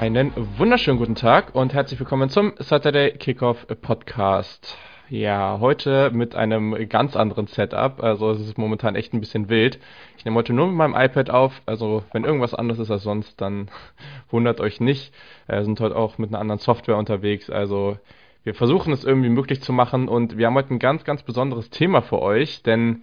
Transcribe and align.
Einen 0.00 0.32
wunderschönen 0.56 0.98
guten 0.98 1.14
Tag 1.14 1.54
und 1.54 1.74
herzlich 1.74 2.00
willkommen 2.00 2.30
zum 2.30 2.54
Saturday 2.56 3.12
Kickoff 3.18 3.66
Podcast. 3.82 4.78
Ja, 5.10 5.58
heute 5.60 6.10
mit 6.10 6.34
einem 6.34 6.88
ganz 6.88 7.16
anderen 7.16 7.48
Setup. 7.48 8.02
Also 8.02 8.30
es 8.30 8.40
ist 8.40 8.56
momentan 8.56 8.96
echt 8.96 9.12
ein 9.12 9.20
bisschen 9.20 9.50
wild. 9.50 9.78
Ich 10.16 10.24
nehme 10.24 10.38
heute 10.38 10.54
nur 10.54 10.68
mit 10.68 10.76
meinem 10.76 10.94
iPad 10.94 11.28
auf. 11.28 11.60
Also 11.66 12.02
wenn 12.14 12.24
irgendwas 12.24 12.54
anderes 12.54 12.80
ist 12.80 12.90
als 12.90 13.02
sonst, 13.02 13.38
dann 13.42 13.68
wundert 14.30 14.62
euch 14.62 14.80
nicht. 14.80 15.12
Wir 15.46 15.64
sind 15.64 15.78
heute 15.80 15.96
auch 15.96 16.16
mit 16.16 16.30
einer 16.30 16.38
anderen 16.38 16.60
Software 16.60 16.96
unterwegs. 16.96 17.50
Also 17.50 17.98
wir 18.42 18.54
versuchen 18.54 18.94
es 18.94 19.04
irgendwie 19.04 19.28
möglich 19.28 19.60
zu 19.60 19.74
machen 19.74 20.08
und 20.08 20.38
wir 20.38 20.46
haben 20.46 20.54
heute 20.54 20.72
ein 20.72 20.78
ganz, 20.78 21.04
ganz 21.04 21.22
besonderes 21.22 21.68
Thema 21.68 22.00
für 22.00 22.22
euch, 22.22 22.62
denn 22.62 23.02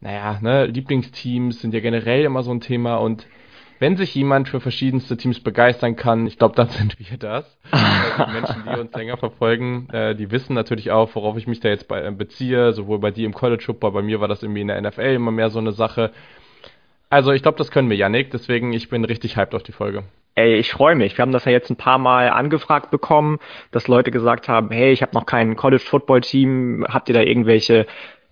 naja, 0.00 0.38
ne, 0.40 0.64
Lieblingsteams 0.64 1.60
sind 1.60 1.74
ja 1.74 1.80
generell 1.80 2.24
immer 2.24 2.42
so 2.42 2.50
ein 2.50 2.62
Thema 2.62 2.96
und 2.96 3.26
wenn 3.78 3.96
sich 3.96 4.14
jemand 4.14 4.48
für 4.48 4.60
verschiedenste 4.60 5.16
Teams 5.16 5.40
begeistern 5.40 5.96
kann, 5.96 6.26
ich 6.26 6.38
glaube, 6.38 6.54
dann 6.56 6.68
sind 6.70 6.98
wir 6.98 7.18
das. 7.18 7.58
die 7.72 8.32
Menschen, 8.32 8.64
die 8.64 8.78
uns 8.78 8.92
länger 8.94 9.16
verfolgen, 9.16 9.88
äh, 9.90 10.14
die 10.14 10.30
wissen 10.30 10.54
natürlich 10.54 10.90
auch, 10.90 11.14
worauf 11.14 11.36
ich 11.36 11.46
mich 11.46 11.60
da 11.60 11.68
jetzt 11.68 11.88
bei, 11.88 12.02
äh, 12.04 12.10
beziehe, 12.10 12.72
sowohl 12.72 12.98
bei 12.98 13.10
dir 13.10 13.26
im 13.26 13.34
College 13.34 13.64
Football, 13.64 13.92
bei 13.92 14.02
mir 14.02 14.20
war 14.20 14.28
das 14.28 14.42
irgendwie 14.42 14.62
in 14.62 14.68
der 14.68 14.80
NFL 14.80 15.14
immer 15.14 15.30
mehr 15.30 15.50
so 15.50 15.58
eine 15.58 15.72
Sache. 15.72 16.12
Also 17.10 17.32
ich 17.32 17.42
glaube, 17.42 17.58
das 17.58 17.70
können 17.70 17.88
wir, 17.88 17.96
Yannick, 17.96 18.30
deswegen 18.30 18.72
ich 18.72 18.90
bin 18.90 19.04
richtig 19.04 19.36
hyped 19.36 19.54
auf 19.54 19.62
die 19.62 19.72
Folge. 19.72 20.04
Ey, 20.34 20.54
ich 20.54 20.70
freue 20.70 20.94
mich. 20.94 21.16
Wir 21.16 21.22
haben 21.22 21.32
das 21.32 21.46
ja 21.46 21.52
jetzt 21.52 21.70
ein 21.70 21.76
paar 21.76 21.98
Mal 21.98 22.28
angefragt 22.30 22.90
bekommen, 22.90 23.38
dass 23.72 23.88
Leute 23.88 24.10
gesagt 24.10 24.48
haben, 24.48 24.70
hey, 24.70 24.92
ich 24.92 25.02
habe 25.02 25.14
noch 25.14 25.26
kein 25.26 25.56
College 25.56 25.82
Football 25.82 26.20
Team, 26.20 26.86
habt 26.88 27.08
ihr 27.08 27.14
da 27.14 27.22
irgendwelche 27.22 27.86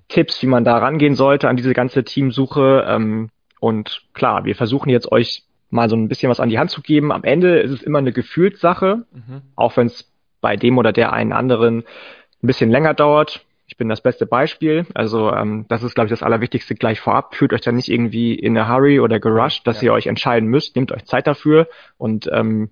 Tipps, 0.08 0.40
wie 0.42 0.46
man 0.46 0.62
da 0.62 0.78
rangehen 0.78 1.16
sollte 1.16 1.48
an 1.48 1.56
diese 1.56 1.74
ganze 1.74 2.04
Teamsuche? 2.04 2.84
Ähm, 2.86 3.30
und 3.60 4.02
klar, 4.14 4.44
wir 4.44 4.54
versuchen 4.54 4.90
jetzt 4.90 5.10
euch 5.10 5.44
mal 5.70 5.88
so 5.88 5.96
ein 5.96 6.08
bisschen 6.08 6.30
was 6.30 6.40
an 6.40 6.48
die 6.48 6.58
Hand 6.58 6.70
zu 6.70 6.82
geben. 6.82 7.12
Am 7.12 7.24
Ende 7.24 7.58
ist 7.60 7.72
es 7.72 7.82
immer 7.82 7.98
eine 7.98 8.12
Gefühlssache, 8.12 9.04
mhm. 9.12 9.42
auch 9.56 9.76
wenn 9.76 9.86
es 9.86 10.12
bei 10.40 10.56
dem 10.56 10.78
oder 10.78 10.92
der 10.92 11.12
einen 11.12 11.32
anderen 11.32 11.78
ein 11.78 12.46
bisschen 12.46 12.70
länger 12.70 12.94
dauert. 12.94 13.44
Ich 13.66 13.76
bin 13.76 13.88
das 13.88 14.00
beste 14.00 14.26
Beispiel. 14.26 14.86
Also 14.94 15.32
ähm, 15.32 15.66
das 15.68 15.82
ist, 15.82 15.94
glaube 15.94 16.06
ich, 16.06 16.10
das 16.10 16.22
Allerwichtigste 16.22 16.76
gleich 16.76 17.00
vorab. 17.00 17.34
Fühlt 17.34 17.52
euch 17.52 17.62
da 17.62 17.72
nicht 17.72 17.90
irgendwie 17.90 18.34
in 18.34 18.56
a 18.56 18.68
hurry 18.68 19.00
oder 19.00 19.18
gerusht, 19.18 19.66
dass 19.66 19.80
ja. 19.80 19.86
ihr 19.86 19.92
euch 19.94 20.06
entscheiden 20.06 20.48
müsst. 20.48 20.76
Nehmt 20.76 20.92
euch 20.92 21.04
Zeit 21.04 21.26
dafür 21.26 21.66
und 21.98 22.30
ähm, 22.32 22.70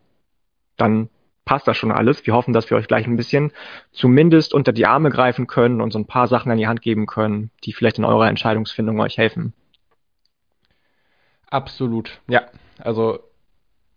dann 0.76 1.08
passt 1.44 1.66
das 1.66 1.76
schon 1.76 1.92
alles. 1.92 2.26
Wir 2.26 2.34
hoffen, 2.34 2.54
dass 2.54 2.70
wir 2.70 2.76
euch 2.76 2.86
gleich 2.86 3.06
ein 3.06 3.16
bisschen 3.16 3.52
zumindest 3.92 4.54
unter 4.54 4.72
die 4.72 4.86
Arme 4.86 5.10
greifen 5.10 5.46
können 5.46 5.80
und 5.80 5.92
so 5.92 5.98
ein 5.98 6.06
paar 6.06 6.28
Sachen 6.28 6.50
an 6.52 6.58
die 6.58 6.68
Hand 6.68 6.80
geben 6.80 7.06
können, 7.06 7.50
die 7.64 7.72
vielleicht 7.72 7.98
in 7.98 8.04
eurer 8.04 8.28
Entscheidungsfindung 8.28 9.00
euch 9.00 9.18
helfen. 9.18 9.52
Absolut, 11.54 12.20
ja. 12.26 12.46
Also 12.78 13.20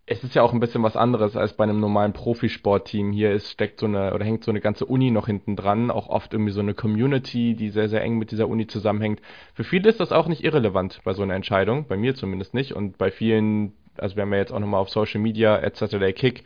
es 0.06 0.22
ist 0.22 0.36
ja 0.36 0.42
auch 0.42 0.52
ein 0.52 0.60
bisschen 0.60 0.84
was 0.84 0.94
anderes 0.94 1.36
als 1.36 1.54
bei 1.54 1.64
einem 1.64 1.80
normalen 1.80 2.12
Profisportteam. 2.12 3.10
Hier 3.10 3.32
ist, 3.32 3.50
steckt 3.50 3.80
so 3.80 3.86
eine 3.86 4.14
oder 4.14 4.24
hängt 4.24 4.44
so 4.44 4.52
eine 4.52 4.60
ganze 4.60 4.86
Uni 4.86 5.10
noch 5.10 5.26
hinten 5.26 5.56
dran, 5.56 5.90
auch 5.90 6.08
oft 6.08 6.32
irgendwie 6.32 6.52
so 6.52 6.60
eine 6.60 6.74
Community, 6.74 7.56
die 7.56 7.70
sehr, 7.70 7.88
sehr 7.88 8.02
eng 8.02 8.16
mit 8.16 8.30
dieser 8.30 8.48
Uni 8.48 8.68
zusammenhängt. 8.68 9.20
Für 9.54 9.64
viele 9.64 9.88
ist 9.90 9.98
das 9.98 10.12
auch 10.12 10.28
nicht 10.28 10.44
irrelevant 10.44 11.00
bei 11.02 11.14
so 11.14 11.22
einer 11.22 11.34
Entscheidung, 11.34 11.88
bei 11.88 11.96
mir 11.96 12.14
zumindest 12.14 12.54
nicht. 12.54 12.74
Und 12.74 12.96
bei 12.96 13.10
vielen, 13.10 13.72
also 13.96 14.14
wir 14.14 14.22
haben 14.22 14.32
ja 14.32 14.38
jetzt 14.38 14.52
auch 14.52 14.60
nochmal 14.60 14.80
auf 14.80 14.90
Social 14.90 15.20
Media 15.20 15.56
at 15.56 15.74
Saturday 15.74 16.12
Kick 16.12 16.44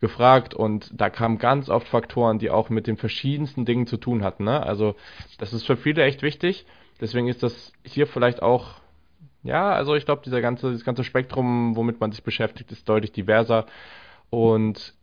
gefragt 0.00 0.54
und 0.54 0.90
da 0.98 1.10
kamen 1.10 1.36
ganz 1.36 1.68
oft 1.68 1.86
Faktoren, 1.86 2.38
die 2.38 2.48
auch 2.48 2.70
mit 2.70 2.86
den 2.86 2.96
verschiedensten 2.96 3.66
Dingen 3.66 3.86
zu 3.86 3.98
tun 3.98 4.24
hatten. 4.24 4.44
Ne? 4.44 4.62
Also 4.62 4.94
das 5.36 5.52
ist 5.52 5.66
für 5.66 5.76
viele 5.76 6.02
echt 6.02 6.22
wichtig. 6.22 6.64
Deswegen 6.98 7.28
ist 7.28 7.42
das 7.42 7.74
hier 7.84 8.06
vielleicht 8.06 8.40
auch, 8.40 8.80
ja, 9.46 9.72
also 9.72 9.94
ich 9.94 10.04
glaube, 10.04 10.22
dieser 10.24 10.40
ganze, 10.40 10.70
dieses 10.70 10.84
ganze 10.84 11.04
Spektrum, 11.04 11.76
womit 11.76 12.00
man 12.00 12.12
sich 12.12 12.22
beschäftigt, 12.22 12.72
ist 12.72 12.88
deutlich 12.88 13.12
diverser. 13.12 13.66
Und 14.30 14.94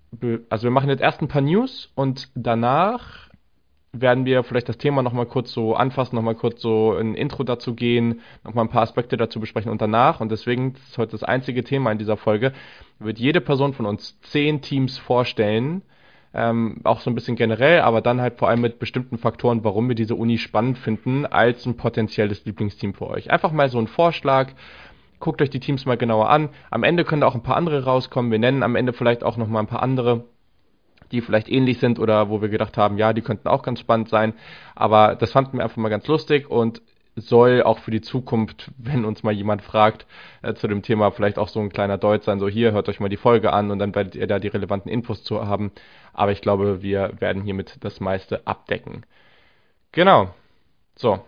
also 0.49 0.63
wir 0.63 0.71
machen 0.71 0.89
jetzt 0.89 1.01
erst 1.01 1.21
ein 1.21 1.27
paar 1.27 1.41
News 1.41 1.91
und 1.95 2.29
danach 2.35 3.29
werden 3.93 4.25
wir 4.25 4.43
vielleicht 4.43 4.69
das 4.69 4.79
Thema 4.79 5.03
nochmal 5.03 5.27
kurz 5.27 5.51
so 5.51 5.75
anfassen, 5.75 6.15
nochmal 6.15 6.35
kurz 6.35 6.61
so 6.61 6.93
ein 6.93 7.13
Intro 7.13 7.43
dazu 7.43 7.75
gehen, 7.75 8.21
nochmal 8.43 8.65
ein 8.65 8.69
paar 8.69 8.81
Aspekte 8.81 9.17
dazu 9.17 9.39
besprechen 9.39 9.71
und 9.71 9.81
danach, 9.81 10.19
und 10.19 10.31
deswegen 10.31 10.73
ist 10.73 10.97
heute 10.97 11.11
das 11.11 11.23
einzige 11.23 11.63
Thema 11.63 11.91
in 11.91 11.99
dieser 11.99 12.17
Folge, 12.17 12.53
wird 12.97 13.19
jede 13.19 13.39
Person 13.39 13.73
von 13.73 13.85
uns 13.85 14.19
zehn 14.21 14.61
Teams 14.61 14.97
vorstellen, 14.97 15.83
ähm, 16.33 16.77
auch 16.83 17.01
so 17.01 17.09
ein 17.09 17.15
bisschen 17.15 17.35
generell, 17.35 17.81
aber 17.81 18.01
dann 18.01 18.21
halt 18.21 18.37
vor 18.37 18.49
allem 18.49 18.61
mit 18.61 18.79
bestimmten 18.79 19.17
Faktoren, 19.17 19.63
warum 19.63 19.87
wir 19.87 19.95
diese 19.95 20.15
Uni 20.15 20.37
spannend 20.37 20.77
finden, 20.77 21.25
als 21.25 21.65
ein 21.65 21.77
potenzielles 21.77 22.45
Lieblingsteam 22.45 22.93
für 22.93 23.07
euch. 23.07 23.31
Einfach 23.31 23.51
mal 23.51 23.69
so 23.69 23.79
ein 23.79 23.87
Vorschlag, 23.87 24.51
guckt 25.19 25.41
euch 25.41 25.49
die 25.49 25.59
Teams 25.59 25.85
mal 25.85 25.97
genauer 25.97 26.29
an. 26.29 26.49
Am 26.71 26.83
Ende 26.83 27.03
können 27.03 27.21
da 27.21 27.27
auch 27.27 27.35
ein 27.35 27.43
paar 27.43 27.57
andere 27.57 27.83
rauskommen. 27.85 28.31
Wir 28.31 28.39
nennen 28.39 28.63
am 28.63 28.75
Ende 28.75 28.93
vielleicht 28.93 29.23
auch 29.23 29.37
nochmal 29.37 29.63
ein 29.63 29.67
paar 29.67 29.83
andere 29.83 30.25
die 31.13 31.21
vielleicht 31.21 31.47
ähnlich 31.47 31.79
sind 31.79 31.99
oder 31.99 32.29
wo 32.29 32.41
wir 32.41 32.49
gedacht 32.49 32.75
haben, 32.75 32.97
ja, 32.97 33.13
die 33.13 33.21
könnten 33.21 33.47
auch 33.47 33.61
ganz 33.61 33.79
spannend 33.79 34.09
sein. 34.09 34.33
Aber 34.75 35.15
das 35.15 35.31
fanden 35.31 35.57
wir 35.57 35.63
einfach 35.63 35.77
mal 35.77 35.89
ganz 35.89 36.07
lustig 36.07 36.49
und 36.49 36.81
soll 37.15 37.63
auch 37.63 37.79
für 37.79 37.91
die 37.91 38.01
Zukunft, 38.01 38.71
wenn 38.77 39.05
uns 39.05 39.23
mal 39.23 39.33
jemand 39.33 39.61
fragt 39.61 40.05
äh, 40.41 40.53
zu 40.53 40.67
dem 40.67 40.81
Thema, 40.81 41.11
vielleicht 41.11 41.37
auch 41.37 41.47
so 41.47 41.59
ein 41.59 41.69
kleiner 41.69 41.97
Deut 41.97 42.23
sein, 42.23 42.39
so 42.39 42.47
hier, 42.47 42.71
hört 42.71 42.89
euch 42.89 42.99
mal 42.99 43.09
die 43.09 43.17
Folge 43.17 43.53
an 43.53 43.71
und 43.71 43.79
dann 43.79 43.93
werdet 43.95 44.15
ihr 44.15 44.27
da 44.27 44.39
die 44.39 44.47
relevanten 44.47 44.91
Infos 44.91 45.23
zu 45.23 45.45
haben. 45.45 45.71
Aber 46.13 46.31
ich 46.31 46.41
glaube, 46.41 46.81
wir 46.81 47.13
werden 47.19 47.43
hiermit 47.43 47.77
das 47.81 47.99
meiste 47.99 48.45
abdecken. 48.47 49.05
Genau. 49.91 50.33
So, 50.95 51.21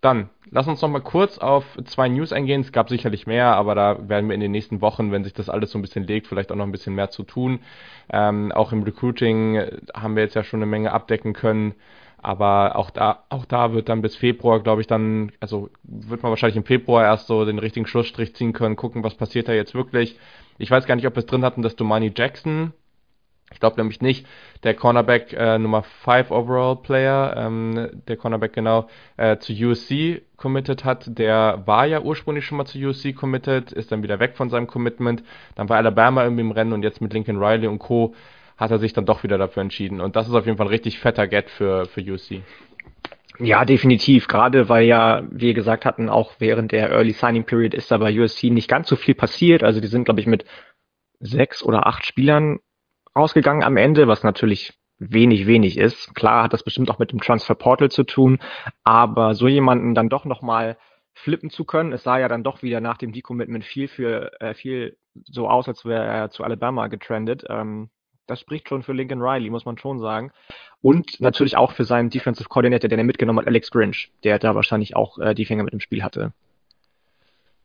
dann, 0.00 0.30
lass 0.50 0.68
uns 0.68 0.80
noch 0.80 0.88
mal 0.88 1.00
kurz 1.00 1.38
auf 1.38 1.64
zwei 1.84 2.08
News 2.08 2.32
eingehen. 2.32 2.60
Es 2.60 2.72
gab 2.72 2.88
sicherlich 2.88 3.26
mehr, 3.26 3.56
aber 3.56 3.74
da 3.74 4.08
werden 4.08 4.28
wir 4.28 4.34
in 4.34 4.40
den 4.40 4.52
nächsten 4.52 4.80
Wochen, 4.80 5.10
wenn 5.10 5.24
sich 5.24 5.34
das 5.34 5.48
alles 5.48 5.72
so 5.72 5.78
ein 5.78 5.82
bisschen 5.82 6.04
legt, 6.04 6.28
vielleicht 6.28 6.52
auch 6.52 6.56
noch 6.56 6.66
ein 6.66 6.72
bisschen 6.72 6.94
mehr 6.94 7.10
zu 7.10 7.24
tun. 7.24 7.60
Ähm, 8.12 8.52
auch 8.52 8.72
im 8.72 8.84
Recruiting 8.84 9.60
haben 9.94 10.14
wir 10.14 10.22
jetzt 10.22 10.34
ja 10.34 10.44
schon 10.44 10.62
eine 10.62 10.70
Menge 10.70 10.92
abdecken 10.92 11.32
können. 11.32 11.74
Aber 12.20 12.76
auch 12.76 12.90
da, 12.90 13.24
auch 13.28 13.44
da 13.44 13.72
wird 13.72 13.88
dann 13.88 14.02
bis 14.02 14.16
Februar, 14.16 14.60
glaube 14.60 14.80
ich, 14.80 14.86
dann, 14.86 15.32
also 15.40 15.70
wird 15.84 16.22
man 16.22 16.30
wahrscheinlich 16.30 16.56
im 16.56 16.64
Februar 16.64 17.04
erst 17.04 17.26
so 17.26 17.44
den 17.44 17.58
richtigen 17.58 17.86
Schlussstrich 17.86 18.34
ziehen 18.34 18.52
können, 18.52 18.76
gucken, 18.76 19.04
was 19.04 19.14
passiert 19.14 19.48
da 19.48 19.52
jetzt 19.52 19.74
wirklich. 19.74 20.18
Ich 20.58 20.70
weiß 20.70 20.86
gar 20.86 20.96
nicht, 20.96 21.06
ob 21.06 21.14
wir 21.14 21.20
es 21.20 21.26
drin 21.26 21.44
hatten, 21.44 21.62
dass 21.62 21.76
Domani 21.76 22.12
Jackson 22.14 22.72
ich 23.52 23.60
glaube 23.60 23.76
nämlich 23.76 24.00
nicht, 24.00 24.26
der 24.62 24.74
Cornerback 24.74 25.32
äh, 25.32 25.58
Nummer 25.58 25.82
5 25.82 26.30
Overall 26.30 26.76
Player, 26.76 27.34
ähm, 27.36 28.02
der 28.06 28.16
Cornerback 28.16 28.52
genau, 28.52 28.88
äh, 29.16 29.38
zu 29.38 29.52
USC 29.52 30.22
committed 30.36 30.84
hat. 30.84 31.18
Der 31.18 31.62
war 31.66 31.86
ja 31.86 32.00
ursprünglich 32.00 32.44
schon 32.44 32.58
mal 32.58 32.66
zu 32.66 32.78
USC 32.78 33.14
committed, 33.14 33.72
ist 33.72 33.90
dann 33.90 34.02
wieder 34.02 34.20
weg 34.20 34.36
von 34.36 34.50
seinem 34.50 34.66
Commitment. 34.66 35.22
Dann 35.54 35.68
war 35.68 35.78
Alabama 35.78 36.24
irgendwie 36.24 36.42
im 36.42 36.50
Rennen 36.50 36.72
und 36.72 36.82
jetzt 36.82 37.00
mit 37.00 37.12
Lincoln 37.12 37.42
Riley 37.42 37.68
und 37.68 37.78
Co. 37.78 38.14
hat 38.58 38.70
er 38.70 38.78
sich 38.78 38.92
dann 38.92 39.06
doch 39.06 39.22
wieder 39.22 39.38
dafür 39.38 39.62
entschieden. 39.62 40.00
Und 40.00 40.16
das 40.16 40.28
ist 40.28 40.34
auf 40.34 40.44
jeden 40.44 40.58
Fall 40.58 40.66
ein 40.66 40.70
richtig 40.70 40.98
fetter 40.98 41.26
Get 41.26 41.48
für, 41.48 41.86
für 41.86 42.00
USC. 42.00 42.42
Ja, 43.38 43.64
definitiv. 43.64 44.26
Gerade 44.26 44.68
weil 44.68 44.84
ja, 44.84 45.22
wie 45.30 45.54
gesagt 45.54 45.84
hatten, 45.84 46.08
auch 46.08 46.32
während 46.40 46.72
der 46.72 46.90
Early 46.90 47.12
Signing 47.12 47.44
Period 47.44 47.72
ist 47.72 47.90
da 47.90 47.98
bei 47.98 48.12
USC 48.18 48.50
nicht 48.50 48.68
ganz 48.68 48.88
so 48.88 48.96
viel 48.96 49.14
passiert. 49.14 49.62
Also 49.62 49.80
die 49.80 49.86
sind, 49.86 50.04
glaube 50.04 50.20
ich, 50.20 50.26
mit 50.26 50.44
sechs 51.20 51.62
oder 51.62 51.86
acht 51.86 52.04
Spielern 52.04 52.58
rausgegangen 53.16 53.62
am 53.62 53.76
Ende, 53.76 54.08
was 54.08 54.24
natürlich 54.24 54.74
wenig, 54.98 55.46
wenig 55.46 55.78
ist. 55.78 56.14
Klar 56.16 56.42
hat 56.42 56.52
das 56.52 56.64
bestimmt 56.64 56.90
auch 56.90 56.98
mit 56.98 57.12
dem 57.12 57.20
Transfer 57.20 57.54
Portal 57.54 57.90
zu 57.90 58.02
tun, 58.02 58.38
aber 58.82 59.34
so 59.34 59.46
jemanden 59.46 59.94
dann 59.94 60.08
doch 60.08 60.24
nochmal 60.24 60.76
flippen 61.14 61.50
zu 61.50 61.64
können, 61.64 61.92
es 61.92 62.04
sah 62.04 62.18
ja 62.18 62.28
dann 62.28 62.44
doch 62.44 62.62
wieder 62.62 62.80
nach 62.80 62.96
dem 62.96 63.12
Decommitment 63.12 63.64
viel 63.64 63.88
für 63.88 64.40
äh, 64.40 64.54
viel 64.54 64.96
so 65.24 65.48
aus, 65.48 65.68
als 65.68 65.84
wäre 65.84 66.04
er 66.04 66.30
zu 66.30 66.44
Alabama 66.44 66.86
getrendet. 66.86 67.44
Ähm, 67.48 67.90
das 68.28 68.40
spricht 68.40 68.68
schon 68.68 68.82
für 68.82 68.92
Lincoln 68.92 69.22
Riley, 69.22 69.50
muss 69.50 69.64
man 69.64 69.78
schon 69.78 69.98
sagen. 69.98 70.30
Und 70.80 71.20
natürlich 71.20 71.56
auch 71.56 71.72
für 71.72 71.84
seinen 71.84 72.10
Defensive 72.10 72.48
Coordinator, 72.48 72.88
den 72.88 72.98
er 72.98 73.04
mitgenommen 73.04 73.40
hat, 73.40 73.46
Alex 73.48 73.70
Grinch, 73.70 74.12
der 74.22 74.38
da 74.38 74.54
wahrscheinlich 74.54 74.94
auch 74.94 75.18
äh, 75.18 75.34
die 75.34 75.44
Finger 75.44 75.64
mit 75.64 75.72
dem 75.72 75.80
Spiel 75.80 76.04
hatte. 76.04 76.32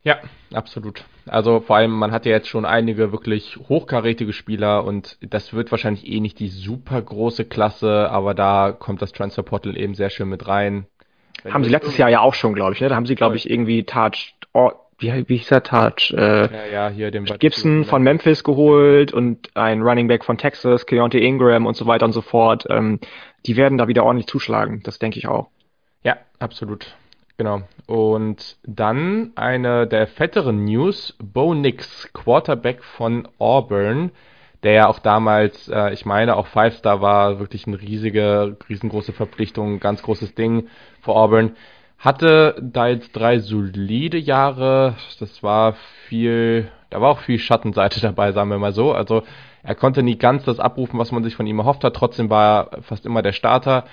Ja, 0.03 0.19
absolut. 0.53 1.05
Also 1.25 1.61
vor 1.61 1.77
allem, 1.77 1.91
man 1.91 2.11
hat 2.11 2.25
ja 2.25 2.33
jetzt 2.33 2.49
schon 2.49 2.65
einige 2.65 3.13
wirklich 3.13 3.57
hochkarätige 3.69 4.33
Spieler 4.33 4.83
und 4.83 5.17
das 5.21 5.53
wird 5.53 5.71
wahrscheinlich 5.71 6.07
eh 6.07 6.19
nicht 6.19 6.39
die 6.39 6.49
super 6.49 7.01
große 7.01 7.45
Klasse, 7.45 8.09
aber 8.09 8.33
da 8.33 8.73
kommt 8.73 9.01
das 9.01 9.13
Transfer 9.13 9.43
Portal 9.43 9.77
eben 9.77 9.95
sehr 9.95 10.09
schön 10.09 10.27
mit 10.27 10.47
rein. 10.47 10.87
Wenn 11.43 11.53
haben 11.53 11.63
sie 11.63 11.69
letztes 11.69 11.97
Jahr 11.97 12.09
ja 12.09 12.19
auch 12.19 12.33
schon, 12.33 12.53
glaube 12.53 12.73
ich, 12.73 12.81
ne? 12.81 12.89
Da 12.89 12.95
haben 12.95 13.05
sie, 13.05 13.15
glaube 13.15 13.37
ich, 13.37 13.49
irgendwie 13.49 13.85
oh, 14.53 14.71
wie, 14.99 15.27
wie 15.27 15.37
hieß 15.37 15.47
der 15.47 15.63
Touch? 15.63 16.13
Äh, 16.15 16.51
ja, 16.51 16.65
ja, 16.71 16.89
hier 16.89 17.11
den 17.11 17.25
Gibson 17.25 17.85
von 17.85 18.03
Memphis 18.03 18.43
geholt 18.43 19.13
und 19.13 19.49
ein 19.55 19.81
Running 19.81 20.07
Back 20.07 20.23
von 20.23 20.37
Texas, 20.37 20.85
Keontae 20.85 21.19
Ingram 21.19 21.65
und 21.65 21.75
so 21.75 21.85
weiter 21.85 22.05
und 22.05 22.13
so 22.13 22.21
fort. 22.21 22.65
Ähm, 22.69 22.99
die 23.45 23.57
werden 23.57 23.77
da 23.77 23.87
wieder 23.87 24.03
ordentlich 24.03 24.27
zuschlagen, 24.27 24.81
das 24.83 24.99
denke 24.99 25.19
ich 25.19 25.27
auch. 25.27 25.49
Ja, 26.03 26.17
absolut. 26.39 26.95
Genau. 27.37 27.63
Und 27.87 28.57
dann 28.63 29.31
eine 29.35 29.87
der 29.87 30.07
fetteren 30.07 30.65
News. 30.65 31.17
Bo 31.21 31.53
Nix, 31.53 32.11
Quarterback 32.13 32.83
von 32.83 33.27
Auburn, 33.39 34.11
der 34.61 34.73
ja 34.73 34.87
auch 34.87 34.99
damals, 34.99 35.67
äh, 35.67 35.91
ich 35.93 36.05
meine, 36.05 36.37
auch 36.37 36.47
Five-Star 36.47 37.01
war, 37.01 37.39
wirklich 37.39 37.67
eine 37.67 37.81
riesige, 37.81 38.57
riesengroße 38.69 39.13
Verpflichtung, 39.13 39.79
ganz 39.79 40.03
großes 40.03 40.35
Ding 40.35 40.67
für 41.01 41.13
Auburn. 41.13 41.55
Hatte 42.03 42.55
da 42.61 42.87
jetzt 42.87 43.11
drei 43.13 43.39
solide 43.39 44.17
Jahre. 44.17 44.95
Das 45.19 45.41
war 45.41 45.73
viel 46.07 46.69
da 46.93 47.01
war 47.01 47.09
auch 47.09 47.19
viel 47.19 47.39
Schattenseite 47.39 47.99
dabei, 48.01 48.31
sagen 48.31 48.49
wir 48.49 48.59
mal 48.59 48.71
so. 48.71 48.93
Also 48.93 49.23
er 49.63 49.75
konnte 49.75 50.03
nie 50.03 50.17
ganz 50.17 50.43
das 50.43 50.59
abrufen, 50.59 50.99
was 50.99 51.11
man 51.11 51.23
sich 51.23 51.35
von 51.35 51.47
ihm 51.47 51.59
erhofft 51.59 51.83
hat. 51.83 51.95
Trotzdem 51.95 52.29
war 52.29 52.71
er 52.71 52.81
fast 52.83 53.05
immer 53.05 53.21
der 53.21 53.31
Starter. 53.31 53.85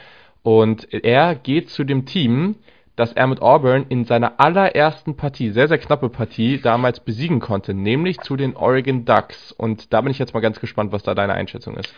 Und 0.43 0.93
er 0.93 1.35
geht 1.35 1.71
zu 1.71 1.85
dem 1.85 2.07
Team, 2.07 2.57
das 2.97 3.13
er 3.13 3.27
mit 3.27 3.41
Auburn 3.41 3.87
in 3.89 4.05
seiner 4.05 4.39
allerersten 4.39 5.17
Partie, 5.17 5.51
sehr, 5.51 5.69
sehr 5.69 5.79
knappe 5.79 6.09
Partie, 6.09 6.61
damals 6.61 7.01
besiegen 7.01 7.41
konnte, 7.41 7.73
nämlich 7.73 8.21
zu 8.21 8.37
den 8.37 8.57
Oregon 8.57 9.05
Ducks. 9.05 9.53
Und 9.53 9.93
da 9.93 10.01
bin 10.01 10.11
ich 10.11 10.19
jetzt 10.19 10.35
mal 10.35 10.41
ganz 10.41 10.61
gespannt, 10.61 10.93
was 10.93 11.03
da 11.03 11.15
deine 11.15 11.35
Einschätzung 11.35 11.77
ist. 11.77 11.95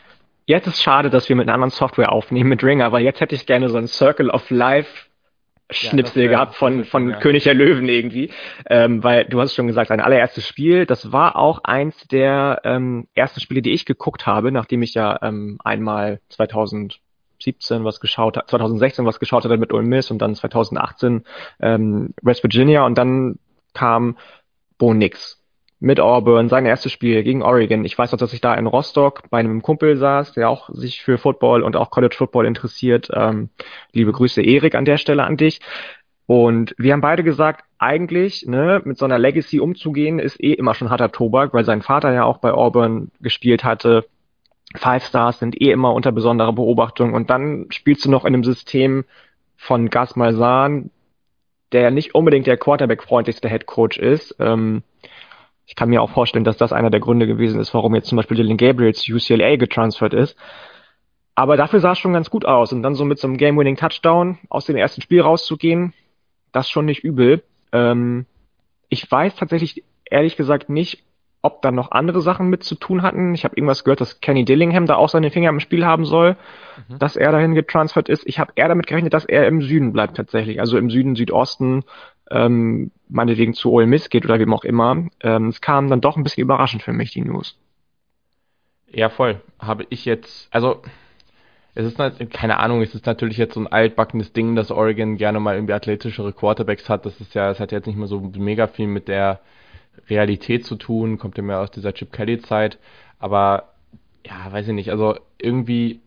Jetzt 0.47 0.67
ist 0.67 0.83
schade, 0.83 1.09
dass 1.09 1.29
wir 1.29 1.37
mit 1.37 1.47
einer 1.47 1.55
anderen 1.55 1.71
Software 1.71 2.13
aufnehmen, 2.13 2.49
mit 2.49 2.65
Ringer, 2.65 2.91
weil 2.93 3.03
jetzt 3.03 3.21
hätte 3.21 3.35
ich 3.35 3.47
gerne 3.47 3.69
so 3.69 3.79
ein 3.79 3.87
Circle 3.87 4.29
of 4.31 4.51
Life 4.51 5.07
Schnipsel 5.71 6.25
ja, 6.25 6.31
gehabt 6.31 6.55
von, 6.55 6.85
von 6.85 7.11
ja. 7.11 7.19
König 7.19 7.45
der 7.45 7.55
Löwen 7.55 7.89
irgendwie. 7.89 8.31
Ähm, 8.69 9.03
weil 9.03 9.25
du 9.25 9.41
hast 9.41 9.55
schon 9.55 9.67
gesagt, 9.67 9.89
sein 9.89 10.01
allererstes 10.01 10.47
Spiel, 10.47 10.87
das 10.87 11.13
war 11.13 11.37
auch 11.37 11.65
eins 11.65 12.07
der 12.09 12.61
ähm, 12.65 13.09
ersten 13.15 13.41
Spiele, 13.41 13.63
die 13.63 13.73
ich 13.73 13.87
geguckt 13.87 14.27
habe, 14.27 14.53
nachdem 14.53 14.83
ich 14.83 14.95
ja 14.95 15.19
ähm, 15.23 15.59
einmal 15.65 16.21
2017 16.29 17.01
was 17.85 18.01
geschaut 18.01 18.37
habe, 18.37 18.47
2016 18.47 19.07
was 19.07 19.19
geschaut 19.19 19.45
hatte 19.45 19.57
mit 19.57 19.73
Ole 19.73 19.85
Miss 19.85 20.11
und 20.11 20.19
dann 20.19 20.35
2018 20.35 21.25
ähm, 21.61 22.15
West 22.23 22.43
Virginia 22.43 22.85
und 22.85 22.97
dann 22.97 23.39
kam 23.73 24.19
Bo 24.79 24.95
Nix 24.95 25.42
mit 25.83 25.99
Auburn, 25.99 26.49
sein 26.49 26.65
erstes 26.65 26.93
Spiel 26.93 27.25
gegen 27.25 27.43
Oregon. 27.43 27.85
Ich 27.85 27.99
weiß 27.99 28.13
noch, 28.13 28.19
dass 28.19 28.33
ich 28.33 28.41
da 28.41 28.55
in 28.55 28.69
Rostock 28.69 29.25
bei 29.31 29.41
einem 29.41 29.63
Kumpel 29.63 29.97
saß, 29.97 30.33
der 30.33 30.49
auch 30.49 30.71
sich 30.71 31.03
für 31.03 31.19
Football 31.19 31.63
und 31.63 31.75
auch 31.75 31.91
College 31.91 32.15
Football 32.17 32.47
interessiert. 32.47 33.09
Ähm, 33.13 33.49
liebe 33.91 34.13
Grüße, 34.13 34.43
Erik, 34.43 34.77
an 34.77 34.85
der 34.85 34.97
Stelle 34.97 35.25
an 35.25 35.37
dich. 35.37 35.61
Und 36.27 36.73
wir 36.79 36.93
haben 36.93 37.01
beide 37.01 37.25
gesagt, 37.25 37.65
eigentlich 37.79 38.47
ne, 38.47 38.81
mit 38.85 38.97
so 38.97 39.05
einer 39.05 39.19
Legacy 39.19 39.59
umzugehen, 39.59 40.21
ist 40.21 40.41
eh 40.41 40.53
immer 40.53 40.75
schon 40.75 40.89
harter 40.89 41.11
Tobak, 41.11 41.53
weil 41.53 41.65
sein 41.65 41.83
Vater 41.83 42.13
ja 42.13 42.23
auch 42.25 42.39
bei 42.39 42.53
Auburn 42.53 43.11
gespielt 43.21 43.65
hatte. 43.65 44.07
Five 44.77 45.05
Stars 45.05 45.41
sind 45.41 45.61
eh 45.61 45.73
immer 45.73 45.93
unter 45.95 46.13
besonderer 46.13 46.53
Beobachtung. 46.53 47.13
Und 47.13 47.29
dann 47.29 47.67
spielst 47.71 48.05
du 48.05 48.11
noch 48.11 48.25
in 48.25 48.35
einem 48.35 48.45
System 48.45 49.05
von 49.57 49.91
Gas 49.91 50.15
Malzahn, 50.15 50.93
der 51.73 51.91
nicht 51.91 52.15
unbedingt 52.15 52.47
der 52.47 52.57
Quarterback-freundlichste 52.57 53.49
Head 53.49 53.67
Coach 53.67 53.99
ist. 53.99 54.37
Ähm, 54.39 54.85
ich 55.67 55.75
kann 55.75 55.89
mir 55.89 56.03
auch 56.03 56.11
vorstellen, 56.11 56.45
dass 56.45 56.57
das 56.57 56.73
einer 56.73 56.91
der 56.91 57.01
Gründe 57.01 57.27
gewesen 57.27 57.61
ist, 57.61 57.73
warum 57.75 57.95
jetzt 57.95 58.09
zum 58.09 58.17
Beispiel 58.17 58.37
Dylan 58.37 58.57
Gabriel 58.57 58.95
zu 58.95 59.15
UCLA 59.15 59.57
getransfert 59.57 60.15
ist. 60.15 60.37
Aber 61.35 61.57
dafür 61.57 61.81
sah 61.81 61.93
es 61.93 61.99
schon 61.99 62.13
ganz 62.13 62.31
gut 62.31 62.45
aus. 62.45 62.73
Und 62.73 62.83
dann 62.83 62.95
so 62.95 63.05
mit 63.05 63.19
so 63.19 63.27
einem 63.27 63.39
Game-Winning-Touchdown 63.39 64.39
aus 64.49 64.67
dem 64.67 64.77
ersten 64.77 65.01
Spiel 65.01 65.23
rauszugehen, 65.23 65.95
das 66.53 66.69
schon 66.69 66.85
nicht 66.85 67.05
übel. 67.05 67.43
Ähm, 67.73 68.27
ich 68.89 69.11
weiß 69.11 69.37
tatsächlich 69.37 69.85
ehrlich 70.05 70.37
gesagt 70.37 70.69
nicht, 70.69 71.05
ob 71.41 71.61
da 71.61 71.73
noch 71.73 71.91
andere 71.91 72.21
Sachen 72.21 72.49
mit 72.49 72.63
zu 72.63 72.77
tun 72.77 73.03
hatten. 73.03 73.35
Ich 73.35 73.45
habe 73.45 73.57
irgendwas 73.57 73.83
gehört, 73.83 74.01
dass 74.01 74.21
Kenny 74.21 74.45
Dillingham 74.45 74.87
da 74.87 74.95
auch 74.95 75.09
seine 75.09 75.31
Finger 75.31 75.51
im 75.51 75.59
Spiel 75.59 75.85
haben 75.85 76.05
soll, 76.05 76.37
mhm. 76.89 76.99
dass 76.99 77.17
er 77.17 77.33
dahin 77.33 77.55
getransfert 77.55 78.09
ist. 78.09 78.25
Ich 78.27 78.39
habe 78.39 78.53
eher 78.55 78.69
damit 78.69 78.87
gerechnet, 78.87 79.13
dass 79.13 79.25
er 79.25 79.49
im 79.49 79.61
Süden 79.61 79.93
bleibt 79.93 80.17
tatsächlich. 80.17 80.61
Also 80.61 80.79
im 80.79 80.89
Süden, 80.89 81.17
Südosten, 81.17 81.83
ähm, 82.33 82.91
meinetwegen 83.09 83.55
zu 83.55 83.71
Ole 83.71 83.87
Miss 83.87 84.09
geht 84.11 84.25
oder 84.25 84.39
wem 84.39 84.55
auch 84.55 84.65
immer. 84.65 85.07
Ähm, 85.21 85.49
es 85.49 85.61
kam 85.61 85.89
dann 85.89 86.01
doch 86.01 86.17
ein 86.17 86.25
bisschen 86.25 86.43
überraschend 86.43 86.83
für 86.83 86.93
mich, 86.93 87.13
die 87.13 87.21
News. 87.21 87.59
Ja, 88.91 89.09
voll. 89.09 89.41
Habe 89.59 89.87
ich 89.91 90.05
jetzt, 90.05 90.49
also 90.51 90.83
es 91.75 91.87
ist 91.87 92.31
keine 92.31 92.59
Ahnung, 92.59 92.83
es 92.83 92.95
ist 92.95 93.07
natürlich 93.07 93.39
jetzt 93.39 93.55
so 93.55 93.61
ein 93.61 93.67
altbackenes 93.67 94.33
Ding, 94.33 94.55
dass 94.57 94.71
Oregon 94.71 95.17
gerne 95.17 95.41
mal 95.41 95.55
irgendwie 95.55 95.73
athletischere 95.73 96.33
Quarterbacks 96.33 96.89
hat. 96.89 97.07
Das 97.07 97.19
ist 97.21 97.35
ja, 97.35 97.51
es 97.51 97.61
hat 97.61 97.73
jetzt 97.73 97.87
nicht 97.87 97.97
mehr 97.97 98.09
so 98.09 98.21
mega 98.21 98.67
viel 98.67 98.87
mit 98.87 99.09
der 99.09 99.41
Realität 100.09 100.67
zu 100.67 100.77
tun, 100.77 101.19
kommt 101.19 101.37
ja 101.39 101.43
mehr 101.43 101.61
aus 101.61 101.71
dieser 101.71 101.95
Chip 101.95 102.13
Kelly 102.13 102.41
Zeit. 102.41 102.79
Aber 103.19 103.73
ja, 104.27 104.53
weiß 104.53 104.69
ich 104.69 104.75
nicht. 104.75 104.91
Also 104.91 105.17
irgendwie, 105.39 106.01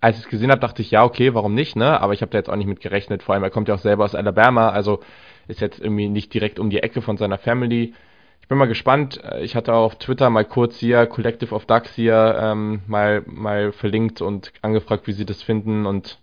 als 0.00 0.16
ich 0.18 0.24
es 0.24 0.30
gesehen 0.30 0.50
habe, 0.50 0.60
dachte 0.60 0.80
ich, 0.80 0.90
ja, 0.90 1.04
okay, 1.04 1.34
warum 1.34 1.54
nicht, 1.54 1.76
ne? 1.76 2.00
Aber 2.00 2.14
ich 2.14 2.22
habe 2.22 2.30
da 2.30 2.38
jetzt 2.38 2.48
auch 2.48 2.56
nicht 2.56 2.66
mit 2.66 2.80
gerechnet. 2.80 3.22
Vor 3.22 3.34
allem, 3.34 3.44
er 3.44 3.50
kommt 3.50 3.68
ja 3.68 3.74
auch 3.74 3.80
selber 3.80 4.04
aus 4.04 4.14
Alabama. 4.14 4.70
Also 4.70 5.00
ist 5.48 5.60
jetzt 5.60 5.80
irgendwie 5.80 6.08
nicht 6.08 6.32
direkt 6.32 6.58
um 6.58 6.70
die 6.70 6.82
Ecke 6.82 7.02
von 7.02 7.16
seiner 7.16 7.38
Family. 7.38 7.94
Ich 8.40 8.48
bin 8.48 8.58
mal 8.58 8.66
gespannt. 8.66 9.20
Ich 9.40 9.56
hatte 9.56 9.74
auf 9.74 9.96
Twitter 9.96 10.30
mal 10.30 10.44
kurz 10.44 10.78
hier 10.78 11.06
Collective 11.06 11.54
of 11.54 11.66
Ducks 11.66 11.94
hier 11.94 12.38
ähm, 12.40 12.80
mal, 12.86 13.22
mal 13.26 13.72
verlinkt 13.72 14.22
und 14.22 14.52
angefragt, 14.62 15.06
wie 15.06 15.12
sie 15.12 15.26
das 15.26 15.42
finden 15.42 15.84
und 15.84 16.18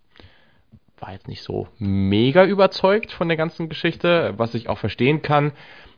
war 1.00 1.12
jetzt 1.12 1.28
nicht 1.28 1.44
so 1.44 1.68
mega 1.78 2.46
überzeugt 2.46 3.12
von 3.12 3.28
der 3.28 3.38
ganzen 3.38 3.68
Geschichte, 3.68 4.34
was 4.38 4.56
ich 4.56 4.70
auch 4.70 4.78
verstehen 4.78 5.22
kann 5.22 5.52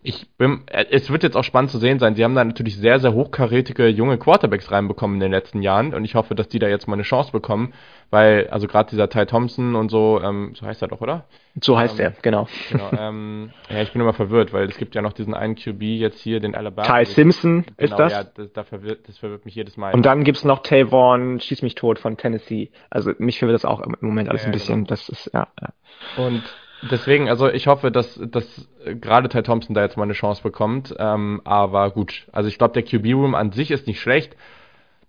ich 0.04 0.28
bin, 0.38 0.62
äh, 0.68 0.86
es 0.92 1.10
wird 1.10 1.24
jetzt 1.24 1.36
auch 1.36 1.44
spannend 1.44 1.72
zu 1.72 1.80
sehen 1.80 2.00
sein. 2.00 2.16
Sie 2.16 2.24
haben 2.24 2.36
da 2.36 2.44
natürlich 2.44 2.78
sehr, 2.78 3.00
sehr 3.00 3.14
hochkarätige 3.14 3.88
junge 3.88 4.18
Quarterbacks 4.18 4.72
reinbekommen 4.72 5.16
in 5.18 5.22
den 5.22 5.32
letzten 5.32 5.62
Jahren 5.62 5.94
und 5.94 6.06
ich 6.06 6.16
hoffe, 6.16 6.36
dass 6.36 6.48
die 6.48 6.60
da 6.60 6.68
jetzt 6.68 6.88
mal 6.88 6.94
eine 6.94 7.04
Chance 7.04 7.32
bekommen, 7.32 7.74
weil, 8.10 8.48
also 8.50 8.68
gerade 8.68 8.90
dieser 8.90 9.10
Ty 9.10 9.26
Thompson 9.26 9.76
und 9.76 9.90
so, 9.90 10.22
ähm, 10.24 10.54
so 10.56 10.66
heißt 10.66 10.82
er 10.82 10.88
doch, 10.88 11.02
oder? 11.02 11.26
So 11.62 11.78
heißt 11.78 12.00
ähm, 12.00 12.06
er, 12.06 12.12
genau. 12.22 12.48
genau 12.72 12.92
ähm, 12.98 13.52
ja, 13.70 13.82
ich 13.82 13.92
bin 13.92 14.02
immer 14.02 14.14
verwirrt, 14.14 14.54
weil 14.54 14.70
es 14.70 14.78
gibt 14.78 14.96
ja 14.96 15.02
noch 15.02 15.14
diesen 15.14 15.34
einen 15.34 15.56
QB 15.56 15.82
jetzt 15.82 16.20
hier, 16.20 16.40
den 16.40 16.56
Alabama. 16.56 16.88
Ty 16.88 17.06
Simpson 17.06 17.66
genau, 17.66 17.78
ist 17.78 18.00
das? 18.00 18.12
Ja, 18.12 18.24
das, 18.24 18.54
das, 18.54 18.68
verwirrt, 18.68 19.08
das 19.08 19.18
verwirrt 19.18 19.46
mich 19.46 19.56
jedes 19.56 19.78
Mal. 19.78 19.94
Und 19.94 20.06
dann 20.06 20.24
gibt's 20.24 20.44
noch 20.44 20.60
Tavon, 20.60 21.40
schieß 21.40 21.62
mich 21.64 21.76
tot 21.76 22.00
von 22.00 22.18
Tennessee. 22.18 22.72
Also 22.90 23.12
mich 23.18 23.40
verwirrt 23.40 23.56
das 23.56 23.66
auch 23.66 23.82
im 23.82 23.96
Moment 24.02 24.30
alles 24.30 24.44
ja, 24.44 24.48
ein 24.48 24.52
bisschen. 24.52 24.76
Genau. 24.76 24.88
Das 24.88 25.10
ist, 25.10 25.32
ja. 25.34 25.48
ja. 25.60 26.24
Und 26.24 26.44
Deswegen, 26.92 27.28
also 27.28 27.50
ich 27.50 27.68
hoffe, 27.68 27.92
dass, 27.92 28.20
dass 28.32 28.68
gerade 28.86 29.30
Ty 29.30 29.44
Thompson 29.44 29.74
da 29.74 29.82
jetzt 29.82 29.98
mal 29.98 30.04
eine 30.04 30.14
Chance 30.14 30.44
bekommt. 30.44 30.94
Ähm, 31.00 31.42
aber 31.44 31.90
gut, 31.92 32.28
also 32.32 32.48
ich 32.50 32.58
glaube, 32.58 32.80
der 32.80 32.84
QB-Room 32.84 33.36
an 33.36 33.52
sich 33.52 33.72
ist 33.72 33.88
nicht 33.88 34.00
schlecht. 34.00 34.36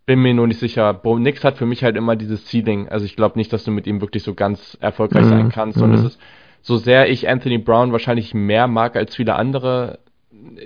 Bin 0.06 0.20
mir 0.20 0.32
nur 0.32 0.46
nicht 0.46 0.60
sicher. 0.60 0.94
Bo 0.94 1.18
Nix 1.18 1.44
hat 1.44 1.58
für 1.58 1.66
mich 1.66 1.84
halt 1.84 1.96
immer 1.96 2.16
dieses 2.16 2.46
Ceiling. 2.46 2.88
Also 2.88 3.04
ich 3.04 3.16
glaube 3.16 3.38
nicht, 3.38 3.52
dass 3.52 3.64
du 3.64 3.70
mit 3.70 3.86
ihm 3.86 4.00
wirklich 4.00 4.22
so 4.22 4.34
ganz 4.34 4.78
erfolgreich 4.80 5.24
mhm. 5.24 5.28
sein 5.28 5.48
kannst. 5.50 5.82
Und 5.82 5.92
es 5.92 6.00
mhm. 6.00 6.06
ist, 6.06 6.20
so 6.62 6.76
sehr 6.76 7.10
ich 7.10 7.28
Anthony 7.28 7.58
Brown 7.58 7.92
wahrscheinlich 7.92 8.34
mehr 8.34 8.66
mag 8.66 8.96
als 8.96 9.14
viele 9.14 9.34
andere, 9.34 9.98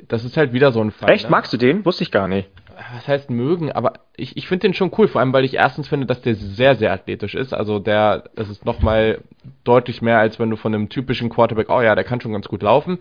das 0.09 0.25
ist 0.25 0.37
halt 0.37 0.53
wieder 0.53 0.73
so 0.73 0.81
ein 0.81 0.91
Fall. 0.91 1.11
Echt? 1.11 1.25
Ne? 1.25 1.31
Magst 1.31 1.53
du 1.53 1.57
den? 1.57 1.85
Wusste 1.85 2.03
ich 2.03 2.11
gar 2.11 2.29
nicht 2.29 2.49
was 2.95 3.09
heißt 3.09 3.31
mögen, 3.31 3.73
aber 3.73 3.95
ich, 4.17 4.37
ich 4.37 4.49
finde 4.49 4.69
den 4.69 4.75
schon 4.75 4.93
cool, 4.99 5.09
vor 5.09 5.21
allem 5.21 5.33
weil 5.33 5.45
ich 5.45 5.55
erstens 5.55 5.89
finde, 5.89 6.07
dass 6.07 6.23
der 6.23 6.35
sehr, 6.35 6.75
sehr 6.77 6.93
athletisch 6.93 7.35
ist. 7.35 7.53
Also 7.53 7.79
der, 7.79 8.25
das 8.35 8.49
ist 8.49 8.65
nochmal 8.65 9.21
deutlich 9.65 10.03
mehr, 10.03 10.19
als 10.19 10.39
wenn 10.39 10.51
du 10.51 10.57
von 10.57 10.75
einem 10.75 10.89
typischen 10.89 11.29
Quarterback, 11.29 11.69
oh 11.71 11.81
ja, 11.81 11.95
der 11.95 12.05
kann 12.05 12.21
schon 12.21 12.33
ganz 12.33 12.49
gut 12.49 12.63
laufen. 12.63 12.99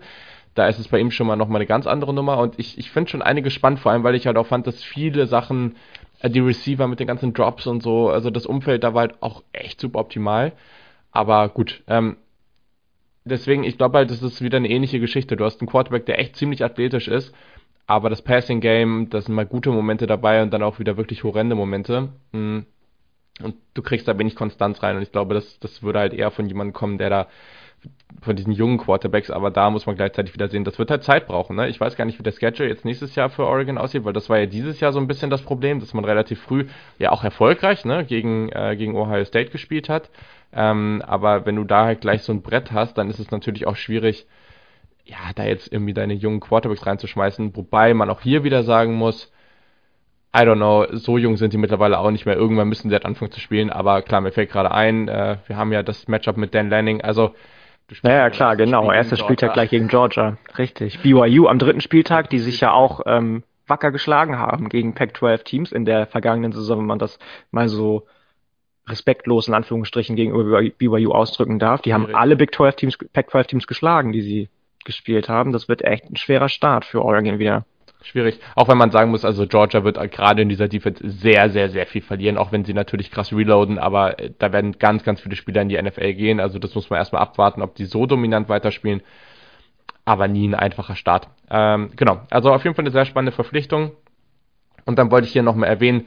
Da 0.54 0.66
ist 0.66 0.78
es 0.78 0.88
bei 0.88 0.98
ihm 0.98 1.10
schon 1.10 1.26
mal 1.26 1.36
nochmal 1.36 1.60
eine 1.60 1.66
ganz 1.66 1.86
andere 1.86 2.12
Nummer 2.12 2.38
und 2.38 2.58
ich, 2.58 2.76
ich 2.78 2.90
finde 2.90 3.10
schon 3.10 3.22
einiges 3.22 3.52
spannend, 3.54 3.80
vor 3.80 3.92
allem 3.92 4.04
weil 4.04 4.14
ich 4.14 4.26
halt 4.26 4.36
auch 4.36 4.46
fand, 4.46 4.66
dass 4.66 4.82
viele 4.82 5.26
Sachen, 5.26 5.76
äh, 6.20 6.28
die 6.28 6.40
Receiver 6.40 6.86
mit 6.88 7.00
den 7.00 7.06
ganzen 7.06 7.32
Drops 7.32 7.66
und 7.66 7.82
so, 7.82 8.10
also 8.10 8.30
das 8.30 8.46
Umfeld 8.46 8.84
da 8.84 8.92
war 8.92 9.02
halt 9.02 9.22
auch 9.22 9.42
echt 9.52 9.80
super 9.80 10.00
optimal. 10.00 10.52
Aber 11.10 11.48
gut, 11.48 11.82
ähm, 11.88 12.16
deswegen, 13.24 13.64
ich 13.64 13.78
glaube 13.78 13.98
halt, 13.98 14.10
das 14.10 14.22
ist 14.22 14.42
wieder 14.42 14.56
eine 14.56 14.70
ähnliche 14.70 15.00
Geschichte. 15.00 15.36
Du 15.36 15.44
hast 15.44 15.60
einen 15.60 15.68
Quarterback, 15.68 16.06
der 16.06 16.18
echt 16.18 16.36
ziemlich 16.36 16.64
athletisch 16.64 17.08
ist 17.08 17.34
aber 17.86 18.10
das 18.10 18.22
Passing 18.22 18.60
Game, 18.60 19.08
da 19.10 19.20
sind 19.20 19.34
mal 19.34 19.46
gute 19.46 19.70
Momente 19.70 20.06
dabei 20.06 20.42
und 20.42 20.52
dann 20.52 20.62
auch 20.62 20.78
wieder 20.78 20.96
wirklich 20.96 21.24
horrende 21.24 21.54
Momente. 21.54 22.10
Hm. 22.32 22.66
Und 23.42 23.56
du 23.74 23.82
kriegst 23.82 24.06
da 24.06 24.18
wenig 24.18 24.36
Konstanz 24.36 24.82
rein. 24.82 24.96
Und 24.96 25.02
ich 25.02 25.12
glaube, 25.12 25.34
das, 25.34 25.58
das 25.58 25.82
würde 25.82 25.98
halt 25.98 26.14
eher 26.14 26.30
von 26.30 26.46
jemandem 26.46 26.74
kommen, 26.74 26.98
der 26.98 27.10
da 27.10 27.26
von 28.20 28.36
diesen 28.36 28.52
jungen 28.52 28.78
Quarterbacks, 28.78 29.30
aber 29.30 29.50
da 29.50 29.68
muss 29.68 29.86
man 29.86 29.96
gleichzeitig 29.96 30.32
wieder 30.32 30.48
sehen, 30.48 30.62
das 30.62 30.78
wird 30.78 30.90
halt 30.92 31.02
Zeit 31.02 31.26
brauchen. 31.26 31.56
Ne? 31.56 31.68
Ich 31.68 31.80
weiß 31.80 31.96
gar 31.96 32.04
nicht, 32.04 32.16
wie 32.18 32.22
der 32.22 32.30
Schedule 32.30 32.68
jetzt 32.68 32.84
nächstes 32.84 33.16
Jahr 33.16 33.28
für 33.28 33.44
Oregon 33.44 33.76
aussieht, 33.76 34.04
weil 34.04 34.12
das 34.12 34.30
war 34.30 34.38
ja 34.38 34.46
dieses 34.46 34.78
Jahr 34.78 34.92
so 34.92 35.00
ein 35.00 35.08
bisschen 35.08 35.30
das 35.30 35.42
Problem, 35.42 35.80
dass 35.80 35.92
man 35.92 36.04
relativ 36.04 36.40
früh 36.40 36.66
ja 37.00 37.10
auch 37.10 37.24
erfolgreich 37.24 37.84
ne, 37.84 38.04
gegen, 38.04 38.50
äh, 38.50 38.76
gegen 38.76 38.94
Ohio 38.94 39.24
State 39.24 39.50
gespielt 39.50 39.88
hat. 39.88 40.10
Ähm, 40.52 41.02
aber 41.06 41.46
wenn 41.46 41.56
du 41.56 41.64
da 41.64 41.84
halt 41.84 42.00
gleich 42.00 42.22
so 42.22 42.32
ein 42.32 42.42
Brett 42.42 42.72
hast, 42.72 42.98
dann 42.98 43.08
ist 43.08 43.18
es 43.18 43.30
natürlich 43.30 43.66
auch 43.66 43.76
schwierig, 43.76 44.26
ja, 45.04 45.16
da 45.34 45.44
jetzt 45.44 45.72
irgendwie 45.72 45.94
deine 45.94 46.14
jungen 46.14 46.40
Quarterbacks 46.40 46.86
reinzuschmeißen, 46.86 47.56
wobei 47.56 47.94
man 47.94 48.10
auch 48.10 48.20
hier 48.20 48.44
wieder 48.44 48.62
sagen 48.62 48.94
muss, 48.94 49.32
I 50.34 50.40
don't 50.40 50.56
know, 50.56 50.86
so 50.92 51.18
jung 51.18 51.36
sind 51.36 51.52
die 51.52 51.58
mittlerweile 51.58 51.98
auch 51.98 52.10
nicht 52.10 52.24
mehr. 52.24 52.36
Irgendwann 52.36 52.68
müssen 52.68 52.88
sie 52.88 52.94
halt 52.94 53.04
anfangen 53.04 53.32
zu 53.32 53.40
spielen, 53.40 53.70
aber 53.70 54.00
klar, 54.02 54.20
mir 54.20 54.32
fällt 54.32 54.50
gerade 54.50 54.70
ein, 54.70 55.08
äh, 55.08 55.36
wir 55.46 55.56
haben 55.56 55.72
ja 55.72 55.82
das 55.82 56.08
Matchup 56.08 56.36
mit 56.36 56.54
Dan 56.54 56.70
Lanning, 56.70 57.02
also 57.02 57.34
naja, 58.02 58.30
klar, 58.30 58.56
genau. 58.56 58.90
Erster 58.90 59.16
Spieltag 59.16 59.52
gleich 59.52 59.68
gegen 59.68 59.88
Georgia. 59.88 60.38
Richtig. 60.56 61.00
BYU 61.00 61.46
am 61.46 61.58
dritten 61.58 61.82
Spieltag, 61.82 62.30
die 62.30 62.38
sich 62.38 62.60
ja 62.60 62.72
auch 62.72 63.02
ähm, 63.04 63.42
wacker 63.66 63.90
geschlagen 63.90 64.38
haben 64.38 64.70
gegen 64.70 64.94
Pac-12-Teams 64.94 65.72
in 65.72 65.84
der 65.84 66.06
vergangenen 66.06 66.52
Saison, 66.52 66.78
wenn 66.78 66.86
man 66.86 66.98
das 66.98 67.18
mal 67.50 67.68
so 67.68 68.06
respektlos 68.92 69.48
in 69.48 69.54
Anführungsstrichen 69.54 70.14
gegenüber 70.14 70.62
BYU 70.62 71.10
ausdrücken 71.10 71.58
darf. 71.58 71.82
Die 71.82 71.92
haben 71.92 72.14
alle 72.14 72.36
Big 72.36 72.54
12 72.54 72.76
Teams, 72.76 72.98
Pac-12 73.12 73.46
Teams 73.46 73.66
geschlagen, 73.66 74.12
die 74.12 74.22
sie 74.22 74.48
gespielt 74.84 75.28
haben. 75.28 75.52
Das 75.52 75.68
wird 75.68 75.82
echt 75.82 76.08
ein 76.08 76.16
schwerer 76.16 76.48
Start 76.48 76.84
für 76.84 77.02
Oregon 77.02 77.38
wieder. 77.38 77.64
Schwierig. 78.02 78.40
Auch 78.56 78.68
wenn 78.68 78.78
man 78.78 78.90
sagen 78.90 79.10
muss, 79.10 79.24
also 79.24 79.46
Georgia 79.46 79.84
wird 79.84 79.96
gerade 80.10 80.42
in 80.42 80.48
dieser 80.48 80.68
Defense 80.68 81.08
sehr, 81.08 81.50
sehr, 81.50 81.70
sehr 81.70 81.86
viel 81.86 82.02
verlieren, 82.02 82.36
auch 82.36 82.50
wenn 82.50 82.64
sie 82.64 82.74
natürlich 82.74 83.10
krass 83.10 83.32
reloaden, 83.32 83.78
aber 83.78 84.18
äh, 84.18 84.30
da 84.38 84.52
werden 84.52 84.78
ganz, 84.78 85.04
ganz 85.04 85.20
viele 85.20 85.36
Spieler 85.36 85.62
in 85.62 85.68
die 85.68 85.80
NFL 85.80 86.14
gehen. 86.14 86.40
Also 86.40 86.58
das 86.58 86.74
muss 86.74 86.90
man 86.90 86.98
erstmal 86.98 87.22
abwarten, 87.22 87.62
ob 87.62 87.74
die 87.76 87.84
so 87.84 88.06
dominant 88.06 88.48
weiterspielen. 88.48 89.02
aber 90.04 90.26
nie 90.26 90.48
ein 90.48 90.54
einfacher 90.56 90.96
Start. 90.96 91.28
Ähm, 91.48 91.90
genau, 91.96 92.22
also 92.30 92.52
auf 92.52 92.64
jeden 92.64 92.74
Fall 92.74 92.82
eine 92.82 92.90
sehr 92.90 93.04
spannende 93.04 93.32
Verpflichtung. 93.32 93.92
Und 94.84 94.98
dann 94.98 95.12
wollte 95.12 95.26
ich 95.28 95.32
hier 95.32 95.44
nochmal 95.44 95.68
erwähnen, 95.68 96.06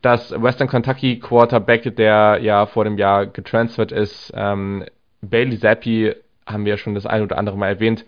dass 0.00 0.30
Western 0.30 0.68
Kentucky 0.68 1.18
Quarterback, 1.18 1.94
der 1.96 2.38
ja 2.40 2.66
vor 2.66 2.84
dem 2.84 2.98
Jahr 2.98 3.26
getransfert 3.26 3.92
ist, 3.92 4.32
ähm, 4.34 4.84
Bailey 5.20 5.58
Zappi, 5.58 6.14
haben 6.46 6.64
wir 6.64 6.70
ja 6.70 6.76
schon 6.76 6.94
das 6.94 7.06
ein 7.06 7.22
oder 7.22 7.38
andere 7.38 7.56
Mal 7.56 7.68
erwähnt, 7.68 8.04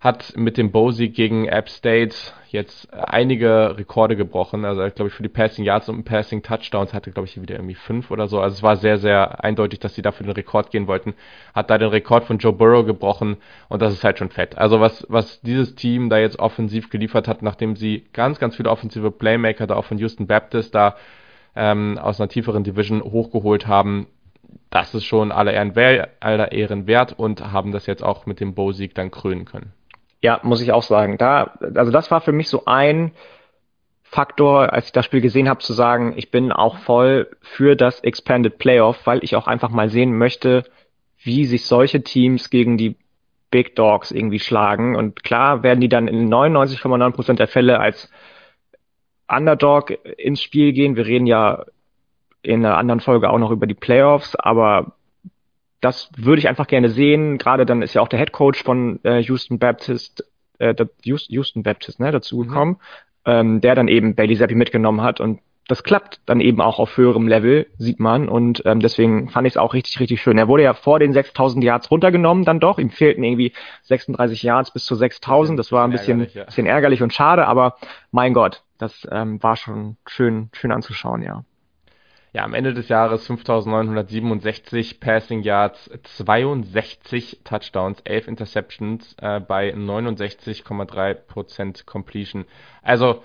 hat 0.00 0.34
mit 0.36 0.56
dem 0.56 0.70
Bosie 0.70 1.10
gegen 1.10 1.46
App 1.46 1.68
State 1.68 2.16
jetzt 2.48 2.92
einige 2.92 3.76
Rekorde 3.76 4.16
gebrochen. 4.16 4.64
Also, 4.64 4.80
glaube 4.94 5.08
ich, 5.08 5.14
für 5.14 5.22
die 5.22 5.28
Passing 5.28 5.64
Yards 5.64 5.90
und 5.90 6.04
Passing 6.04 6.42
Touchdowns 6.42 6.94
hatte, 6.94 7.10
glaube 7.12 7.28
ich, 7.28 7.40
wieder 7.40 7.54
irgendwie 7.54 7.74
fünf 7.74 8.10
oder 8.10 8.26
so. 8.26 8.40
Also, 8.40 8.56
es 8.56 8.62
war 8.62 8.76
sehr, 8.76 8.96
sehr 8.96 9.44
eindeutig, 9.44 9.78
dass 9.78 9.94
sie 9.94 10.02
dafür 10.02 10.26
den 10.26 10.32
Rekord 10.32 10.70
gehen 10.70 10.86
wollten. 10.86 11.14
Hat 11.54 11.68
da 11.68 11.76
den 11.76 11.90
Rekord 11.90 12.24
von 12.24 12.38
Joe 12.38 12.52
Burrow 12.52 12.84
gebrochen 12.84 13.36
und 13.68 13.82
das 13.82 13.92
ist 13.92 14.02
halt 14.02 14.18
schon 14.18 14.30
fett. 14.30 14.56
Also, 14.56 14.80
was, 14.80 15.06
was 15.10 15.42
dieses 15.42 15.74
Team 15.74 16.08
da 16.08 16.18
jetzt 16.18 16.38
offensiv 16.38 16.88
geliefert 16.88 17.28
hat, 17.28 17.42
nachdem 17.42 17.76
sie 17.76 18.06
ganz, 18.14 18.38
ganz 18.38 18.56
viele 18.56 18.70
offensive 18.70 19.10
Playmaker 19.10 19.66
da 19.66 19.76
auch 19.76 19.84
von 19.84 19.98
Houston 19.98 20.26
Baptist 20.26 20.74
da 20.74 20.96
ähm, 21.56 21.98
aus 21.98 22.20
einer 22.20 22.28
tieferen 22.28 22.64
Division 22.64 23.02
hochgeholt 23.02 23.66
haben, 23.66 24.06
das 24.70 24.94
ist 24.94 25.04
schon 25.04 25.32
aller 25.32 25.52
Ehren, 25.52 25.72
aller 26.20 26.52
Ehren 26.52 26.86
wert 26.86 27.18
und 27.18 27.52
haben 27.52 27.72
das 27.72 27.86
jetzt 27.86 28.02
auch 28.02 28.26
mit 28.26 28.40
dem 28.40 28.54
Bow-Sieg 28.54 28.94
dann 28.94 29.10
krönen 29.10 29.44
können. 29.44 29.72
Ja, 30.22 30.40
muss 30.42 30.60
ich 30.60 30.72
auch 30.72 30.82
sagen. 30.82 31.18
Da, 31.18 31.54
also 31.74 31.90
das 31.90 32.10
war 32.10 32.20
für 32.20 32.32
mich 32.32 32.48
so 32.48 32.64
ein 32.66 33.12
Faktor, 34.02 34.72
als 34.72 34.86
ich 34.86 34.92
das 34.92 35.04
Spiel 35.04 35.20
gesehen 35.20 35.48
habe, 35.48 35.60
zu 35.60 35.72
sagen, 35.72 36.14
ich 36.16 36.30
bin 36.30 36.52
auch 36.52 36.78
voll 36.78 37.28
für 37.40 37.76
das 37.76 38.00
Expanded 38.00 38.58
Playoff, 38.58 39.06
weil 39.06 39.22
ich 39.22 39.36
auch 39.36 39.46
einfach 39.46 39.70
mal 39.70 39.88
sehen 39.88 40.16
möchte, 40.16 40.64
wie 41.22 41.44
sich 41.46 41.66
solche 41.66 42.02
Teams 42.02 42.50
gegen 42.50 42.76
die 42.76 42.96
Big 43.50 43.76
Dogs 43.76 44.10
irgendwie 44.10 44.38
schlagen. 44.38 44.96
Und 44.96 45.22
klar 45.22 45.62
werden 45.62 45.80
die 45.80 45.88
dann 45.88 46.08
in 46.08 46.28
99,9% 46.28 47.34
der 47.34 47.48
Fälle 47.48 47.80
als 47.80 48.10
Underdog 49.30 49.90
ins 50.18 50.42
Spiel 50.42 50.72
gehen. 50.72 50.96
Wir 50.96 51.06
reden 51.06 51.26
ja 51.26 51.64
in 52.42 52.64
einer 52.64 52.78
anderen 52.78 53.00
Folge 53.00 53.30
auch 53.30 53.38
noch 53.38 53.50
über 53.50 53.66
die 53.66 53.74
Playoffs, 53.74 54.34
aber 54.34 54.92
das 55.80 56.10
würde 56.16 56.40
ich 56.40 56.48
einfach 56.48 56.66
gerne 56.66 56.90
sehen. 56.90 57.38
Gerade 57.38 57.66
dann 57.66 57.82
ist 57.82 57.94
ja 57.94 58.02
auch 58.02 58.08
der 58.08 58.18
Head 58.18 58.32
Coach 58.32 58.62
von 58.62 59.00
äh, 59.04 59.18
Houston 59.20 59.58
Baptist, 59.58 60.24
äh, 60.58 60.74
Houston 61.02 61.62
Baptist, 61.62 62.00
ne, 62.00 62.12
dazu 62.12 62.38
mhm. 62.38 62.48
gekommen, 62.48 62.70
mhm. 62.72 63.32
ähm, 63.32 63.60
der 63.60 63.74
dann 63.74 63.88
eben 63.88 64.14
Bailey 64.14 64.36
Zappi 64.36 64.54
mitgenommen 64.54 65.02
hat 65.02 65.20
und 65.20 65.40
das 65.70 65.84
klappt 65.84 66.20
dann 66.26 66.40
eben 66.40 66.60
auch 66.60 66.80
auf 66.80 66.96
höherem 66.96 67.28
Level, 67.28 67.68
sieht 67.78 68.00
man. 68.00 68.28
Und 68.28 68.60
ähm, 68.66 68.80
deswegen 68.80 69.28
fand 69.28 69.46
ich 69.46 69.52
es 69.52 69.56
auch 69.56 69.72
richtig, 69.72 70.00
richtig 70.00 70.20
schön. 70.20 70.36
Er 70.36 70.48
wurde 70.48 70.64
ja 70.64 70.74
vor 70.74 70.98
den 70.98 71.12
6000 71.12 71.62
Yards 71.62 71.92
runtergenommen 71.92 72.44
dann 72.44 72.58
doch. 72.58 72.80
Ihm 72.80 72.90
fehlten 72.90 73.22
irgendwie 73.22 73.52
36 73.84 74.42
Yards 74.42 74.72
bis 74.72 74.84
zu 74.84 74.96
6000. 74.96 75.56
Das 75.56 75.70
war 75.70 75.84
ein 75.84 75.92
bisschen, 75.92 76.18
ärgerlich, 76.18 76.34
ja. 76.34 76.44
bisschen 76.44 76.66
ärgerlich 76.66 77.02
und 77.04 77.12
schade, 77.12 77.46
aber 77.46 77.76
mein 78.10 78.34
Gott, 78.34 78.64
das 78.80 79.06
ähm, 79.10 79.42
war 79.42 79.56
schon 79.56 79.96
schön, 80.06 80.50
schön 80.52 80.72
anzuschauen, 80.72 81.22
ja 81.22 81.44
ja, 82.32 82.44
am 82.44 82.54
Ende 82.54 82.72
des 82.74 82.88
Jahres 82.88 83.26
5967 83.26 85.00
Passing 85.00 85.42
Yards, 85.42 85.90
62 86.16 87.40
Touchdowns, 87.42 88.00
11 88.02 88.28
Interceptions 88.28 89.16
äh, 89.20 89.40
bei 89.40 89.74
69,3% 89.74 91.84
Completion. 91.86 92.44
Also, 92.82 93.24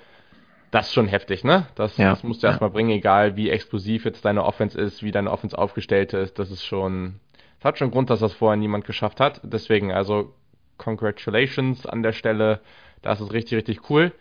das 0.71 0.87
ist 0.87 0.93
schon 0.93 1.07
heftig, 1.07 1.43
ne? 1.43 1.67
Das, 1.75 1.97
ja, 1.97 2.09
das 2.09 2.23
musst 2.23 2.41
du 2.41 2.47
ja. 2.47 2.51
erstmal 2.51 2.71
bringen, 2.71 2.89
egal 2.89 3.35
wie 3.35 3.51
explosiv 3.51 4.05
jetzt 4.05 4.25
deine 4.25 4.43
Offense 4.43 4.75
ist, 4.79 5.03
wie 5.03 5.11
deine 5.11 5.29
Offense 5.31 5.55
aufgestellt 5.55 6.13
ist. 6.13 6.39
Das 6.39 6.49
ist 6.49 6.65
schon, 6.65 7.19
das 7.59 7.65
hat 7.65 7.77
schon 7.77 7.91
Grund, 7.91 8.09
dass 8.09 8.21
das 8.21 8.33
vorher 8.33 8.57
niemand 8.57 8.85
geschafft 8.85 9.19
hat. 9.19 9.39
Deswegen, 9.43 9.91
also, 9.91 10.33
congratulations 10.77 11.85
an 11.85 12.01
der 12.01 12.13
Stelle. 12.13 12.59
Das 13.03 13.21
ist 13.21 13.33
richtig, 13.33 13.59
richtig 13.59 13.87
cool. 13.91 14.13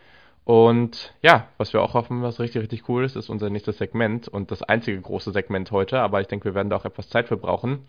Und 0.45 1.15
ja, 1.23 1.47
was 1.57 1.73
wir 1.73 1.81
auch 1.81 1.95
hoffen, 1.95 2.21
was 2.21 2.39
richtig, 2.39 2.61
richtig 2.61 2.87
cool 2.87 3.03
ist, 3.03 3.15
ist 3.15 3.29
unser 3.29 3.49
nächstes 3.49 3.79
Segment 3.79 4.27
und 4.27 4.51
das 4.51 4.61
einzige 4.61 5.01
große 5.01 5.31
Segment 5.31 5.71
heute, 5.71 5.99
aber 5.99 6.21
ich 6.21 6.27
denke, 6.27 6.45
wir 6.45 6.53
werden 6.53 6.69
da 6.69 6.75
auch 6.75 6.85
etwas 6.85 7.09
Zeit 7.09 7.27
für 7.27 7.35
brauchen. 7.35 7.79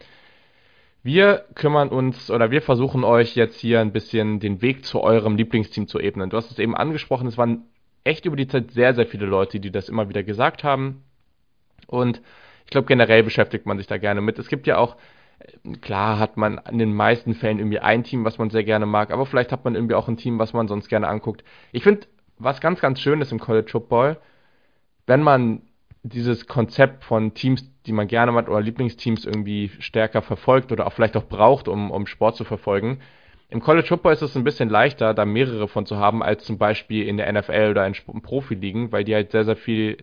Wir 1.02 1.44
kümmern 1.54 1.90
uns 1.90 2.30
oder 2.30 2.50
wir 2.50 2.62
versuchen 2.62 3.04
euch 3.04 3.36
jetzt 3.36 3.60
hier 3.60 3.80
ein 3.80 3.92
bisschen 3.92 4.40
den 4.40 4.62
Weg 4.62 4.86
zu 4.86 5.02
eurem 5.02 5.36
Lieblingsteam 5.36 5.86
zu 5.86 6.00
ebnen. 6.00 6.30
Du 6.30 6.38
hast 6.38 6.50
es 6.50 6.58
eben 6.58 6.74
angesprochen, 6.74 7.26
es 7.28 7.36
waren 7.36 7.66
echt 8.04 8.24
über 8.24 8.36
die 8.36 8.48
Zeit 8.48 8.70
sehr, 8.70 8.94
sehr 8.94 9.06
viele 9.06 9.26
Leute, 9.26 9.60
die 9.60 9.70
das 9.70 9.90
immer 9.90 10.08
wieder 10.08 10.22
gesagt 10.22 10.64
haben. 10.64 11.04
Und 11.86 12.22
ich 12.64 12.70
glaube, 12.70 12.86
generell 12.86 13.22
beschäftigt 13.22 13.66
man 13.66 13.76
sich 13.76 13.86
da 13.86 13.98
gerne 13.98 14.22
mit. 14.22 14.38
Es 14.38 14.48
gibt 14.48 14.66
ja 14.66 14.78
auch, 14.78 14.96
klar 15.82 16.18
hat 16.18 16.38
man 16.38 16.58
in 16.70 16.78
den 16.78 16.94
meisten 16.94 17.34
Fällen 17.34 17.58
irgendwie 17.58 17.80
ein 17.80 18.02
Team, 18.02 18.24
was 18.24 18.38
man 18.38 18.48
sehr 18.48 18.64
gerne 18.64 18.86
mag, 18.86 19.10
aber 19.10 19.26
vielleicht 19.26 19.52
hat 19.52 19.64
man 19.64 19.74
irgendwie 19.74 19.94
auch 19.94 20.08
ein 20.08 20.16
Team, 20.16 20.38
was 20.38 20.54
man 20.54 20.68
sonst 20.68 20.88
gerne 20.88 21.06
anguckt. 21.06 21.44
Ich 21.70 21.82
finde, 21.82 22.06
was 22.38 22.60
ganz, 22.60 22.80
ganz 22.80 23.00
schön 23.00 23.20
ist 23.20 23.32
im 23.32 23.40
College 23.40 23.70
Football, 23.70 24.18
wenn 25.06 25.22
man 25.22 25.62
dieses 26.02 26.46
Konzept 26.46 27.04
von 27.04 27.34
Teams, 27.34 27.70
die 27.86 27.92
man 27.92 28.08
gerne 28.08 28.32
hat 28.34 28.48
oder 28.48 28.60
Lieblingsteams 28.60 29.24
irgendwie 29.24 29.70
stärker 29.78 30.22
verfolgt 30.22 30.72
oder 30.72 30.86
auch 30.86 30.92
vielleicht 30.92 31.16
auch 31.16 31.24
braucht, 31.24 31.68
um, 31.68 31.90
um 31.90 32.06
Sport 32.06 32.36
zu 32.36 32.44
verfolgen. 32.44 33.00
Im 33.48 33.60
College 33.60 33.86
Football 33.86 34.12
ist 34.12 34.22
es 34.22 34.36
ein 34.36 34.44
bisschen 34.44 34.68
leichter, 34.68 35.14
da 35.14 35.24
mehrere 35.24 35.68
von 35.68 35.86
zu 35.86 35.96
haben, 35.96 36.22
als 36.22 36.44
zum 36.44 36.58
Beispiel 36.58 37.06
in 37.06 37.16
der 37.16 37.32
NFL 37.32 37.68
oder 37.70 37.86
in 37.86 37.94
Profiligen, 38.22 38.90
weil 38.90 39.04
die 39.04 39.14
halt 39.14 39.30
sehr, 39.30 39.44
sehr 39.44 39.56
viel 39.56 39.98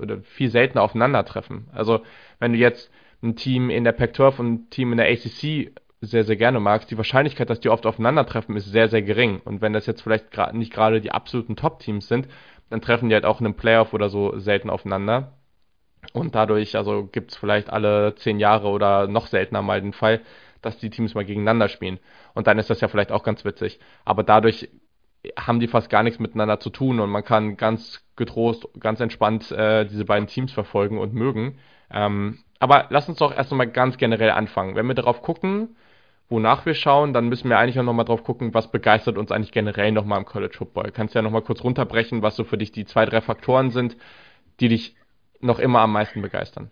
oder 0.00 0.20
viel 0.22 0.50
seltener 0.50 0.82
aufeinandertreffen. 0.82 1.68
Also 1.72 2.00
wenn 2.40 2.52
du 2.52 2.58
jetzt 2.58 2.90
ein 3.22 3.36
Team 3.36 3.70
in 3.70 3.84
der 3.84 3.92
Pac-12 3.92 4.38
und 4.38 4.52
ein 4.52 4.70
Team 4.70 4.92
in 4.92 4.98
der 4.98 5.08
ACC 5.10 5.72
sehr, 6.00 6.24
sehr 6.24 6.36
gerne 6.36 6.60
magst, 6.60 6.90
die 6.90 6.96
Wahrscheinlichkeit, 6.96 7.50
dass 7.50 7.60
die 7.60 7.70
oft 7.70 7.86
aufeinandertreffen, 7.86 8.56
ist 8.56 8.70
sehr, 8.70 8.88
sehr 8.88 9.02
gering. 9.02 9.40
Und 9.44 9.60
wenn 9.60 9.72
das 9.72 9.86
jetzt 9.86 10.02
vielleicht 10.02 10.30
gra 10.30 10.52
nicht 10.52 10.72
gerade 10.72 11.00
die 11.00 11.10
absoluten 11.10 11.56
Top-Teams 11.56 12.06
sind, 12.06 12.28
dann 12.70 12.80
treffen 12.80 13.08
die 13.08 13.14
halt 13.14 13.24
auch 13.24 13.40
in 13.40 13.46
einem 13.46 13.56
Playoff 13.56 13.92
oder 13.94 14.08
so 14.08 14.38
selten 14.38 14.70
aufeinander. 14.70 15.32
Und 16.12 16.34
dadurch, 16.34 16.76
also 16.76 17.08
gibt 17.10 17.32
es 17.32 17.36
vielleicht 17.36 17.70
alle 17.70 18.14
zehn 18.16 18.38
Jahre 18.38 18.68
oder 18.68 19.08
noch 19.08 19.26
seltener 19.26 19.62
mal 19.62 19.80
den 19.80 19.92
Fall, 19.92 20.20
dass 20.62 20.78
die 20.78 20.90
Teams 20.90 21.14
mal 21.14 21.24
gegeneinander 21.24 21.68
spielen. 21.68 21.98
Und 22.34 22.46
dann 22.46 22.58
ist 22.58 22.70
das 22.70 22.80
ja 22.80 22.88
vielleicht 22.88 23.12
auch 23.12 23.24
ganz 23.24 23.44
witzig. 23.44 23.80
Aber 24.04 24.22
dadurch 24.22 24.68
haben 25.36 25.60
die 25.60 25.68
fast 25.68 25.90
gar 25.90 26.02
nichts 26.02 26.20
miteinander 26.20 26.60
zu 26.60 26.70
tun 26.70 27.00
und 27.00 27.10
man 27.10 27.24
kann 27.24 27.56
ganz 27.56 28.04
getrost, 28.16 28.68
ganz 28.78 29.00
entspannt 29.00 29.50
äh, 29.50 29.84
diese 29.84 30.04
beiden 30.04 30.28
Teams 30.28 30.52
verfolgen 30.52 30.98
und 30.98 31.12
mögen. 31.12 31.58
Ähm, 31.90 32.38
aber 32.60 32.86
lass 32.90 33.08
uns 33.08 33.18
doch 33.18 33.34
erst 33.34 33.52
einmal 33.52 33.68
ganz 33.68 33.98
generell 33.98 34.30
anfangen. 34.30 34.74
Wenn 34.74 34.86
wir 34.86 34.94
darauf 34.94 35.22
gucken, 35.22 35.76
wonach 36.28 36.66
wir 36.66 36.74
schauen, 36.74 37.12
dann 37.12 37.28
müssen 37.28 37.48
wir 37.48 37.58
eigentlich 37.58 37.78
auch 37.78 37.84
nochmal 37.84 38.04
drauf 38.04 38.22
gucken, 38.24 38.52
was 38.54 38.70
begeistert 38.70 39.16
uns 39.16 39.32
eigentlich 39.32 39.52
generell 39.52 39.92
nochmal 39.92 40.18
im 40.18 40.24
College 40.24 40.56
Football. 40.56 40.92
Kannst 40.92 41.14
du 41.14 41.18
ja 41.18 41.22
nochmal 41.22 41.42
kurz 41.42 41.64
runterbrechen, 41.64 42.22
was 42.22 42.36
so 42.36 42.44
für 42.44 42.58
dich 42.58 42.72
die 42.72 42.84
zwei, 42.84 43.06
drei 43.06 43.20
Faktoren 43.20 43.70
sind, 43.70 43.96
die 44.60 44.68
dich 44.68 44.96
noch 45.40 45.58
immer 45.58 45.80
am 45.80 45.92
meisten 45.92 46.20
begeistern. 46.20 46.70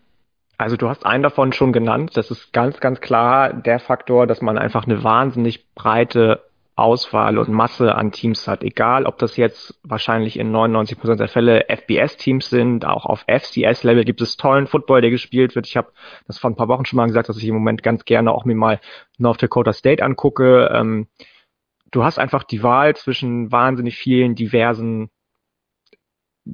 Also 0.58 0.76
du 0.76 0.88
hast 0.88 1.04
einen 1.04 1.22
davon 1.22 1.52
schon 1.52 1.72
genannt. 1.72 2.16
Das 2.16 2.30
ist 2.30 2.52
ganz, 2.52 2.80
ganz 2.80 3.00
klar 3.00 3.52
der 3.52 3.78
Faktor, 3.78 4.26
dass 4.26 4.40
man 4.40 4.58
einfach 4.58 4.84
eine 4.84 5.04
wahnsinnig 5.04 5.72
breite 5.74 6.42
Auswahl 6.76 7.38
und 7.38 7.48
Masse 7.48 7.94
an 7.94 8.12
Teams 8.12 8.46
hat. 8.46 8.62
Egal, 8.62 9.06
ob 9.06 9.18
das 9.18 9.38
jetzt 9.38 9.80
wahrscheinlich 9.82 10.38
in 10.38 10.52
99 10.52 10.98
Prozent 10.98 11.20
der 11.20 11.28
Fälle 11.28 11.64
FBS-Teams 11.68 12.50
sind, 12.50 12.84
auch 12.84 13.06
auf 13.06 13.24
FCS-Level 13.26 14.04
gibt 14.04 14.20
es 14.20 14.36
tollen 14.36 14.66
Football, 14.66 15.00
der 15.00 15.10
gespielt 15.10 15.54
wird. 15.54 15.66
Ich 15.66 15.78
habe 15.78 15.90
das 16.26 16.38
vor 16.38 16.50
ein 16.50 16.56
paar 16.56 16.68
Wochen 16.68 16.84
schon 16.84 16.98
mal 16.98 17.06
gesagt, 17.06 17.30
dass 17.30 17.38
ich 17.38 17.48
im 17.48 17.54
Moment 17.54 17.82
ganz 17.82 18.04
gerne 18.04 18.30
auch 18.30 18.44
mir 18.44 18.54
mal 18.54 18.78
North 19.16 19.42
Dakota 19.42 19.72
State 19.72 20.04
angucke. 20.04 20.70
Ähm, 20.70 21.08
du 21.90 22.04
hast 22.04 22.18
einfach 22.18 22.44
die 22.44 22.62
Wahl 22.62 22.94
zwischen 22.94 23.50
wahnsinnig 23.50 23.96
vielen 23.96 24.34
diversen 24.34 25.08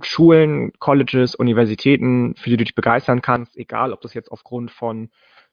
Schulen, 0.03 0.73
Colleges, 0.79 1.35
Universitäten, 1.35 2.37
für 2.37 2.49
die 2.49 2.57
du 2.57 2.65
dich 2.65 2.77
begeistern 2.77 3.23
kannst, 3.23 3.57
egal 3.57 3.93
ob 3.93 4.01
das 4.01 4.15
jetzt 4.15 4.31
aufgrund 4.31 4.71
von 4.71 5.11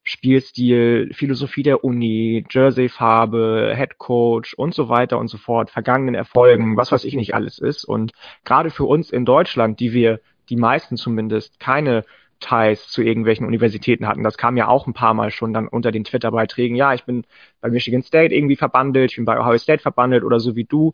Spielstil, 0.10 1.12
Philosophie 1.14 1.62
der 1.62 1.84
Uni, 1.84 2.44
Jerseyfarbe, 2.50 3.74
Headcoach 3.76 4.58
und 4.58 4.74
so 4.74 4.90
weiter 4.90 5.20
und 5.20 5.28
so 5.28 5.38
fort, 5.38 5.70
vergangenen 5.70 6.16
Erfolgen, 6.16 6.78
was 6.78 6.92
weiß 6.92 7.04
ich 7.04 7.14
nicht 7.14 7.36
alles 7.36 7.60
ist. 7.60 7.86
Und 7.86 8.14
gerade 8.44 8.72
für 8.72 8.86
uns 8.86 9.12
in 9.12 9.24
Deutschland, 9.24 9.80
die 9.80 9.94
wir, 9.94 10.20
die 10.50 10.56
meisten 10.56 10.98
zumindest, 10.98 11.60
keine 11.60 12.06
Ties 12.40 12.88
zu 12.88 13.04
irgendwelchen 13.04 13.46
Universitäten 13.46 14.08
hatten. 14.08 14.24
Das 14.24 14.40
kam 14.40 14.58
ja 14.58 14.68
auch 14.68 14.88
ein 14.88 14.94
paar 14.94 15.14
Mal 15.14 15.30
schon 15.30 15.54
dann 15.54 15.68
unter 15.68 15.92
den 15.92 16.06
Twitter-Beiträgen. 16.06 16.76
Ja, 16.76 16.96
ich 16.96 17.04
bin 17.04 17.26
bei 17.62 17.70
Michigan 17.70 18.02
State 18.02 18.34
irgendwie 18.34 18.56
verbandelt, 18.56 19.12
ich 19.12 19.18
bin 19.18 19.26
bei 19.26 19.40
Ohio 19.40 19.60
State 19.60 19.84
verbandelt 19.84 20.24
oder 20.24 20.40
so 20.40 20.56
wie 20.56 20.64
du. 20.64 20.94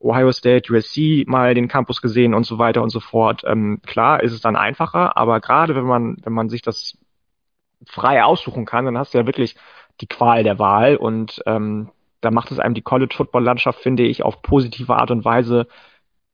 Ohio 0.00 0.32
State, 0.32 0.72
USC 0.72 1.24
mal 1.28 1.54
den 1.54 1.68
Campus 1.68 2.02
gesehen 2.02 2.34
und 2.34 2.44
so 2.44 2.58
weiter 2.58 2.82
und 2.82 2.90
so 2.90 2.98
fort. 2.98 3.44
Ähm, 3.46 3.80
klar 3.86 4.24
ist 4.24 4.32
es 4.32 4.40
dann 4.40 4.56
einfacher, 4.56 5.16
aber 5.16 5.40
gerade 5.40 5.76
wenn 5.76 5.84
man, 5.84 6.16
wenn 6.24 6.32
man 6.32 6.48
sich 6.48 6.62
das 6.62 6.98
frei 7.84 8.24
aussuchen 8.24 8.64
kann, 8.64 8.84
dann 8.84 8.98
hast 8.98 9.14
du 9.14 9.18
ja 9.18 9.26
wirklich 9.26 9.56
die 10.00 10.06
Qual 10.06 10.42
der 10.42 10.58
Wahl 10.58 10.96
und 10.96 11.42
ähm, 11.46 11.90
da 12.20 12.30
macht 12.30 12.50
es 12.50 12.58
einem 12.58 12.74
die 12.74 12.82
College-Football-Landschaft, 12.82 13.80
finde 13.80 14.04
ich, 14.04 14.22
auf 14.22 14.42
positive 14.42 14.96
Art 14.96 15.10
und 15.10 15.24
Weise 15.24 15.68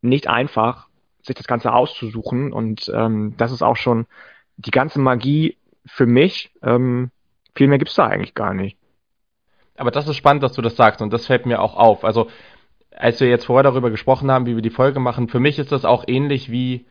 nicht 0.01 0.29
einfach, 0.29 0.89
sich 1.23 1.37
das 1.37 1.47
Ganze 1.47 1.73
auszusuchen 1.73 2.53
und 2.53 2.91
ähm, 2.95 3.35
das 3.37 3.53
ist 3.53 3.63
auch 3.63 3.77
schon 3.77 4.07
die 4.57 4.71
ganze 4.71 5.01
Magie 5.01 5.57
für 5.87 6.07
mich. 6.07 6.51
Ähm, 6.63 7.11
viel 7.55 7.69
mehr 7.69 7.79
gibt's 7.79 7.95
da 7.95 8.07
eigentlich 8.07 8.35
gar 8.35 8.55
nicht. 8.55 8.77
aber 9.77 9.91
das 9.91 10.09
ist 10.09 10.17
spannend, 10.17 10.43
dass 10.43 10.53
du 10.53 10.63
das 10.63 10.77
sagst 10.77 11.03
und 11.03 11.13
das 11.13 11.27
fällt 11.27 11.47
mir 11.47 11.61
auch 11.61 11.77
auf. 11.77 12.05
Also, 12.05 12.29
als 12.97 13.21
wir 13.21 13.29
jetzt 13.29 13.47
vorher 13.47 13.65
darüber 13.65 13.91
gesprochen 13.91 14.31
haben, 14.31 14.47
wie 14.47 14.55
wir 14.55 14.63
die 14.63 14.71
Folge 14.71 15.01
machen, 15.01 15.29
für 15.29 15.41
mich 15.41 15.59
ist 15.59 15.73
das 15.73 15.85
auch 15.85 16.05
ähnlich 16.07 16.51
wie 16.51 16.87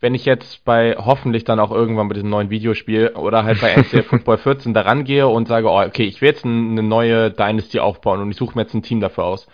wenn 0.00 0.14
ich 0.14 0.24
jetzt 0.24 0.64
bei 0.64 0.94
hoffentlich 0.96 1.44
dann 1.44 1.58
auch 1.58 1.72
irgendwann 1.72 2.08
bei 2.08 2.14
diesem 2.14 2.30
neuen 2.30 2.50
Videospiel 2.50 3.08
oder 3.16 3.44
halt 3.44 3.60
bei 3.60 3.74
NCAA 3.74 4.02
Football 4.08 4.38
14 4.38 4.72
da 4.72 4.82
rangehe 4.82 5.26
und 5.26 5.48
sage, 5.48 5.68
oh, 5.68 5.80
okay, 5.80 6.04
ich 6.04 6.20
will 6.20 6.28
jetzt 6.28 6.44
eine 6.44 6.82
neue 6.82 7.30
Dynasty 7.30 7.80
aufbauen 7.80 8.20
und 8.20 8.30
ich 8.30 8.36
suche 8.36 8.54
mir 8.54 8.62
jetzt 8.62 8.74
ein 8.74 8.82
Team 8.82 9.00
dafür 9.00 9.24
aus. 9.24 9.48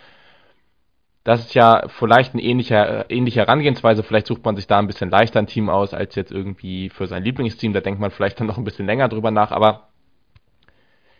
Das 1.23 1.39
ist 1.39 1.55
ja 1.55 1.87
vielleicht 1.87 2.35
ein 2.35 2.39
ähnlicher, 2.39 3.09
ähnliche 3.09 3.39
Herangehensweise. 3.39 4.03
Vielleicht 4.03 4.27
sucht 4.27 4.45
man 4.45 4.55
sich 4.55 4.67
da 4.67 4.77
ein 4.77 4.85
bisschen 4.85 5.09
leichter 5.09 5.39
ein 5.39 5.47
Team 5.47 5.69
aus 5.69 5.95
als 5.95 6.13
jetzt 6.13 6.31
irgendwie 6.31 6.89
für 6.89 7.07
sein 7.07 7.23
Lieblingsteam. 7.23 7.73
Da 7.73 7.81
denkt 7.81 7.99
man 7.99 8.11
vielleicht 8.11 8.39
dann 8.39 8.45
noch 8.45 8.59
ein 8.59 8.63
bisschen 8.63 8.85
länger 8.85 9.09
drüber 9.09 9.31
nach. 9.31 9.51
Aber 9.51 9.87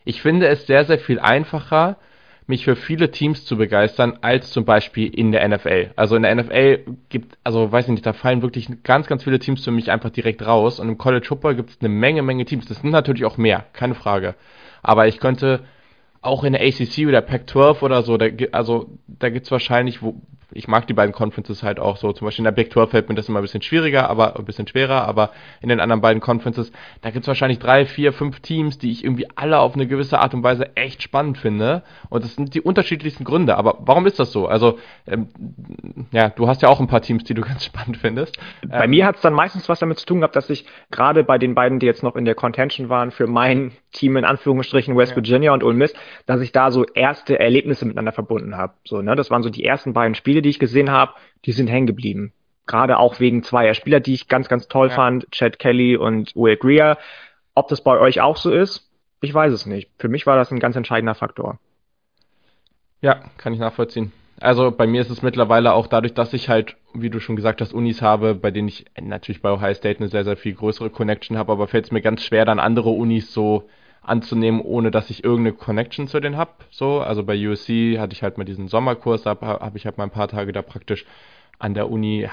ich 0.03 0.21
finde 0.21 0.47
es 0.47 0.67
sehr, 0.67 0.85
sehr 0.85 0.99
viel 0.99 1.19
einfacher, 1.19 1.97
mich 2.47 2.63
für 2.63 2.75
viele 2.75 3.09
Teams 3.09 3.45
zu 3.45 3.57
begeistern, 3.57 4.19
als 4.21 4.51
zum 4.51 4.65
Beispiel 4.65 5.07
in 5.07 5.31
der 5.31 5.47
NFL. 5.47 5.91
Also 5.95 6.15
in 6.15 6.23
der 6.23 6.35
NFL 6.35 6.79
gibt, 7.09 7.37
also 7.43 7.71
weiß 7.71 7.85
ich 7.85 7.91
nicht, 7.91 8.05
da 8.05 8.13
fallen 8.13 8.41
wirklich 8.41 8.69
ganz, 8.83 9.07
ganz 9.07 9.23
viele 9.23 9.39
Teams 9.39 9.63
für 9.63 9.71
mich 9.71 9.91
einfach 9.91 10.11
direkt 10.11 10.45
raus. 10.45 10.79
Und 10.79 10.89
im 10.89 10.97
College 10.97 11.25
Football 11.25 11.55
gibt 11.55 11.71
es 11.71 11.77
eine 11.79 11.89
Menge, 11.89 12.21
Menge 12.21 12.45
Teams. 12.45 12.65
Das 12.67 12.81
sind 12.81 12.91
natürlich 12.91 13.25
auch 13.25 13.37
mehr, 13.37 13.65
keine 13.73 13.95
Frage. 13.95 14.35
Aber 14.83 15.07
ich 15.07 15.19
könnte 15.19 15.61
auch 16.21 16.43
in 16.43 16.53
der 16.53 16.61
ACC 16.61 17.07
oder 17.07 17.21
Pac-12 17.21 17.81
oder 17.81 18.01
so, 18.01 18.17
da, 18.17 18.27
also 18.51 18.89
da 19.07 19.29
gibt's 19.29 19.51
wahrscheinlich, 19.51 20.01
wo, 20.01 20.15
ich 20.51 20.67
mag 20.67 20.87
die 20.87 20.93
beiden 20.93 21.13
Conferences 21.13 21.63
halt 21.63 21.79
auch 21.79 21.97
so. 21.97 22.11
Zum 22.13 22.25
Beispiel 22.25 22.41
in 22.41 22.45
der 22.45 22.51
Big 22.51 22.71
12 22.71 22.91
fällt 22.91 23.09
mir 23.09 23.15
das 23.15 23.29
immer 23.29 23.39
ein 23.39 23.43
bisschen 23.43 23.61
schwieriger, 23.61 24.09
aber 24.09 24.37
ein 24.37 24.45
bisschen 24.45 24.67
schwerer, 24.67 25.07
aber 25.07 25.31
in 25.61 25.69
den 25.69 25.79
anderen 25.79 26.01
beiden 26.01 26.21
Conferences, 26.21 26.71
da 27.01 27.11
gibt's 27.11 27.27
wahrscheinlich 27.27 27.59
drei, 27.59 27.85
vier, 27.85 28.13
fünf 28.13 28.39
Teams, 28.39 28.77
die 28.77 28.91
ich 28.91 29.03
irgendwie 29.03 29.27
alle 29.35 29.59
auf 29.59 29.75
eine 29.75 29.87
gewisse 29.87 30.19
Art 30.19 30.33
und 30.33 30.43
Weise 30.43 30.75
echt 30.75 31.01
spannend 31.01 31.37
finde. 31.37 31.83
Und 32.09 32.23
das 32.23 32.35
sind 32.35 32.53
die 32.53 32.61
unterschiedlichsten 32.61 33.23
Gründe. 33.23 33.57
Aber 33.57 33.77
warum 33.79 34.05
ist 34.05 34.19
das 34.19 34.31
so? 34.31 34.47
Also, 34.47 34.79
ähm, 35.07 35.29
ja, 36.11 36.29
du 36.29 36.47
hast 36.47 36.61
ja 36.61 36.69
auch 36.69 36.79
ein 36.79 36.87
paar 36.87 37.01
Teams, 37.01 37.23
die 37.23 37.33
du 37.33 37.41
ganz 37.45 37.65
spannend 37.65 37.97
findest. 37.97 38.37
Bei 38.67 38.85
ähm, 38.85 38.91
mir 38.91 39.05
hat's 39.05 39.21
dann 39.21 39.33
meistens 39.33 39.67
was 39.69 39.79
damit 39.79 39.99
zu 39.99 40.05
tun 40.05 40.19
gehabt, 40.19 40.35
dass 40.35 40.49
ich 40.49 40.65
gerade 40.91 41.23
bei 41.23 41.37
den 41.37 41.55
beiden, 41.55 41.79
die 41.79 41.85
jetzt 41.85 42.03
noch 42.03 42.15
in 42.15 42.25
der 42.25 42.35
Contention 42.35 42.89
waren, 42.89 43.11
für 43.11 43.27
mein 43.27 43.71
Team 43.95 44.17
in 44.17 44.25
Anführungsstrichen 44.25 44.95
West 44.95 45.11
ja. 45.11 45.15
Virginia 45.17 45.53
und 45.53 45.63
Ole 45.63 45.75
Miss, 45.75 45.93
dass 46.25 46.41
ich 46.41 46.51
da 46.51 46.69
so 46.69 46.85
erste 46.85 47.39
Erlebnisse 47.39 47.85
miteinander 47.85 48.11
verbunden 48.11 48.55
habe. 48.55 48.73
So, 48.83 49.01
ne, 49.01 49.15
das 49.15 49.31
waren 49.31 49.43
so 49.43 49.49
die 49.49 49.65
ersten 49.65 49.93
beiden 49.93 50.15
Spiele, 50.15 50.41
die 50.41 50.49
ich 50.49 50.59
gesehen 50.59 50.91
habe, 50.91 51.13
die 51.45 51.51
sind 51.51 51.67
hängen 51.67 51.87
geblieben. 51.87 52.33
Gerade 52.67 52.97
auch 52.97 53.19
wegen 53.19 53.43
zweier 53.43 53.73
Spieler, 53.73 53.99
die 53.99 54.13
ich 54.13 54.27
ganz, 54.27 54.49
ganz 54.49 54.67
toll 54.67 54.89
ja. 54.89 54.95
fand, 54.95 55.31
Chad 55.31 55.59
Kelly 55.59 55.97
und 55.97 56.35
Will 56.35 56.57
Greer. 56.57 56.97
Ob 57.53 57.67
das 57.67 57.81
bei 57.81 57.97
euch 57.99 58.21
auch 58.21 58.37
so 58.37 58.51
ist, 58.51 58.89
ich 59.21 59.33
weiß 59.33 59.53
es 59.53 59.65
nicht. 59.65 59.89
Für 59.97 60.09
mich 60.09 60.25
war 60.25 60.35
das 60.35 60.51
ein 60.51 60.59
ganz 60.59 60.75
entscheidender 60.75 61.15
Faktor. 61.15 61.59
Ja, 63.01 63.21
kann 63.37 63.53
ich 63.53 63.59
nachvollziehen. 63.59 64.11
Also 64.39 64.71
bei 64.71 64.85
mir 64.85 65.01
ist 65.01 65.09
es 65.09 65.21
mittlerweile 65.21 65.73
auch 65.73 65.87
dadurch, 65.87 66.13
dass 66.13 66.33
ich 66.33 66.49
halt, 66.49 66.75
wie 66.93 67.09
du 67.09 67.19
schon 67.19 67.35
gesagt 67.35 67.61
hast, 67.61 67.73
Unis 67.73 68.01
habe, 68.01 68.35
bei 68.35 68.51
denen 68.51 68.67
ich 68.67 68.85
natürlich 68.99 69.41
bei 69.41 69.51
Ohio 69.51 69.73
State 69.73 69.99
eine 69.99 70.09
sehr, 70.09 70.25
sehr 70.25 70.35
viel 70.35 70.53
größere 70.53 70.89
Connection 70.89 71.37
habe, 71.37 71.53
aber 71.53 71.67
fällt 71.67 71.85
es 71.85 71.91
mir 71.91 72.01
ganz 72.01 72.23
schwer, 72.23 72.43
dann 72.43 72.59
andere 72.59 72.89
Unis 72.89 73.31
so 73.31 73.69
anzunehmen, 74.05 74.61
ohne 74.61 74.91
dass 74.91 75.09
ich 75.09 75.23
irgendeine 75.23 75.55
Connection 75.55 76.07
zu 76.07 76.19
denen 76.19 76.37
habe. 76.37 76.51
So, 76.69 77.01
also 77.01 77.23
bei 77.23 77.35
USC 77.35 77.97
hatte 77.99 78.13
ich 78.13 78.23
halt 78.23 78.37
mal 78.37 78.43
diesen 78.43 78.67
Sommerkurs, 78.67 79.23
da 79.23 79.31
habe 79.31 79.47
hab 79.47 79.75
ich 79.75 79.85
halt 79.85 79.97
mal 79.97 80.05
ein 80.05 80.11
paar 80.11 80.27
Tage 80.27 80.51
da 80.51 80.61
praktisch 80.61 81.05
an 81.59 81.73
der 81.73 81.89
Uni 81.89 82.27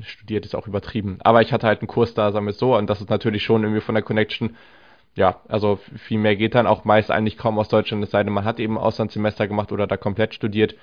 studiert, 0.00 0.44
ist 0.44 0.54
auch 0.54 0.66
übertrieben. 0.66 1.18
Aber 1.22 1.42
ich 1.42 1.52
hatte 1.52 1.66
halt 1.66 1.80
einen 1.80 1.88
Kurs 1.88 2.14
da, 2.14 2.32
sagen 2.32 2.46
wir 2.46 2.52
so, 2.52 2.76
und 2.76 2.88
das 2.88 3.00
ist 3.00 3.10
natürlich 3.10 3.42
schon 3.42 3.62
irgendwie 3.62 3.82
von 3.82 3.94
der 3.94 4.02
Connection. 4.02 4.56
Ja, 5.14 5.40
also 5.48 5.78
viel 6.06 6.18
mehr 6.18 6.36
geht 6.36 6.54
dann 6.54 6.66
auch 6.66 6.84
meist 6.84 7.10
eigentlich 7.10 7.36
kaum 7.36 7.58
aus 7.58 7.68
Deutschland, 7.68 8.02
es 8.02 8.10
sei 8.10 8.24
denn, 8.24 8.32
man 8.32 8.46
hat 8.46 8.58
eben 8.58 8.78
Auslandssemester 8.78 9.46
gemacht 9.46 9.70
oder 9.70 9.86
da 9.86 9.98
komplett 9.98 10.34
studiert. 10.34 10.74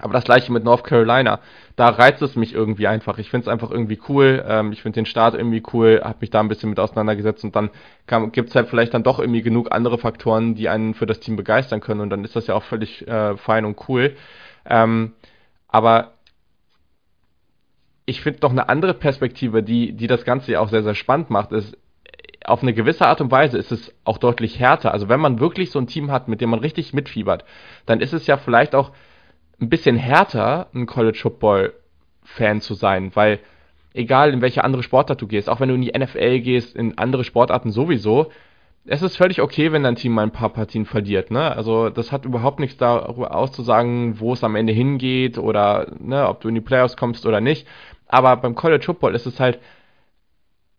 Aber 0.00 0.12
das 0.12 0.24
gleiche 0.24 0.52
mit 0.52 0.64
North 0.64 0.84
Carolina. 0.84 1.40
Da 1.74 1.88
reizt 1.88 2.22
es 2.22 2.36
mich 2.36 2.54
irgendwie 2.54 2.86
einfach. 2.86 3.18
Ich 3.18 3.30
finde 3.30 3.44
es 3.44 3.48
einfach 3.48 3.70
irgendwie 3.70 4.00
cool. 4.08 4.44
Ähm, 4.46 4.72
ich 4.72 4.82
finde 4.82 4.96
den 4.96 5.06
Start 5.06 5.34
irgendwie 5.34 5.62
cool, 5.72 6.00
habe 6.04 6.18
mich 6.20 6.30
da 6.30 6.40
ein 6.40 6.48
bisschen 6.48 6.70
mit 6.70 6.78
auseinandergesetzt 6.78 7.44
und 7.44 7.56
dann 7.56 7.70
gibt 8.32 8.50
es 8.50 8.54
halt 8.54 8.68
vielleicht 8.68 8.94
dann 8.94 9.02
doch 9.02 9.18
irgendwie 9.18 9.42
genug 9.42 9.72
andere 9.72 9.98
Faktoren, 9.98 10.54
die 10.54 10.68
einen 10.68 10.94
für 10.94 11.06
das 11.06 11.20
Team 11.20 11.36
begeistern 11.36 11.80
können 11.80 12.00
und 12.00 12.10
dann 12.10 12.24
ist 12.24 12.36
das 12.36 12.46
ja 12.46 12.54
auch 12.54 12.62
völlig 12.62 13.06
äh, 13.08 13.36
fein 13.36 13.64
und 13.64 13.88
cool. 13.88 14.16
Ähm, 14.66 15.12
aber 15.66 16.12
ich 18.06 18.22
finde 18.22 18.40
noch 18.42 18.50
eine 18.50 18.68
andere 18.68 18.94
Perspektive, 18.94 19.62
die, 19.62 19.92
die 19.92 20.06
das 20.06 20.24
Ganze 20.24 20.52
ja 20.52 20.60
auch 20.60 20.70
sehr, 20.70 20.82
sehr 20.82 20.94
spannend 20.94 21.28
macht, 21.28 21.52
ist, 21.52 21.76
auf 22.44 22.62
eine 22.62 22.72
gewisse 22.72 23.06
Art 23.06 23.20
und 23.20 23.30
Weise 23.30 23.58
ist 23.58 23.72
es 23.72 23.94
auch 24.04 24.16
deutlich 24.16 24.58
härter. 24.58 24.92
Also 24.92 25.08
wenn 25.08 25.20
man 25.20 25.40
wirklich 25.40 25.70
so 25.70 25.78
ein 25.78 25.86
Team 25.86 26.10
hat, 26.10 26.28
mit 26.28 26.40
dem 26.40 26.50
man 26.50 26.60
richtig 26.60 26.94
mitfiebert, 26.94 27.44
dann 27.84 28.00
ist 28.00 28.14
es 28.14 28.26
ja 28.26 28.38
vielleicht 28.38 28.74
auch 28.74 28.92
ein 29.60 29.68
bisschen 29.68 29.96
härter, 29.96 30.68
ein 30.74 30.86
College 30.86 31.18
Football 31.20 31.72
Fan 32.22 32.60
zu 32.60 32.74
sein, 32.74 33.10
weil 33.14 33.40
egal 33.94 34.32
in 34.32 34.40
welche 34.40 34.64
andere 34.64 34.82
Sportart 34.82 35.20
du 35.20 35.26
gehst, 35.26 35.48
auch 35.48 35.60
wenn 35.60 35.68
du 35.68 35.74
in 35.74 35.82
die 35.82 35.98
NFL 35.98 36.40
gehst, 36.40 36.76
in 36.76 36.98
andere 36.98 37.24
Sportarten 37.24 37.72
sowieso, 37.72 38.30
es 38.84 39.02
ist 39.02 39.16
völlig 39.16 39.42
okay, 39.42 39.72
wenn 39.72 39.82
dein 39.82 39.96
Team 39.96 40.12
mal 40.12 40.22
ein 40.22 40.32
paar 40.32 40.48
Partien 40.50 40.86
verliert, 40.86 41.30
ne? 41.30 41.54
Also 41.54 41.90
das 41.90 42.10
hat 42.10 42.24
überhaupt 42.24 42.58
nichts 42.58 42.78
darüber 42.78 43.34
auszusagen, 43.34 44.18
wo 44.18 44.32
es 44.32 44.44
am 44.44 44.56
Ende 44.56 44.72
hingeht 44.72 45.36
oder 45.36 45.92
ne, 45.98 46.26
ob 46.26 46.40
du 46.40 46.48
in 46.48 46.54
die 46.54 46.60
Playoffs 46.60 46.96
kommst 46.96 47.26
oder 47.26 47.40
nicht. 47.40 47.66
Aber 48.06 48.36
beim 48.36 48.54
College 48.54 48.84
Football 48.84 49.14
ist 49.14 49.26
es 49.26 49.40
halt, 49.40 49.58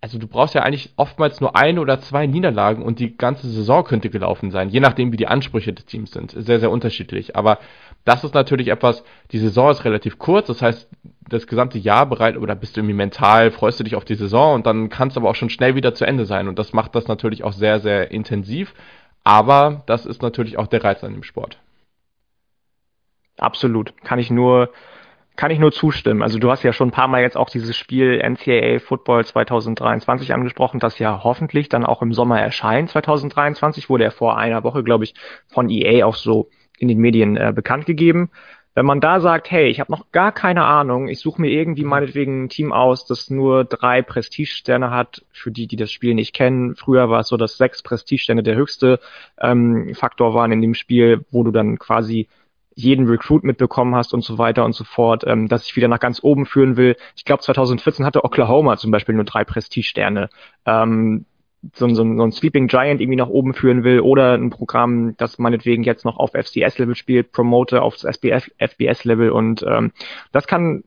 also 0.02 0.18
du 0.18 0.28
brauchst 0.28 0.56
ja 0.56 0.64
eigentlich 0.64 0.94
oftmals 0.96 1.42
nur 1.42 1.56
eine 1.56 1.82
oder 1.82 2.00
zwei 2.00 2.26
Niederlagen 2.26 2.84
und 2.84 3.00
die 3.00 3.16
ganze 3.16 3.50
Saison 3.50 3.84
könnte 3.84 4.10
gelaufen 4.10 4.50
sein, 4.50 4.70
je 4.70 4.80
nachdem 4.80 5.12
wie 5.12 5.18
die 5.18 5.28
Ansprüche 5.28 5.74
des 5.74 5.86
Teams 5.86 6.12
sind. 6.12 6.32
Sehr, 6.32 6.60
sehr 6.60 6.72
unterschiedlich. 6.72 7.36
Aber 7.36 7.60
das 8.06 8.24
ist 8.24 8.34
natürlich 8.34 8.70
etwas, 8.70 9.04
die 9.32 9.40
Saison 9.40 9.72
ist 9.72 9.86
relativ 9.86 10.18
kurz, 10.18 10.48
das 10.48 10.62
heißt, 10.62 10.90
das 11.28 11.48
gesamte 11.48 11.78
Jahr 11.78 12.06
bereit 12.08 12.38
oder 12.38 12.56
bist 12.56 12.76
du 12.76 12.82
irgendwie 12.82 12.96
mental, 12.96 13.52
freust 13.52 13.80
du 13.80 13.84
dich 13.84 13.96
auf 13.96 14.06
die 14.06 14.16
Saison 14.16 14.56
und 14.56 14.66
dann 14.66 14.90
kann 14.90 15.10
es 15.10 15.18
aber 15.18 15.30
auch 15.30 15.36
schon 15.36 15.50
schnell 15.50 15.76
wieder 15.76 15.94
zu 15.94 16.06
Ende 16.06 16.26
sein. 16.26 16.48
Und 16.48 16.58
das 16.58 16.74
macht 16.74 16.96
das 16.96 17.08
natürlich 17.08 17.44
auch 17.44 17.54
sehr, 17.54 17.80
sehr 17.80 18.12
intensiv. 18.12 18.74
Aber 19.24 19.84
das 19.86 20.06
ist 20.06 20.22
natürlich 20.22 20.58
auch 20.58 20.68
der 20.68 20.84
Reiz 20.84 21.04
an 21.04 21.14
dem 21.14 21.24
Sport. 21.24 21.60
Absolut. 23.38 23.94
Kann 24.04 24.20
ich 24.20 24.32
nur 24.32 24.72
kann 25.36 25.52
ich 25.52 25.60
nur 25.60 25.72
zustimmen. 25.72 26.22
Also 26.22 26.38
du 26.38 26.52
hast 26.52 26.64
ja 26.64 26.74
schon 26.74 26.90
ein 26.90 26.92
paar 26.92 27.08
Mal 27.08 27.22
jetzt 27.22 27.38
auch 27.38 27.50
dieses 27.50 27.78
Spiel 27.78 28.20
NCAA 28.22 28.80
Football 28.80 29.24
2023 29.24 30.34
angesprochen, 30.34 30.82
das 30.82 31.00
ja 31.00 31.24
hoffentlich 31.24 31.70
dann 31.70 31.86
auch 31.86 32.02
im 32.02 32.12
Sommer 32.12 32.42
erscheint. 32.42 32.90
2023 32.90 33.90
wurde 33.90 34.04
er 34.04 34.12
vor 34.12 34.38
einer 34.38 34.66
Woche, 34.66 34.84
glaube 34.84 35.06
ich, 35.06 35.14
von 35.48 35.70
EA 35.70 36.06
auch 36.06 36.16
so 36.16 36.50
in 36.80 36.88
den 36.88 37.00
Medien 37.00 37.38
äh, 37.38 37.52
bekannt 37.54 37.86
gegeben. 37.86 38.30
Wenn 38.76 38.86
man 38.86 39.02
da 39.02 39.20
sagt, 39.20 39.52
hey, 39.52 39.68
ich 39.68 39.80
habe 39.80 39.92
noch 39.92 40.12
gar 40.12 40.32
keine 40.32 40.64
Ahnung, 40.64 41.08
ich 41.10 41.20
suche 41.20 41.42
mir 41.42 41.50
irgendwie 41.50 41.84
meinetwegen 41.84 42.46
ein 42.46 42.50
Team 42.50 42.72
aus, 42.72 43.06
das 43.06 43.30
nur 43.30 43.66
drei 43.66 44.02
Prestigesterne 44.02 44.92
hat, 44.92 45.26
für 45.32 45.52
die, 45.52 45.68
die 45.68 45.76
das 45.76 45.92
Spiel 45.92 46.14
nicht 46.14 46.34
kennen. 46.34 46.76
Früher 46.76 47.10
war 47.10 47.22
es 47.22 47.28
so, 47.28 47.36
dass 47.36 47.58
sechs 47.58 47.82
Prestigesterne 47.84 48.44
der 48.44 48.56
höchste 48.56 49.00
ähm, 49.40 49.94
Faktor 49.96 50.34
waren 50.34 50.52
in 50.52 50.62
dem 50.62 50.76
Spiel, 50.76 51.26
wo 51.32 51.44
du 51.44 51.52
dann 51.52 51.78
quasi 51.78 52.30
jeden 52.76 53.08
Recruit 53.08 53.44
mitbekommen 53.44 53.96
hast 53.96 54.14
und 54.14 54.24
so 54.24 54.38
weiter 54.38 54.64
und 54.64 54.74
so 54.74 54.86
fort, 54.86 55.26
ähm, 55.28 55.48
dass 55.48 55.66
ich 55.66 55.76
wieder 55.76 55.90
nach 55.90 56.00
ganz 56.00 56.24
oben 56.24 56.46
führen 56.46 56.78
will. 56.78 56.96
Ich 57.16 57.26
glaube, 57.26 57.42
2014 57.44 58.06
hatte 58.06 58.24
Oklahoma 58.24 58.78
zum 58.78 58.92
Beispiel 58.92 59.16
nur 59.16 59.26
drei 59.26 59.44
Prestigesterne. 59.44 60.30
Ähm, 60.66 61.26
so, 61.74 61.88
so, 61.90 61.96
so 61.96 62.04
ein 62.04 62.32
Sleeping 62.32 62.68
Giant 62.68 63.02
irgendwie 63.02 63.18
nach 63.18 63.30
oben 63.30 63.54
führen 63.54 63.84
will 63.84 64.00
oder 64.00 64.34
ein 64.34 64.50
Programm, 64.50 65.16
das 65.18 65.40
meinetwegen 65.40 65.84
jetzt 65.84 66.06
noch 66.06 66.18
auf 66.18 66.32
FCS-Level 66.32 66.96
spielt, 66.96 67.32
promote 67.32 67.82
aufs 67.82 68.06
FBS-Level 68.06 69.32
und 69.32 69.64
ähm, 69.68 69.92
das 70.32 70.48
kann 70.48 70.84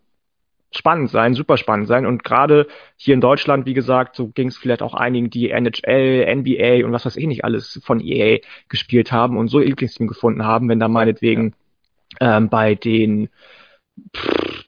spannend 0.75 1.11
sein, 1.11 1.35
super 1.35 1.57
spannend 1.57 1.87
sein. 1.87 2.07
Und 2.07 2.25
gerade 2.25 2.67
hier 2.97 3.15
in 3.15 3.21
Deutschland, 3.21 3.67
wie 3.67 3.75
gesagt, 3.75 4.17
so 4.17 4.29
ging 4.29 4.49
es 4.49 4.57
vielleicht 4.57 4.83
auch 4.83 4.95
einigen, 4.95 5.31
die 5.31 5.51
NHL, 5.51 6.35
NBA 6.35 6.85
und 6.87 6.93
was 6.93 7.05
weiß 7.05 7.17
ich 7.17 7.27
nicht 7.27 7.45
alles 7.45 7.81
von 7.85 8.01
EA 8.01 8.39
gespielt 8.69 9.13
haben 9.13 9.37
und 9.37 9.49
so 9.49 9.61
ihr 9.61 9.67
Lieblingsteam 9.67 10.07
gefunden 10.07 10.45
haben, 10.45 10.69
wenn 10.69 10.81
da 10.81 10.89
meinetwegen 10.89 11.55
ähm, 12.21 12.49
bei 12.49 12.75
den, 12.75 13.29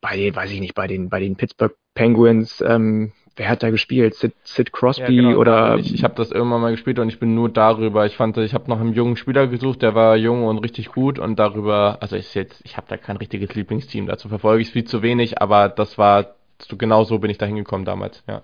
bei 0.00 0.16
den, 0.16 0.36
weiß 0.36 0.50
ich 0.50 0.60
nicht, 0.60 0.74
bei 0.74 0.86
den, 0.86 1.08
bei 1.08 1.20
den 1.20 1.36
Pittsburgh 1.36 1.74
Penguins, 1.94 2.62
ähm, 2.66 3.12
wer 3.36 3.48
hat 3.48 3.62
da 3.62 3.70
gespielt? 3.70 4.14
Sid, 4.14 4.34
Sid 4.44 4.72
Crosby 4.72 5.14
ja, 5.14 5.22
genau, 5.28 5.38
oder? 5.38 5.76
Ich, 5.76 5.92
ich 5.92 6.04
habe 6.04 6.14
das 6.14 6.30
irgendwann 6.30 6.60
mal 6.60 6.70
gespielt 6.70 6.98
und 6.98 7.08
ich 7.08 7.18
bin 7.18 7.34
nur 7.34 7.48
darüber. 7.48 8.06
Ich 8.06 8.16
fand, 8.16 8.36
ich 8.38 8.54
habe 8.54 8.68
noch 8.68 8.80
einen 8.80 8.92
jungen 8.92 9.16
Spieler 9.16 9.46
gesucht, 9.46 9.82
der 9.82 9.94
war 9.94 10.16
jung 10.16 10.44
und 10.44 10.58
richtig 10.58 10.92
gut 10.92 11.18
und 11.18 11.38
darüber, 11.38 11.98
also 12.00 12.16
ich 12.16 12.34
jetzt, 12.34 12.62
ich 12.64 12.76
habe 12.76 12.86
da 12.88 12.96
kein 12.96 13.16
richtiges 13.16 13.54
Lieblingsteam, 13.54 14.06
dazu 14.06 14.28
verfolge 14.28 14.62
ich 14.62 14.70
viel 14.70 14.84
zu 14.84 15.02
wenig, 15.02 15.40
aber 15.40 15.68
das 15.68 15.98
war, 15.98 16.34
genau 16.68 17.04
so 17.04 17.18
bin 17.18 17.30
ich 17.30 17.38
da 17.38 17.46
hingekommen 17.46 17.84
damals, 17.84 18.22
ja. 18.28 18.42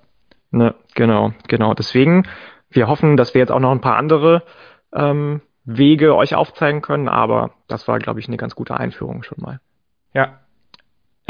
Ne, 0.51 0.75
genau, 0.95 1.33
genau. 1.47 1.75
Deswegen, 1.75 2.25
wir 2.71 2.89
hoffen, 2.89 3.17
dass 3.17 3.35
wir 3.35 3.41
jetzt 3.41 3.53
auch 3.53 3.61
noch 3.61 3.71
ein 3.71 3.81
paar 3.81 3.97
andere 3.97 4.43
ähm, 4.93 5.43
Wege 5.65 6.17
euch 6.17 6.35
aufzeigen 6.35 6.83
können, 6.83 7.09
aber 7.09 7.53
das 7.69 7.87
war, 7.87 7.99
glaube 8.01 8.19
ich, 8.19 8.27
eine 8.27 8.37
ganz 8.37 8.57
gute 8.57 8.77
Einführung 8.77 9.23
schon 9.23 9.39
mal. 9.41 9.61
Ja. 10.13 10.41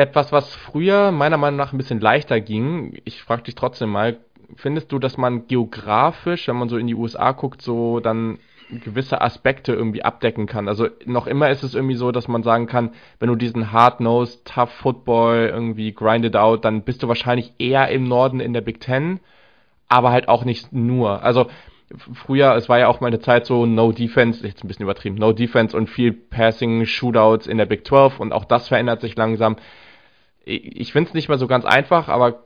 Etwas, 0.01 0.33
was 0.33 0.55
früher 0.55 1.13
meiner 1.13 1.37
Meinung 1.37 1.59
nach 1.59 1.75
ein 1.75 1.77
bisschen 1.77 2.01
leichter 2.01 2.41
ging, 2.41 2.99
ich 3.05 3.23
frage 3.23 3.43
dich 3.43 3.55
trotzdem 3.55 3.91
mal, 3.91 4.17
findest 4.57 4.91
du, 4.93 4.99
dass 4.99 5.19
man 5.19 5.47
geografisch, 5.47 6.49
wenn 6.49 6.57
man 6.57 6.71
so 6.71 6.79
in 6.79 6.87
die 6.87 6.95
USA 6.95 7.33
guckt, 7.33 7.61
so 7.61 8.01
dann 8.01 8.39
gewisse 8.71 9.21
Aspekte 9.21 9.75
irgendwie 9.75 10.03
abdecken 10.03 10.47
kann. 10.47 10.69
Also 10.69 10.89
noch 11.05 11.27
immer 11.27 11.51
ist 11.51 11.63
es 11.63 11.75
irgendwie 11.75 11.97
so, 11.97 12.13
dass 12.13 12.29
man 12.29 12.43
sagen 12.43 12.67
kann, 12.67 12.93
wenn 13.19 13.29
du 13.29 13.35
diesen 13.35 13.73
hard-nosed, 13.73 14.47
tough 14.47 14.71
Football 14.71 15.51
irgendwie 15.53 15.93
grinded 15.93 16.35
out, 16.35 16.65
dann 16.65 16.81
bist 16.81 17.03
du 17.03 17.09
wahrscheinlich 17.09 17.53
eher 17.59 17.89
im 17.89 18.05
Norden 18.05 18.41
in 18.41 18.55
der 18.55 18.63
Big 18.63 18.81
Ten, 18.81 19.21
aber 19.89 20.13
halt 20.13 20.29
auch 20.29 20.47
nicht 20.47 20.73
nur. 20.73 21.23
Also 21.23 21.49
früher, 22.15 22.55
es 22.55 22.71
war 22.71 22.79
ja 22.79 22.89
auch 22.89 23.03
mal 23.03 23.09
eine 23.09 23.21
Zeit 23.21 23.45
so 23.45 23.67
No 23.67 23.93
Defense, 23.93 24.47
jetzt 24.47 24.65
ein 24.65 24.69
bisschen 24.69 24.85
übertrieben, 24.85 25.17
No 25.17 25.33
Defense 25.33 25.77
und 25.77 25.91
viel 25.91 26.13
Passing, 26.13 26.87
Shootouts 26.87 27.47
in 27.47 27.59
der 27.59 27.67
Big 27.67 27.87
12 27.87 28.19
und 28.19 28.33
auch 28.33 28.47
das 28.47 28.69
verändert 28.69 29.03
sich 29.03 29.15
langsam. 29.17 29.57
Ich 30.51 30.93
finde 30.93 31.09
es 31.09 31.15
nicht 31.15 31.29
mehr 31.29 31.39
so 31.39 31.47
ganz 31.47 31.65
einfach, 31.65 32.09
aber 32.09 32.45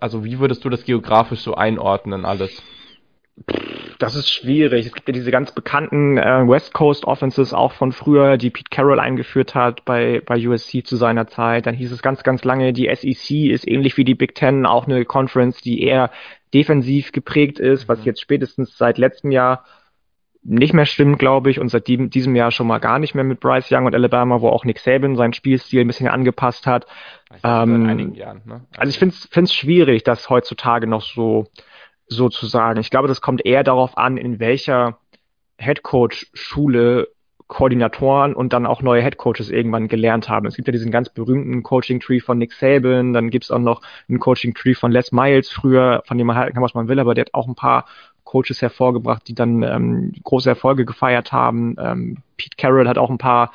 also 0.00 0.24
wie 0.24 0.38
würdest 0.38 0.64
du 0.64 0.68
das 0.68 0.84
geografisch 0.84 1.40
so 1.40 1.54
einordnen 1.54 2.26
alles? 2.26 2.62
Das 3.98 4.14
ist 4.14 4.30
schwierig. 4.30 4.86
Es 4.86 4.94
gibt 4.94 5.08
ja 5.08 5.12
diese 5.12 5.30
ganz 5.30 5.52
bekannten 5.52 6.18
äh, 6.18 6.46
West 6.46 6.72
Coast 6.74 7.04
Offenses 7.04 7.52
auch 7.52 7.72
von 7.72 7.92
früher, 7.92 8.36
die 8.36 8.50
Pete 8.50 8.70
Carroll 8.70 9.00
eingeführt 9.00 9.54
hat 9.54 9.84
bei, 9.84 10.22
bei 10.24 10.36
USC 10.36 10.84
zu 10.84 10.96
seiner 10.96 11.26
Zeit. 11.26 11.66
Dann 11.66 11.74
hieß 11.74 11.92
es 11.92 12.02
ganz, 12.02 12.22
ganz 12.22 12.44
lange, 12.44 12.72
die 12.72 12.90
SEC 12.94 13.50
ist 13.50 13.68
ähnlich 13.68 13.96
wie 13.96 14.04
die 14.04 14.14
Big 14.14 14.34
Ten 14.34 14.66
auch 14.66 14.86
eine 14.86 15.04
Conference, 15.04 15.60
die 15.60 15.82
eher 15.82 16.10
defensiv 16.54 17.12
geprägt 17.12 17.58
ist, 17.58 17.88
was 17.88 18.00
mhm. 18.00 18.04
jetzt 18.06 18.20
spätestens 18.20 18.76
seit 18.76 18.98
letztem 18.98 19.30
Jahr 19.30 19.64
nicht 20.48 20.74
mehr 20.74 20.86
stimmt, 20.86 21.18
glaube 21.18 21.50
ich, 21.50 21.58
und 21.58 21.68
seit 21.68 21.88
diesem 21.88 22.36
Jahr 22.36 22.50
schon 22.50 22.66
mal 22.66 22.78
gar 22.78 22.98
nicht 22.98 23.14
mehr 23.14 23.24
mit 23.24 23.40
Bryce 23.40 23.70
Young 23.72 23.86
und 23.86 23.94
Alabama, 23.94 24.40
wo 24.40 24.48
auch 24.48 24.64
Nick 24.64 24.78
Saban 24.78 25.16
seinen 25.16 25.32
Spielstil 25.32 25.80
ein 25.80 25.86
bisschen 25.86 26.08
angepasst 26.08 26.66
hat. 26.66 26.86
Ähm, 27.42 28.14
Jahren, 28.14 28.42
ne? 28.44 28.54
also, 28.54 28.64
also 28.78 28.90
ich 28.90 28.98
finde 28.98 29.44
es 29.44 29.54
schwierig, 29.54 30.04
das 30.04 30.30
heutzutage 30.30 30.86
noch 30.86 31.02
so 31.02 31.46
so 32.08 32.28
zu 32.28 32.46
sagen. 32.46 32.80
Ich 32.80 32.90
glaube, 32.90 33.08
das 33.08 33.20
kommt 33.20 33.44
eher 33.44 33.64
darauf 33.64 33.98
an, 33.98 34.16
in 34.16 34.38
welcher 34.38 34.98
Headcoach-Schule 35.58 37.08
Koordinatoren 37.48 38.34
und 38.34 38.52
dann 38.52 38.66
auch 38.66 38.82
neue 38.82 39.02
Headcoaches 39.02 39.50
irgendwann 39.50 39.86
gelernt 39.86 40.28
haben. 40.28 40.46
Es 40.46 40.56
gibt 40.56 40.66
ja 40.66 40.72
diesen 40.72 40.90
ganz 40.90 41.10
berühmten 41.10 41.62
Coaching-Tree 41.62 42.18
von 42.18 42.38
Nick 42.38 42.52
Saban, 42.52 43.12
dann 43.12 43.30
gibt's 43.30 43.52
auch 43.52 43.60
noch 43.60 43.82
einen 44.08 44.18
Coaching-Tree 44.18 44.74
von 44.74 44.90
Les 44.90 45.12
Miles 45.12 45.50
früher, 45.50 46.02
von 46.06 46.18
dem 46.18 46.26
man 46.26 46.36
halten 46.36 46.54
kann, 46.54 46.62
was 46.64 46.74
man 46.74 46.88
will, 46.88 46.98
aber 46.98 47.14
der 47.14 47.26
hat 47.26 47.34
auch 47.34 47.46
ein 47.46 47.54
paar 47.54 47.86
Coaches 48.26 48.60
hervorgebracht, 48.60 49.26
die 49.26 49.34
dann 49.34 49.62
ähm, 49.62 50.12
große 50.22 50.50
Erfolge 50.50 50.84
gefeiert 50.84 51.32
haben. 51.32 51.76
Ähm, 51.78 52.18
Pete 52.36 52.56
Carroll 52.58 52.88
hat 52.88 52.98
auch 52.98 53.08
ein 53.08 53.16
paar 53.16 53.52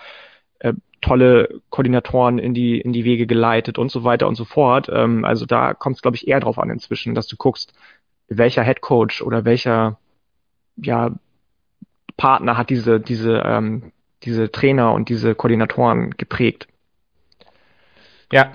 äh, 0.59 0.73
tolle 1.01 1.61
Koordinatoren 1.69 2.39
in 2.39 2.55
die, 2.55 2.79
in 2.81 2.93
die 2.93 3.03
Wege 3.03 3.27
geleitet 3.27 3.77
und 3.77 3.91
so 3.91 4.03
weiter 4.03 4.27
und 4.27 4.35
so 4.35 4.45
fort. 4.45 4.89
Ähm, 4.91 5.25
also 5.25 5.45
da 5.45 5.75
kommt 5.75 5.97
es, 5.97 6.01
glaube 6.01 6.17
ich, 6.17 6.27
eher 6.27 6.39
drauf 6.39 6.57
an 6.57 6.71
inzwischen, 6.71 7.13
dass 7.13 7.27
du 7.27 7.35
guckst, 7.35 7.73
welcher 8.29 8.63
Head 8.63 8.81
Coach 8.81 9.21
oder 9.21 9.45
welcher 9.45 9.99
ja, 10.77 11.11
Partner 12.17 12.57
hat 12.57 12.69
diese, 12.69 12.99
diese, 12.99 13.43
ähm, 13.45 13.91
diese 14.23 14.51
Trainer 14.51 14.93
und 14.93 15.09
diese 15.09 15.35
Koordinatoren 15.35 16.11
geprägt. 16.11 16.67
Ja, 18.31 18.53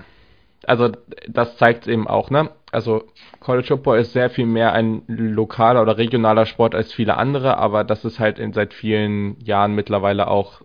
also 0.67 0.93
das 1.29 1.57
zeigt 1.59 1.87
eben 1.87 2.09
auch, 2.09 2.31
ne? 2.31 2.51
Also 2.77 3.05
College 3.41 3.69
Football 3.69 4.01
ist 4.01 4.13
sehr 4.13 4.29
viel 4.29 4.45
mehr 4.45 4.75
ein 4.75 5.01
lokaler 5.07 5.81
oder 5.81 5.97
regionaler 5.97 6.45
Sport 6.45 6.75
als 6.75 6.93
viele 6.93 7.17
andere, 7.17 7.57
aber 7.57 7.85
das 7.85 8.05
ist 8.05 8.21
halt 8.21 8.39
in 8.39 8.53
seit 8.53 8.75
vielen 8.75 9.41
Jahren 9.41 9.75
mittlerweile 9.75 10.29
auch 10.29 10.61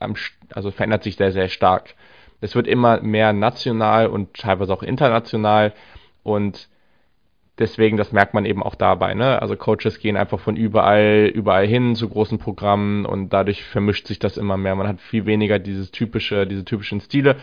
am, 0.00 0.16
also 0.52 0.72
verändert 0.72 1.04
sich 1.04 1.14
sehr, 1.14 1.30
sehr 1.30 1.48
stark. 1.48 1.94
Es 2.40 2.56
wird 2.56 2.66
immer 2.66 3.00
mehr 3.02 3.32
national 3.32 4.08
und 4.08 4.34
teilweise 4.34 4.72
auch 4.72 4.82
international 4.82 5.72
und 6.24 6.68
deswegen, 7.60 7.98
das 7.98 8.10
merkt 8.10 8.34
man 8.34 8.46
eben 8.46 8.64
auch 8.64 8.74
dabei. 8.74 9.14
Ne? 9.14 9.40
Also 9.40 9.54
Coaches 9.54 10.00
gehen 10.00 10.16
einfach 10.16 10.40
von 10.40 10.56
überall, 10.56 11.30
überall 11.32 11.68
hin 11.68 11.94
zu 11.94 12.08
großen 12.08 12.38
Programmen 12.38 13.06
und 13.06 13.32
dadurch 13.32 13.62
vermischt 13.62 14.08
sich 14.08 14.18
das 14.18 14.38
immer 14.38 14.56
mehr. 14.56 14.74
Man 14.74 14.88
hat 14.88 15.00
viel 15.00 15.24
weniger 15.24 15.60
dieses 15.60 15.92
typische, 15.92 16.48
diese 16.48 16.64
typischen 16.64 17.00
Stile. 17.00 17.36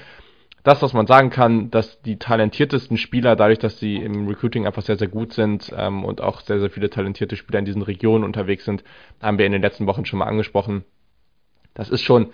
Das, 0.64 0.82
was 0.82 0.94
man 0.94 1.08
sagen 1.08 1.32
kann, 1.32 1.72
dass 1.72 2.02
die 2.04 2.18
talentiertesten 2.18 2.98
Spieler, 2.98 3.36
dadurch, 3.36 3.58
dass 3.58 3.80
sie 3.80 3.96
im 3.96 4.28
Recruiting 4.28 4.68
einfach 4.68 4.84
sehr, 4.84 4.98
sehr 4.98 5.08
gut 5.08 5.34
sind 5.34 5.74
ähm, 5.76 6.06
und 6.06 6.22
auch 6.22 6.42
sehr, 6.42 6.60
sehr 6.60 6.70
viele 6.70 6.90
talentierte 6.90 7.36
Spieler 7.36 7.60
in 7.60 7.66
diesen 7.66 7.82
Regionen 7.82 8.24
unterwegs 8.24 8.66
sind, 8.66 8.84
haben 9.22 9.40
wir 9.40 9.46
in 9.48 9.54
den 9.54 9.62
letzten 9.62 9.88
Wochen 9.88 10.06
schon 10.06 10.20
mal 10.20 10.26
angesprochen. 10.26 10.84
Das 11.74 11.90
ist 11.90 12.02
schon 12.02 12.32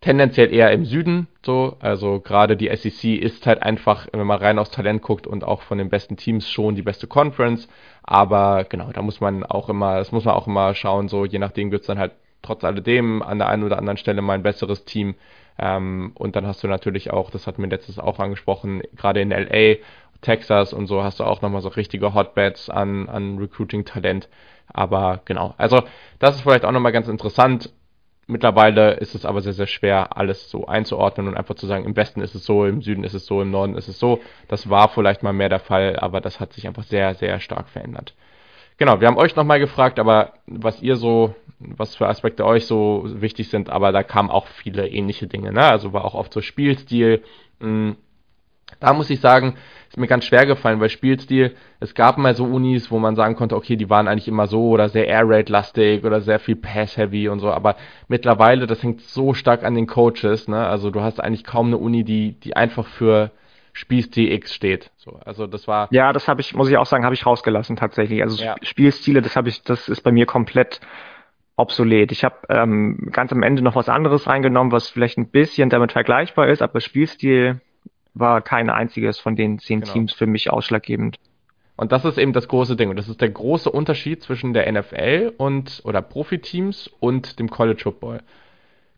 tendenziell 0.00 0.52
eher 0.52 0.70
im 0.70 0.84
Süden 0.84 1.26
so. 1.44 1.76
Also 1.80 2.20
gerade 2.20 2.56
die 2.56 2.74
SEC 2.74 3.20
ist 3.20 3.46
halt 3.46 3.62
einfach, 3.62 4.06
wenn 4.12 4.26
man 4.26 4.38
rein 4.38 4.58
aufs 4.58 4.70
Talent 4.70 5.02
guckt 5.02 5.26
und 5.26 5.42
auch 5.42 5.62
von 5.62 5.78
den 5.78 5.88
besten 5.88 6.16
Teams 6.16 6.48
schon 6.48 6.76
die 6.76 6.82
beste 6.82 7.06
Conference. 7.06 7.68
Aber 8.02 8.64
genau, 8.68 8.92
da 8.92 9.02
muss 9.02 9.20
man 9.20 9.44
auch 9.44 9.68
immer, 9.68 9.96
das 9.98 10.12
muss 10.12 10.24
man 10.24 10.34
auch 10.34 10.46
immer 10.46 10.74
schauen, 10.74 11.08
so 11.08 11.24
je 11.24 11.38
nachdem 11.38 11.72
wird 11.72 11.82
es 11.82 11.86
dann 11.88 11.98
halt 11.98 12.12
trotz 12.42 12.62
alledem 12.62 13.22
an 13.22 13.38
der 13.38 13.48
einen 13.48 13.64
oder 13.64 13.78
anderen 13.78 13.96
Stelle 13.96 14.22
mal 14.22 14.34
ein 14.34 14.42
besseres 14.42 14.84
Team. 14.84 15.14
Ähm, 15.58 16.12
und 16.14 16.36
dann 16.36 16.46
hast 16.46 16.62
du 16.62 16.68
natürlich 16.68 17.10
auch, 17.12 17.30
das 17.30 17.46
hatten 17.46 17.62
wir 17.62 17.68
letztes 17.68 17.98
auch 17.98 18.18
angesprochen, 18.18 18.82
gerade 18.94 19.20
in 19.20 19.30
LA, 19.30 19.76
Texas 20.20 20.72
und 20.72 20.86
so 20.86 21.02
hast 21.02 21.20
du 21.20 21.24
auch 21.24 21.42
nochmal 21.42 21.62
so 21.62 21.68
richtige 21.68 22.14
Hotbeds 22.14 22.70
an, 22.70 23.08
an 23.08 23.38
Recruiting-Talent. 23.38 24.28
Aber 24.72 25.20
genau, 25.24 25.54
also 25.58 25.82
das 26.18 26.36
ist 26.36 26.42
vielleicht 26.42 26.64
auch 26.64 26.72
nochmal 26.72 26.92
ganz 26.92 27.08
interessant. 27.08 27.72
Mittlerweile 28.26 28.94
ist 28.94 29.14
es 29.14 29.24
aber 29.24 29.40
sehr, 29.40 29.52
sehr 29.52 29.68
schwer, 29.68 30.16
alles 30.16 30.50
so 30.50 30.66
einzuordnen 30.66 31.28
und 31.28 31.36
einfach 31.36 31.54
zu 31.54 31.66
sagen, 31.66 31.84
im 31.84 31.94
Westen 31.94 32.20
ist 32.20 32.34
es 32.34 32.44
so, 32.44 32.66
im 32.66 32.82
Süden 32.82 33.04
ist 33.04 33.14
es 33.14 33.24
so, 33.24 33.40
im 33.40 33.52
Norden 33.52 33.76
ist 33.76 33.86
es 33.86 34.00
so. 34.00 34.20
Das 34.48 34.68
war 34.68 34.88
vielleicht 34.88 35.22
mal 35.22 35.32
mehr 35.32 35.48
der 35.48 35.60
Fall, 35.60 35.96
aber 36.00 36.20
das 36.20 36.40
hat 36.40 36.52
sich 36.52 36.66
einfach 36.66 36.82
sehr, 36.82 37.14
sehr 37.14 37.38
stark 37.38 37.68
verändert. 37.68 38.14
Genau, 38.78 39.00
wir 39.00 39.08
haben 39.08 39.16
euch 39.16 39.34
nochmal 39.36 39.58
gefragt, 39.58 39.98
aber 39.98 40.34
was 40.46 40.82
ihr 40.82 40.96
so, 40.96 41.34
was 41.58 41.96
für 41.96 42.08
Aspekte 42.08 42.44
euch 42.44 42.66
so 42.66 43.04
wichtig 43.06 43.48
sind, 43.48 43.70
aber 43.70 43.90
da 43.90 44.02
kamen 44.02 44.30
auch 44.30 44.46
viele 44.46 44.86
ähnliche 44.88 45.26
Dinge, 45.26 45.52
ne? 45.52 45.62
Also 45.62 45.92
war 45.94 46.04
auch 46.04 46.14
oft 46.14 46.32
so 46.32 46.42
Spielstil, 46.42 47.22
hm, 47.60 47.96
da 48.80 48.92
muss 48.92 49.10
ich 49.10 49.20
sagen, 49.20 49.56
ist 49.88 49.96
mir 49.96 50.08
ganz 50.08 50.24
schwer 50.26 50.44
gefallen, 50.44 50.80
weil 50.80 50.90
Spielstil, 50.90 51.54
es 51.80 51.94
gab 51.94 52.18
mal 52.18 52.34
so 52.34 52.44
Unis, 52.44 52.90
wo 52.90 52.98
man 52.98 53.16
sagen 53.16 53.36
konnte, 53.36 53.56
okay, 53.56 53.76
die 53.76 53.88
waren 53.88 54.08
eigentlich 54.08 54.28
immer 54.28 54.46
so 54.48 54.68
oder 54.70 54.88
sehr 54.90 55.06
Air 55.06 55.22
Raid 55.26 55.48
lastig 55.48 56.04
oder 56.04 56.20
sehr 56.20 56.38
viel 56.40 56.56
Pass 56.56 56.96
Heavy 56.98 57.28
und 57.28 57.40
so, 57.40 57.50
aber 57.50 57.76
mittlerweile, 58.08 58.66
das 58.66 58.82
hängt 58.82 59.00
so 59.02 59.32
stark 59.32 59.64
an 59.64 59.74
den 59.74 59.86
Coaches, 59.86 60.48
ne? 60.48 60.66
Also 60.66 60.90
du 60.90 61.00
hast 61.00 61.20
eigentlich 61.20 61.44
kaum 61.44 61.68
eine 61.68 61.78
Uni, 61.78 62.04
die, 62.04 62.32
die 62.40 62.56
einfach 62.56 62.86
für 62.86 63.30
Spielstil 63.76 64.32
X 64.32 64.54
steht. 64.54 64.90
So, 64.96 65.20
also 65.24 65.46
das 65.46 65.68
war. 65.68 65.88
Ja, 65.90 66.14
das 66.14 66.28
habe 66.28 66.40
ich, 66.40 66.54
muss 66.54 66.70
ich 66.70 66.78
auch 66.78 66.86
sagen, 66.86 67.04
habe 67.04 67.14
ich 67.14 67.26
rausgelassen 67.26 67.76
tatsächlich. 67.76 68.22
Also 68.22 68.42
ja. 68.42 68.56
Spielstile, 68.62 69.20
das 69.20 69.36
habe 69.36 69.50
ich, 69.50 69.62
das 69.62 69.90
ist 69.90 70.00
bei 70.00 70.12
mir 70.12 70.24
komplett 70.24 70.80
obsolet. 71.56 72.10
Ich 72.10 72.24
habe 72.24 72.36
ähm, 72.48 73.10
ganz 73.12 73.32
am 73.32 73.42
Ende 73.42 73.60
noch 73.60 73.76
was 73.76 73.90
anderes 73.90 74.26
reingenommen, 74.26 74.72
was 74.72 74.88
vielleicht 74.88 75.18
ein 75.18 75.28
bisschen 75.28 75.68
damit 75.68 75.92
vergleichbar 75.92 76.48
ist, 76.48 76.62
aber 76.62 76.80
Spielstil 76.80 77.60
war 78.14 78.40
kein 78.40 78.70
einziges 78.70 79.18
von 79.18 79.36
den 79.36 79.58
zehn 79.58 79.82
genau. 79.82 79.92
Teams 79.92 80.14
für 80.14 80.26
mich 80.26 80.50
ausschlaggebend. 80.50 81.18
Und 81.76 81.92
das 81.92 82.06
ist 82.06 82.16
eben 82.16 82.32
das 82.32 82.48
große 82.48 82.76
Ding. 82.76 82.88
Und 82.88 82.96
das 82.96 83.10
ist 83.10 83.20
der 83.20 83.28
große 83.28 83.70
Unterschied 83.70 84.22
zwischen 84.22 84.54
der 84.54 84.72
NFL 84.72 85.34
und 85.36 85.82
oder 85.84 86.00
Profiteams 86.00 86.88
und 86.98 87.38
dem 87.38 87.50
College 87.50 87.82
Football. 87.82 88.22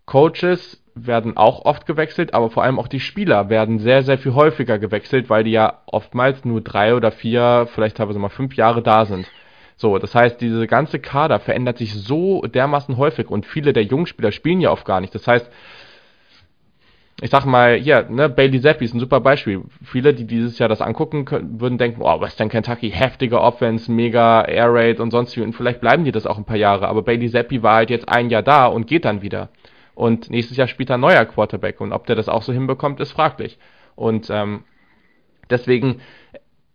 Coaches 0.09 0.83
werden 0.95 1.37
auch 1.37 1.67
oft 1.67 1.85
gewechselt, 1.85 2.33
aber 2.33 2.49
vor 2.49 2.65
allem 2.65 2.79
auch 2.79 2.89
die 2.89 2.99
Spieler 2.99 3.51
werden 3.51 3.79
sehr, 3.79 4.03
sehr 4.03 4.17
viel 4.17 4.33
häufiger 4.33 4.79
gewechselt, 4.79 5.29
weil 5.29 5.45
die 5.45 5.51
ja 5.51 5.83
oftmals 5.85 6.47
nur 6.47 6.63
drei 6.63 6.95
oder 6.95 7.13
vier, 7.13 7.69
vielleicht 7.75 7.99
teilweise 7.99 8.19
mal 8.19 8.31
fünf 8.31 8.57
Jahre 8.57 8.83
da 8.83 9.05
sind. 9.05 9.31
So, 9.77 9.99
das 9.99 10.15
heißt, 10.15 10.41
diese 10.41 10.67
ganze 10.67 10.99
Kader 10.99 11.39
verändert 11.41 11.77
sich 11.77 11.93
so 11.95 12.41
dermaßen 12.41 12.97
häufig 12.97 13.29
und 13.29 13.45
viele 13.45 13.75
der 13.75 13.85
Jungspieler 13.85 14.33
spielen 14.33 14.63
ja 14.63 14.71
oft 14.71 14.87
gar 14.87 15.03
nicht. 15.03 15.15
Das 15.15 15.29
heißt, 15.29 15.49
ich 17.21 17.29
sag 17.29 17.45
mal, 17.45 17.77
hier, 17.77 18.07
ne, 18.09 18.31
Bailey 18.31 18.63
Zappi 18.63 18.87
ist 18.87 18.95
ein 18.95 19.01
super 19.01 19.21
Beispiel. 19.21 19.63
Viele, 19.85 20.15
die 20.15 20.27
dieses 20.27 20.59
Jahr 20.59 20.71
das 20.71 20.81
angucken, 20.81 21.27
können, 21.27 21.61
würden 21.61 21.77
denken, 21.77 22.01
oh, 22.01 22.21
Western 22.21 22.49
Kentucky, 22.49 22.91
heftige 22.91 23.43
Offense, 23.43 23.93
mega 23.93 24.43
Air 24.43 24.73
Raid 24.73 25.01
und 25.01 25.11
sonst 25.11 25.37
wie. 25.37 25.43
Und 25.43 25.53
vielleicht 25.53 25.83
bleiben 25.83 26.05
die 26.05 26.13
das 26.13 26.27
auch 26.27 26.39
ein 26.39 26.45
paar 26.45 26.57
Jahre. 26.57 26.89
Aber 26.89 27.03
Bailey 27.03 27.29
Zappi 27.29 27.63
war 27.63 27.75
halt 27.77 27.91
jetzt 27.91 28.09
ein 28.09 28.31
Jahr 28.31 28.43
da 28.43 28.67
und 28.67 28.87
geht 28.87 29.05
dann 29.05 29.21
wieder. 29.21 29.51
Und 29.99 30.31
nächstes 30.31 30.57
Jahr 30.57 30.69
spielt 30.69 30.91
er 30.91 30.97
ein 30.97 31.01
neuer 31.01 31.25
Quarterback. 31.25 31.81
Und 31.81 31.93
ob 31.93 32.07
der 32.07 32.15
das 32.15 32.29
auch 32.29 32.43
so 32.43 32.53
hinbekommt, 32.53 33.01
ist 33.01 33.11
fraglich. 33.11 33.59
Und 33.97 34.31
ähm, 34.31 34.63
deswegen 35.51 36.01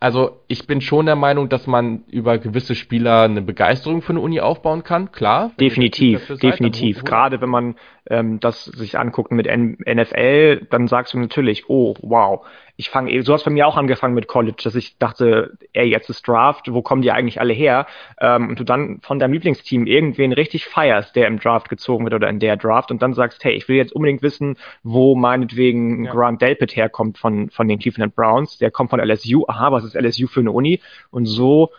also 0.03 0.41
ich 0.49 0.67
bin 0.67 0.81
schon 0.81 1.05
der 1.05 1.15
Meinung, 1.15 1.47
dass 1.47 1.65
man 1.65 2.03
über 2.11 2.37
gewisse 2.37 2.75
Spieler 2.75 3.21
eine 3.21 3.41
Begeisterung 3.41 4.01
für 4.01 4.09
eine 4.09 4.19
Uni 4.19 4.41
aufbauen 4.41 4.83
kann, 4.83 5.13
klar. 5.13 5.53
Definitiv, 5.57 6.27
definitiv. 6.41 7.05
Gerade 7.05 7.39
wenn 7.39 7.49
man 7.49 7.75
ähm, 8.09 8.39
das 8.39 8.65
sich 8.65 8.97
anguckt 8.97 9.31
mit 9.31 9.47
N 9.47 9.77
NFL, 9.85 10.67
dann 10.69 10.87
sagst 10.87 11.13
du 11.13 11.19
natürlich, 11.19 11.69
oh, 11.69 11.95
wow, 12.01 12.45
ich 12.75 12.89
fange, 12.89 13.11
eh, 13.11 13.21
so 13.21 13.33
hast 13.33 13.45
bei 13.45 13.51
mir 13.51 13.67
auch 13.67 13.77
angefangen 13.77 14.15
mit 14.15 14.27
College, 14.27 14.57
dass 14.63 14.75
ich 14.75 14.97
dachte, 14.97 15.57
ey, 15.73 15.85
jetzt 15.85 16.09
ist 16.09 16.27
Draft, 16.27 16.73
wo 16.73 16.81
kommen 16.81 17.01
die 17.01 17.11
eigentlich 17.11 17.39
alle 17.39 17.53
her? 17.53 17.85
Ähm, 18.19 18.49
und 18.49 18.59
du 18.59 18.63
dann 18.63 18.99
von 19.01 19.19
deinem 19.19 19.33
Lieblingsteam 19.33 19.85
irgendwen 19.85 20.33
richtig 20.33 20.65
feierst, 20.65 21.15
der 21.15 21.27
im 21.27 21.39
Draft 21.39 21.69
gezogen 21.69 22.03
wird 22.03 22.15
oder 22.15 22.29
in 22.29 22.39
der 22.39 22.57
Draft 22.57 22.91
und 22.91 23.01
dann 23.01 23.13
sagst, 23.13 23.43
hey, 23.43 23.53
ich 23.53 23.67
will 23.67 23.77
jetzt 23.77 23.93
unbedingt 23.93 24.21
wissen, 24.21 24.57
wo 24.81 25.15
meinetwegen 25.15 26.05
ja. 26.05 26.11
Grant 26.11 26.41
Delpit 26.41 26.75
herkommt 26.75 27.17
von, 27.17 27.49
von 27.51 27.67
den 27.67 27.79
Cleveland 27.79 28.15
Browns, 28.15 28.57
der 28.57 28.71
kommt 28.71 28.89
von 28.89 28.99
LSU, 28.99 29.45
aha, 29.47 29.71
was 29.71 29.83
ist 29.83 29.95
LSU 29.95 30.27
für 30.27 30.39
eine 30.39 30.51
Uni? 30.51 30.81
Und 31.11 31.25
so 31.25 31.69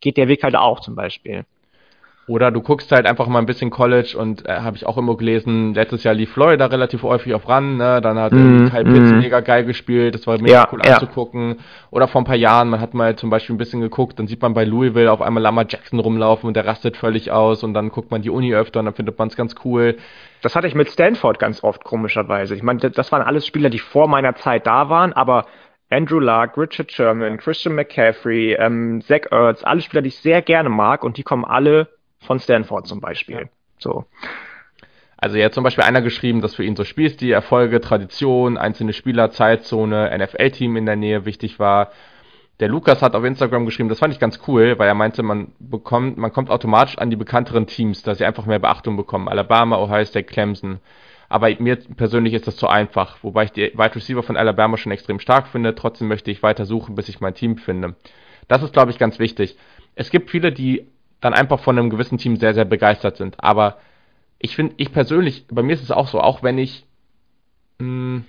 geht 0.00 0.16
der 0.16 0.28
Weg 0.28 0.42
halt 0.44 0.56
auch 0.56 0.80
zum 0.80 0.94
Beispiel. 0.94 1.44
Oder 2.30 2.52
du 2.52 2.62
guckst 2.62 2.92
halt 2.92 3.06
einfach 3.06 3.26
mal 3.26 3.40
ein 3.40 3.46
bisschen 3.46 3.70
College 3.70 4.14
und 4.16 4.48
äh, 4.48 4.60
habe 4.60 4.76
ich 4.76 4.86
auch 4.86 4.96
immer 4.96 5.16
gelesen, 5.16 5.74
letztes 5.74 6.04
Jahr 6.04 6.14
lief 6.14 6.30
Florida 6.30 6.66
relativ 6.66 7.02
häufig 7.02 7.34
auf 7.34 7.48
ran, 7.48 7.76
ne? 7.76 8.00
dann 8.00 8.20
hat 8.20 8.30
mm, 8.30 8.68
Kyle 8.68 8.84
Pitts 8.84 9.10
mm. 9.10 9.18
mega 9.18 9.40
geil 9.40 9.64
gespielt, 9.64 10.14
das 10.14 10.28
war 10.28 10.40
mega 10.40 10.52
ja, 10.52 10.68
cool 10.70 10.78
ja. 10.84 10.94
anzugucken. 10.94 11.56
Oder 11.90 12.06
vor 12.06 12.20
ein 12.20 12.24
paar 12.24 12.36
Jahren, 12.36 12.70
man 12.70 12.80
hat 12.80 12.94
mal 12.94 13.16
zum 13.16 13.30
Beispiel 13.30 13.56
ein 13.56 13.58
bisschen 13.58 13.80
geguckt, 13.80 14.20
dann 14.20 14.28
sieht 14.28 14.40
man 14.40 14.54
bei 14.54 14.62
Louisville 14.62 15.10
auf 15.10 15.22
einmal 15.22 15.42
Lama 15.42 15.64
Jackson 15.68 15.98
rumlaufen 15.98 16.46
und 16.46 16.54
der 16.54 16.66
rastet 16.66 16.96
völlig 16.96 17.32
aus 17.32 17.64
und 17.64 17.74
dann 17.74 17.88
guckt 17.88 18.12
man 18.12 18.22
die 18.22 18.30
Uni 18.30 18.54
öfter 18.54 18.78
und 18.78 18.86
dann 18.86 18.94
findet 18.94 19.18
man 19.18 19.26
es 19.26 19.34
ganz 19.34 19.56
cool. 19.64 19.96
Das 20.40 20.54
hatte 20.54 20.68
ich 20.68 20.76
mit 20.76 20.88
Stanford 20.88 21.40
ganz 21.40 21.64
oft, 21.64 21.82
komischerweise. 21.82 22.54
Ich 22.54 22.62
meine, 22.62 22.78
das 22.78 23.10
waren 23.10 23.22
alles 23.22 23.44
Spieler, 23.44 23.70
die 23.70 23.80
vor 23.80 24.06
meiner 24.06 24.36
Zeit 24.36 24.68
da 24.68 24.88
waren, 24.88 25.12
aber 25.12 25.46
Andrew 25.90 26.20
Luck, 26.20 26.56
Richard 26.56 26.92
Sherman, 26.92 27.38
Christian 27.38 27.74
McCaffrey, 27.74 28.54
ähm, 28.56 29.00
Zach 29.00 29.32
Ertz, 29.32 29.64
alle 29.64 29.80
Spieler, 29.80 30.02
die 30.02 30.10
ich 30.10 30.18
sehr 30.18 30.42
gerne 30.42 30.68
mag 30.68 31.02
und 31.02 31.16
die 31.16 31.24
kommen 31.24 31.44
alle 31.44 31.88
von 32.20 32.38
Stanford 32.38 32.86
zum 32.86 33.00
Beispiel. 33.00 33.36
Ja. 33.36 33.48
So. 33.78 34.04
Also 35.16 35.38
hat 35.38 35.52
zum 35.52 35.64
Beispiel 35.64 35.84
einer 35.84 36.00
geschrieben, 36.00 36.40
dass 36.40 36.54
für 36.54 36.64
ihn 36.64 36.76
so 36.76 36.84
Spielstil, 36.84 37.32
Erfolge, 37.32 37.80
Tradition, 37.80 38.56
einzelne 38.56 38.94
Spieler, 38.94 39.30
Zeitzone, 39.30 40.16
NFL-Team 40.16 40.76
in 40.76 40.86
der 40.86 40.96
Nähe 40.96 41.26
wichtig 41.26 41.58
war. 41.58 41.90
Der 42.58 42.68
Lukas 42.68 43.02
hat 43.02 43.14
auf 43.14 43.24
Instagram 43.24 43.66
geschrieben, 43.66 43.88
das 43.88 43.98
fand 43.98 44.14
ich 44.14 44.20
ganz 44.20 44.40
cool, 44.46 44.78
weil 44.78 44.88
er 44.88 44.94
meinte, 44.94 45.22
man 45.22 45.52
bekommt, 45.58 46.16
man 46.16 46.32
kommt 46.32 46.50
automatisch 46.50 46.96
an 46.98 47.10
die 47.10 47.16
bekannteren 47.16 47.66
Teams, 47.66 48.02
dass 48.02 48.18
sie 48.18 48.24
einfach 48.24 48.46
mehr 48.46 48.58
Beachtung 48.58 48.96
bekommen. 48.96 49.28
Alabama, 49.28 49.78
Ohio 49.78 50.04
State, 50.04 50.26
Clemson. 50.26 50.78
Aber 51.28 51.48
mir 51.58 51.76
persönlich 51.76 52.34
ist 52.34 52.46
das 52.46 52.56
zu 52.56 52.66
einfach, 52.68 53.18
wobei 53.22 53.44
ich 53.44 53.52
die 53.52 53.72
Wide 53.74 53.94
Receiver 53.94 54.22
von 54.22 54.36
Alabama 54.36 54.76
schon 54.76 54.92
extrem 54.92 55.20
stark 55.20 55.48
finde. 55.48 55.74
Trotzdem 55.74 56.08
möchte 56.08 56.30
ich 56.30 56.42
weiter 56.42 56.64
suchen, 56.64 56.94
bis 56.94 57.08
ich 57.08 57.20
mein 57.20 57.34
Team 57.34 57.56
finde. 57.56 57.94
Das 58.48 58.62
ist, 58.62 58.72
glaube 58.72 58.90
ich, 58.90 58.98
ganz 58.98 59.18
wichtig. 59.18 59.56
Es 59.94 60.10
gibt 60.10 60.30
viele, 60.30 60.50
die 60.50 60.86
dann 61.20 61.34
einfach 61.34 61.60
von 61.60 61.78
einem 61.78 61.90
gewissen 61.90 62.18
Team 62.18 62.36
sehr, 62.36 62.54
sehr 62.54 62.64
begeistert 62.64 63.16
sind. 63.16 63.42
Aber 63.42 63.78
ich 64.38 64.56
finde, 64.56 64.74
ich 64.78 64.92
persönlich, 64.92 65.46
bei 65.50 65.62
mir 65.62 65.74
ist 65.74 65.82
es 65.82 65.90
auch 65.90 66.08
so, 66.08 66.20
auch 66.20 66.42
wenn 66.42 66.58
ich, 66.58 66.86
mh, 67.78 67.86
hm, 67.86 68.24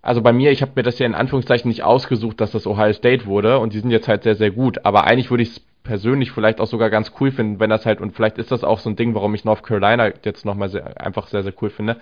also 0.00 0.22
bei 0.22 0.32
mir, 0.32 0.52
ich 0.52 0.62
habe 0.62 0.72
mir 0.76 0.84
das 0.84 0.98
ja 1.00 1.06
in 1.06 1.14
Anführungszeichen 1.14 1.68
nicht 1.68 1.82
ausgesucht, 1.82 2.40
dass 2.40 2.52
das 2.52 2.66
Ohio 2.66 2.92
State 2.92 3.26
wurde 3.26 3.58
und 3.58 3.72
die 3.72 3.80
sind 3.80 3.90
jetzt 3.90 4.08
halt 4.08 4.22
sehr, 4.22 4.36
sehr 4.36 4.50
gut. 4.50 4.84
Aber 4.84 5.04
eigentlich 5.04 5.30
würde 5.30 5.42
ich 5.42 5.50
es 5.50 5.60
persönlich 5.82 6.30
vielleicht 6.30 6.60
auch 6.60 6.66
sogar 6.66 6.88
ganz 6.88 7.12
cool 7.20 7.32
finden, 7.32 7.60
wenn 7.60 7.70
das 7.70 7.84
halt, 7.84 8.00
und 8.00 8.14
vielleicht 8.14 8.38
ist 8.38 8.52
das 8.52 8.62
auch 8.62 8.78
so 8.78 8.88
ein 8.88 8.96
Ding, 8.96 9.14
warum 9.14 9.34
ich 9.34 9.44
North 9.44 9.62
Carolina 9.64 10.12
jetzt 10.22 10.44
nochmal 10.44 10.68
sehr, 10.68 11.00
einfach 11.00 11.26
sehr, 11.26 11.42
sehr 11.42 11.52
cool 11.60 11.70
finde, 11.70 11.96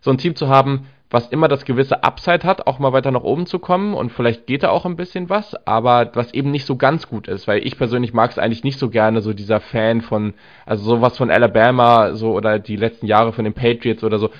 so 0.00 0.10
ein 0.10 0.18
Team 0.18 0.36
zu 0.36 0.48
haben, 0.48 0.86
was 1.14 1.28
immer 1.28 1.46
das 1.46 1.64
gewisse 1.64 2.02
Upside 2.02 2.42
hat, 2.42 2.66
auch 2.66 2.80
mal 2.80 2.92
weiter 2.92 3.12
nach 3.12 3.22
oben 3.22 3.46
zu 3.46 3.60
kommen 3.60 3.94
und 3.94 4.10
vielleicht 4.10 4.48
geht 4.48 4.64
da 4.64 4.70
auch 4.70 4.84
ein 4.84 4.96
bisschen 4.96 5.30
was, 5.30 5.54
aber 5.64 6.10
was 6.14 6.34
eben 6.34 6.50
nicht 6.50 6.66
so 6.66 6.74
ganz 6.74 7.08
gut 7.08 7.28
ist, 7.28 7.46
weil 7.46 7.64
ich 7.64 7.78
persönlich 7.78 8.12
mag 8.12 8.32
es 8.32 8.38
eigentlich 8.38 8.64
nicht 8.64 8.80
so 8.80 8.90
gerne, 8.90 9.20
so 9.20 9.32
dieser 9.32 9.60
Fan 9.60 10.00
von, 10.00 10.34
also 10.66 10.84
sowas 10.84 11.16
von 11.16 11.30
Alabama, 11.30 12.14
so 12.14 12.32
oder 12.32 12.58
die 12.58 12.74
letzten 12.74 13.06
Jahre 13.06 13.32
von 13.32 13.44
den 13.44 13.54
Patriots 13.54 14.02
oder 14.02 14.18
so, 14.18 14.30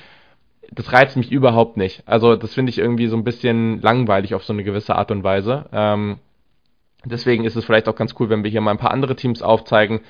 das 0.72 0.92
reizt 0.92 1.16
mich 1.16 1.30
überhaupt 1.30 1.76
nicht. 1.76 2.02
Also 2.06 2.34
das 2.34 2.52
finde 2.54 2.70
ich 2.70 2.78
irgendwie 2.78 3.06
so 3.06 3.16
ein 3.16 3.24
bisschen 3.24 3.80
langweilig 3.80 4.34
auf 4.34 4.42
so 4.44 4.52
eine 4.52 4.64
gewisse 4.64 4.96
Art 4.96 5.12
und 5.12 5.22
Weise. 5.22 5.66
Ähm, 5.72 6.18
deswegen 7.04 7.44
ist 7.44 7.54
es 7.54 7.64
vielleicht 7.64 7.88
auch 7.88 7.94
ganz 7.94 8.16
cool, 8.18 8.30
wenn 8.30 8.42
wir 8.42 8.50
hier 8.50 8.60
mal 8.60 8.72
ein 8.72 8.78
paar 8.78 8.90
andere 8.90 9.14
Teams 9.14 9.42
aufzeigen, 9.42 10.00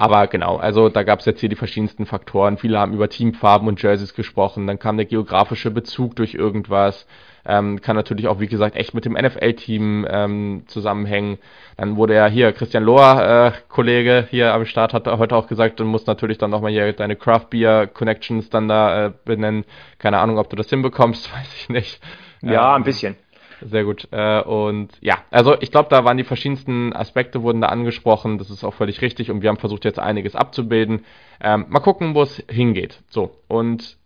aber 0.00 0.28
genau, 0.28 0.56
also 0.56 0.88
da 0.88 1.02
gab 1.02 1.18
es 1.18 1.26
jetzt 1.26 1.40
hier 1.40 1.50
die 1.50 1.56
verschiedensten 1.56 2.06
Faktoren. 2.06 2.56
Viele 2.56 2.78
haben 2.78 2.94
über 2.94 3.10
Teamfarben 3.10 3.68
und 3.68 3.82
Jerseys 3.82 4.14
gesprochen. 4.14 4.66
Dann 4.66 4.78
kam 4.78 4.96
der 4.96 5.04
geografische 5.04 5.70
Bezug 5.70 6.16
durch 6.16 6.32
irgendwas. 6.32 7.06
Ähm, 7.44 7.82
kann 7.82 7.96
natürlich 7.96 8.26
auch, 8.26 8.40
wie 8.40 8.46
gesagt, 8.46 8.76
echt 8.76 8.94
mit 8.94 9.04
dem 9.04 9.12
NFL-Team 9.12 10.06
ähm, 10.08 10.62
zusammenhängen. 10.68 11.36
Dann 11.76 11.96
wurde 11.96 12.14
ja 12.14 12.28
hier 12.28 12.52
Christian 12.52 12.82
Lohr, 12.82 13.22
äh, 13.22 13.52
Kollege 13.68 14.26
hier 14.30 14.54
am 14.54 14.64
Start, 14.64 14.94
hat 14.94 15.06
heute 15.06 15.36
auch 15.36 15.48
gesagt, 15.48 15.80
du 15.80 15.84
musst 15.84 16.06
natürlich 16.06 16.38
dann 16.38 16.50
nochmal 16.50 16.70
hier 16.70 16.94
deine 16.94 17.14
Craft 17.14 17.48
Beer 17.50 17.86
Connections 17.86 18.48
dann 18.48 18.68
da 18.68 19.08
äh, 19.08 19.12
benennen. 19.26 19.66
Keine 19.98 20.16
Ahnung, 20.16 20.38
ob 20.38 20.48
du 20.48 20.56
das 20.56 20.70
hinbekommst, 20.70 21.30
weiß 21.34 21.54
ich 21.60 21.68
nicht. 21.68 22.00
Ja, 22.40 22.74
ähm, 22.74 22.80
ein 22.80 22.84
bisschen. 22.84 23.16
Sehr 23.60 23.84
gut. 23.84 24.08
Äh, 24.10 24.42
und 24.42 24.90
ja, 25.00 25.18
also 25.30 25.56
ich 25.60 25.70
glaube, 25.70 25.88
da 25.90 26.04
waren 26.04 26.16
die 26.16 26.24
verschiedensten 26.24 26.94
Aspekte 26.94 27.42
wurden 27.42 27.60
da 27.60 27.68
angesprochen. 27.68 28.38
Das 28.38 28.50
ist 28.50 28.64
auch 28.64 28.74
völlig 28.74 29.02
richtig 29.02 29.30
und 29.30 29.42
wir 29.42 29.50
haben 29.50 29.58
versucht 29.58 29.84
jetzt 29.84 29.98
einiges 29.98 30.34
abzubilden. 30.34 31.04
Ähm, 31.40 31.66
mal 31.68 31.80
gucken, 31.80 32.14
wo 32.14 32.22
es 32.22 32.42
hingeht. 32.48 33.02
So 33.08 33.36
und 33.48 33.98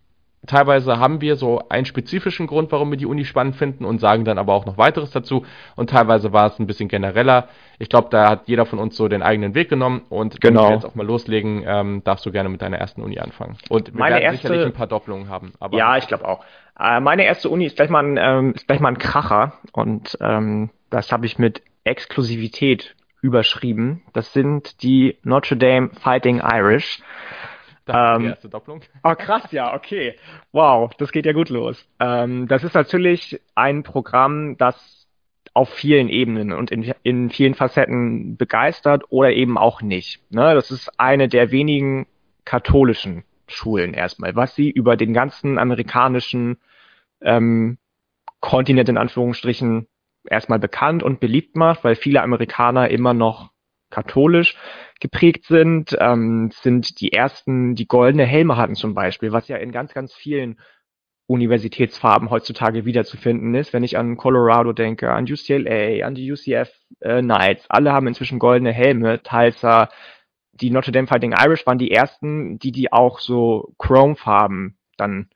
teilweise 0.46 0.98
haben 0.98 1.20
wir 1.20 1.36
so 1.36 1.62
einen 1.68 1.86
spezifischen 1.86 2.46
Grund, 2.46 2.72
warum 2.72 2.90
wir 2.90 2.98
die 2.98 3.06
Uni 3.06 3.24
spannend 3.24 3.56
finden 3.56 3.84
und 3.84 4.00
sagen 4.00 4.24
dann 4.24 4.38
aber 4.38 4.52
auch 4.54 4.66
noch 4.66 4.78
weiteres 4.78 5.10
dazu. 5.10 5.44
Und 5.76 5.90
teilweise 5.90 6.32
war 6.32 6.46
es 6.46 6.58
ein 6.58 6.66
bisschen 6.66 6.88
genereller. 6.88 7.48
Ich 7.78 7.88
glaube, 7.88 8.08
da 8.10 8.28
hat 8.28 8.42
jeder 8.46 8.66
von 8.66 8.78
uns 8.78 8.96
so 8.96 9.08
den 9.08 9.22
eigenen 9.22 9.54
Weg 9.54 9.68
genommen. 9.68 10.02
Und 10.08 10.40
genau. 10.40 10.62
wenn 10.62 10.68
wir 10.68 10.74
jetzt 10.76 10.86
auch 10.86 10.94
mal 10.94 11.06
loslegen, 11.06 11.64
ähm, 11.66 12.02
darfst 12.04 12.24
du 12.26 12.32
gerne 12.32 12.48
mit 12.48 12.62
deiner 12.62 12.78
ersten 12.78 13.02
Uni 13.02 13.18
anfangen. 13.18 13.56
Und 13.68 13.92
wir 13.92 13.98
Meine 13.98 14.16
werden 14.16 14.24
erste... 14.24 14.48
sicherlich 14.48 14.66
ein 14.66 14.72
paar 14.72 14.86
Doppelungen 14.86 15.28
haben. 15.28 15.52
ja, 15.72 15.96
ich 15.96 16.06
glaube 16.06 16.26
auch. 16.26 16.44
Äh, 16.78 17.00
meine 17.00 17.24
erste 17.24 17.48
Uni 17.48 17.66
ist 17.66 17.76
gleich 17.76 17.90
mal 17.90 18.04
ein, 18.04 18.16
ähm, 18.16 18.52
ist 18.54 18.66
gleich 18.66 18.80
mal 18.80 18.88
ein 18.88 18.98
Kracher. 18.98 19.54
Und 19.72 20.18
ähm, 20.20 20.70
das 20.90 21.12
habe 21.12 21.26
ich 21.26 21.38
mit 21.38 21.62
Exklusivität 21.84 22.94
überschrieben. 23.20 24.02
Das 24.12 24.32
sind 24.32 24.82
die 24.82 25.16
Notre 25.22 25.56
Dame 25.56 25.90
Fighting 26.00 26.42
Irish. 26.44 27.00
Das 27.86 28.16
ähm, 28.16 28.22
die 28.22 28.28
erste 28.28 28.48
Doppelung. 28.48 28.80
Oh, 29.02 29.14
krass, 29.14 29.52
ja, 29.52 29.74
okay. 29.74 30.16
Wow, 30.52 30.92
das 30.96 31.12
geht 31.12 31.26
ja 31.26 31.32
gut 31.32 31.50
los. 31.50 31.86
Ähm, 32.00 32.48
das 32.48 32.64
ist 32.64 32.74
natürlich 32.74 33.40
ein 33.54 33.82
Programm, 33.82 34.56
das 34.56 35.06
auf 35.52 35.68
vielen 35.68 36.08
Ebenen 36.08 36.52
und 36.52 36.70
in, 36.70 36.94
in 37.02 37.30
vielen 37.30 37.54
Facetten 37.54 38.36
begeistert 38.36 39.04
oder 39.10 39.32
eben 39.32 39.56
auch 39.56 39.82
nicht. 39.82 40.20
Ne? 40.30 40.54
Das 40.54 40.70
ist 40.70 40.98
eine 40.98 41.28
der 41.28 41.52
wenigen 41.52 42.06
katholischen 42.44 43.24
Schulen 43.46 43.94
erstmal, 43.94 44.34
was 44.34 44.54
sie 44.54 44.70
über 44.70 44.96
den 44.96 45.14
ganzen 45.14 45.58
amerikanischen 45.58 46.56
ähm, 47.20 47.78
Kontinent 48.40 48.88
in 48.88 48.98
Anführungsstrichen 48.98 49.86
erstmal 50.28 50.58
bekannt 50.58 51.02
und 51.02 51.20
beliebt 51.20 51.54
macht, 51.54 51.84
weil 51.84 51.94
viele 51.94 52.22
Amerikaner 52.22 52.90
immer 52.90 53.14
noch 53.14 53.50
katholisch 53.94 54.56
geprägt 55.00 55.44
sind, 55.46 55.96
ähm, 56.00 56.50
sind 56.52 57.00
die 57.00 57.12
ersten, 57.12 57.74
die 57.76 57.86
goldene 57.86 58.24
Helme 58.24 58.56
hatten 58.56 58.74
zum 58.74 58.94
Beispiel, 58.94 59.32
was 59.32 59.48
ja 59.48 59.56
in 59.56 59.70
ganz, 59.70 59.94
ganz 59.94 60.12
vielen 60.12 60.58
Universitätsfarben 61.26 62.28
heutzutage 62.28 62.84
wiederzufinden 62.84 63.54
ist. 63.54 63.72
Wenn 63.72 63.84
ich 63.84 63.96
an 63.96 64.16
Colorado 64.16 64.72
denke, 64.72 65.10
an 65.10 65.24
UCLA, 65.24 66.04
an 66.04 66.14
die 66.14 66.30
UCF 66.30 66.70
äh, 67.00 67.22
Knights, 67.22 67.66
alle 67.70 67.92
haben 67.92 68.08
inzwischen 68.08 68.38
goldene 68.38 68.72
Helme. 68.72 69.22
Tulsa, 69.22 69.88
die 70.52 70.70
Notre 70.70 70.92
Dame 70.92 71.06
Fighting 71.06 71.32
Irish 71.32 71.66
waren 71.66 71.78
die 71.78 71.90
ersten, 71.90 72.58
die 72.58 72.72
die 72.72 72.92
auch 72.92 73.20
so 73.20 73.74
Chrome-Farben 73.78 74.76
dann 74.96 75.30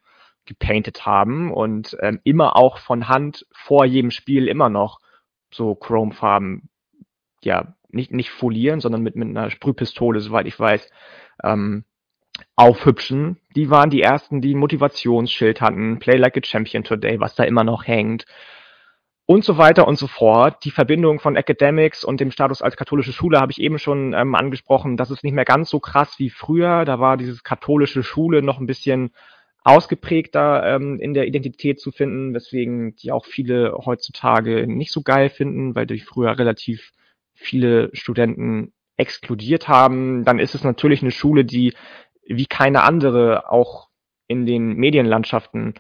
gepainted 0.45 1.07
haben 1.07 1.53
und 1.53 1.97
ähm, 2.01 2.21
immer 2.25 2.57
auch 2.57 2.79
von 2.79 3.09
Hand 3.09 3.47
vor 3.53 3.85
jedem 3.85 4.11
Spiel 4.11 4.49
immer 4.49 4.69
noch 4.69 5.01
so 5.53 5.75
Chrome-Farben 5.75 6.69
ja 7.43 7.75
nicht, 7.89 8.13
nicht 8.13 8.31
folieren, 8.31 8.81
sondern 8.81 9.03
mit, 9.03 9.17
mit 9.17 9.29
einer 9.29 9.51
Sprühpistole, 9.51 10.21
soweit 10.21 10.47
ich 10.47 10.59
weiß, 10.59 10.91
ähm, 11.45 11.85
aufhübschen. 12.57 13.39
Die 13.57 13.71
waren 13.71 13.91
die 13.91 14.03
ersten, 14.03 14.41
die 14.41 14.55
ein 14.55 14.59
Motivationsschild 14.59 15.61
hatten, 15.61 15.99
Play 15.99 16.17
Like 16.17 16.37
a 16.37 16.41
Champion 16.43 16.85
Today, 16.85 17.21
was 17.21 17.35
da 17.35 17.45
immer 17.45 17.65
noch 17.65 17.87
hängt. 17.87 18.25
Und 19.27 19.45
so 19.45 19.59
weiter 19.59 19.87
und 19.87 19.99
so 19.99 20.07
fort. 20.07 20.65
Die 20.65 20.71
Verbindung 20.71 21.21
von 21.21 21.37
Academics 21.37 22.03
und 22.03 22.19
dem 22.19 22.31
Status 22.31 22.63
als 22.63 22.77
katholische 22.77 23.13
Schule 23.13 23.39
habe 23.41 23.53
ich 23.53 23.61
eben 23.61 23.79
schon 23.79 24.15
ähm, 24.15 24.35
angesprochen. 24.35 24.97
Das 24.97 25.11
ist 25.11 25.23
nicht 25.23 25.35
mehr 25.35 25.45
ganz 25.45 25.69
so 25.69 25.81
krass 25.81 26.19
wie 26.19 26.31
früher. 26.31 26.87
Da 26.87 26.99
war 26.99 27.19
dieses 27.19 27.43
katholische 27.45 28.03
Schule 28.03 28.41
noch 28.41 28.59
ein 28.59 28.67
bisschen 28.67 29.11
ausgeprägter 29.65 30.75
ähm, 30.75 30.99
in 30.99 31.13
der 31.13 31.27
Identität 31.27 31.79
zu 31.79 31.91
finden, 31.91 32.33
weswegen 32.33 32.97
die 32.97 33.13
auch 33.13 33.27
viele 33.27 33.75
heutzutage 33.85 34.67
nicht 34.67 34.93
so 34.93 35.03
geil 35.03 35.29
finden, 35.29 35.75
weil 35.75 35.87
die 35.87 36.01
früher 36.01 36.39
relativ 36.39 36.93
viele 37.39 37.91
Studenten 37.93 38.73
exkludiert 38.97 39.69
haben, 39.69 40.25
dann 40.25 40.39
ist 40.39 40.55
es 40.55 40.65
natürlich 40.65 41.03
eine 41.03 41.13
Schule, 41.13 41.45
die 41.45 41.75
wie 42.27 42.47
keine 42.47 42.83
andere 42.83 43.51
auch 43.51 43.89
in 44.27 44.45
den 44.45 44.75
Medienlandschaften 44.75 45.75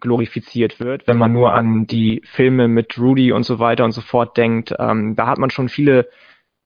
glorifiziert 0.00 0.78
wird. 0.78 1.06
Wenn 1.06 1.16
man 1.16 1.32
nur 1.32 1.54
an 1.54 1.86
die 1.86 2.20
Filme 2.24 2.68
mit 2.68 2.98
Rudy 2.98 3.32
und 3.32 3.44
so 3.44 3.58
weiter 3.58 3.84
und 3.84 3.92
so 3.92 4.02
fort 4.02 4.36
denkt, 4.36 4.74
ähm, 4.78 5.16
da 5.16 5.26
hat 5.26 5.38
man 5.38 5.48
schon 5.50 5.70
viele 5.70 6.08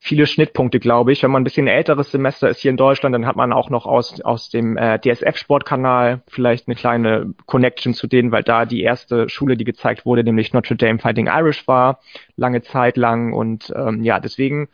viele 0.00 0.26
Schnittpunkte, 0.26 0.80
glaube 0.80 1.12
ich. 1.12 1.22
Wenn 1.22 1.30
man 1.30 1.42
ein 1.42 1.44
bisschen 1.44 1.68
älteres 1.68 2.10
Semester 2.10 2.48
ist 2.48 2.60
hier 2.60 2.70
in 2.70 2.78
Deutschland, 2.78 3.14
dann 3.14 3.26
hat 3.26 3.36
man 3.36 3.52
auch 3.52 3.68
noch 3.68 3.86
aus, 3.86 4.20
aus 4.22 4.48
dem 4.48 4.76
äh, 4.78 4.98
DSF-Sportkanal 4.98 6.22
vielleicht 6.26 6.66
eine 6.66 6.74
kleine 6.74 7.34
Connection 7.46 7.92
zu 7.92 8.06
denen, 8.06 8.32
weil 8.32 8.42
da 8.42 8.64
die 8.64 8.82
erste 8.82 9.28
Schule, 9.28 9.58
die 9.58 9.64
gezeigt 9.64 10.06
wurde, 10.06 10.24
nämlich 10.24 10.54
Notre 10.54 10.76
Dame 10.76 10.98
Fighting 10.98 11.26
Irish 11.26 11.68
war, 11.68 12.00
lange 12.36 12.62
Zeit 12.62 12.96
lang. 12.96 13.34
Und 13.34 13.72
ähm, 13.76 14.02
ja, 14.02 14.18
deswegen 14.20 14.68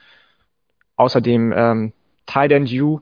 außerdem 0.94 1.52
ähm, 1.54 1.92
Tight 2.26 2.52
End 2.52 2.72
U 2.72 3.00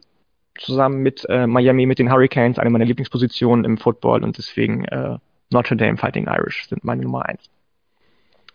zusammen 0.58 1.02
mit 1.02 1.26
äh, 1.28 1.46
Miami, 1.46 1.84
mit 1.84 1.98
den 1.98 2.10
Hurricanes, 2.10 2.58
eine 2.58 2.70
meiner 2.70 2.86
Lieblingspositionen 2.86 3.64
im 3.66 3.76
Football 3.76 4.24
und 4.24 4.38
deswegen 4.38 4.84
äh, 4.86 5.18
Notre 5.50 5.76
Dame 5.76 5.98
Fighting 5.98 6.26
Irish 6.26 6.68
sind 6.68 6.84
meine 6.84 7.02
Nummer 7.02 7.26
eins. 7.26 7.50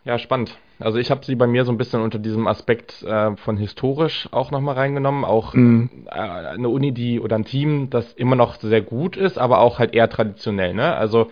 Ja, 0.09 0.17
spannend. 0.17 0.57
Also 0.79 0.97
ich 0.97 1.11
habe 1.11 1.23
sie 1.23 1.35
bei 1.35 1.45
mir 1.45 1.65
so 1.65 1.71
ein 1.71 1.77
bisschen 1.77 2.01
unter 2.01 2.17
diesem 2.17 2.47
Aspekt 2.47 3.03
äh, 3.03 3.35
von 3.35 3.57
historisch 3.57 4.27
auch 4.31 4.49
nochmal 4.49 4.73
reingenommen. 4.73 5.23
Auch 5.23 5.53
mhm. 5.53 6.07
äh, 6.07 6.15
eine 6.15 6.67
Uni, 6.67 6.93
die 6.93 7.19
oder 7.19 7.35
ein 7.35 7.45
Team, 7.45 7.91
das 7.91 8.13
immer 8.13 8.35
noch 8.35 8.55
sehr 8.55 8.81
gut 8.81 9.17
ist, 9.17 9.37
aber 9.37 9.59
auch 9.59 9.77
halt 9.77 9.93
eher 9.93 10.09
traditionell. 10.09 10.73
Ne? 10.73 10.95
Also 10.95 11.29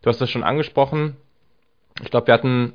du 0.00 0.08
hast 0.08 0.22
das 0.22 0.30
schon 0.30 0.42
angesprochen. 0.42 1.16
Ich 2.02 2.10
glaube, 2.10 2.28
wir 2.28 2.32
hatten 2.32 2.72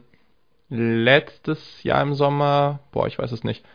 letztes 0.69 1.81
Jahr 1.81 2.03
im 2.03 2.13
Sommer, 2.13 2.81
boah, 2.91 3.07
ich 3.07 3.17
weiß 3.17 3.31
es 3.31 3.43
nicht, 3.43 3.65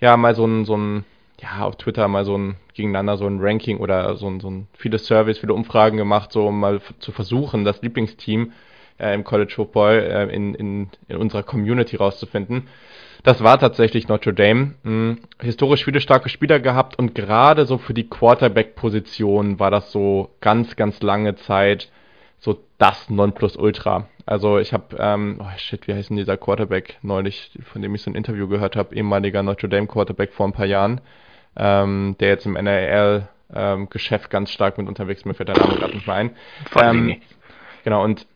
ja, 0.00 0.16
mal 0.16 0.34
so 0.34 0.44
ein, 0.44 0.64
so 0.64 0.76
ein, 0.76 1.04
ja, 1.40 1.64
auf 1.64 1.76
Twitter 1.76 2.08
mal 2.08 2.24
so 2.24 2.36
ein 2.36 2.56
gegeneinander 2.74 3.18
so 3.18 3.26
ein 3.28 3.38
Ranking 3.40 3.78
oder 3.78 4.16
so 4.16 4.26
ein, 4.26 4.40
so 4.40 4.50
ein 4.50 4.66
viele 4.72 4.98
Surveys, 4.98 5.38
viele 5.38 5.54
Umfragen 5.54 5.96
gemacht, 5.96 6.32
so 6.32 6.48
um 6.48 6.58
mal 6.58 6.80
zu 6.98 7.12
versuchen, 7.12 7.64
das 7.64 7.82
Lieblingsteam 7.82 8.46
äh, 8.46 8.52
im 8.98 9.24
College 9.24 9.52
Football 9.54 9.98
äh, 9.98 10.34
in, 10.34 10.54
in, 10.54 10.88
in 11.08 11.16
unserer 11.16 11.42
Community 11.42 11.96
rauszufinden. 11.96 12.68
Das 13.24 13.42
war 13.42 13.58
tatsächlich 13.58 14.06
Notre 14.08 14.34
Dame. 14.34 14.74
Hm, 14.84 15.18
historisch 15.40 15.84
viele 15.84 16.00
starke 16.00 16.28
Spieler 16.28 16.60
gehabt 16.60 16.98
und 16.98 17.14
gerade 17.14 17.64
so 17.64 17.78
für 17.78 17.94
die 17.94 18.08
Quarterback-Position 18.08 19.58
war 19.58 19.70
das 19.70 19.90
so 19.90 20.30
ganz, 20.40 20.76
ganz 20.76 21.02
lange 21.02 21.34
Zeit 21.36 21.90
so 22.38 22.58
das 22.76 23.08
Nonplusultra. 23.08 24.06
Also 24.26 24.58
ich 24.58 24.72
habe, 24.74 24.96
ähm, 24.98 25.40
oh 25.40 25.46
shit, 25.56 25.88
wie 25.88 25.94
heißt 25.94 26.10
denn 26.10 26.18
dieser 26.18 26.36
Quarterback 26.36 26.98
neulich, 27.02 27.58
von 27.64 27.80
dem 27.80 27.94
ich 27.94 28.02
so 28.02 28.10
ein 28.10 28.14
Interview 28.14 28.46
gehört 28.46 28.76
habe, 28.76 28.94
ehemaliger 28.94 29.42
Notre 29.42 29.68
Dame 29.70 29.86
Quarterback 29.86 30.32
vor 30.32 30.46
ein 30.46 30.52
paar 30.52 30.66
Jahren, 30.66 31.00
ähm, 31.56 32.16
der 32.20 32.28
jetzt 32.28 32.44
im 32.44 32.56
NRL 32.56 33.28
ähm, 33.54 33.88
Geschäft 33.88 34.30
ganz 34.30 34.50
stark 34.50 34.76
mit 34.76 34.86
unterwegs 34.86 35.20
ist, 35.20 35.26
mir 35.26 35.34
fällt 35.34 35.48
der 35.48 35.58
Name 35.58 35.76
gerade 35.76 35.94
nicht 35.94 36.06
mehr 36.06 36.16
ein. 36.16 36.30
Ähm, 36.76 37.16
genau, 37.84 38.04
und 38.04 38.26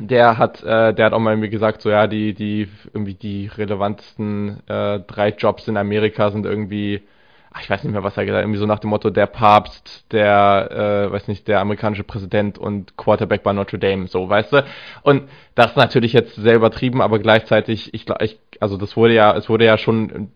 der 0.00 0.38
hat, 0.38 0.62
äh, 0.62 0.92
der 0.94 1.06
hat 1.06 1.12
auch 1.12 1.20
mal 1.20 1.32
irgendwie 1.32 1.50
gesagt, 1.50 1.82
so 1.82 1.90
ja, 1.90 2.06
die, 2.06 2.34
die, 2.34 2.68
irgendwie 2.92 3.14
die 3.14 3.46
relevantesten 3.46 4.60
äh, 4.68 5.00
drei 5.00 5.30
Jobs 5.30 5.68
in 5.68 5.76
Amerika 5.76 6.30
sind 6.30 6.46
irgendwie 6.46 7.02
ach, 7.54 7.60
ich 7.62 7.70
weiß 7.70 7.84
nicht 7.84 7.92
mehr, 7.92 8.02
was 8.02 8.16
er 8.16 8.24
gesagt 8.24 8.38
hat, 8.38 8.44
irgendwie 8.44 8.58
so 8.58 8.66
nach 8.66 8.80
dem 8.80 8.90
Motto, 8.90 9.10
der 9.10 9.26
Papst, 9.26 10.04
der, 10.12 11.06
äh, 11.08 11.12
weiß 11.12 11.28
nicht, 11.28 11.46
der 11.46 11.60
amerikanische 11.60 12.02
Präsident 12.02 12.58
und 12.58 12.96
Quarterback 12.96 13.44
bei 13.44 13.52
Notre 13.52 13.78
Dame, 13.78 14.08
so, 14.08 14.28
weißt 14.28 14.52
du? 14.52 14.64
Und 15.02 15.28
das 15.54 15.70
ist 15.70 15.76
natürlich 15.76 16.12
jetzt 16.12 16.34
sehr 16.34 16.56
übertrieben, 16.56 17.00
aber 17.00 17.20
gleichzeitig, 17.20 17.94
ich 17.94 18.06
glaube, 18.06 18.24
ich, 18.24 18.40
also 18.58 18.76
das 18.76 18.96
wurde 18.96 19.14
ja, 19.14 19.36
es 19.36 19.48
wurde 19.48 19.64
ja 19.64 19.78
schon, 19.78 20.32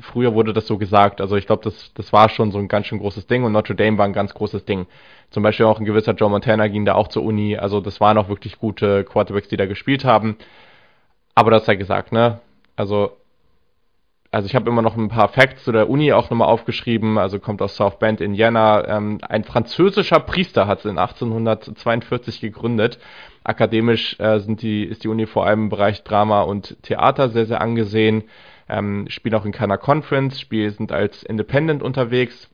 früher 0.00 0.34
wurde 0.34 0.52
das 0.52 0.66
so 0.66 0.76
gesagt, 0.76 1.22
also 1.22 1.36
ich 1.36 1.46
glaube, 1.46 1.64
das, 1.64 1.92
das 1.94 2.12
war 2.12 2.28
schon 2.28 2.52
so 2.52 2.58
ein 2.58 2.68
ganz 2.68 2.86
schön 2.86 2.98
großes 2.98 3.26
Ding 3.26 3.42
und 3.42 3.52
Notre 3.52 3.74
Dame 3.74 3.96
war 3.96 4.04
ein 4.04 4.12
ganz 4.12 4.34
großes 4.34 4.66
Ding. 4.66 4.86
Zum 5.30 5.42
Beispiel 5.42 5.64
auch 5.64 5.78
ein 5.78 5.86
gewisser 5.86 6.12
Joe 6.12 6.28
Montana 6.28 6.68
ging 6.68 6.84
da 6.84 6.94
auch 6.94 7.08
zur 7.08 7.22
Uni, 7.22 7.56
also 7.56 7.80
das 7.80 8.02
waren 8.02 8.18
auch 8.18 8.28
wirklich 8.28 8.58
gute 8.58 9.04
Quarterbacks, 9.04 9.48
die 9.48 9.56
da 9.56 9.64
gespielt 9.64 10.04
haben. 10.04 10.36
Aber 11.34 11.50
das 11.50 11.64
sei 11.64 11.76
gesagt, 11.76 12.12
ne? 12.12 12.40
Also 12.76 13.12
also 14.32 14.46
ich 14.46 14.54
habe 14.54 14.70
immer 14.70 14.82
noch 14.82 14.96
ein 14.96 15.08
paar 15.08 15.28
Facts 15.28 15.64
zu 15.64 15.72
der 15.72 15.90
Uni 15.90 16.12
auch 16.12 16.30
nochmal 16.30 16.48
aufgeschrieben, 16.48 17.18
also 17.18 17.40
kommt 17.40 17.60
aus 17.62 17.76
South 17.76 17.98
Bend, 17.98 18.20
Indiana. 18.20 18.86
Ähm, 18.86 19.18
ein 19.22 19.42
französischer 19.44 20.20
Priester 20.20 20.66
hat 20.66 20.80
es 20.80 20.84
in 20.84 20.98
1842 20.98 22.40
gegründet. 22.40 22.98
Akademisch 23.42 24.18
äh, 24.20 24.38
sind 24.38 24.62
die, 24.62 24.84
ist 24.84 25.02
die 25.02 25.08
Uni 25.08 25.26
vor 25.26 25.46
allem 25.46 25.64
im 25.64 25.68
Bereich 25.68 26.04
Drama 26.04 26.42
und 26.42 26.76
Theater 26.82 27.30
sehr, 27.30 27.46
sehr 27.46 27.60
angesehen. 27.60 28.24
Ähm, 28.68 29.06
spielen 29.08 29.34
auch 29.34 29.44
in 29.44 29.52
keiner 29.52 29.78
Conference, 29.78 30.38
spielen, 30.38 30.70
sind 30.70 30.92
als 30.92 31.24
Independent 31.24 31.82
unterwegs, 31.82 32.49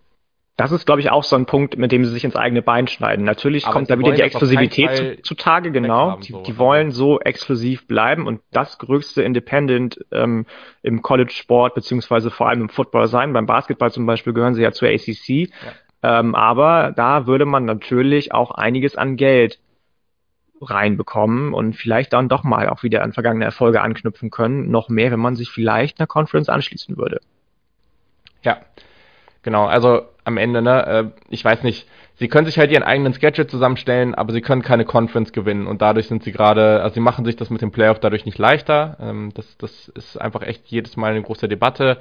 das 0.57 0.73
ist, 0.73 0.87
glaube 0.87 1.03
ich, 1.03 1.11
auch 1.11 1.23
so 1.23 1.37
ein 1.37 1.45
Punkt, 1.45 1.77
mit 1.77 1.93
dem 1.93 2.05
sie 2.07 2.11
sich 2.11 2.25
ins 2.25 2.35
eigene 2.35 2.63
Bein 2.63 2.89
schneiden. 2.89 3.27
Natürlich 3.27 3.67
Aber 3.67 3.75
kommt 3.75 3.91
da 3.91 3.99
wieder 3.99 4.13
die 4.13 4.23
Exklusivität 4.23 5.17
zu, 5.17 5.23
zutage, 5.23 5.71
genau. 5.71 6.13
Haben, 6.13 6.23
die, 6.23 6.33
so, 6.33 6.43
die 6.43 6.57
wollen 6.57 6.93
so 6.93 7.21
exklusiv 7.21 7.87
bleiben 7.87 8.27
und 8.27 8.41
das 8.53 8.79
größte 8.79 9.23
Independent 9.23 9.99
ähm, 10.13 10.47
im 10.83 11.03
College-Sport 11.03 11.75
beziehungsweise 11.75 12.31
vor 12.31 12.49
allem 12.49 12.63
im 12.63 12.69
Football 12.71 13.07
sein. 13.07 13.35
Beim 13.35 13.45
Basketball 13.45 13.93
zum 13.93 14.07
Beispiel 14.07 14.33
gehören 14.33 14.55
sie 14.55 14.63
ja 14.63 14.73
zur 14.73 14.89
ACC. 14.89 15.29
Ja. 15.29 15.49
Ähm, 16.03 16.35
aber 16.35 16.93
da 16.97 17.27
würde 17.27 17.45
man 17.45 17.67
natürlich 17.67 18.33
auch 18.33 18.51
einiges 18.51 18.97
an 18.97 19.17
Geld 19.17 19.59
reinbekommen 20.63 21.53
und 21.53 21.75
vielleicht 21.75 22.15
dann 22.15 22.31
doch 22.31 22.45
mal 22.45 22.71
auch 22.71 22.83
wieder 22.83 23.03
an 23.03 23.13
vergangene 23.13 23.45
Erfolge 23.45 23.83
anknüpfen 23.83 24.31
können. 24.31 24.71
Noch 24.71 24.89
mehr, 24.89 25.11
wenn 25.11 25.21
man 25.21 25.37
sich 25.37 25.51
vielleicht 25.51 26.01
einer 26.01 26.07
Conference 26.07 26.49
anschließen 26.49 26.97
würde. 26.97 27.21
Ja, 28.43 28.61
genau. 29.47 29.65
Also 29.65 30.03
am 30.25 30.37
Ende, 30.37 30.61
ne? 30.61 30.87
Äh, 30.87 31.05
ich 31.31 31.43
weiß 31.43 31.63
nicht, 31.63 31.89
sie 32.17 32.29
können 32.29 32.47
sich 32.47 32.59
halt 32.59 32.71
ihren 32.71 32.83
eigenen 32.83 33.15
Schedule 33.15 33.47
zusammenstellen, 33.47 34.15
aber 34.15 34.35
sie 34.35 34.43
können 34.43 34.61
keine 34.61 34.85
Conference 34.85 35.33
gewinnen 35.33 35.67
und 35.67 35.81
dadurch 35.81 36.09
sind 36.09 36.25
sie 36.25 36.33
gerade, 36.33 36.83
also 36.83 36.95
sie 36.95 37.01
machen 37.01 37.25
sich 37.25 37.37
das 37.37 37.49
mit 37.49 37.63
dem 37.63 37.71
Playoff 37.71 38.01
dadurch 38.01 38.27
nicht 38.27 38.37
leichter. 38.37 38.99
Ähm, 39.01 39.31
das, 39.35 39.57
das 39.57 39.89
ist 39.89 40.21
einfach 40.21 40.43
echt 40.43 40.67
jedes 40.67 40.97
Mal 40.97 41.13
eine 41.13 41.23
große 41.23 41.49
Debatte. 41.49 41.99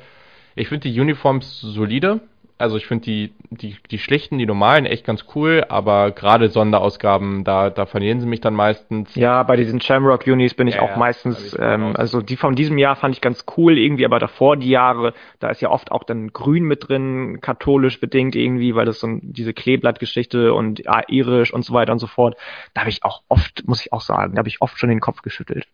Ich 0.55 0.69
finde 0.69 0.89
die 0.89 0.99
Uniforms 0.99 1.61
solide, 1.61 2.19
also 2.57 2.77
ich 2.77 2.87
finde 2.87 3.03
die, 3.03 3.33
die, 3.49 3.75
die 3.91 3.99
schlichten, 3.99 4.37
die 4.37 4.45
normalen 4.45 4.85
echt 4.85 5.05
ganz 5.05 5.25
cool, 5.35 5.65
aber 5.67 6.11
gerade 6.11 6.47
Sonderausgaben, 6.47 7.43
da, 7.43 7.69
da 7.69 7.85
verlieren 7.85 8.21
sie 8.21 8.27
mich 8.27 8.39
dann 8.39 8.53
meistens. 8.53 9.13
Ja, 9.15 9.43
bei 9.43 9.57
diesen 9.57 9.81
Shamrock 9.81 10.25
Unis 10.25 10.53
bin 10.53 10.67
ich 10.67 10.75
ja, 10.75 10.81
auch 10.81 10.95
meistens, 10.95 11.55
ähm, 11.59 11.93
also 11.97 12.21
die 12.21 12.37
von 12.37 12.55
diesem 12.55 12.77
Jahr 12.77 12.95
fand 12.95 13.13
ich 13.13 13.19
ganz 13.19 13.45
cool 13.57 13.77
irgendwie, 13.77 14.05
aber 14.05 14.19
davor 14.19 14.55
die 14.55 14.69
Jahre, 14.69 15.13
da 15.39 15.49
ist 15.49 15.61
ja 15.61 15.69
oft 15.69 15.91
auch 15.91 16.05
dann 16.05 16.31
grün 16.31 16.63
mit 16.63 16.87
drin, 16.87 17.39
katholisch 17.41 17.99
bedingt 17.99 18.35
irgendwie, 18.35 18.73
weil 18.73 18.85
das 18.85 19.01
so 19.01 19.19
diese 19.21 19.53
Kleeblattgeschichte 19.53 20.53
und 20.53 20.79
ja, 20.79 21.01
irisch 21.09 21.53
und 21.53 21.65
so 21.65 21.73
weiter 21.73 21.91
und 21.91 21.99
so 21.99 22.07
fort. 22.07 22.37
Da 22.73 22.81
habe 22.81 22.89
ich 22.89 23.03
auch 23.03 23.21
oft, 23.27 23.67
muss 23.67 23.81
ich 23.81 23.91
auch 23.91 24.01
sagen, 24.01 24.35
da 24.35 24.39
habe 24.39 24.49
ich 24.49 24.61
oft 24.61 24.79
schon 24.79 24.89
den 24.89 25.01
Kopf 25.01 25.21
geschüttelt 25.21 25.67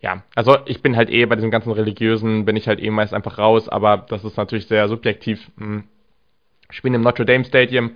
ja, 0.00 0.22
also 0.34 0.58
ich 0.66 0.82
bin 0.82 0.96
halt 0.96 1.08
eh 1.08 1.24
bei 1.24 1.34
diesem 1.34 1.50
ganzen 1.50 1.72
religiösen, 1.72 2.44
bin 2.44 2.56
ich 2.56 2.68
halt 2.68 2.78
eh 2.78 2.90
meist 2.90 3.14
einfach 3.14 3.38
raus, 3.38 3.70
aber 3.70 3.96
das 3.96 4.22
ist 4.22 4.36
natürlich 4.36 4.66
sehr 4.66 4.86
subjektiv. 4.86 5.50
Hm 5.56 5.84
spielen 6.70 6.94
im 6.94 7.02
Notre 7.02 7.24
Dame 7.24 7.44
Stadium 7.44 7.92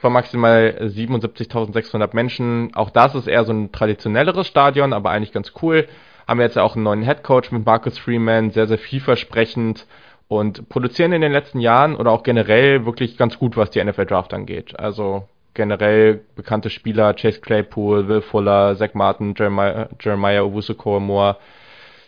vor 0.00 0.10
maximal 0.10 0.76
77.600 0.80 2.10
Menschen. 2.14 2.74
Auch 2.74 2.90
das 2.90 3.14
ist 3.14 3.26
eher 3.26 3.44
so 3.44 3.52
ein 3.52 3.70
traditionelleres 3.70 4.46
Stadion, 4.46 4.92
aber 4.92 5.10
eigentlich 5.10 5.32
ganz 5.32 5.52
cool. 5.62 5.86
Haben 6.26 6.38
wir 6.38 6.46
jetzt 6.46 6.56
ja 6.56 6.62
auch 6.62 6.74
einen 6.74 6.84
neuen 6.84 7.02
Head 7.02 7.22
Coach 7.22 7.50
mit 7.50 7.66
Marcus 7.66 7.98
Freeman, 7.98 8.50
sehr, 8.50 8.66
sehr 8.66 8.78
vielversprechend 8.78 9.86
und 10.28 10.68
produzieren 10.68 11.12
in 11.12 11.20
den 11.20 11.32
letzten 11.32 11.60
Jahren 11.60 11.96
oder 11.96 12.12
auch 12.12 12.22
generell 12.22 12.86
wirklich 12.86 13.18
ganz 13.18 13.38
gut, 13.38 13.56
was 13.56 13.70
die 13.70 13.82
NFL 13.84 14.06
Draft 14.06 14.32
angeht. 14.32 14.78
Also 14.78 15.24
generell 15.54 16.20
bekannte 16.36 16.70
Spieler, 16.70 17.14
Chase 17.14 17.40
Claypool, 17.40 18.08
Will 18.08 18.22
Fuller, 18.22 18.76
Zach 18.76 18.94
Martin, 18.94 19.34
Jeremiah, 19.36 19.88
Jeremiah 20.00 20.42
Owusu-Moore. 20.42 21.36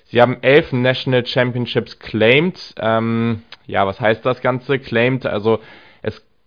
Sie 0.05 0.23
haben 0.23 0.39
elf 0.43 0.73
National 0.73 1.27
Championships 1.27 1.99
claimed. 1.99 2.75
Ähm, 2.79 3.43
ja, 3.67 3.87
was 3.87 4.01
heißt 4.01 4.25
das 4.25 4.41
Ganze? 4.41 4.79
Claimed, 4.79 5.27
also 5.27 5.59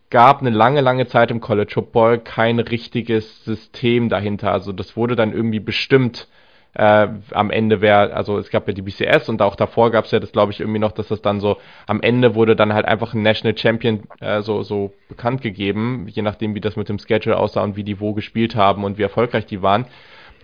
gab 0.09 0.41
eine 0.41 0.51
lange, 0.51 0.81
lange 0.81 1.07
Zeit 1.07 1.31
im 1.31 1.41
College 1.41 1.73
Football 1.73 2.19
kein 2.19 2.59
richtiges 2.59 3.43
System 3.43 4.09
dahinter. 4.09 4.51
Also 4.51 4.71
das 4.71 4.95
wurde 4.95 5.15
dann 5.15 5.33
irgendwie 5.33 5.59
bestimmt 5.59 6.27
äh, 6.75 7.07
am 7.31 7.51
Ende 7.51 7.79
wer, 7.81 8.15
also 8.15 8.37
es 8.37 8.49
gab 8.49 8.67
ja 8.67 8.73
die 8.73 8.81
BCS 8.81 9.29
und 9.29 9.41
auch 9.41 9.55
davor 9.55 9.91
gab 9.91 10.05
es 10.05 10.11
ja 10.11 10.19
das, 10.19 10.33
glaube 10.33 10.51
ich, 10.51 10.59
irgendwie 10.59 10.79
noch, 10.79 10.91
dass 10.91 11.07
das 11.07 11.21
dann 11.21 11.39
so, 11.39 11.57
am 11.87 12.01
Ende 12.01 12.35
wurde 12.35 12.55
dann 12.55 12.73
halt 12.73 12.85
einfach 12.85 13.13
ein 13.13 13.21
National 13.21 13.57
Champion 13.57 14.03
äh, 14.19 14.41
so, 14.41 14.61
so 14.61 14.93
bekannt 15.07 15.41
gegeben, 15.41 16.05
je 16.09 16.21
nachdem, 16.21 16.53
wie 16.53 16.61
das 16.61 16.75
mit 16.75 16.89
dem 16.89 16.99
Schedule 16.99 17.37
aussah 17.37 17.63
und 17.63 17.77
wie 17.77 17.85
die 17.85 18.01
wo 18.01 18.13
gespielt 18.13 18.55
haben 18.55 18.83
und 18.83 18.97
wie 18.97 19.03
erfolgreich 19.03 19.45
die 19.45 19.61
waren. 19.61 19.85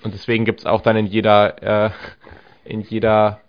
Und 0.04 0.14
deswegen 0.14 0.46
gibt 0.46 0.62
es 0.62 0.66
auch 0.66 0.82
dann 0.82 0.96
in 0.96 1.06
jeder, 1.06 1.88
äh, 1.88 1.90
in 2.64 2.82
jeder 2.82 3.42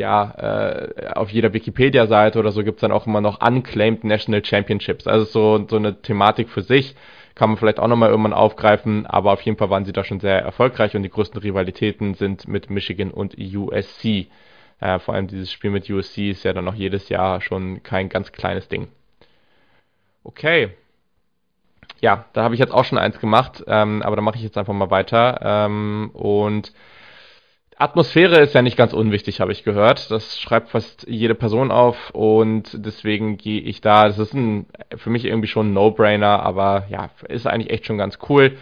ja, 0.00 0.32
äh, 0.38 1.12
auf 1.14 1.30
jeder 1.30 1.52
Wikipedia-Seite 1.52 2.38
oder 2.38 2.52
so 2.52 2.64
gibt's 2.64 2.80
dann 2.80 2.90
auch 2.90 3.06
immer 3.06 3.20
noch 3.20 3.46
Unclaimed 3.46 4.02
National 4.02 4.42
Championships. 4.42 5.06
Also 5.06 5.26
so, 5.26 5.66
so 5.68 5.76
eine 5.76 6.00
Thematik 6.00 6.48
für 6.48 6.62
sich. 6.62 6.96
Kann 7.34 7.50
man 7.50 7.58
vielleicht 7.58 7.78
auch 7.78 7.86
nochmal 7.86 8.08
irgendwann 8.10 8.32
aufgreifen, 8.32 9.06
aber 9.06 9.32
auf 9.32 9.42
jeden 9.42 9.56
Fall 9.58 9.70
waren 9.70 9.84
sie 9.84 9.92
da 9.92 10.02
schon 10.02 10.20
sehr 10.20 10.40
erfolgreich 10.40 10.96
und 10.96 11.02
die 11.02 11.10
größten 11.10 11.40
Rivalitäten 11.40 12.14
sind 12.14 12.48
mit 12.48 12.70
Michigan 12.70 13.10
und 13.10 13.36
USC. 13.38 14.28
Äh, 14.80 14.98
vor 14.98 15.14
allem 15.14 15.28
dieses 15.28 15.52
Spiel 15.52 15.70
mit 15.70 15.88
USC 15.88 16.30
ist 16.30 16.44
ja 16.44 16.54
dann 16.54 16.64
noch 16.64 16.74
jedes 16.74 17.08
Jahr 17.10 17.40
schon 17.42 17.82
kein 17.82 18.08
ganz 18.08 18.32
kleines 18.32 18.68
Ding. 18.68 18.88
Okay. 20.24 20.70
Ja, 22.00 22.24
da 22.32 22.42
habe 22.42 22.54
ich 22.54 22.60
jetzt 22.60 22.72
auch 22.72 22.84
schon 22.84 22.98
eins 22.98 23.20
gemacht, 23.20 23.62
ähm, 23.66 24.02
aber 24.02 24.16
da 24.16 24.22
mache 24.22 24.36
ich 24.36 24.42
jetzt 24.42 24.56
einfach 24.56 24.72
mal 24.72 24.90
weiter. 24.90 25.40
Ähm, 25.42 26.10
und 26.14 26.72
Atmosphäre 27.80 28.40
ist 28.40 28.54
ja 28.54 28.60
nicht 28.60 28.76
ganz 28.76 28.92
unwichtig, 28.92 29.40
habe 29.40 29.52
ich 29.52 29.64
gehört. 29.64 30.10
Das 30.10 30.38
schreibt 30.38 30.68
fast 30.68 31.06
jede 31.08 31.34
Person 31.34 31.70
auf 31.70 32.10
und 32.10 32.68
deswegen 32.74 33.38
gehe 33.38 33.62
ich 33.62 33.80
da. 33.80 34.06
Das 34.06 34.18
ist 34.18 34.34
ein, 34.34 34.66
für 34.96 35.08
mich 35.08 35.24
irgendwie 35.24 35.48
schon 35.48 35.70
ein 35.70 35.72
No-Brainer, 35.72 36.42
aber 36.42 36.84
ja, 36.90 37.08
ist 37.26 37.46
eigentlich 37.46 37.70
echt 37.70 37.86
schon 37.86 37.96
ganz 37.96 38.18
cool. 38.28 38.58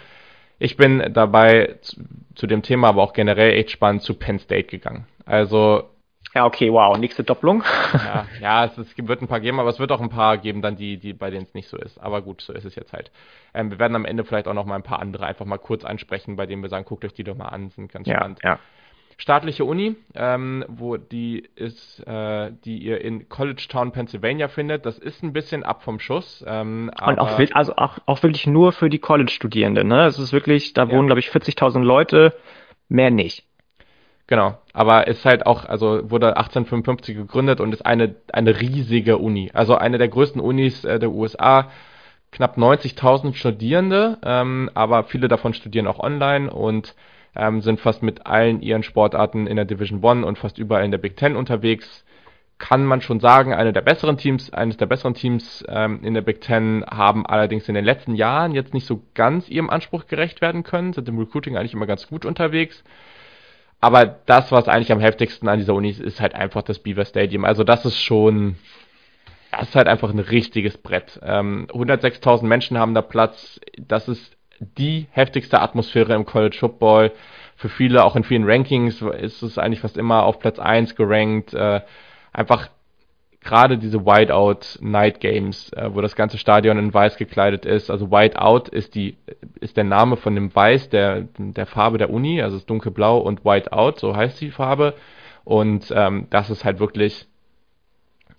Ich 0.60 0.76
bin 0.76 1.12
dabei 1.12 1.78
zu, 1.80 1.96
zu, 2.36 2.46
dem 2.46 2.62
Thema, 2.62 2.90
aber 2.90 3.02
auch 3.02 3.12
generell 3.12 3.54
echt 3.54 3.72
spannend 3.72 4.02
zu 4.02 4.14
Penn 4.14 4.38
State 4.38 4.68
gegangen. 4.68 5.06
Also. 5.26 5.90
Ja, 6.32 6.46
okay, 6.46 6.72
wow, 6.72 6.96
nächste 6.96 7.24
Doppelung. 7.24 7.64
ja, 7.94 8.26
ja 8.40 8.64
es, 8.66 8.78
es, 8.78 8.94
wird 8.96 9.20
ein 9.20 9.26
paar 9.26 9.40
geben, 9.40 9.58
aber 9.58 9.70
es 9.70 9.80
wird 9.80 9.90
auch 9.90 10.00
ein 10.00 10.10
paar 10.10 10.38
geben, 10.38 10.62
dann 10.62 10.76
die, 10.76 10.96
die 10.96 11.12
bei 11.12 11.30
denen 11.30 11.42
es 11.42 11.54
nicht 11.54 11.68
so 11.68 11.76
ist. 11.76 11.98
Aber 11.98 12.22
gut, 12.22 12.40
so 12.40 12.52
ist 12.52 12.64
es 12.64 12.76
jetzt 12.76 12.92
halt. 12.92 13.10
Ähm, 13.52 13.72
wir 13.72 13.80
werden 13.80 13.96
am 13.96 14.04
Ende 14.04 14.24
vielleicht 14.24 14.46
auch 14.46 14.54
noch 14.54 14.64
mal 14.64 14.76
ein 14.76 14.84
paar 14.84 15.00
andere 15.00 15.26
einfach 15.26 15.44
mal 15.44 15.58
kurz 15.58 15.84
ansprechen, 15.84 16.36
bei 16.36 16.46
denen 16.46 16.62
wir 16.62 16.68
sagen, 16.68 16.84
guckt 16.84 17.04
euch 17.04 17.14
die 17.14 17.24
doch 17.24 17.36
mal 17.36 17.48
an, 17.48 17.70
sind 17.70 17.90
ganz 17.90 18.06
ja, 18.06 18.16
spannend. 18.16 18.38
Ja. 18.44 18.60
Staatliche 19.18 19.64
Uni, 19.64 19.96
ähm, 20.14 20.64
wo 20.68 20.96
die 20.96 21.48
ist, 21.56 22.06
äh, 22.06 22.52
die 22.64 22.78
ihr 22.78 23.00
in 23.00 23.28
College 23.28 23.66
Town, 23.68 23.90
Pennsylvania 23.90 24.46
findet. 24.46 24.86
Das 24.86 24.96
ist 24.96 25.24
ein 25.24 25.32
bisschen 25.32 25.64
ab 25.64 25.82
vom 25.82 25.98
Schuss. 25.98 26.44
Ähm, 26.46 26.90
Und 27.04 27.18
auch, 27.18 27.38
also 27.52 27.74
auch, 27.76 27.98
auch 28.06 28.22
wirklich 28.22 28.46
nur 28.46 28.72
für 28.72 28.88
die 28.88 29.00
College-Studierenden. 29.00 29.88
Ne? 29.88 30.06
Es 30.06 30.20
ist 30.20 30.32
wirklich, 30.32 30.72
da 30.72 30.88
wohnen, 30.88 31.02
ja. 31.02 31.06
glaube 31.06 31.20
ich, 31.20 31.30
40.000 31.30 31.82
Leute, 31.82 32.32
mehr 32.88 33.10
nicht. 33.10 33.44
Genau, 34.28 34.58
aber 34.72 35.08
ist 35.08 35.24
halt 35.24 35.46
auch, 35.46 35.64
also 35.64 36.10
wurde 36.10 36.36
1855 36.36 37.16
gegründet 37.16 37.60
und 37.60 37.72
ist 37.72 37.84
eine, 37.84 38.14
eine 38.32 38.60
riesige 38.60 39.18
Uni. 39.18 39.50
Also 39.52 39.74
eine 39.76 39.98
der 39.98 40.08
größten 40.08 40.40
Unis 40.40 40.84
äh, 40.84 40.98
der 40.98 41.10
USA. 41.10 41.70
Knapp 42.30 42.58
90.000 42.58 43.34
Studierende, 43.34 44.18
ähm, 44.22 44.70
aber 44.74 45.04
viele 45.04 45.28
davon 45.28 45.54
studieren 45.54 45.86
auch 45.86 45.98
online 45.98 46.50
und 46.50 46.94
ähm, 47.34 47.60
sind 47.60 47.80
fast 47.80 48.02
mit 48.02 48.26
allen 48.26 48.60
ihren 48.60 48.82
Sportarten 48.82 49.46
in 49.46 49.56
der 49.56 49.64
Division 49.64 50.02
One 50.02 50.26
und 50.26 50.38
fast 50.38 50.58
überall 50.58 50.84
in 50.84 50.90
der 50.90 50.98
Big 50.98 51.16
Ten 51.16 51.36
unterwegs. 51.36 52.04
Kann 52.58 52.84
man 52.84 53.00
schon 53.00 53.20
sagen, 53.20 53.54
eine 53.54 53.72
der 53.72 53.82
besseren 53.82 54.16
Teams, 54.16 54.52
eines 54.52 54.76
der 54.76 54.86
besseren 54.86 55.14
Teams 55.14 55.64
ähm, 55.68 56.00
in 56.02 56.14
der 56.14 56.22
Big 56.22 56.40
Ten 56.40 56.84
haben 56.90 57.24
allerdings 57.24 57.68
in 57.68 57.74
den 57.74 57.84
letzten 57.84 58.14
Jahren 58.14 58.52
jetzt 58.52 58.74
nicht 58.74 58.86
so 58.86 59.02
ganz 59.14 59.48
ihrem 59.48 59.70
Anspruch 59.70 60.06
gerecht 60.06 60.40
werden 60.40 60.64
können, 60.64 60.92
sind 60.92 61.08
im 61.08 61.18
Recruiting 61.18 61.56
eigentlich 61.56 61.74
immer 61.74 61.86
ganz 61.86 62.08
gut 62.08 62.24
unterwegs 62.24 62.82
aber 63.80 64.06
das, 64.06 64.50
was 64.50 64.68
eigentlich 64.68 64.92
am 64.92 65.00
heftigsten 65.00 65.48
an 65.48 65.58
dieser 65.58 65.74
Uni 65.74 65.90
ist, 65.90 66.00
ist 66.00 66.20
halt 66.20 66.34
einfach 66.34 66.62
das 66.62 66.80
Beaver 66.80 67.04
Stadium. 67.04 67.44
Also 67.44 67.62
das 67.62 67.84
ist 67.84 68.02
schon, 68.02 68.56
das 69.52 69.68
ist 69.68 69.76
halt 69.76 69.86
einfach 69.86 70.10
ein 70.10 70.18
richtiges 70.18 70.78
Brett. 70.78 71.20
Ähm, 71.22 71.68
106.000 71.70 72.44
Menschen 72.44 72.78
haben 72.78 72.94
da 72.94 73.02
Platz. 73.02 73.60
Das 73.78 74.08
ist 74.08 74.36
die 74.60 75.06
heftigste 75.10 75.60
Atmosphäre 75.60 76.14
im 76.14 76.24
College 76.24 76.56
Football. 76.58 77.12
Für 77.56 77.68
viele, 77.68 78.04
auch 78.04 78.16
in 78.16 78.24
vielen 78.24 78.48
Rankings, 78.48 79.02
ist 79.02 79.42
es 79.42 79.58
eigentlich 79.58 79.80
fast 79.80 79.96
immer 79.96 80.24
auf 80.24 80.38
Platz 80.38 80.58
1 80.58 80.94
gerankt. 80.94 81.54
Äh, 81.54 81.80
einfach 82.32 82.68
gerade 83.40 83.78
diese 83.78 84.04
Whiteout 84.04 84.78
Night 84.80 85.20
Games, 85.20 85.72
äh, 85.72 85.90
wo 85.92 86.00
das 86.00 86.16
ganze 86.16 86.38
Stadion 86.38 86.78
in 86.78 86.92
weiß 86.92 87.16
gekleidet 87.16 87.64
ist. 87.64 87.90
Also 87.90 88.10
Whiteout 88.10 88.68
ist 88.70 88.94
die 88.94 89.16
ist 89.60 89.76
der 89.76 89.84
Name 89.84 90.16
von 90.16 90.34
dem 90.34 90.54
Weiß 90.54 90.90
der 90.90 91.22
der 91.38 91.66
Farbe 91.66 91.98
der 91.98 92.10
Uni, 92.10 92.42
also 92.42 92.56
ist 92.56 92.68
dunkelblau 92.68 93.18
und 93.18 93.44
Whiteout, 93.44 93.94
so 93.98 94.14
heißt 94.14 94.40
die 94.40 94.50
Farbe. 94.50 94.94
Und 95.44 95.92
ähm, 95.96 96.26
das 96.30 96.50
ist 96.50 96.64
halt 96.64 96.78
wirklich 96.80 97.26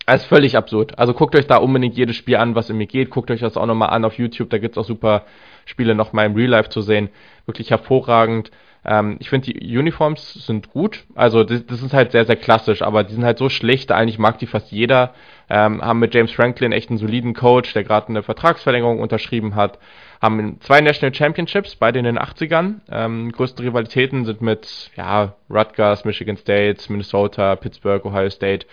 das 0.06 0.22
ist 0.22 0.28
völlig 0.28 0.56
absurd. 0.56 0.98
Also 0.98 1.14
guckt 1.14 1.36
euch 1.36 1.46
da 1.46 1.58
unbedingt 1.58 1.96
jedes 1.96 2.16
Spiel 2.16 2.36
an, 2.36 2.54
was 2.54 2.68
in 2.70 2.76
mir 2.76 2.86
geht. 2.86 3.10
Guckt 3.10 3.30
euch 3.30 3.40
das 3.40 3.56
auch 3.56 3.66
nochmal 3.66 3.90
an 3.90 4.04
auf 4.04 4.18
YouTube. 4.18 4.50
Da 4.50 4.58
gibt's 4.58 4.78
auch 4.78 4.84
super 4.84 5.24
Spiele 5.66 5.94
nochmal 5.94 6.26
im 6.26 6.34
Real 6.34 6.50
Life 6.50 6.70
zu 6.70 6.82
sehen. 6.82 7.08
Wirklich 7.46 7.70
hervorragend. 7.70 8.50
Ähm, 8.84 9.16
ich 9.20 9.28
finde, 9.28 9.52
die 9.52 9.78
Uniforms 9.78 10.46
sind 10.46 10.70
gut. 10.70 11.04
Also 11.14 11.44
das, 11.44 11.66
das, 11.66 11.82
ist 11.82 11.92
halt 11.92 12.12
sehr, 12.12 12.24
sehr 12.24 12.36
klassisch, 12.36 12.82
aber 12.82 13.04
die 13.04 13.12
sind 13.14 13.24
halt 13.24 13.38
so 13.38 13.48
schlicht, 13.48 13.92
eigentlich 13.92 14.18
mag 14.18 14.38
die 14.38 14.46
fast 14.46 14.72
jeder. 14.72 15.14
Ähm, 15.48 15.82
haben 15.82 15.98
mit 15.98 16.14
James 16.14 16.32
Franklin 16.32 16.72
echt 16.72 16.90
einen 16.90 16.98
soliden 16.98 17.34
Coach, 17.34 17.72
der 17.74 17.84
gerade 17.84 18.08
eine 18.08 18.22
Vertragsverlängerung 18.22 19.00
unterschrieben 19.00 19.54
hat. 19.54 19.78
Haben 20.22 20.60
zwei 20.60 20.80
National 20.80 21.14
Championships, 21.14 21.76
beide 21.76 21.98
in 21.98 22.04
den 22.04 22.18
80ern. 22.18 22.80
Ähm, 22.90 23.32
größten 23.32 23.64
Rivalitäten 23.64 24.24
sind 24.24 24.42
mit 24.42 24.90
ja, 24.96 25.34
Rutgers, 25.48 26.04
Michigan 26.04 26.36
State, 26.36 26.90
Minnesota, 26.90 27.56
Pittsburgh, 27.56 28.04
Ohio 28.04 28.30
State. 28.30 28.66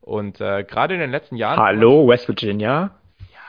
Und 0.00 0.40
äh, 0.40 0.64
gerade 0.64 0.94
in 0.94 1.00
den 1.00 1.10
letzten 1.10 1.36
Jahren. 1.36 1.58
Hallo, 1.58 2.08
West 2.08 2.28
Virginia. 2.28 2.90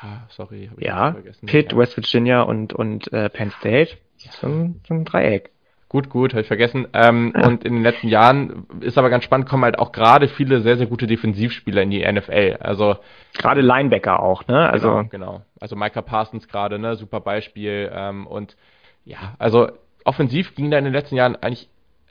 Ja, 0.06 0.28
sorry. 0.30 0.70
ja, 0.78 1.14
vergessen. 1.14 1.46
Pitt, 1.46 1.72
ja. 1.72 1.78
West 1.78 1.98
Virginia 1.98 2.42
und, 2.42 2.74
und 2.74 3.12
äh, 3.12 3.30
Penn 3.30 3.52
State. 3.60 3.98
Das 4.18 4.34
ist 4.34 4.42
so 4.42 4.48
ein, 4.48 4.82
so 4.88 4.94
ein 4.94 5.06
Dreieck. 5.06 5.52
Gut, 5.88 6.10
gut, 6.10 6.34
habe 6.34 6.42
ich 6.42 6.48
vergessen. 6.48 6.88
Ähm. 6.94 7.32
Und 7.36 7.64
in 7.64 7.74
den 7.74 7.84
letzten 7.84 8.08
Jahren 8.08 8.66
ist 8.82 8.98
aber 8.98 9.10
ganz 9.10 9.24
spannend, 9.24 9.48
kommen 9.48 9.64
halt 9.64 9.80
auch 9.80 9.92
gerade 9.92 10.28
viele 10.28 10.62
sehr, 10.62 10.78
sehr 10.78 10.88
gute 10.88 11.08
Defensivspieler 11.08 11.84
in 11.84 11.92
die 11.92 12.06
NFL. 12.06 12.58
Also 12.60 12.98
gerade 13.38 13.62
Linebacker 13.62 14.20
auch, 14.20 14.48
ne? 14.48 14.68
Also 14.70 14.90
genau, 14.90 15.08
genau. 15.10 15.42
Also 15.62 15.76
Micah 15.76 16.02
Parsons 16.02 16.48
gerade, 16.48 16.80
ne? 16.80 16.96
Super 16.96 17.20
Beispiel. 17.22 17.92
Ähm, 17.94 18.26
und 18.26 18.58
ja, 19.06 19.36
also 19.38 19.70
offensiv 20.04 20.56
ging 20.56 20.72
da 20.72 20.80
in 20.80 20.86
den 20.86 20.94
letzten 20.94 21.16
Jahren 21.16 21.36
eigentlich, 21.36 21.70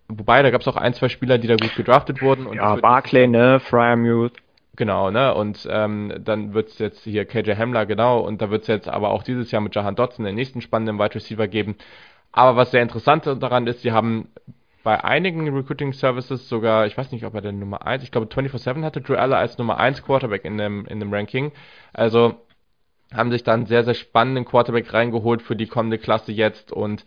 wobei 0.08 0.42
da 0.42 0.50
gab 0.50 0.60
es 0.60 0.68
auch 0.68 0.76
ein, 0.76 0.94
zwei 0.94 1.08
Spieler, 1.08 1.38
die 1.38 1.48
da 1.48 1.56
gut 1.56 1.74
gedraftet 1.74 2.22
wurden. 2.22 2.52
Ja, 2.54 2.76
Barclay, 2.76 3.26
ne? 3.26 3.60
Fryermuth. 3.60 4.32
Genau, 4.76 5.10
ne? 5.10 5.34
Und 5.34 5.68
ähm, 5.70 6.12
dann 6.20 6.52
wird's 6.54 6.78
jetzt 6.78 7.04
hier 7.04 7.24
KJ 7.26 7.52
Hamler, 7.56 7.86
genau, 7.86 8.20
und 8.20 8.42
da 8.42 8.50
wird's 8.50 8.66
jetzt 8.66 8.88
aber 8.88 9.10
auch 9.10 9.22
dieses 9.22 9.50
Jahr 9.50 9.62
mit 9.62 9.74
Jahan 9.74 9.94
Dotson 9.94 10.24
den 10.24 10.34
nächsten 10.34 10.60
spannenden 10.60 10.98
Wide 10.98 11.14
Receiver 11.14 11.46
geben. 11.46 11.76
Aber 12.32 12.56
was 12.56 12.72
sehr 12.72 12.82
interessant 12.82 13.26
daran 13.26 13.66
ist, 13.68 13.82
sie 13.82 13.92
haben 13.92 14.28
bei 14.82 15.02
einigen 15.02 15.48
Recruiting 15.54 15.92
Services 15.92 16.48
sogar, 16.48 16.86
ich 16.86 16.98
weiß 16.98 17.12
nicht, 17.12 17.24
ob 17.24 17.34
er 17.34 17.40
der 17.40 17.52
Nummer 17.52 17.86
1, 17.86 18.02
ich 18.02 18.10
glaube 18.10 18.26
24-7 18.26 18.82
hatte 18.84 19.00
Drew 19.00 19.14
Aller 19.14 19.38
als 19.38 19.56
Nummer 19.58 19.78
1 19.78 20.02
Quarterback 20.02 20.44
in 20.44 20.58
dem, 20.58 20.86
in 20.86 21.00
dem 21.00 21.12
Ranking. 21.12 21.52
Also 21.92 22.34
haben 23.12 23.30
sich 23.30 23.44
dann 23.44 23.66
sehr, 23.66 23.84
sehr 23.84 23.94
spannenden 23.94 24.44
Quarterback 24.44 24.92
reingeholt 24.92 25.42
für 25.42 25.56
die 25.56 25.68
kommende 25.68 25.98
Klasse 25.98 26.32
jetzt 26.32 26.72
und 26.72 27.06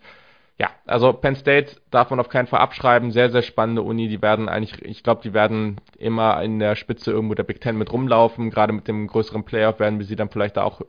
ja, 0.58 0.70
also 0.86 1.12
Penn 1.12 1.36
State 1.36 1.76
darf 1.90 2.10
man 2.10 2.18
auf 2.18 2.28
keinen 2.28 2.48
Fall 2.48 2.60
abschreiben. 2.60 3.12
Sehr, 3.12 3.30
sehr 3.30 3.42
spannende 3.42 3.82
Uni. 3.82 4.08
Die 4.08 4.20
werden 4.20 4.48
eigentlich, 4.48 4.82
ich 4.82 5.04
glaube, 5.04 5.20
die 5.22 5.32
werden 5.32 5.80
immer 5.96 6.42
in 6.42 6.58
der 6.58 6.74
Spitze 6.74 7.12
irgendwo 7.12 7.34
der 7.34 7.44
Big 7.44 7.60
Ten 7.60 7.78
mit 7.78 7.92
rumlaufen. 7.92 8.50
Gerade 8.50 8.72
mit 8.72 8.88
dem 8.88 9.06
größeren 9.06 9.44
Playoff 9.44 9.78
werden 9.78 10.00
wir 10.00 10.06
sie 10.06 10.16
dann 10.16 10.30
vielleicht 10.30 10.56
da 10.56 10.64
auch 10.64 10.80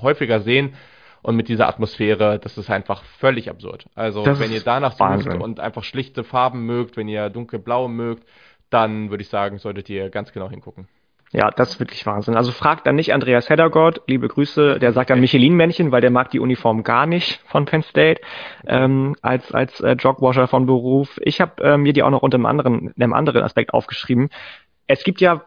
häufiger 0.00 0.40
sehen 0.40 0.74
und 1.22 1.36
mit 1.36 1.48
dieser 1.48 1.68
Atmosphäre, 1.68 2.38
das 2.38 2.56
ist 2.56 2.70
einfach 2.70 3.02
völlig 3.18 3.50
absurd. 3.50 3.86
Also 3.94 4.24
das 4.24 4.40
wenn 4.40 4.52
ihr 4.52 4.62
danach 4.62 4.92
sucht 4.92 5.34
und 5.34 5.60
einfach 5.60 5.84
schlichte 5.84 6.24
Farben 6.24 6.64
mögt, 6.64 6.96
wenn 6.96 7.08
ihr 7.08 7.28
dunkelblau 7.28 7.88
mögt, 7.88 8.26
dann 8.70 9.10
würde 9.10 9.22
ich 9.22 9.28
sagen, 9.28 9.58
solltet 9.58 9.90
ihr 9.90 10.08
ganz 10.10 10.32
genau 10.32 10.48
hingucken. 10.48 10.88
Ja, 11.32 11.50
das 11.50 11.70
ist 11.70 11.80
wirklich 11.80 12.04
Wahnsinn. 12.06 12.36
Also 12.36 12.50
fragt 12.50 12.86
dann 12.88 12.96
nicht 12.96 13.14
Andreas 13.14 13.48
Heddergott, 13.48 14.02
liebe 14.08 14.26
Grüße, 14.26 14.80
der 14.80 14.92
sagt 14.92 15.10
dann 15.10 15.20
Michelin-Männchen, 15.20 15.92
weil 15.92 16.00
der 16.00 16.10
mag 16.10 16.30
die 16.30 16.40
Uniform 16.40 16.82
gar 16.82 17.06
nicht 17.06 17.40
von 17.46 17.66
Penn 17.66 17.82
State 17.82 18.20
ähm, 18.66 19.14
als 19.22 19.52
als 19.52 19.80
äh, 19.80 19.92
Jogwasher 19.92 20.48
von 20.48 20.66
Beruf. 20.66 21.20
Ich 21.22 21.40
habe 21.40 21.62
äh, 21.62 21.76
mir 21.76 21.92
die 21.92 22.02
auch 22.02 22.10
noch 22.10 22.22
unter 22.22 22.34
einem 22.34 22.46
anderen, 22.46 22.92
einem 22.96 23.12
anderen 23.12 23.42
Aspekt 23.42 23.72
aufgeschrieben. 23.72 24.30
Es 24.88 25.04
gibt 25.04 25.20
ja 25.20 25.44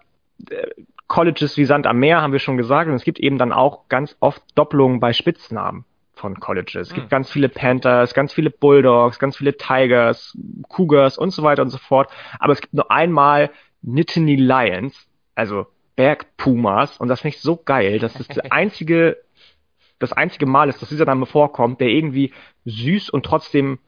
äh, 0.50 0.68
Colleges 1.08 1.58
wie 1.58 1.66
Sand 1.66 1.86
am 1.86 2.00
Meer, 2.00 2.22
haben 2.22 2.32
wir 2.32 2.40
schon 2.40 2.58
gesagt. 2.58 2.90
Und 2.90 2.96
es 2.96 3.04
gibt 3.04 3.20
eben 3.20 3.38
dann 3.38 3.52
auch 3.52 3.90
ganz 3.90 4.16
oft 4.22 4.42
Doppelungen 4.56 5.02
bei 5.02 5.12
Spitznamen 5.12 5.84
von 6.14 6.40
Colleges. 6.40 6.88
Es 6.88 6.94
gibt 6.94 7.08
hm. 7.08 7.10
ganz 7.10 7.30
viele 7.30 7.50
Panthers, 7.50 8.14
ganz 8.14 8.32
viele 8.32 8.52
Bulldogs, 8.52 9.20
ganz 9.20 9.36
viele 9.36 9.58
Tigers, 9.58 10.38
Cougars 10.70 11.18
und 11.18 11.32
so 11.32 11.44
weiter 11.44 11.62
und 11.62 11.70
so 11.70 11.78
fort. 11.78 12.10
Aber 12.40 12.54
es 12.54 12.62
gibt 12.62 12.74
nur 12.74 12.90
einmal 12.90 13.52
Nittany 13.82 14.38
Lions, 14.38 15.08
also 15.36 15.68
Bergpumas. 15.96 16.98
Und 16.98 17.08
das 17.08 17.22
finde 17.22 17.36
ich 17.36 17.42
so 17.42 17.58
geil, 17.58 18.00
dass 18.00 18.14
das 18.14 18.28
der 18.28 18.52
einzige, 18.52 19.18
das 20.00 20.14
einzige 20.14 20.46
Mal 20.46 20.70
ist, 20.70 20.82
dass 20.82 20.90
dieser 20.90 21.06
Name 21.06 21.26
vorkommt, 21.26 21.80
der 21.80 21.90
irgendwie 21.90 22.34
süß 22.66 23.10
und 23.10 23.26
trotzdem 23.26 23.80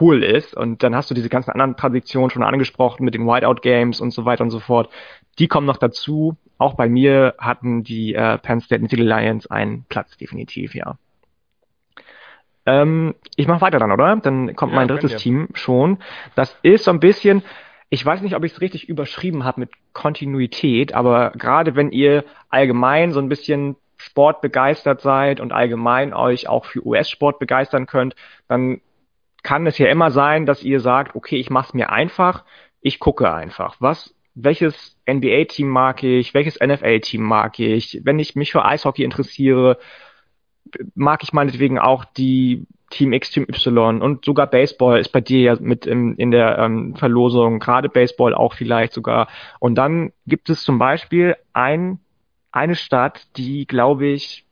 cool 0.00 0.22
ist. 0.22 0.54
Und 0.54 0.82
dann 0.82 0.94
hast 0.94 1.10
du 1.10 1.14
diese 1.14 1.28
ganzen 1.28 1.50
anderen 1.50 1.76
Traditionen 1.76 2.30
schon 2.30 2.42
angesprochen 2.42 3.04
mit 3.04 3.14
den 3.14 3.26
Whiteout 3.26 3.60
Games 3.62 4.00
und 4.00 4.10
so 4.10 4.24
weiter 4.24 4.44
und 4.44 4.50
so 4.50 4.60
fort. 4.60 4.90
Die 5.38 5.48
kommen 5.48 5.66
noch 5.66 5.78
dazu. 5.78 6.36
Auch 6.58 6.74
bei 6.74 6.88
mir 6.88 7.34
hatten 7.38 7.84
die 7.84 8.14
äh, 8.14 8.38
Penn 8.38 8.60
State 8.60 8.82
City 8.88 9.02
Lions 9.02 9.46
einen 9.46 9.84
Platz, 9.84 10.16
definitiv, 10.16 10.74
ja. 10.74 10.98
Ähm, 12.66 13.14
ich 13.36 13.46
mache 13.46 13.62
weiter 13.62 13.78
dann, 13.78 13.92
oder? 13.92 14.16
Dann 14.16 14.54
kommt 14.54 14.72
ja, 14.72 14.76
mein 14.76 14.88
drittes 14.88 15.16
Team 15.16 15.48
schon. 15.54 15.98
Das 16.34 16.56
ist 16.62 16.84
so 16.84 16.90
ein 16.90 17.00
bisschen, 17.00 17.42
ich 17.90 18.04
weiß 18.04 18.20
nicht, 18.20 18.34
ob 18.34 18.44
ich 18.44 18.52
es 18.52 18.60
richtig 18.60 18.88
überschrieben 18.88 19.44
habe 19.44 19.60
mit 19.60 19.70
Kontinuität, 19.92 20.94
aber 20.94 21.30
gerade 21.32 21.74
wenn 21.74 21.90
ihr 21.90 22.24
allgemein 22.50 23.12
so 23.12 23.20
ein 23.20 23.28
bisschen 23.28 23.76
Sport 23.96 24.40
begeistert 24.40 25.00
seid 25.00 25.40
und 25.40 25.52
allgemein 25.52 26.14
euch 26.14 26.48
auch 26.48 26.66
für 26.66 26.86
US-Sport 26.86 27.38
begeistern 27.38 27.86
könnt, 27.86 28.14
dann 28.46 28.80
kann 29.42 29.66
es 29.66 29.78
ja 29.78 29.88
immer 29.88 30.10
sein, 30.10 30.46
dass 30.46 30.62
ihr 30.62 30.80
sagt, 30.80 31.16
okay, 31.16 31.36
ich 31.36 31.50
mache 31.50 31.68
es 31.68 31.74
mir 31.74 31.90
einfach, 31.90 32.44
ich 32.80 33.00
gucke 33.00 33.32
einfach. 33.32 33.76
Was, 33.80 34.14
welches 34.34 34.96
NBA-Team 35.08 35.68
mag 35.68 36.02
ich, 36.02 36.34
welches 36.34 36.60
NFL-Team 36.60 37.22
mag 37.22 37.58
ich, 37.58 38.00
wenn 38.04 38.18
ich 38.18 38.36
mich 38.36 38.52
für 38.52 38.64
Eishockey 38.64 39.02
interessiere, 39.02 39.78
mag 40.94 41.22
ich 41.22 41.32
meinetwegen 41.32 41.78
auch 41.78 42.04
die 42.04 42.66
Team 42.90 43.12
X, 43.12 43.30
Team 43.30 43.44
Y 43.48 44.00
und 44.00 44.24
sogar 44.24 44.46
Baseball 44.46 44.98
ist 44.98 45.10
bei 45.10 45.20
dir 45.20 45.40
ja 45.40 45.56
mit 45.60 45.86
im, 45.86 46.16
in 46.16 46.30
der 46.30 46.58
ähm, 46.58 46.96
Verlosung, 46.96 47.58
gerade 47.58 47.88
Baseball 47.88 48.34
auch 48.34 48.54
vielleicht 48.54 48.92
sogar. 48.92 49.28
Und 49.60 49.74
dann 49.74 50.12
gibt 50.26 50.48
es 50.48 50.62
zum 50.62 50.78
Beispiel 50.78 51.36
ein, 51.52 52.00
eine 52.50 52.76
Stadt, 52.76 53.26
die, 53.36 53.66
glaube 53.66 54.06
ich, 54.06 54.46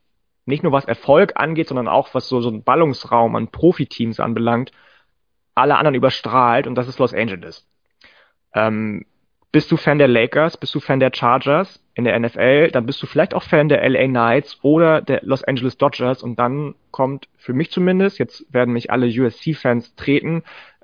nicht 0.44 0.62
nur 0.62 0.72
was 0.72 0.84
Erfolg 0.84 1.32
angeht, 1.36 1.68
sondern 1.68 1.88
auch 1.88 2.14
was 2.14 2.28
so, 2.28 2.40
so 2.40 2.50
ein 2.50 2.62
Ballungsraum 2.62 3.34
an 3.36 3.48
Profiteams 3.48 4.20
anbelangt, 4.20 4.70
alle 5.54 5.76
anderen 5.76 5.94
überstrahlt 5.94 6.66
und 6.66 6.74
das 6.74 6.88
ist 6.88 6.98
Los 6.98 7.14
Angeles. 7.14 7.66
Ähm, 8.54 9.06
bist 9.56 9.72
du 9.72 9.78
Fan 9.78 9.96
der 9.96 10.06
Lakers? 10.06 10.58
Bist 10.58 10.74
du 10.74 10.80
Fan 10.80 11.00
der 11.00 11.10
Chargers 11.14 11.82
in 11.94 12.04
der 12.04 12.20
NFL? 12.20 12.72
Dann 12.72 12.84
bist 12.84 13.02
du 13.02 13.06
vielleicht 13.06 13.32
auch 13.32 13.42
Fan 13.42 13.70
der 13.70 13.88
LA 13.88 14.04
Knights 14.06 14.58
oder 14.60 15.00
der 15.00 15.22
Los 15.22 15.44
Angeles 15.44 15.78
Dodgers 15.78 16.22
und 16.22 16.38
dann 16.38 16.74
kommt 16.90 17.30
für 17.38 17.54
mich 17.54 17.70
zumindest, 17.70 18.18
jetzt 18.18 18.52
werden 18.52 18.74
mich 18.74 18.90
alle 18.90 19.06
USC-Fans 19.06 19.94
treten, 19.94 20.42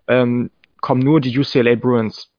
ähm, 0.09 0.51
kommen 0.81 1.03
nur 1.03 1.21
die 1.21 1.39
UCLA 1.39 1.75
Bruins 1.75 2.33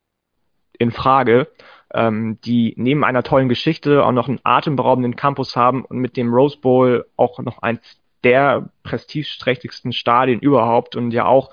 in 0.80 0.90
Frage, 0.90 1.50
ähm, 1.94 2.40
die 2.44 2.74
neben 2.78 3.04
einer 3.04 3.22
tollen 3.22 3.48
Geschichte 3.48 4.04
auch 4.04 4.12
noch 4.12 4.28
einen 4.28 4.40
atemberaubenden 4.44 5.16
Campus 5.16 5.56
haben 5.56 5.86
und 5.86 6.00
mit 6.00 6.18
dem 6.18 6.34
Rose 6.34 6.58
Bowl 6.58 7.06
auch 7.16 7.38
noch 7.42 7.62
eins 7.62 8.02
der 8.24 8.72
prestigeträchtigsten 8.82 9.94
Stadien 9.94 10.40
überhaupt 10.40 10.96
und 10.96 11.12
ja 11.12 11.26
auch, 11.26 11.52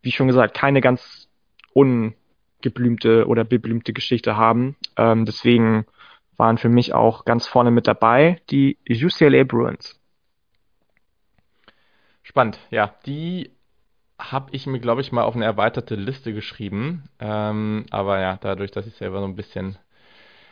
wie 0.00 0.10
schon 0.10 0.26
gesagt, 0.26 0.56
keine 0.56 0.80
ganz 0.80 1.28
ungeblümte 2.60 3.26
oder 3.26 3.44
beblümte 3.44 3.92
Geschichte 3.92 4.36
haben. 4.36 4.76
Ähm, 4.96 5.24
deswegen 5.24 5.86
waren 6.36 6.58
für 6.58 6.68
mich 6.68 6.94
auch 6.94 7.24
ganz 7.24 7.46
vorne 7.46 7.70
mit 7.70 7.86
dabei 7.86 8.40
die 8.50 8.78
UCLA 8.88 9.44
Bruins. 9.44 9.98
Spannend, 12.22 12.58
ja. 12.70 12.94
Die 13.06 13.50
habe 14.18 14.50
ich 14.52 14.66
mir, 14.66 14.80
glaube 14.80 15.00
ich, 15.00 15.12
mal 15.12 15.24
auf 15.24 15.34
eine 15.34 15.46
erweiterte 15.46 15.94
Liste 15.94 16.32
geschrieben. 16.32 17.04
Ähm, 17.18 17.86
aber 17.90 18.20
ja, 18.20 18.38
dadurch, 18.40 18.70
dass 18.70 18.86
ich 18.86 18.94
selber 18.94 19.20
so 19.20 19.26
ein 19.26 19.36
bisschen. 19.36 19.76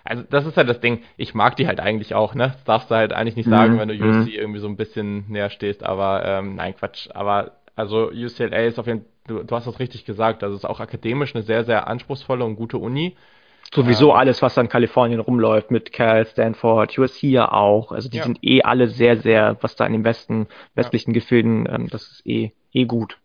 Also, 0.05 0.23
das 0.23 0.47
ist 0.47 0.57
halt 0.57 0.71
das 0.71 0.81
Ding. 0.81 1.03
Ich 1.19 1.35
mag 1.35 1.57
die 1.57 1.67
halt 1.67 1.81
eigentlich 1.81 2.15
auch, 2.15 2.35
ne? 2.35 2.53
Das 2.55 2.65
darfst 2.65 2.91
du 2.91 2.95
halt 2.95 3.13
eigentlich 3.13 3.37
nicht 3.37 3.49
sagen, 3.49 3.75
mhm. 3.75 3.79
wenn 3.79 3.89
du 3.89 3.95
mhm. 3.95 4.27
irgendwie 4.27 4.61
so 4.61 4.69
ein 4.69 4.77
bisschen 4.77 5.27
näher 5.29 5.51
stehst. 5.51 5.85
Aber, 5.85 6.25
ähm, 6.25 6.55
nein, 6.55 6.75
Quatsch. 6.75 7.09
Aber, 7.13 7.59
also, 7.79 8.11
UCLA 8.11 8.67
ist 8.67 8.79
auf 8.79 8.87
jeden 8.87 9.01
Fall, 9.01 9.09
du, 9.29 9.43
du 9.45 9.55
hast 9.55 9.67
das 9.67 9.79
richtig 9.79 10.05
gesagt. 10.05 10.43
Also, 10.43 10.57
es 10.57 10.65
ist 10.65 10.69
auch 10.69 10.81
akademisch 10.81 11.35
eine 11.35 11.45
sehr, 11.45 11.65
sehr 11.65 11.87
anspruchsvolle 11.87 12.45
und 12.45 12.57
gute 12.57 12.79
Uni. 12.79 13.17
Sowieso 13.73 14.11
ähm, 14.11 14.17
alles, 14.17 14.43
was 14.43 14.57
an 14.57 14.69
Kalifornien 14.69 15.21
rumläuft, 15.21 15.71
mit 15.71 15.93
Cal, 15.93 16.27
Stanford, 16.27 16.99
USC 16.99 17.29
ja 17.29 17.53
auch. 17.53 17.93
Also 17.93 18.09
die 18.09 18.17
ja. 18.17 18.25
sind 18.25 18.39
eh 18.43 18.63
alle 18.63 18.89
sehr, 18.89 19.19
sehr, 19.19 19.59
was 19.61 19.77
da 19.77 19.87
in 19.87 19.93
den 19.93 20.05
Westen, 20.05 20.47
westlichen 20.75 21.11
ja. 21.11 21.21
Gefilden, 21.21 21.69
ähm, 21.71 21.89
das 21.89 22.09
ist 22.09 22.27
eh, 22.27 22.53
eh 22.73 22.85
gut. 22.87 23.19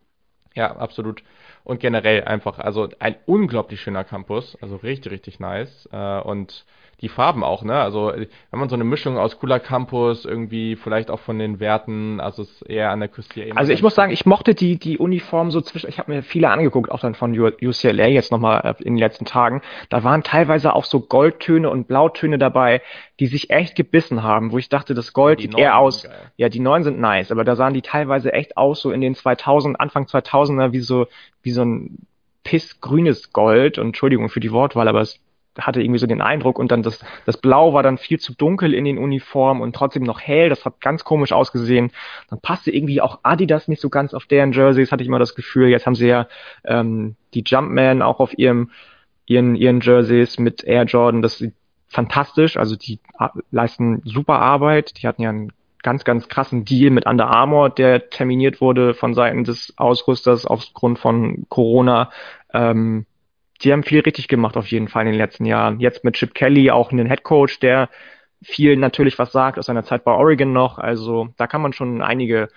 Ja, 0.54 0.76
absolut. 0.76 1.22
Und 1.64 1.80
generell 1.80 2.24
einfach, 2.24 2.58
also 2.58 2.88
ein 2.98 3.16
unglaublich 3.26 3.80
schöner 3.80 4.04
Campus, 4.04 4.56
also 4.60 4.76
richtig, 4.76 5.12
richtig 5.12 5.40
nice. 5.40 5.88
Äh, 5.92 6.20
und 6.20 6.66
die 7.04 7.10
Farben 7.10 7.44
auch, 7.44 7.62
ne? 7.62 7.74
Also 7.74 8.12
wenn 8.14 8.58
man 8.58 8.68
so 8.68 8.74
eine 8.74 8.82
Mischung 8.82 9.18
aus 9.18 9.38
cooler 9.38 9.60
Campus, 9.60 10.24
irgendwie 10.24 10.74
vielleicht 10.74 11.10
auch 11.10 11.20
von 11.20 11.38
den 11.38 11.60
Werten, 11.60 12.18
also 12.18 12.42
es 12.42 12.50
ist 12.50 12.62
eher 12.62 12.90
an 12.90 13.00
der 13.00 13.10
Küste. 13.10 13.46
Also 13.54 13.72
ich 13.72 13.82
muss 13.82 13.94
sagen, 13.94 14.10
ich 14.10 14.24
mochte 14.24 14.54
die, 14.54 14.78
die 14.78 14.96
Uniform 14.98 15.50
so 15.50 15.60
zwischen, 15.60 15.88
ich 15.88 15.98
habe 15.98 16.10
mir 16.10 16.22
viele 16.22 16.48
angeguckt, 16.48 16.90
auch 16.90 17.00
dann 17.00 17.14
von 17.14 17.38
UCLA 17.38 18.06
jetzt 18.06 18.32
nochmal 18.32 18.62
äh, 18.64 18.82
in 18.82 18.94
den 18.94 18.98
letzten 18.98 19.26
Tagen. 19.26 19.60
Da 19.90 20.02
waren 20.02 20.22
teilweise 20.22 20.74
auch 20.74 20.84
so 20.84 21.00
Goldtöne 21.00 21.68
und 21.68 21.86
Blautöne 21.86 22.38
dabei, 22.38 22.80
die 23.20 23.26
sich 23.26 23.50
echt 23.50 23.76
gebissen 23.76 24.22
haben, 24.22 24.50
wo 24.50 24.58
ich 24.58 24.70
dachte, 24.70 24.94
das 24.94 25.12
Gold 25.12 25.40
sieht 25.40 25.56
eher 25.58 25.78
aus, 25.78 26.08
ja, 26.36 26.48
die 26.48 26.60
neuen 26.60 26.84
sind 26.84 26.98
nice, 26.98 27.30
aber 27.30 27.44
da 27.44 27.54
sahen 27.54 27.74
die 27.74 27.82
teilweise 27.82 28.32
echt 28.32 28.56
aus, 28.56 28.80
so 28.80 28.90
in 28.90 29.02
den 29.02 29.14
2000, 29.14 29.78
Anfang 29.78 30.06
2000er, 30.06 30.72
wie 30.72 30.80
so, 30.80 31.06
wie 31.42 31.52
so 31.52 31.62
ein 31.62 32.06
pissgrünes 32.44 33.32
Gold 33.32 33.78
und 33.78 33.88
Entschuldigung 33.88 34.30
für 34.30 34.40
die 34.40 34.52
Wortwahl, 34.52 34.88
aber 34.88 35.00
es 35.00 35.20
hatte 35.58 35.80
irgendwie 35.80 35.98
so 35.98 36.06
den 36.06 36.20
Eindruck 36.20 36.58
und 36.58 36.72
dann 36.72 36.82
das, 36.82 37.04
das 37.26 37.36
Blau 37.36 37.72
war 37.72 37.82
dann 37.82 37.98
viel 37.98 38.18
zu 38.18 38.34
dunkel 38.34 38.74
in 38.74 38.84
den 38.84 38.98
Uniformen 38.98 39.62
und 39.62 39.74
trotzdem 39.74 40.02
noch 40.02 40.20
hell, 40.20 40.48
das 40.48 40.64
hat 40.64 40.80
ganz 40.80 41.04
komisch 41.04 41.32
ausgesehen. 41.32 41.92
Dann 42.30 42.40
passte 42.40 42.70
irgendwie 42.70 43.00
auch 43.00 43.20
Adidas 43.22 43.68
nicht 43.68 43.80
so 43.80 43.88
ganz 43.88 44.14
auf 44.14 44.26
deren 44.26 44.52
Jerseys, 44.52 44.90
hatte 44.90 45.02
ich 45.02 45.08
immer 45.08 45.18
das 45.18 45.34
Gefühl. 45.34 45.68
Jetzt 45.68 45.86
haben 45.86 45.94
sie 45.94 46.08
ja 46.08 46.26
ähm, 46.64 47.16
die 47.34 47.44
Jumpman 47.46 48.02
auch 48.02 48.20
auf 48.20 48.36
ihrem, 48.38 48.70
ihren, 49.26 49.54
ihren 49.54 49.80
Jerseys 49.80 50.38
mit 50.38 50.64
Air 50.64 50.84
Jordan, 50.84 51.22
das 51.22 51.38
sieht 51.38 51.54
fantastisch, 51.88 52.56
also 52.56 52.74
die 52.74 52.98
leisten 53.52 54.02
super 54.04 54.40
Arbeit, 54.40 55.00
die 55.00 55.06
hatten 55.06 55.22
ja 55.22 55.30
einen 55.30 55.52
ganz, 55.84 56.02
ganz 56.02 56.28
krassen 56.28 56.64
Deal 56.64 56.90
mit 56.90 57.06
Under 57.06 57.28
Armour, 57.28 57.70
der 57.70 58.10
terminiert 58.10 58.60
wurde 58.60 58.94
von 58.94 59.14
Seiten 59.14 59.44
des 59.44 59.74
Ausrüsters 59.76 60.46
aufgrund 60.46 60.98
von 60.98 61.46
Corona. 61.48 62.10
Ähm, 62.52 63.06
die 63.62 63.72
haben 63.72 63.84
viel 63.84 64.00
richtig 64.00 64.28
gemacht 64.28 64.56
auf 64.56 64.66
jeden 64.66 64.88
Fall 64.88 65.02
in 65.02 65.12
den 65.12 65.18
letzten 65.18 65.44
Jahren. 65.44 65.80
Jetzt 65.80 66.04
mit 66.04 66.14
Chip 66.14 66.34
Kelly 66.34 66.70
auch 66.70 66.92
einen 66.92 67.08
Head 67.08 67.22
Coach, 67.22 67.60
der 67.60 67.88
viel 68.42 68.76
natürlich 68.76 69.18
was 69.18 69.32
sagt 69.32 69.58
aus 69.58 69.66
seiner 69.66 69.84
Zeit 69.84 70.04
bei 70.04 70.12
Oregon 70.12 70.52
noch. 70.52 70.78
Also 70.78 71.28
da 71.36 71.46
kann 71.46 71.62
man 71.62 71.72
schon 71.72 72.02
einige 72.02 72.48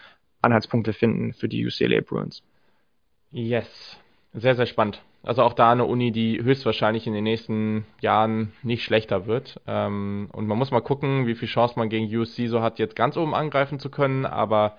Anhaltspunkte 0.41 0.93
finden 0.93 1.33
für 1.33 1.47
die 1.47 1.65
UCLA 1.65 2.01
Bruins. 2.01 2.43
Yes, 3.31 3.97
sehr, 4.33 4.55
sehr 4.55 4.65
spannend. 4.65 5.01
Also 5.23 5.43
auch 5.43 5.53
da 5.53 5.71
eine 5.71 5.85
Uni, 5.85 6.11
die 6.11 6.41
höchstwahrscheinlich 6.41 7.05
in 7.05 7.13
den 7.13 7.23
nächsten 7.23 7.85
Jahren 7.99 8.53
nicht 8.63 8.83
schlechter 8.83 9.25
wird. 9.25 9.59
Ähm, 9.67 10.29
und 10.31 10.47
man 10.47 10.57
muss 10.57 10.71
mal 10.71 10.81
gucken, 10.81 11.27
wie 11.27 11.35
viel 11.35 11.47
Chance 11.47 11.73
man 11.77 11.89
gegen 11.89 12.15
USC 12.15 12.47
so 12.47 12.61
hat, 12.61 12.79
jetzt 12.79 12.95
ganz 12.95 13.17
oben 13.17 13.35
angreifen 13.35 13.79
zu 13.79 13.89
können. 13.89 14.25
Aber 14.25 14.77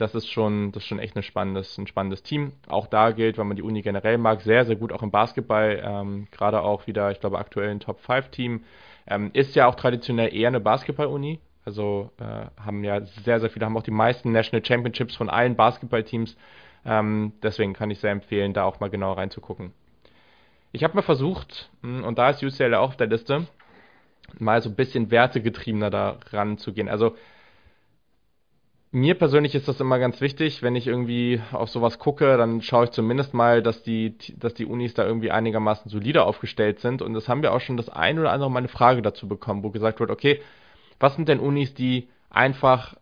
das 0.00 0.14
ist 0.14 0.30
schon, 0.30 0.72
das 0.72 0.82
ist 0.82 0.88
schon 0.88 0.98
echt 0.98 1.14
ein 1.14 1.22
spannendes, 1.22 1.76
ein 1.76 1.86
spannendes 1.86 2.22
Team. 2.22 2.52
Auch 2.68 2.86
da 2.86 3.10
gilt, 3.10 3.36
wenn 3.36 3.46
man 3.46 3.56
die 3.56 3.62
Uni 3.62 3.82
generell 3.82 4.16
mag, 4.16 4.40
sehr, 4.40 4.64
sehr 4.64 4.76
gut 4.76 4.92
auch 4.92 5.02
im 5.02 5.10
Basketball. 5.10 5.78
Ähm, 5.84 6.26
Gerade 6.30 6.62
auch 6.62 6.86
wieder, 6.86 7.10
ich 7.10 7.20
glaube, 7.20 7.38
aktuell 7.38 7.70
ein 7.70 7.80
Top-5-Team. 7.80 8.64
Ähm, 9.06 9.30
ist 9.34 9.54
ja 9.54 9.66
auch 9.66 9.74
traditionell 9.74 10.34
eher 10.34 10.48
eine 10.48 10.60
Basketball-Uni. 10.60 11.38
Also 11.66 12.10
äh, 12.18 12.46
haben 12.62 12.82
ja 12.82 13.02
sehr, 13.02 13.40
sehr 13.40 13.50
viele, 13.50 13.66
haben 13.66 13.76
auch 13.76 13.82
die 13.82 13.90
meisten 13.90 14.32
National 14.32 14.64
Championships 14.64 15.16
von 15.16 15.28
allen 15.28 15.54
Basketballteams. 15.54 16.34
Ähm, 16.86 17.32
deswegen 17.42 17.74
kann 17.74 17.90
ich 17.90 17.98
sehr 17.98 18.12
empfehlen, 18.12 18.54
da 18.54 18.64
auch 18.64 18.80
mal 18.80 18.88
genauer 18.88 19.18
reinzugucken. 19.18 19.74
Ich 20.72 20.82
habe 20.82 20.94
mal 20.94 21.02
versucht, 21.02 21.68
hm, 21.82 22.04
und 22.04 22.18
da 22.18 22.30
ist 22.30 22.42
UCL 22.42 22.74
auch 22.74 22.88
auf 22.88 22.96
der 22.96 23.08
Liste, 23.08 23.46
mal 24.38 24.62
so 24.62 24.70
ein 24.70 24.76
bisschen 24.76 25.10
wertegetriebener 25.10 25.90
da 25.90 26.18
ranzugehen. 26.30 26.88
Also 26.88 27.16
mir 28.92 29.14
persönlich 29.14 29.54
ist 29.54 29.68
das 29.68 29.80
immer 29.80 29.98
ganz 29.98 30.20
wichtig, 30.20 30.62
wenn 30.62 30.74
ich 30.74 30.86
irgendwie 30.86 31.40
auf 31.52 31.70
sowas 31.70 31.98
gucke, 31.98 32.36
dann 32.36 32.60
schaue 32.60 32.86
ich 32.86 32.90
zumindest 32.90 33.34
mal, 33.34 33.62
dass 33.62 33.82
die, 33.82 34.16
dass 34.36 34.54
die 34.54 34.66
Unis 34.66 34.94
da 34.94 35.06
irgendwie 35.06 35.30
einigermaßen 35.30 35.90
solide 35.90 36.24
aufgestellt 36.24 36.80
sind. 36.80 37.00
Und 37.00 37.14
das 37.14 37.28
haben 37.28 37.42
wir 37.42 37.52
auch 37.52 37.60
schon 37.60 37.76
das 37.76 37.88
ein 37.88 38.18
oder 38.18 38.32
andere 38.32 38.50
Mal 38.50 38.58
eine 38.58 38.68
Frage 38.68 39.00
dazu 39.02 39.28
bekommen, 39.28 39.62
wo 39.62 39.70
gesagt 39.70 40.00
wird, 40.00 40.10
okay, 40.10 40.40
was 40.98 41.14
sind 41.14 41.28
denn 41.28 41.38
Unis, 41.38 41.72
die 41.74 42.08
einfach 42.30 42.96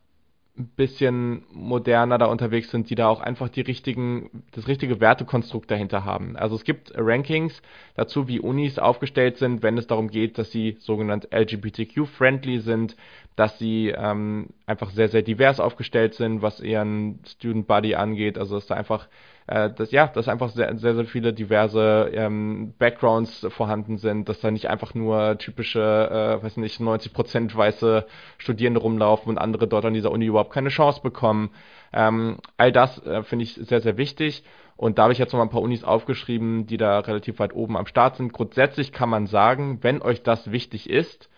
ein 0.58 0.68
bisschen 0.76 1.44
moderner 1.52 2.18
da 2.18 2.26
unterwegs 2.26 2.70
sind, 2.70 2.90
die 2.90 2.96
da 2.96 3.08
auch 3.08 3.20
einfach 3.20 3.48
die 3.48 3.60
richtigen, 3.60 4.42
das 4.52 4.66
richtige 4.66 5.00
Wertekonstrukt 5.00 5.70
dahinter 5.70 6.04
haben. 6.04 6.36
Also 6.36 6.56
es 6.56 6.64
gibt 6.64 6.92
Rankings 6.96 7.62
dazu, 7.94 8.28
wie 8.28 8.40
Unis 8.40 8.78
aufgestellt 8.78 9.36
sind, 9.36 9.62
wenn 9.62 9.78
es 9.78 9.86
darum 9.86 10.10
geht, 10.10 10.36
dass 10.36 10.50
sie 10.50 10.76
sogenannt 10.80 11.28
LGBTQ-friendly 11.32 12.58
sind, 12.58 12.96
dass 13.38 13.56
sie 13.56 13.94
ähm, 13.96 14.48
einfach 14.66 14.90
sehr, 14.90 15.08
sehr 15.08 15.22
divers 15.22 15.60
aufgestellt 15.60 16.14
sind, 16.14 16.42
was 16.42 16.58
ihren 16.58 17.20
Student 17.24 17.68
Body 17.68 17.94
angeht. 17.94 18.36
Also 18.36 18.56
dass 18.56 18.66
da 18.66 18.74
einfach, 18.74 19.06
äh, 19.46 19.70
dass, 19.70 19.92
ja, 19.92 20.08
dass 20.08 20.26
einfach 20.26 20.48
sehr, 20.48 20.76
sehr, 20.76 20.96
sehr 20.96 21.04
viele 21.04 21.32
diverse 21.32 22.10
ähm, 22.12 22.74
Backgrounds 22.80 23.46
vorhanden 23.50 23.98
sind, 23.98 24.28
dass 24.28 24.40
da 24.40 24.50
nicht 24.50 24.68
einfach 24.68 24.92
nur 24.92 25.38
typische, 25.38 25.80
äh, 25.80 26.42
weiß 26.42 26.56
nicht, 26.56 26.80
90% 26.80 27.54
weiße 27.54 28.06
Studierende 28.38 28.80
rumlaufen 28.80 29.30
und 29.30 29.38
andere 29.38 29.68
dort 29.68 29.84
an 29.84 29.94
dieser 29.94 30.10
Uni 30.10 30.26
überhaupt 30.26 30.52
keine 30.52 30.70
Chance 30.70 31.00
bekommen. 31.00 31.50
Ähm, 31.92 32.38
all 32.56 32.72
das 32.72 32.98
äh, 33.06 33.22
finde 33.22 33.44
ich 33.44 33.54
sehr, 33.54 33.80
sehr 33.80 33.96
wichtig. 33.96 34.42
Und 34.76 34.98
da 34.98 35.04
habe 35.04 35.12
ich 35.12 35.20
jetzt 35.20 35.32
noch 35.32 35.38
mal 35.38 35.44
ein 35.44 35.50
paar 35.50 35.62
Unis 35.62 35.84
aufgeschrieben, 35.84 36.66
die 36.66 36.76
da 36.76 36.98
relativ 36.98 37.38
weit 37.38 37.54
oben 37.54 37.76
am 37.76 37.86
Start 37.86 38.16
sind. 38.16 38.32
Grundsätzlich 38.32 38.90
kann 38.90 39.08
man 39.08 39.28
sagen, 39.28 39.78
wenn 39.82 40.02
euch 40.02 40.24
das 40.24 40.50
wichtig 40.50 40.90
ist, 40.90 41.30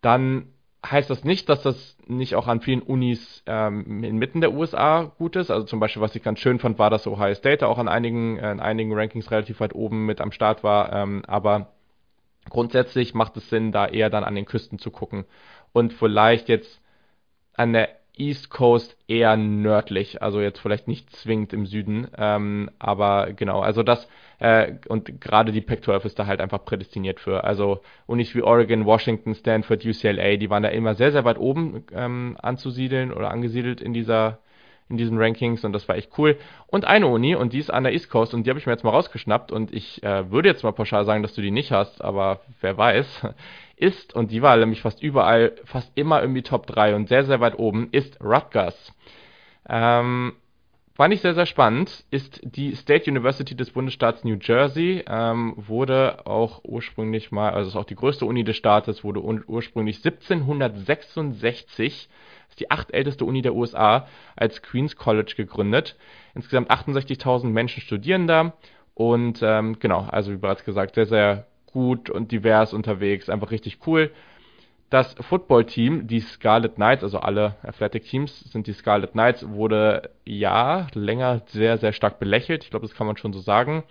dann 0.00 0.53
heißt 0.84 1.08
das 1.08 1.24
nicht, 1.24 1.48
dass 1.48 1.62
das 1.62 1.96
nicht 2.06 2.34
auch 2.34 2.46
an 2.46 2.60
vielen 2.60 2.82
Unis 2.82 3.42
ähm, 3.46 4.04
inmitten 4.04 4.40
der 4.40 4.52
USA 4.52 5.12
gut 5.18 5.36
ist. 5.36 5.50
Also 5.50 5.66
zum 5.66 5.80
Beispiel, 5.80 6.02
was 6.02 6.14
ich 6.14 6.22
ganz 6.22 6.38
schön 6.40 6.58
fand, 6.58 6.78
war, 6.78 6.90
dass 6.90 7.06
Ohio 7.06 7.34
State 7.34 7.66
auch 7.66 7.78
an 7.78 7.88
einigen, 7.88 8.36
in 8.36 8.60
einigen 8.60 8.92
Rankings 8.92 9.30
relativ 9.30 9.60
weit 9.60 9.74
oben 9.74 10.06
mit 10.06 10.20
am 10.20 10.32
Start 10.32 10.62
war. 10.62 10.92
Ähm, 10.92 11.22
aber 11.26 11.72
grundsätzlich 12.50 13.14
macht 13.14 13.36
es 13.36 13.48
Sinn, 13.48 13.72
da 13.72 13.86
eher 13.86 14.10
dann 14.10 14.24
an 14.24 14.34
den 14.34 14.44
Küsten 14.44 14.78
zu 14.78 14.90
gucken 14.90 15.24
und 15.72 15.92
vielleicht 15.92 16.48
jetzt 16.48 16.82
an 17.54 17.72
der 17.72 17.88
East 18.16 18.50
Coast 18.50 18.96
eher 19.08 19.36
nördlich, 19.36 20.22
also 20.22 20.40
jetzt 20.40 20.60
vielleicht 20.60 20.88
nicht 20.88 21.10
zwingend 21.10 21.52
im 21.52 21.66
Süden, 21.66 22.08
ähm, 22.16 22.70
aber 22.78 23.32
genau, 23.32 23.60
also 23.60 23.82
das 23.82 24.08
äh, 24.38 24.74
und 24.88 25.20
gerade 25.20 25.52
die 25.52 25.60
Pac-12 25.60 26.04
ist 26.04 26.18
da 26.18 26.26
halt 26.26 26.40
einfach 26.40 26.64
prädestiniert 26.64 27.20
für. 27.20 27.44
Also 27.44 27.80
Unis 28.06 28.34
wie 28.34 28.42
Oregon, 28.42 28.84
Washington, 28.84 29.34
Stanford, 29.34 29.84
UCLA, 29.84 30.36
die 30.36 30.50
waren 30.50 30.62
da 30.62 30.68
immer 30.68 30.94
sehr, 30.94 31.12
sehr 31.12 31.24
weit 31.24 31.38
oben 31.38 31.84
ähm, 31.92 32.36
anzusiedeln 32.40 33.12
oder 33.12 33.30
angesiedelt 33.30 33.80
in 33.80 33.92
dieser 33.92 34.38
in 34.90 34.98
diesen 34.98 35.16
Rankings 35.18 35.64
und 35.64 35.72
das 35.72 35.88
war 35.88 35.96
echt 35.96 36.10
cool. 36.18 36.36
Und 36.66 36.84
eine 36.84 37.06
Uni, 37.06 37.34
und 37.34 37.52
die 37.54 37.58
ist 37.58 37.70
an 37.70 37.84
der 37.84 37.94
East 37.94 38.10
Coast 38.10 38.34
und 38.34 38.44
die 38.44 38.50
habe 38.50 38.58
ich 38.60 38.66
mir 38.66 38.72
jetzt 38.72 38.84
mal 38.84 38.90
rausgeschnappt 38.90 39.50
und 39.50 39.72
ich 39.72 40.02
äh, 40.02 40.30
würde 40.30 40.48
jetzt 40.48 40.62
mal 40.62 40.72
pauschal 40.72 41.06
sagen, 41.06 41.22
dass 41.22 41.34
du 41.34 41.40
die 41.40 41.50
nicht 41.50 41.72
hast, 41.72 42.04
aber 42.04 42.40
wer 42.60 42.76
weiß, 42.76 43.26
ist, 43.76 44.14
und 44.14 44.30
die 44.30 44.42
war 44.42 44.56
nämlich 44.56 44.82
fast 44.82 45.02
überall, 45.02 45.52
fast 45.64 45.90
immer 45.94 46.20
irgendwie 46.20 46.42
Top 46.42 46.66
3 46.66 46.94
und 46.94 47.08
sehr, 47.08 47.24
sehr 47.24 47.40
weit 47.40 47.58
oben, 47.58 47.88
ist 47.92 48.20
Rutgers. 48.20 48.92
Ähm, 49.68 50.34
Fand 50.96 51.12
ich 51.12 51.22
sehr, 51.22 51.34
sehr 51.34 51.46
spannend. 51.46 52.04
Ist 52.12 52.40
die 52.44 52.76
State 52.76 53.10
University 53.10 53.56
des 53.56 53.72
Bundesstaats 53.72 54.22
New 54.22 54.36
Jersey, 54.40 55.02
ähm, 55.08 55.54
wurde 55.56 56.24
auch 56.24 56.60
ursprünglich 56.62 57.32
mal, 57.32 57.50
also 57.50 57.70
ist 57.70 57.74
auch 57.74 57.84
die 57.84 57.96
größte 57.96 58.24
Uni 58.24 58.44
des 58.44 58.56
Staates, 58.56 59.02
wurde 59.02 59.20
ursprünglich 59.20 60.04
1766, 60.04 62.08
ist 62.48 62.60
die 62.60 62.70
achtälteste 62.70 63.24
Uni 63.24 63.42
der 63.42 63.56
USA, 63.56 64.06
als 64.36 64.62
Queens 64.62 64.94
College 64.94 65.34
gegründet. 65.36 65.96
Insgesamt 66.36 66.70
68.000 66.70 67.46
Menschen 67.46 67.80
studieren 67.80 68.28
da 68.28 68.52
Und 68.94 69.40
ähm, 69.42 69.80
genau, 69.80 70.06
also 70.08 70.30
wie 70.30 70.36
bereits 70.36 70.64
gesagt, 70.64 70.94
sehr, 70.94 71.06
sehr 71.06 71.48
gut 71.74 72.08
und 72.08 72.32
divers 72.32 72.72
unterwegs, 72.72 73.28
einfach 73.28 73.50
richtig 73.50 73.80
cool. 73.86 74.10
Das 74.88 75.14
Football-Team, 75.20 76.06
die 76.06 76.20
Scarlet 76.20 76.76
Knights, 76.76 77.02
also 77.02 77.18
alle 77.18 77.56
Athletic-Teams 77.62 78.52
sind 78.52 78.68
die 78.68 78.72
Scarlet 78.72 79.12
Knights, 79.12 79.46
wurde 79.48 80.10
ja 80.24 80.86
länger 80.94 81.42
sehr, 81.46 81.78
sehr 81.78 81.92
stark 81.92 82.18
belächelt. 82.20 82.64
Ich 82.64 82.70
glaube, 82.70 82.86
das 82.86 82.94
kann 82.94 83.06
man 83.06 83.16
schon 83.16 83.32
so 83.32 83.40
sagen. 83.40 83.82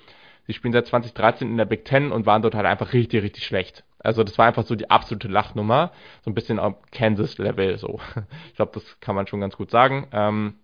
Sie 0.47 0.53
spielen 0.53 0.73
seit 0.73 0.87
2013 0.87 1.49
in 1.49 1.57
der 1.57 1.65
Big 1.65 1.83
Ten 1.85 2.11
und 2.11 2.25
waren 2.25 2.41
dort 2.41 2.55
halt 2.55 2.65
einfach 2.65 2.93
richtig, 2.93 3.21
richtig 3.21 3.45
schlecht. 3.45 3.83
Also 3.99 4.23
das 4.23 4.37
war 4.37 4.45
einfach 4.45 4.63
so 4.63 4.75
die 4.75 4.89
absolute 4.89 5.27
Lachnummer. 5.27 5.91
So 6.23 6.31
ein 6.31 6.35
bisschen 6.35 6.59
auf 6.59 6.75
Kansas-Level 6.91 7.77
so. 7.77 7.99
Ich 8.47 8.55
glaube, 8.55 8.71
das 8.73 8.99
kann 9.01 9.15
man 9.15 9.27
schon 9.27 9.41
ganz 9.41 9.57
gut 9.57 9.71
sagen. 9.71 10.07
Ähm, 10.11 10.55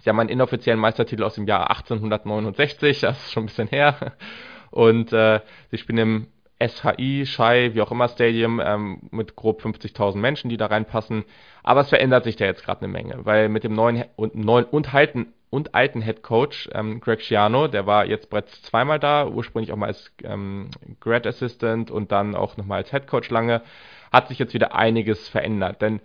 sie 0.00 0.10
haben 0.10 0.20
einen 0.20 0.28
inoffiziellen 0.28 0.80
Meistertitel 0.80 1.24
aus 1.24 1.34
dem 1.34 1.46
Jahr 1.46 1.70
1869, 1.70 3.00
das 3.00 3.18
ist 3.18 3.32
schon 3.32 3.44
ein 3.44 3.46
bisschen 3.46 3.68
her. 3.68 4.12
Und 4.70 5.12
äh, 5.12 5.40
sie 5.70 5.78
spielen 5.78 5.98
im 5.98 6.26
SHI, 6.58 7.26
Shai, 7.26 7.74
wie 7.74 7.82
auch 7.82 7.90
immer 7.90 8.08
Stadium 8.08 8.60
ähm, 8.64 9.00
mit 9.10 9.36
grob 9.36 9.62
50.000 9.62 10.16
Menschen, 10.16 10.48
die 10.48 10.56
da 10.56 10.66
reinpassen. 10.66 11.24
Aber 11.62 11.82
es 11.82 11.88
verändert 11.88 12.24
sich 12.24 12.36
da 12.36 12.44
jetzt 12.46 12.64
gerade 12.64 12.82
eine 12.82 12.92
Menge, 12.92 13.24
weil 13.24 13.48
mit 13.48 13.64
dem 13.64 13.74
neuen 13.74 14.04
und 14.16 14.34
neuen 14.34 14.64
und 14.64 14.94
alten 14.94 15.32
und 15.50 15.74
alten 15.74 16.02
Head 16.02 16.22
Coach 16.22 16.68
ähm, 16.72 17.00
Greg 17.00 17.22
Schiano, 17.22 17.68
der 17.68 17.86
war 17.86 18.06
jetzt 18.06 18.30
bereits 18.30 18.62
zweimal 18.62 18.98
da, 18.98 19.26
ursprünglich 19.26 19.72
auch 19.72 19.76
mal 19.76 19.86
als 19.86 20.12
ähm, 20.24 20.70
Grad 21.00 21.26
Assistant 21.26 21.90
und 21.90 22.10
dann 22.10 22.34
auch 22.34 22.56
nochmal 22.56 22.78
als 22.78 22.90
Head 22.90 23.06
Coach 23.06 23.30
lange, 23.30 23.62
hat 24.12 24.28
sich 24.28 24.38
jetzt 24.38 24.54
wieder 24.54 24.74
einiges 24.74 25.28
verändert, 25.28 25.82
denn 25.82 26.00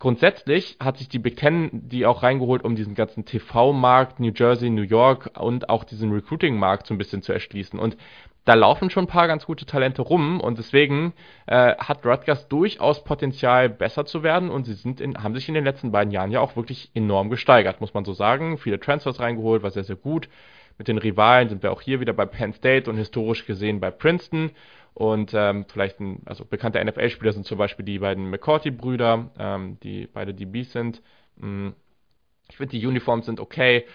grundsätzlich 0.00 0.76
hat 0.80 0.98
sich 0.98 1.08
die 1.08 1.22
Ten 1.22 1.70
die 1.72 2.06
auch 2.06 2.24
reingeholt, 2.24 2.64
um 2.64 2.74
diesen 2.74 2.94
ganzen 2.94 3.24
TV-Markt 3.24 4.18
New 4.18 4.32
Jersey, 4.34 4.70
New 4.70 4.82
York 4.82 5.38
und 5.38 5.68
auch 5.68 5.84
diesen 5.84 6.10
Recruiting-Markt 6.10 6.86
so 6.86 6.94
ein 6.94 6.98
bisschen 6.98 7.22
zu 7.22 7.32
erschließen. 7.32 7.78
Und 7.78 7.96
da 8.50 8.54
laufen 8.54 8.90
schon 8.90 9.04
ein 9.04 9.06
paar 9.06 9.28
ganz 9.28 9.46
gute 9.46 9.64
Talente 9.64 10.02
rum 10.02 10.40
und 10.40 10.58
deswegen 10.58 11.12
äh, 11.46 11.76
hat 11.76 12.04
Rutgers 12.04 12.48
durchaus 12.48 13.04
Potenzial, 13.04 13.68
besser 13.68 14.06
zu 14.06 14.24
werden 14.24 14.50
und 14.50 14.64
sie 14.64 14.72
sind 14.72 15.00
in, 15.00 15.22
haben 15.22 15.36
sich 15.36 15.46
in 15.46 15.54
den 15.54 15.62
letzten 15.62 15.92
beiden 15.92 16.12
Jahren 16.12 16.32
ja 16.32 16.40
auch 16.40 16.56
wirklich 16.56 16.90
enorm 16.92 17.30
gesteigert, 17.30 17.80
muss 17.80 17.94
man 17.94 18.04
so 18.04 18.12
sagen. 18.12 18.58
Viele 18.58 18.80
Transfers 18.80 19.20
reingeholt, 19.20 19.62
war 19.62 19.70
sehr, 19.70 19.84
sehr 19.84 19.94
gut. 19.94 20.28
Mit 20.78 20.88
den 20.88 20.98
Rivalen 20.98 21.48
sind 21.48 21.62
wir 21.62 21.70
auch 21.70 21.80
hier 21.80 22.00
wieder 22.00 22.12
bei 22.12 22.26
Penn 22.26 22.52
State 22.52 22.90
und 22.90 22.96
historisch 22.96 23.46
gesehen 23.46 23.78
bei 23.78 23.92
Princeton. 23.92 24.50
Und 24.94 25.30
ähm, 25.32 25.64
vielleicht 25.68 26.00
ein, 26.00 26.22
also 26.26 26.44
bekannte 26.44 26.84
NFL-Spieler 26.84 27.32
sind 27.32 27.46
zum 27.46 27.56
Beispiel 27.56 27.84
die 27.84 28.00
beiden 28.00 28.30
McCourty-Brüder, 28.30 29.30
ähm, 29.38 29.78
die 29.84 30.08
beide 30.12 30.34
DBs 30.34 30.72
sind. 30.72 31.02
Mm, 31.36 31.68
ich 32.48 32.56
finde, 32.56 32.76
die 32.76 32.84
Uniforms 32.84 33.26
sind 33.26 33.38
okay. 33.38 33.86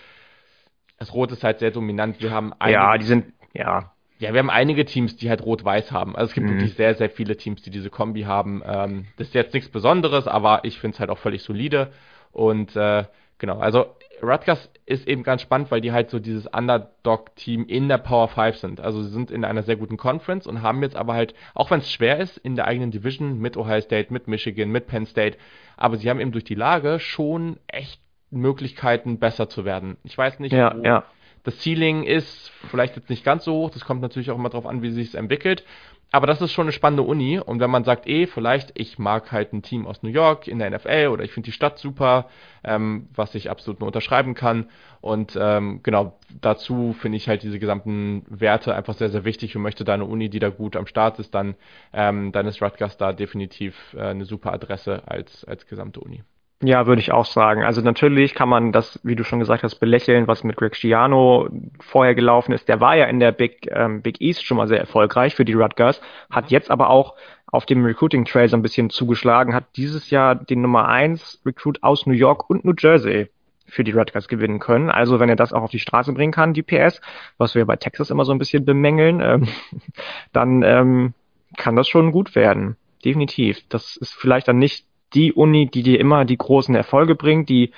Das 0.97 1.13
Rot 1.13 1.33
ist 1.33 1.43
halt 1.43 1.59
sehr 1.59 1.71
dominant. 1.71 2.21
Wir 2.21 2.31
haben 2.31 2.53
ja, 2.65 2.97
die 2.97 3.05
sind 3.05 3.33
ja 3.53 3.91
ja, 4.25 4.33
wir 4.33 4.39
haben 4.39 4.49
einige 4.49 4.85
Teams, 4.85 5.15
die 5.17 5.29
halt 5.29 5.43
rot-weiß 5.45 5.91
haben. 5.91 6.15
Also 6.15 6.29
es 6.29 6.33
gibt 6.33 6.47
mhm. 6.47 6.53
wirklich 6.53 6.73
sehr, 6.73 6.95
sehr 6.95 7.11
viele 7.11 7.37
Teams, 7.37 7.61
die 7.61 7.69
diese 7.69 7.91
Kombi 7.91 8.23
haben. 8.23 8.63
Ähm, 8.65 9.05
das 9.17 9.27
ist 9.27 9.35
jetzt 9.35 9.53
nichts 9.53 9.69
Besonderes, 9.69 10.27
aber 10.27 10.61
ich 10.63 10.79
finde 10.79 10.95
es 10.95 10.99
halt 10.99 11.11
auch 11.11 11.19
völlig 11.19 11.43
solide. 11.43 11.91
Und 12.31 12.75
äh, 12.75 13.03
genau, 13.37 13.59
also 13.59 13.85
Rutgers 14.23 14.71
ist 14.87 15.07
eben 15.07 15.21
ganz 15.21 15.43
spannend, 15.43 15.69
weil 15.69 15.81
die 15.81 15.91
halt 15.91 16.09
so 16.09 16.17
dieses 16.17 16.47
Underdog-Team 16.47 17.65
in 17.67 17.87
der 17.87 17.99
Power 17.99 18.27
5 18.27 18.57
sind. 18.57 18.81
Also 18.81 19.03
sie 19.03 19.11
sind 19.11 19.29
in 19.29 19.45
einer 19.45 19.61
sehr 19.61 19.75
guten 19.75 19.97
Conference 19.97 20.47
und 20.47 20.63
haben 20.63 20.81
jetzt 20.81 20.95
aber 20.95 21.13
halt, 21.13 21.35
auch 21.53 21.69
wenn 21.69 21.81
es 21.81 21.91
schwer 21.91 22.19
ist, 22.19 22.37
in 22.39 22.55
der 22.55 22.65
eigenen 22.65 22.89
Division 22.89 23.39
mit 23.39 23.57
Ohio 23.57 23.81
State, 23.81 24.11
mit 24.11 24.27
Michigan, 24.27 24.69
mit 24.69 24.87
Penn 24.87 25.05
State, 25.05 25.37
aber 25.77 25.97
sie 25.97 26.09
haben 26.09 26.19
eben 26.19 26.31
durch 26.31 26.45
die 26.45 26.55
Lage 26.55 26.99
schon 26.99 27.57
echt 27.67 28.01
Möglichkeiten, 28.31 29.19
besser 29.19 29.49
zu 29.49 29.65
werden. 29.65 29.97
Ich 30.03 30.17
weiß 30.17 30.39
nicht, 30.39 30.53
ja, 30.53 30.75
wo, 30.75 30.83
ja 30.83 31.03
das 31.45 31.61
Ceiling 31.61 32.03
ist 32.03 32.51
vielleicht 32.69 32.95
jetzt 32.95 33.09
nicht 33.09 33.23
ganz 33.23 33.45
so 33.45 33.53
hoch, 33.53 33.69
das 33.69 33.85
kommt 33.85 34.01
natürlich 34.01 34.31
auch 34.31 34.37
immer 34.37 34.49
darauf 34.49 34.65
an, 34.65 34.81
wie 34.81 34.91
sich 34.91 35.09
es 35.09 35.13
entwickelt. 35.13 35.63
Aber 36.11 36.27
das 36.27 36.41
ist 36.41 36.53
schon 36.53 36.65
eine 36.65 36.71
spannende 36.71 37.03
Uni. 37.03 37.39
Und 37.39 37.59
wenn 37.59 37.69
man 37.69 37.83
sagt, 37.83 38.07
eh, 38.07 38.25
vielleicht, 38.25 38.71
ich 38.75 38.97
mag 38.97 39.31
halt 39.31 39.53
ein 39.53 39.63
Team 39.63 39.85
aus 39.85 40.01
New 40.01 40.09
York 40.09 40.47
in 40.47 40.59
der 40.59 40.69
NFL 40.69 41.09
oder 41.11 41.23
ich 41.23 41.31
finde 41.31 41.47
die 41.47 41.51
Stadt 41.51 41.77
super, 41.77 42.29
ähm, 42.63 43.09
was 43.13 43.35
ich 43.35 43.49
absolut 43.49 43.79
nur 43.79 43.87
unterschreiben 43.87 44.33
kann. 44.33 44.69
Und 45.01 45.37
ähm, 45.39 45.81
genau, 45.83 46.17
dazu 46.41 46.95
finde 46.99 47.17
ich 47.17 47.27
halt 47.27 47.43
diese 47.43 47.59
gesamten 47.59 48.25
Werte 48.29 48.73
einfach 48.75 48.93
sehr, 48.93 49.09
sehr 49.09 49.25
wichtig 49.25 49.55
und 49.55 49.61
möchte 49.61 49.83
da 49.83 49.93
eine 49.93 50.05
Uni, 50.05 50.29
die 50.29 50.39
da 50.39 50.49
gut 50.49 50.75
am 50.75 50.87
Start 50.87 51.19
ist, 51.19 51.35
dann, 51.35 51.55
ähm, 51.91 52.31
dann 52.31 52.47
ist 52.47 52.61
Rutgers 52.61 52.97
da 52.97 53.11
definitiv 53.11 53.75
äh, 53.97 54.01
eine 54.01 54.25
super 54.25 54.53
Adresse 54.53 55.03
als, 55.05 55.43
als 55.43 55.67
gesamte 55.67 55.99
Uni. 55.99 56.23
Ja, 56.61 56.87
würde 56.87 57.01
ich 57.01 57.11
auch 57.11 57.25
sagen. 57.25 57.63
Also 57.63 57.81
natürlich 57.81 58.33
kann 58.33 58.47
man 58.47 58.71
das, 58.71 58.99
wie 59.03 59.15
du 59.15 59.23
schon 59.23 59.39
gesagt 59.39 59.63
hast, 59.63 59.75
belächeln, 59.75 60.27
was 60.27 60.43
mit 60.43 60.55
Greg 60.55 60.75
Schiano 60.75 61.49
vorher 61.81 62.15
gelaufen 62.15 62.53
ist. 62.53 62.69
Der 62.69 62.79
war 62.79 62.95
ja 62.95 63.05
in 63.05 63.19
der 63.19 63.33
Big, 63.33 63.69
ähm, 63.71 64.01
Big 64.01 64.21
East 64.21 64.45
schon 64.45 64.57
mal 64.57 64.67
sehr 64.67 64.79
erfolgreich 64.79 65.35
für 65.35 65.43
die 65.43 65.53
Rutgers, 65.53 66.01
hat 66.29 66.51
jetzt 66.51 66.71
aber 66.71 66.89
auch 66.89 67.15
auf 67.47 67.65
dem 67.65 67.85
Recruiting 67.85 68.25
Trail 68.25 68.47
so 68.47 68.55
ein 68.55 68.61
bisschen 68.61 68.89
zugeschlagen, 68.89 69.53
hat 69.53 69.65
dieses 69.75 70.09
Jahr 70.09 70.35
den 70.35 70.61
Nummer 70.61 70.87
eins 70.87 71.41
Recruit 71.45 71.83
aus 71.83 72.05
New 72.05 72.13
York 72.13 72.49
und 72.49 72.63
New 72.63 72.73
Jersey 72.77 73.29
für 73.67 73.83
die 73.83 73.91
Rutgers 73.91 74.27
gewinnen 74.27 74.59
können. 74.59 74.89
Also 74.89 75.19
wenn 75.19 75.29
er 75.29 75.35
das 75.35 75.53
auch 75.53 75.63
auf 75.63 75.71
die 75.71 75.79
Straße 75.79 76.13
bringen 76.13 76.31
kann, 76.31 76.53
die 76.53 76.63
PS, 76.63 77.01
was 77.37 77.55
wir 77.55 77.65
bei 77.65 77.75
Texas 77.75 78.09
immer 78.09 78.25
so 78.25 78.31
ein 78.31 78.39
bisschen 78.39 78.63
bemängeln, 78.63 79.21
ähm, 79.21 79.47
dann 80.33 80.63
ähm, 80.63 81.13
kann 81.57 81.75
das 81.75 81.87
schon 81.87 82.11
gut 82.11 82.35
werden. 82.35 82.77
Definitiv. 83.03 83.59
Das 83.69 83.97
ist 83.97 84.13
vielleicht 84.13 84.47
dann 84.47 84.57
nicht 84.57 84.85
die 85.13 85.33
Uni, 85.33 85.67
die 85.67 85.83
dir 85.83 85.99
immer 85.99 86.25
die 86.25 86.37
großen 86.37 86.75
Erfolge 86.75 87.15
bringt, 87.15 87.49
die 87.49 87.71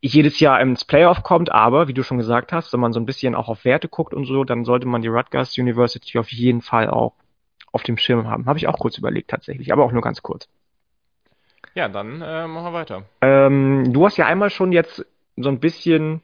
jedes 0.00 0.40
Jahr 0.40 0.60
ins 0.60 0.84
Playoff 0.84 1.22
kommt, 1.22 1.52
aber 1.52 1.88
wie 1.88 1.94
du 1.94 2.02
schon 2.02 2.18
gesagt 2.18 2.52
hast, 2.52 2.72
wenn 2.72 2.80
man 2.80 2.92
so 2.92 3.00
ein 3.00 3.06
bisschen 3.06 3.34
auch 3.34 3.48
auf 3.48 3.64
Werte 3.64 3.88
guckt 3.88 4.12
und 4.12 4.26
so, 4.26 4.44
dann 4.44 4.64
sollte 4.64 4.86
man 4.86 5.02
die 5.02 5.08
Rutgers 5.08 5.56
University 5.56 6.18
auf 6.18 6.30
jeden 6.30 6.62
Fall 6.62 6.90
auch 6.90 7.14
auf 7.72 7.82
dem 7.82 7.96
Schirm 7.96 8.26
haben. 8.26 8.46
Habe 8.46 8.58
ich 8.58 8.66
auch 8.66 8.78
kurz 8.78 8.98
überlegt 8.98 9.30
tatsächlich, 9.30 9.72
aber 9.72 9.84
auch 9.84 9.92
nur 9.92 10.02
ganz 10.02 10.22
kurz. 10.22 10.48
Ja, 11.74 11.88
dann 11.88 12.20
äh, 12.22 12.46
machen 12.46 12.64
wir 12.64 12.72
weiter. 12.72 13.04
Ähm, 13.20 13.92
du 13.92 14.04
hast 14.04 14.16
ja 14.16 14.26
einmal 14.26 14.50
schon 14.50 14.72
jetzt 14.72 15.06
so 15.36 15.48
ein 15.48 15.60
bisschen 15.60 16.22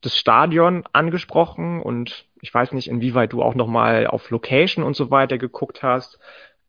das 0.00 0.16
Stadion 0.16 0.84
angesprochen 0.92 1.82
und 1.82 2.26
ich 2.40 2.52
weiß 2.52 2.72
nicht, 2.72 2.88
inwieweit 2.88 3.32
du 3.32 3.42
auch 3.42 3.54
nochmal 3.54 4.06
auf 4.06 4.30
Location 4.30 4.84
und 4.84 4.94
so 4.94 5.10
weiter 5.10 5.38
geguckt 5.38 5.82
hast. 5.82 6.18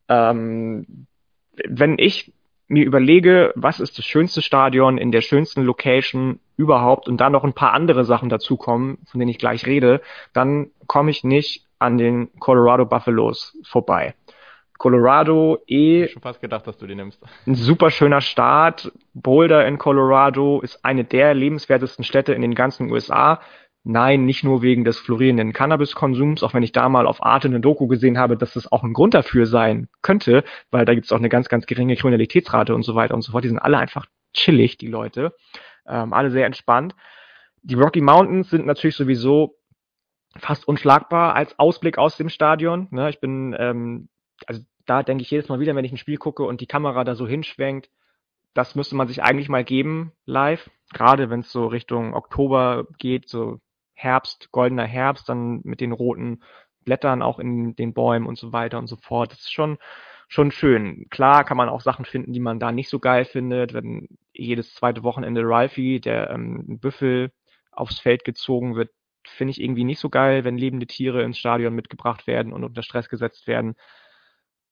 Ähm, 0.10 1.08
wenn 1.68 1.97
ich 1.99 2.34
mir 2.68 2.86
überlege, 2.86 3.53
was 3.55 3.80
ist 3.80 3.97
das 3.97 4.05
schönste 4.05 4.41
Stadion 4.41 4.97
in 4.97 5.11
der 5.11 5.22
schönsten 5.22 5.63
Location 5.63 6.39
überhaupt 6.57 7.07
und 7.07 7.18
dann 7.18 7.32
noch 7.32 7.43
ein 7.43 7.53
paar 7.53 7.74
andere 7.74 8.03
Sachen 8.03 8.30
dazukommen, 8.30 8.97
von 9.05 9.20
denen 9.20 9.30
ich 9.30 9.39
gleich 9.39 9.65
rede, 9.65 10.01
dann 10.34 10.72
komme 10.86 11.11
ich 11.11 11.24
nicht 11.24 11.65
an 11.80 11.97
den 11.97 12.30
Colorado 12.39 12.86
Buffaloes 12.86 13.57
vorbei. 13.63 14.15
Colorado 14.78 15.59
eh. 15.68 16.03
Ich 16.03 16.11
schon 16.11 16.22
fast 16.22 16.41
gedacht, 16.41 16.68
dass 16.68 16.78
du 16.78 16.86
die 16.88 16.95
nimmst. 16.95 17.22
Ein 17.45 17.55
super 17.55 17.89
schöner 17.89 18.22
Start. 18.22 18.91
Boulder 19.13 19.68
in 19.68 19.78
Colorado 19.78 20.61
ist 20.61 20.84
eine 20.86 21.03
der 21.03 21.34
lebenswertesten 21.34 22.03
Städte 22.03 22.34
in 22.34 22.41
den 22.41 22.53
ganzen 22.53 22.91
USA. 22.91 23.41
Nein, 23.89 24.25
nicht 24.25 24.43
nur 24.43 24.61
wegen 24.61 24.83
des 24.83 24.99
florierenden 24.99 25.53
Cannabiskonsums, 25.53 26.43
auch 26.43 26.53
wenn 26.53 26.61
ich 26.61 26.73
da 26.73 26.89
mal 26.89 27.07
auf 27.07 27.23
Arte 27.23 27.47
eine 27.47 27.61
Doku 27.61 27.88
gesehen 27.88 28.17
habe, 28.17 28.35
dass 28.35 28.51
das 28.51 28.69
auch 28.69 28.83
ein 28.83 28.91
Grund 28.91 29.13
dafür 29.13 29.45
sein 29.45 29.88
könnte, 30.01 30.43
weil 30.71 30.83
da 30.83 30.93
gibt 30.93 31.05
es 31.05 31.13
auch 31.13 31.19
eine 31.19 31.29
ganz, 31.29 31.47
ganz 31.47 31.65
geringe 31.67 31.95
Kriminalitätsrate 31.95 32.75
und 32.75 32.83
so 32.83 32.95
weiter 32.95 33.15
und 33.15 33.21
so 33.21 33.31
fort. 33.31 33.45
Die 33.45 33.47
sind 33.47 33.59
alle 33.59 33.77
einfach 33.77 34.05
chillig, 34.33 34.77
die 34.77 34.88
Leute. 34.88 35.33
Ähm, 35.88 36.11
alle 36.11 36.31
sehr 36.31 36.45
entspannt. 36.45 36.95
Die 37.61 37.75
Rocky 37.75 38.01
Mountains 38.01 38.49
sind 38.49 38.65
natürlich 38.65 38.97
sowieso 38.97 39.55
fast 40.35 40.67
unschlagbar 40.67 41.33
als 41.33 41.57
Ausblick 41.57 41.97
aus 41.97 42.17
dem 42.17 42.27
Stadion. 42.27 42.89
Ne? 42.91 43.09
Ich 43.09 43.21
bin, 43.21 43.55
ähm, 43.57 44.09
also 44.47 44.63
da 44.85 45.01
denke 45.01 45.21
ich 45.21 45.31
jedes 45.31 45.47
Mal 45.47 45.61
wieder, 45.61 45.75
wenn 45.77 45.85
ich 45.85 45.93
ein 45.93 45.97
Spiel 45.97 46.17
gucke 46.17 46.43
und 46.43 46.59
die 46.59 46.67
Kamera 46.67 47.05
da 47.05 47.15
so 47.15 47.25
hinschwenkt, 47.25 47.89
das 48.53 48.75
müsste 48.75 48.95
man 48.95 49.07
sich 49.07 49.23
eigentlich 49.23 49.47
mal 49.47 49.63
geben 49.63 50.11
live. 50.25 50.69
Gerade 50.91 51.29
wenn 51.29 51.39
es 51.39 51.53
so 51.53 51.67
Richtung 51.67 52.13
Oktober 52.13 52.85
geht, 52.97 53.29
so 53.29 53.61
Herbst, 53.98 54.52
goldener 54.52 54.86
Herbst, 54.86 55.28
dann 55.28 55.62
mit 55.64 55.82
den 55.82 55.91
roten 55.91 56.43
Blättern 56.86 57.22
auch 57.22 57.39
in 57.39 57.76
den 57.76 57.93
Bäumen 57.93 58.28
und 58.28 58.38
so 58.38 58.54
weiter 58.54 58.78
und 58.78 58.88
so 58.88 58.95
fort. 58.95 59.32
Das 59.32 59.39
ist 59.39 59.52
schon, 59.52 59.78
schon 60.28 60.52
schön. 60.52 61.08
Klar 61.10 61.43
kann 61.43 61.58
man 61.58 61.68
auch 61.68 61.82
Sachen 61.82 62.06
finden, 62.06 62.32
die 62.32 62.39
man 62.39 62.60
da 62.60 62.72
nicht 62.72 62.89
so 62.89 63.00
geil 63.00 63.26
findet, 63.26 63.74
wenn 63.74 64.08
jedes 64.34 64.74
zweite 64.76 65.04
Wochenende 65.04 65.41
Ralphie, 65.43 66.00
der 66.00 66.30
ähm, 66.30 66.80
Büffel, 66.80 67.32
aufs 67.72 68.00
Feld 68.00 68.24
gezogen 68.24 68.76
wird, 68.76 68.91
finde 69.26 69.52
ich 69.52 69.62
irgendwie 69.62 69.84
nicht 69.84 70.00
so 70.00 70.10
geil, 70.10 70.43
wenn 70.43 70.58
lebende 70.58 70.88
Tiere 70.88 71.24
ins 71.24 71.38
Stadion 71.38 71.74
mitgebracht 71.74 72.28
werden 72.28 72.54
und 72.54 72.64
unter 72.64 72.84
Stress 72.84 73.10
gesetzt 73.10 73.48
werden 73.48 73.76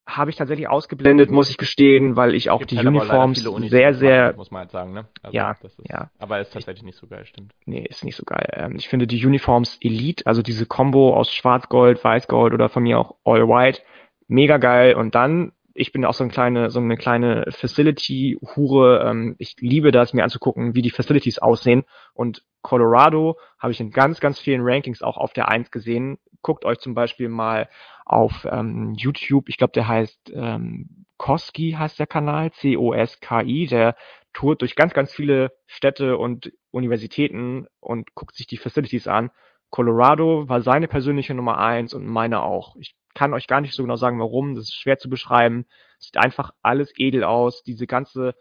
habe 0.06 0.30
ich 0.30 0.36
tatsächlich 0.36 0.68
ausgeblendet, 0.68 1.30
muss 1.30 1.50
ich 1.50 1.56
gestehen, 1.56 2.14
weil 2.16 2.34
ich 2.34 2.48
auch 2.50 2.64
die 2.64 2.76
halt 2.76 2.86
Uniforms 2.86 3.42
sehr, 3.68 3.92
sehr, 3.94 4.34
muss 4.36 4.52
man 4.52 4.60
halt 4.60 4.70
sagen, 4.70 4.92
ne? 4.92 5.06
Also 5.22 5.36
ja, 5.36 5.56
ist, 5.60 5.78
ja. 5.88 6.10
Aber 6.18 6.40
ist 6.40 6.52
tatsächlich 6.52 6.84
nicht 6.84 6.96
so 6.96 7.08
geil, 7.08 7.26
stimmt. 7.26 7.52
Nee, 7.64 7.84
ist 7.84 8.04
nicht 8.04 8.16
so 8.16 8.24
geil. 8.24 8.48
Ähm, 8.52 8.76
ich 8.76 8.88
finde 8.88 9.08
die 9.08 9.24
Uniforms 9.26 9.78
Elite, 9.80 10.24
also 10.26 10.42
diese 10.42 10.64
Combo 10.64 11.14
aus 11.14 11.32
Schwarz-Gold, 11.32 12.02
Weiß-Gold 12.04 12.54
oder 12.54 12.68
von 12.68 12.84
mir 12.84 13.00
auch 13.00 13.16
All-White, 13.24 13.82
mega 14.28 14.58
geil. 14.58 14.94
Und 14.94 15.16
dann 15.16 15.52
ich 15.76 15.92
bin 15.92 16.04
auch 16.04 16.14
so 16.14 16.24
eine 16.24 16.32
kleine, 16.32 16.70
so 16.70 16.80
eine 16.80 16.96
kleine 16.96 17.46
Facility-Hure. 17.50 19.04
Ähm, 19.08 19.36
ich 19.38 19.56
liebe 19.60 19.92
das, 19.92 20.12
mir 20.12 20.24
anzugucken, 20.24 20.74
wie 20.74 20.82
die 20.82 20.90
Facilities 20.90 21.38
aussehen. 21.38 21.84
Und 22.14 22.42
Colorado 22.62 23.38
habe 23.58 23.72
ich 23.72 23.80
in 23.80 23.90
ganz, 23.90 24.20
ganz 24.20 24.40
vielen 24.40 24.62
Rankings 24.62 25.02
auch 25.02 25.16
auf 25.16 25.32
der 25.32 25.48
Eins 25.48 25.70
gesehen. 25.70 26.18
Guckt 26.42 26.64
euch 26.64 26.78
zum 26.78 26.94
Beispiel 26.94 27.28
mal 27.28 27.68
auf 28.04 28.46
ähm, 28.50 28.94
YouTube, 28.96 29.48
ich 29.48 29.56
glaube, 29.56 29.72
der 29.72 29.88
heißt 29.88 30.32
ähm, 30.34 31.06
Koski 31.18 31.72
heißt 31.72 31.98
der 31.98 32.06
Kanal, 32.06 32.52
C-O-S-K-I, 32.52 33.66
der 33.66 33.96
tourt 34.32 34.60
durch 34.60 34.76
ganz, 34.76 34.92
ganz 34.92 35.12
viele 35.12 35.52
Städte 35.66 36.18
und 36.18 36.52
Universitäten 36.70 37.66
und 37.80 38.14
guckt 38.14 38.36
sich 38.36 38.46
die 38.46 38.58
Facilities 38.58 39.08
an. 39.08 39.30
Colorado 39.70 40.48
war 40.48 40.62
seine 40.62 40.88
persönliche 40.88 41.34
Nummer 41.34 41.58
eins 41.58 41.94
und 41.94 42.06
meine 42.06 42.42
auch. 42.42 42.76
Ich 42.76 42.94
kann 43.14 43.34
euch 43.34 43.46
gar 43.46 43.60
nicht 43.60 43.74
so 43.74 43.82
genau 43.82 43.96
sagen, 43.96 44.20
warum. 44.20 44.54
Das 44.54 44.64
ist 44.64 44.74
schwer 44.74 44.98
zu 44.98 45.08
beschreiben. 45.08 45.66
Sieht 45.98 46.16
einfach 46.16 46.52
alles 46.62 46.92
edel 46.96 47.24
aus. 47.24 47.62
Diese 47.62 47.86
ganze 47.86 48.34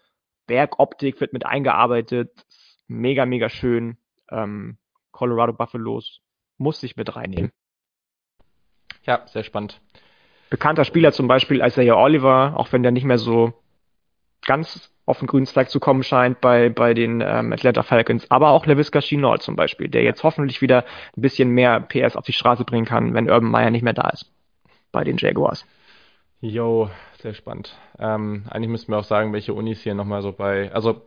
Bergoptik 0.48 1.20
wird 1.22 1.34
mit 1.34 1.46
eingearbeitet. 1.46 2.46
Mega, 2.88 3.26
mega 3.26 3.50
schön. 3.50 3.98
Ähm, 4.30 4.78
Colorado 5.12 5.54
Buffaloes 5.54 6.20
muss 6.58 6.84
ich 6.84 6.96
mit 6.98 7.16
reinnehmen. 7.16 7.52
Ja, 9.04 9.26
sehr 9.28 9.44
spannend. 9.44 9.82
Bekannter 10.50 10.86
Spieler 10.86 11.12
zum 11.12 11.28
Beispiel 11.28 11.62
Isaiah 11.62 11.96
Oliver, 11.96 12.54
auch 12.58 12.72
wenn 12.72 12.84
der 12.84 12.92
nicht 12.92 13.06
mehr 13.06 13.18
so 13.18 13.54
ganz 14.46 14.92
auf 15.06 15.20
den 15.20 15.28
grünen 15.28 15.46
Zweig 15.46 15.70
zu 15.70 15.80
kommen 15.80 16.04
scheint 16.04 16.42
bei, 16.42 16.70
bei 16.70 16.94
den 16.94 17.22
ähm, 17.22 17.54
Atlanta 17.54 17.84
Falcons, 17.84 18.30
aber 18.32 18.50
auch 18.50 18.66
LaVisca 18.66 19.02
Chenault 19.02 19.42
zum 19.42 19.56
Beispiel, 19.56 19.88
der 19.88 20.04
jetzt 20.04 20.24
hoffentlich 20.24 20.62
wieder 20.62 20.84
ein 21.16 21.22
bisschen 21.22 21.50
mehr 21.50 21.80
PS 21.80 22.16
auf 22.16 22.26
die 22.26 22.34
Straße 22.34 22.66
bringen 22.66 22.86
kann, 22.86 23.14
wenn 23.14 23.30
Urban 23.30 23.52
Meyer 23.52 23.70
nicht 23.70 23.84
mehr 23.84 23.94
da 23.94 24.10
ist 24.10 24.32
bei 24.92 25.04
den 25.04 25.18
Jaguars. 25.18 25.66
Jo, 26.42 26.90
sehr 27.20 27.34
spannend. 27.34 27.78
Ähm, 28.00 28.46
eigentlich 28.50 28.70
müssten 28.70 28.92
wir 28.92 29.00
auch 29.00 29.06
sagen, 29.06 29.34
welche 29.34 29.54
Unis 29.54 29.82
hier 29.82 29.96
nochmal 29.96 30.22
so 30.22 30.32
bei. 30.32 30.72
Also 30.74 31.02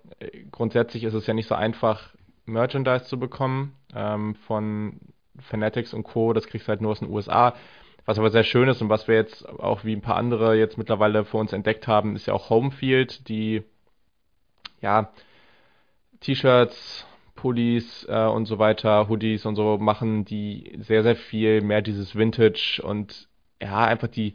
grundsätzlich 0.51 1.05
ist 1.05 1.15
es 1.15 1.27
ja 1.27 1.35
nicht 1.35 1.49
so 1.49 1.55
einfach, 1.55 2.15
Merchandise 2.45 3.05
zu 3.05 3.19
bekommen 3.19 3.77
ähm, 3.95 4.35
von 4.35 5.01
Fanatics 5.39 5.95
und 5.95 6.03
Co. 6.05 6.33
Das 6.33 6.47
kriegst 6.47 6.67
du 6.67 6.71
halt 6.71 6.81
nur 6.81 6.93
aus 6.93 7.01
den 7.01 7.11
USA. 7.11 7.55
Was 8.05 8.19
aber 8.19 8.31
sehr 8.31 8.45
schön 8.45 8.69
ist 8.69 8.81
und 8.81 8.89
was 8.89 9.07
wir 9.07 9.17
jetzt 9.17 9.47
auch 9.47 9.85
wie 9.85 9.95
ein 9.95 10.01
paar 10.01 10.17
andere 10.17 10.57
jetzt 10.57 10.79
mittlerweile 10.79 11.25
für 11.25 11.37
uns 11.37 11.53
entdeckt 11.53 11.87
haben, 11.87 12.17
ist 12.17 12.27
ja 12.27 12.33
auch 12.33 12.49
Homefield, 12.49 13.29
die 13.29 13.65
ja 14.81 15.11
T-Shirts, 16.21 17.07
Pullis 17.35 18.07
äh, 18.09 18.27
und 18.27 18.47
so 18.47 18.59
weiter, 18.59 19.09
Hoodies 19.09 19.47
und 19.47 19.57
so 19.57 19.79
machen, 19.79 20.25
die 20.25 20.77
sehr, 20.81 21.03
sehr 21.03 21.17
viel 21.17 21.61
mehr 21.61 21.83
dieses 21.83 22.17
Vintage 22.17 22.81
und 22.83 23.29
ja, 23.63 23.85
einfach 23.85 24.09
die, 24.09 24.35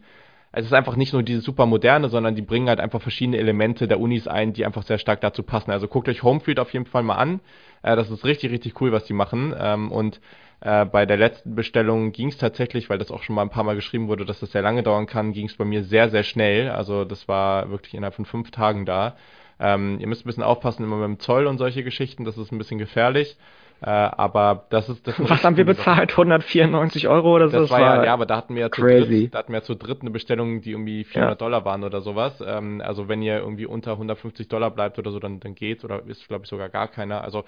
es 0.52 0.66
ist 0.66 0.72
einfach 0.72 0.96
nicht 0.96 1.12
nur 1.12 1.22
dieses 1.22 1.44
super 1.44 1.66
moderne, 1.66 2.08
sondern 2.08 2.34
die 2.36 2.42
bringen 2.42 2.68
halt 2.68 2.80
einfach 2.80 3.02
verschiedene 3.02 3.38
Elemente 3.38 3.88
der 3.88 4.00
Unis 4.00 4.28
ein, 4.28 4.52
die 4.52 4.64
einfach 4.64 4.84
sehr 4.84 4.98
stark 4.98 5.20
dazu 5.20 5.42
passen. 5.42 5.70
Also 5.70 5.88
guckt 5.88 6.08
euch 6.08 6.22
Homefield 6.22 6.60
auf 6.60 6.72
jeden 6.72 6.86
Fall 6.86 7.02
mal 7.02 7.16
an. 7.16 7.40
Äh, 7.82 7.96
das 7.96 8.10
ist 8.10 8.24
richtig, 8.24 8.52
richtig 8.52 8.80
cool, 8.80 8.92
was 8.92 9.04
die 9.04 9.12
machen. 9.12 9.54
Ähm, 9.58 9.90
und 9.90 10.20
äh, 10.60 10.84
bei 10.86 11.06
der 11.06 11.16
letzten 11.16 11.54
Bestellung 11.54 12.12
ging 12.12 12.28
es 12.28 12.38
tatsächlich, 12.38 12.88
weil 12.88 12.98
das 12.98 13.10
auch 13.10 13.22
schon 13.22 13.34
mal 13.34 13.42
ein 13.42 13.50
paar 13.50 13.64
Mal 13.64 13.74
geschrieben 13.74 14.08
wurde, 14.08 14.24
dass 14.24 14.40
das 14.40 14.52
sehr 14.52 14.62
lange 14.62 14.82
dauern 14.82 15.06
kann, 15.06 15.32
ging 15.32 15.46
es 15.46 15.56
bei 15.56 15.64
mir 15.64 15.84
sehr, 15.84 16.08
sehr 16.08 16.22
schnell. 16.22 16.70
Also 16.70 17.04
das 17.04 17.28
war 17.28 17.70
wirklich 17.70 17.94
innerhalb 17.94 18.14
von 18.14 18.24
fünf 18.24 18.50
Tagen 18.50 18.86
da. 18.86 19.16
Ähm, 19.60 19.98
ihr 20.00 20.06
müsst 20.06 20.24
ein 20.24 20.28
bisschen 20.28 20.42
aufpassen 20.42 20.84
immer 20.84 20.96
mit 20.96 21.06
dem 21.06 21.18
Zoll 21.20 21.46
und 21.46 21.58
solche 21.58 21.84
Geschichten, 21.84 22.24
das 22.24 22.38
ist 22.38 22.52
ein 22.52 22.58
bisschen 22.58 22.78
gefährlich. 22.78 23.36
Äh, 23.82 23.90
aber 23.90 24.66
das 24.70 24.88
ist 24.88 25.06
das. 25.06 25.14
Was 25.18 25.44
haben 25.44 25.56
wir 25.56 25.66
bezahlt? 25.66 26.12
194 26.12 27.06
Euro 27.08 27.34
oder 27.34 27.48
so? 27.48 27.58
Das, 27.58 27.68
das 27.68 27.70
war 27.70 27.80
ja, 27.80 28.04
ja, 28.04 28.12
aber 28.14 28.24
da 28.24 28.36
hatten 28.36 28.54
wir 28.54 28.62
ja 28.62 28.70
zu 28.70 28.80
dritt, 28.80 29.34
da 29.34 29.38
hatten 29.38 29.52
wir 29.52 29.62
zu 29.62 29.74
dritt 29.74 30.00
eine 30.00 30.10
Bestellung, 30.10 30.62
die 30.62 30.70
irgendwie 30.70 31.04
400 31.04 31.32
ja. 31.32 31.34
Dollar 31.34 31.64
waren 31.64 31.84
oder 31.84 32.00
sowas. 32.00 32.42
Ähm, 32.46 32.80
also 32.82 33.08
wenn 33.08 33.20
ihr 33.20 33.38
irgendwie 33.38 33.66
unter 33.66 33.92
150 33.92 34.48
Dollar 34.48 34.70
bleibt 34.70 34.98
oder 34.98 35.10
so, 35.10 35.18
dann, 35.18 35.40
dann 35.40 35.54
geht's 35.54 35.84
oder 35.84 36.02
ist 36.06 36.26
glaube 36.28 36.44
ich 36.44 36.50
sogar 36.50 36.68
gar 36.70 36.88
keiner. 36.88 37.22
Also 37.22 37.44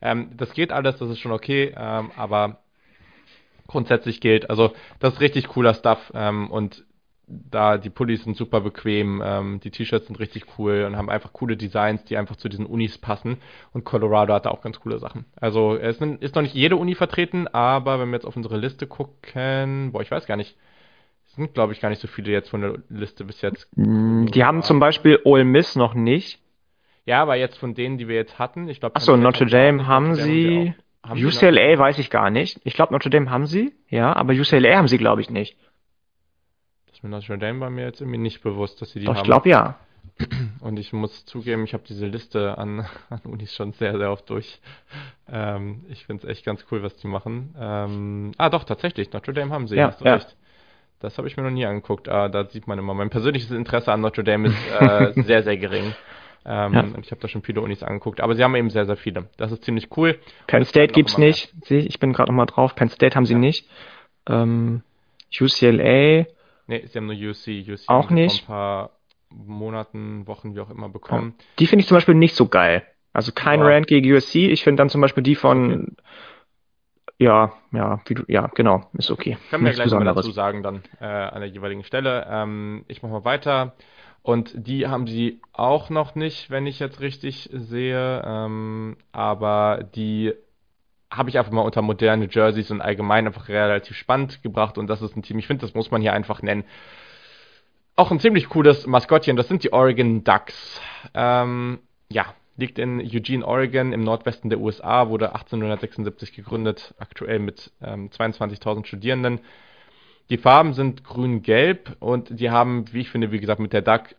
ähm, 0.00 0.30
das 0.36 0.52
geht 0.54 0.72
alles, 0.72 0.98
das 0.98 1.10
ist 1.10 1.18
schon 1.18 1.32
okay, 1.32 1.74
ähm, 1.76 2.10
aber 2.16 2.58
grundsätzlich 3.66 4.20
gilt, 4.20 4.48
also 4.48 4.72
das 5.00 5.14
ist 5.14 5.20
richtig 5.20 5.48
cooler 5.48 5.74
Stuff 5.74 6.12
ähm, 6.14 6.50
und 6.50 6.84
da 7.26 7.76
die 7.76 7.90
Pullis 7.90 8.22
sind 8.22 8.36
super 8.36 8.60
bequem, 8.60 9.20
ähm, 9.24 9.60
die 9.60 9.70
T-Shirts 9.70 10.06
sind 10.06 10.20
richtig 10.20 10.44
cool 10.58 10.84
und 10.86 10.96
haben 10.96 11.10
einfach 11.10 11.32
coole 11.32 11.56
Designs, 11.56 12.04
die 12.04 12.16
einfach 12.16 12.36
zu 12.36 12.48
diesen 12.48 12.66
Unis 12.66 12.98
passen. 12.98 13.38
Und 13.72 13.84
Colorado 13.84 14.32
hat 14.32 14.46
da 14.46 14.50
auch 14.50 14.62
ganz 14.62 14.78
coole 14.78 14.98
Sachen. 14.98 15.24
Also 15.34 15.76
es 15.76 16.00
ist 16.00 16.34
noch 16.34 16.42
nicht 16.42 16.54
jede 16.54 16.76
Uni 16.76 16.94
vertreten, 16.94 17.48
aber 17.48 17.98
wenn 17.98 18.10
wir 18.10 18.16
jetzt 18.16 18.26
auf 18.26 18.36
unsere 18.36 18.58
Liste 18.58 18.86
gucken, 18.86 19.90
boah, 19.92 20.02
ich 20.02 20.10
weiß 20.10 20.26
gar 20.26 20.36
nicht, 20.36 20.56
es 21.26 21.34
sind 21.34 21.52
glaube 21.54 21.72
ich 21.72 21.80
gar 21.80 21.88
nicht 21.88 22.00
so 22.00 22.06
viele 22.06 22.30
jetzt 22.30 22.48
von 22.48 22.60
der 22.60 22.78
Liste 22.88 23.24
bis 23.24 23.42
jetzt. 23.42 23.68
Mm, 23.76 24.26
die 24.26 24.44
haben 24.44 24.62
zum 24.62 24.78
Beispiel 24.78 25.18
Ole 25.24 25.44
Miss 25.44 25.74
noch 25.74 25.94
nicht. 25.94 26.40
Ja, 27.06 27.22
aber 27.22 27.36
jetzt 27.36 27.58
von 27.58 27.74
denen, 27.74 27.98
die 27.98 28.08
wir 28.08 28.16
jetzt 28.16 28.38
hatten, 28.38 28.68
ich 28.68 28.80
glaube. 28.80 28.96
Achso, 28.96 29.16
Notre 29.16 29.46
Dame 29.46 29.86
haben 29.86 30.14
sie. 30.14 30.74
Haben 31.02 31.24
UCLA 31.24 31.78
weiß 31.78 32.00
ich 32.00 32.10
gar 32.10 32.30
nicht. 32.30 32.60
Ich 32.64 32.74
glaube, 32.74 32.92
Notre 32.92 33.10
Dame 33.10 33.30
haben 33.30 33.46
sie, 33.46 33.72
ja, 33.88 34.12
aber 34.14 34.32
UCLA 34.32 34.76
haben 34.76 34.88
sie, 34.88 34.98
glaube 34.98 35.20
ich, 35.20 35.30
nicht. 35.30 35.56
Das 36.96 37.02
mit 37.02 37.12
Notre 37.12 37.36
Dame 37.36 37.60
war 37.60 37.68
mir 37.68 37.84
jetzt 37.84 38.00
irgendwie 38.00 38.18
nicht 38.18 38.42
bewusst, 38.42 38.80
dass 38.80 38.92
sie 38.92 39.00
die 39.00 39.04
Doch, 39.04 39.16
haben. 39.16 39.18
Ich 39.18 39.24
glaube 39.24 39.50
ja. 39.50 39.76
Und 40.60 40.78
ich 40.78 40.94
muss 40.94 41.26
zugeben, 41.26 41.64
ich 41.64 41.74
habe 41.74 41.84
diese 41.86 42.06
Liste 42.06 42.56
an, 42.56 42.86
an 43.10 43.20
Unis 43.24 43.54
schon 43.54 43.72
sehr, 43.72 43.98
sehr 43.98 44.10
oft 44.10 44.30
durch. 44.30 44.60
Ähm, 45.30 45.84
ich 45.90 46.06
finde 46.06 46.26
es 46.26 46.30
echt 46.30 46.46
ganz 46.46 46.64
cool, 46.70 46.82
was 46.82 46.96
die 46.96 47.06
machen. 47.06 47.54
Ähm, 47.60 48.32
ah, 48.38 48.48
doch, 48.48 48.64
tatsächlich, 48.64 49.12
Notre 49.12 49.34
Dame 49.34 49.52
haben 49.52 49.68
sie, 49.68 49.76
ja, 49.76 49.88
hast 49.88 50.00
du 50.00 50.06
ja. 50.06 50.14
recht. 50.14 50.36
Das 51.00 51.18
habe 51.18 51.28
ich 51.28 51.36
mir 51.36 51.42
noch 51.42 51.50
nie 51.50 51.66
angeguckt. 51.66 52.08
Ah, 52.08 52.30
da 52.30 52.46
sieht 52.46 52.66
man 52.66 52.78
immer, 52.78 52.94
mein 52.94 53.10
persönliches 53.10 53.50
Interesse 53.50 53.92
an 53.92 54.00
Notre 54.00 54.24
Dame 54.24 54.48
ist 54.48 54.70
äh, 54.80 55.12
sehr, 55.22 55.42
sehr 55.42 55.58
gering. 55.58 55.94
Ähm, 56.46 56.72
ja. 56.72 56.84
Ich 57.02 57.10
habe 57.10 57.20
da 57.20 57.28
schon 57.28 57.42
viele 57.42 57.60
Unis 57.60 57.82
angeguckt, 57.82 58.22
aber 58.22 58.34
sie 58.34 58.42
haben 58.42 58.54
eben 58.54 58.70
sehr, 58.70 58.86
sehr 58.86 58.96
viele. 58.96 59.28
Das 59.36 59.52
ist 59.52 59.64
ziemlich 59.64 59.94
cool. 59.98 60.18
Penn 60.46 60.64
State 60.64 60.94
gibt's 60.94 61.18
nicht. 61.18 61.52
Sieh, 61.66 61.80
ich 61.80 62.00
bin 62.00 62.14
gerade 62.14 62.32
nochmal 62.32 62.46
drauf. 62.46 62.74
Penn 62.74 62.88
State 62.88 63.16
haben 63.16 63.26
sie 63.26 63.34
nicht. 63.34 63.68
Ähm, 64.26 64.82
UCLA. 65.38 66.24
Nee, 66.66 66.84
sie 66.86 66.98
haben 66.98 67.06
nur 67.06 67.14
UC. 67.14 67.68
UC 67.68 67.88
auch 67.88 68.10
nicht. 68.10 68.44
Vor 68.44 68.54
ein 68.54 68.58
paar 68.58 68.90
Monaten, 69.30 70.26
Wochen, 70.26 70.54
wie 70.54 70.60
auch 70.60 70.70
immer 70.70 70.88
bekommen. 70.88 71.34
Ja. 71.38 71.44
Die 71.58 71.66
finde 71.66 71.82
ich 71.82 71.88
zum 71.88 71.96
Beispiel 71.96 72.14
nicht 72.14 72.34
so 72.34 72.46
geil. 72.48 72.84
Also 73.12 73.32
kein 73.32 73.60
Boah. 73.60 73.70
Rand 73.70 73.86
gegen 73.86 74.12
USC. 74.12 74.48
Ich 74.50 74.62
finde 74.62 74.80
dann 74.80 74.90
zum 74.90 75.00
Beispiel 75.00 75.22
die 75.22 75.36
von 75.36 75.72
okay. 75.72 75.92
Ja, 77.18 77.54
ja, 77.72 78.00
wie 78.06 78.14
du, 78.14 78.24
ja, 78.28 78.50
genau, 78.54 78.90
ist 78.92 79.10
okay. 79.10 79.38
Können 79.48 79.64
wir 79.64 79.72
gleich 79.72 79.90
mal 79.90 80.04
dazu 80.04 80.32
sagen 80.32 80.62
dann 80.62 80.82
äh, 81.00 81.06
an 81.06 81.40
der 81.40 81.48
jeweiligen 81.48 81.82
Stelle. 81.82 82.26
Ähm, 82.28 82.84
ich 82.88 83.02
mache 83.02 83.12
mal 83.12 83.24
weiter. 83.24 83.74
Und 84.22 84.52
die 84.54 84.86
haben 84.86 85.06
sie 85.06 85.40
auch 85.52 85.88
noch 85.88 86.14
nicht, 86.14 86.50
wenn 86.50 86.66
ich 86.66 86.78
jetzt 86.78 87.00
richtig 87.00 87.48
sehe. 87.52 88.22
Ähm, 88.26 88.96
aber 89.12 89.88
die 89.94 90.34
habe 91.16 91.30
ich 91.30 91.38
einfach 91.38 91.52
mal 91.52 91.62
unter 91.62 91.82
moderne 91.82 92.28
Jerseys 92.30 92.70
und 92.70 92.80
allgemein 92.80 93.26
einfach 93.26 93.48
relativ 93.48 93.96
spannend 93.96 94.42
gebracht. 94.42 94.78
Und 94.78 94.88
das 94.88 95.02
ist 95.02 95.16
ein 95.16 95.22
Team, 95.22 95.38
ich 95.38 95.46
finde, 95.46 95.62
das 95.62 95.74
muss 95.74 95.90
man 95.90 96.02
hier 96.02 96.12
einfach 96.12 96.42
nennen. 96.42 96.64
Auch 97.94 98.10
ein 98.10 98.20
ziemlich 98.20 98.48
cooles 98.48 98.86
Maskottchen, 98.86 99.36
das 99.36 99.48
sind 99.48 99.64
die 99.64 99.72
Oregon 99.72 100.22
Ducks. 100.22 100.80
Ähm, 101.14 101.78
ja, 102.10 102.26
liegt 102.56 102.78
in 102.78 103.00
Eugene, 103.00 103.46
Oregon, 103.46 103.92
im 103.92 104.02
Nordwesten 104.02 104.50
der 104.50 104.60
USA, 104.60 105.08
wurde 105.08 105.34
1876 105.34 106.32
gegründet, 106.32 106.94
aktuell 106.98 107.38
mit 107.38 107.72
ähm, 107.82 108.10
22.000 108.10 108.86
Studierenden. 108.86 109.40
Die 110.30 110.38
Farben 110.38 110.72
sind 110.72 111.04
grün-gelb 111.04 111.96
und 112.00 112.40
die 112.40 112.50
haben, 112.50 112.92
wie 112.92 113.00
ich 113.00 113.10
finde, 113.10 113.30
wie 113.30 113.40
gesagt, 113.40 113.60
mit 113.60 113.72
der 113.72 113.82
Duck 113.82 114.14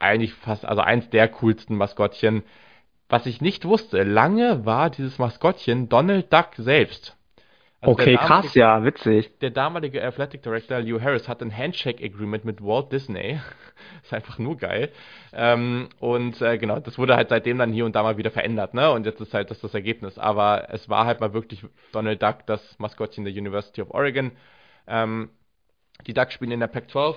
eigentlich 0.00 0.34
fast, 0.34 0.64
also 0.64 0.82
eins 0.82 1.08
der 1.10 1.28
coolsten 1.28 1.76
Maskottchen. 1.76 2.42
Was 3.08 3.26
ich 3.26 3.40
nicht 3.40 3.64
wusste, 3.64 4.02
lange 4.02 4.64
war 4.64 4.90
dieses 4.90 5.18
Maskottchen 5.18 5.88
Donald 5.88 6.32
Duck 6.32 6.50
selbst. 6.56 7.16
Also 7.80 7.92
okay, 7.92 8.16
krass, 8.16 8.54
ja, 8.54 8.82
witzig. 8.82 9.38
Der 9.40 9.50
damalige 9.50 10.02
Athletic 10.02 10.42
Director 10.42 10.80
Leo 10.80 10.98
Harris 11.00 11.28
hat 11.28 11.42
ein 11.42 11.54
Handshake 11.54 12.02
Agreement 12.02 12.46
mit 12.46 12.62
Walt 12.62 12.90
Disney. 12.90 13.38
ist 14.02 14.14
einfach 14.14 14.38
nur 14.38 14.56
geil. 14.56 14.90
Ähm, 15.34 15.90
und 16.00 16.40
äh, 16.40 16.56
genau, 16.56 16.80
das 16.80 16.96
wurde 16.96 17.14
halt 17.14 17.28
seitdem 17.28 17.58
dann 17.58 17.72
hier 17.72 17.84
und 17.84 17.94
da 17.94 18.02
mal 18.02 18.16
wieder 18.16 18.30
verändert, 18.30 18.72
ne? 18.72 18.90
Und 18.90 19.04
jetzt 19.04 19.20
ist 19.20 19.34
halt 19.34 19.50
das 19.50 19.60
das 19.60 19.74
Ergebnis. 19.74 20.18
Aber 20.18 20.68
es 20.70 20.88
war 20.88 21.04
halt 21.04 21.20
mal 21.20 21.34
wirklich 21.34 21.62
Donald 21.92 22.22
Duck, 22.22 22.46
das 22.46 22.78
Maskottchen 22.78 23.24
der 23.24 23.34
University 23.34 23.82
of 23.82 23.90
Oregon. 23.90 24.32
Ähm, 24.86 25.28
die 26.06 26.14
Ducks 26.14 26.32
spielen 26.32 26.52
in 26.52 26.60
der 26.60 26.68
Pac-12 26.68 27.16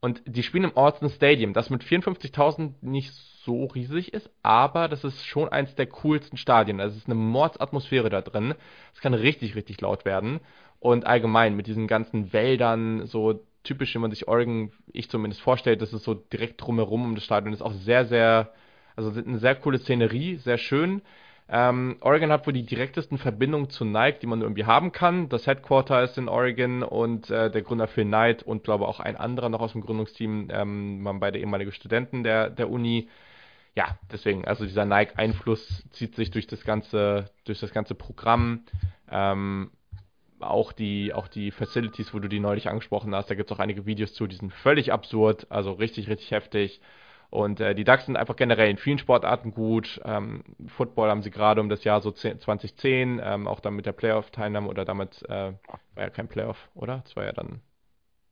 und 0.00 0.22
die 0.26 0.42
spielen 0.42 0.64
im 0.64 0.76
Austin 0.76 1.10
Stadium, 1.10 1.52
das 1.52 1.70
mit 1.70 1.82
54.000 1.82 2.74
nicht 2.80 3.12
so 3.44 3.64
riesig 3.66 4.12
ist, 4.12 4.30
aber 4.42 4.88
das 4.88 5.04
ist 5.04 5.24
schon 5.24 5.48
eins 5.48 5.74
der 5.74 5.86
coolsten 5.86 6.36
Stadien. 6.36 6.80
Also 6.80 6.94
es 6.94 7.02
ist 7.02 7.08
eine 7.08 7.14
Mordsatmosphäre 7.14 8.10
da 8.10 8.20
drin. 8.20 8.54
Es 8.92 9.00
kann 9.00 9.14
richtig, 9.14 9.54
richtig 9.54 9.80
laut 9.80 10.04
werden. 10.04 10.40
Und 10.80 11.06
allgemein 11.06 11.56
mit 11.56 11.66
diesen 11.66 11.86
ganzen 11.86 12.32
Wäldern, 12.32 13.06
so 13.06 13.40
typisch, 13.62 13.94
wie 13.94 13.98
man 13.98 14.10
sich 14.10 14.28
Oregon, 14.28 14.72
ich 14.92 15.08
zumindest 15.08 15.40
vorstellt, 15.40 15.80
das 15.80 15.92
ist 15.92 16.04
so 16.04 16.14
direkt 16.14 16.60
drumherum 16.60 17.04
um 17.04 17.14
das 17.14 17.24
Stadion. 17.24 17.52
Das 17.52 17.60
ist 17.60 17.66
auch 17.66 17.72
sehr, 17.72 18.04
sehr, 18.04 18.52
also 18.96 19.10
eine 19.10 19.38
sehr 19.38 19.54
coole 19.54 19.78
Szenerie, 19.78 20.36
sehr 20.36 20.58
schön. 20.58 21.02
Ähm, 21.48 21.96
Oregon 22.00 22.32
hat 22.32 22.46
wohl 22.46 22.52
die 22.52 22.66
direktesten 22.66 23.18
Verbindungen 23.18 23.70
zu 23.70 23.84
Nike, 23.84 24.18
die 24.20 24.26
man 24.26 24.42
irgendwie 24.42 24.64
haben 24.64 24.90
kann. 24.90 25.28
Das 25.28 25.46
Headquarter 25.46 26.02
ist 26.02 26.18
in 26.18 26.28
Oregon 26.28 26.82
und 26.82 27.30
äh, 27.30 27.50
der 27.50 27.62
Gründer 27.62 27.86
Phil 27.86 28.04
Knight 28.04 28.42
und 28.42 28.64
glaube 28.64 28.88
auch 28.88 28.98
ein 28.98 29.16
anderer 29.16 29.48
noch 29.48 29.60
aus 29.60 29.72
dem 29.72 29.80
Gründungsteam 29.82 30.48
ähm, 30.50 31.04
waren 31.04 31.20
beide 31.20 31.38
ehemalige 31.38 31.70
Studenten 31.70 32.24
der, 32.24 32.50
der 32.50 32.68
Uni. 32.68 33.08
Ja, 33.76 33.96
deswegen, 34.10 34.44
also 34.44 34.64
dieser 34.64 34.86
Nike-Einfluss 34.86 35.84
zieht 35.90 36.16
sich 36.16 36.30
durch 36.30 36.48
das 36.48 36.64
ganze, 36.64 37.30
durch 37.44 37.60
das 37.60 37.72
ganze 37.72 37.94
Programm. 37.94 38.64
Ähm, 39.08 39.70
auch 40.40 40.72
die, 40.72 41.14
auch 41.14 41.28
die 41.28 41.50
Facilities, 41.50 42.12
wo 42.12 42.18
du 42.18 42.28
die 42.28 42.40
neulich 42.40 42.68
angesprochen 42.68 43.14
hast, 43.14 43.30
da 43.30 43.34
gibt 43.34 43.50
es 43.50 43.56
auch 43.56 43.60
einige 43.60 43.86
Videos 43.86 44.14
zu, 44.14 44.26
die 44.26 44.36
sind 44.36 44.52
völlig 44.52 44.92
absurd, 44.92 45.46
also 45.50 45.72
richtig, 45.72 46.08
richtig 46.08 46.30
heftig. 46.32 46.80
Und 47.30 47.60
äh, 47.60 47.74
die 47.74 47.84
Ducks 47.84 48.06
sind 48.06 48.16
einfach 48.16 48.36
generell 48.36 48.70
in 48.70 48.78
vielen 48.78 48.98
Sportarten 48.98 49.52
gut. 49.52 50.00
Ähm, 50.04 50.42
Football 50.68 51.10
haben 51.10 51.22
sie 51.22 51.30
gerade 51.30 51.60
um 51.60 51.68
das 51.68 51.84
Jahr 51.84 52.00
so 52.00 52.10
10, 52.10 52.40
2010, 52.40 53.20
ähm, 53.22 53.48
auch 53.48 53.60
dann 53.60 53.74
mit 53.74 53.86
der 53.86 53.92
Playoff-Teilnahme 53.92 54.68
oder 54.68 54.84
damit 54.84 55.22
äh, 55.28 55.52
war 55.52 56.04
ja 56.04 56.10
kein 56.10 56.28
Playoff, 56.28 56.68
oder? 56.74 57.02
Das 57.04 57.16
war 57.16 57.24
ja 57.24 57.32
dann, 57.32 57.60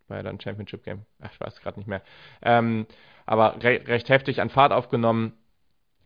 war 0.09 0.19
ja 0.19 0.23
dann 0.23 0.41
Championship 0.41 0.85
Game. 0.85 1.07
Ach, 1.21 1.31
ich 1.33 1.41
weiß 1.41 1.61
gerade 1.61 1.79
nicht 1.79 1.89
mehr. 1.89 2.03
Ähm, 2.43 2.87
aber 3.27 3.63
re 3.63 3.83
recht 3.87 4.09
heftig 4.09 4.41
an 4.41 4.51
Fahrt 4.51 4.73
aufgenommen 4.73 5.33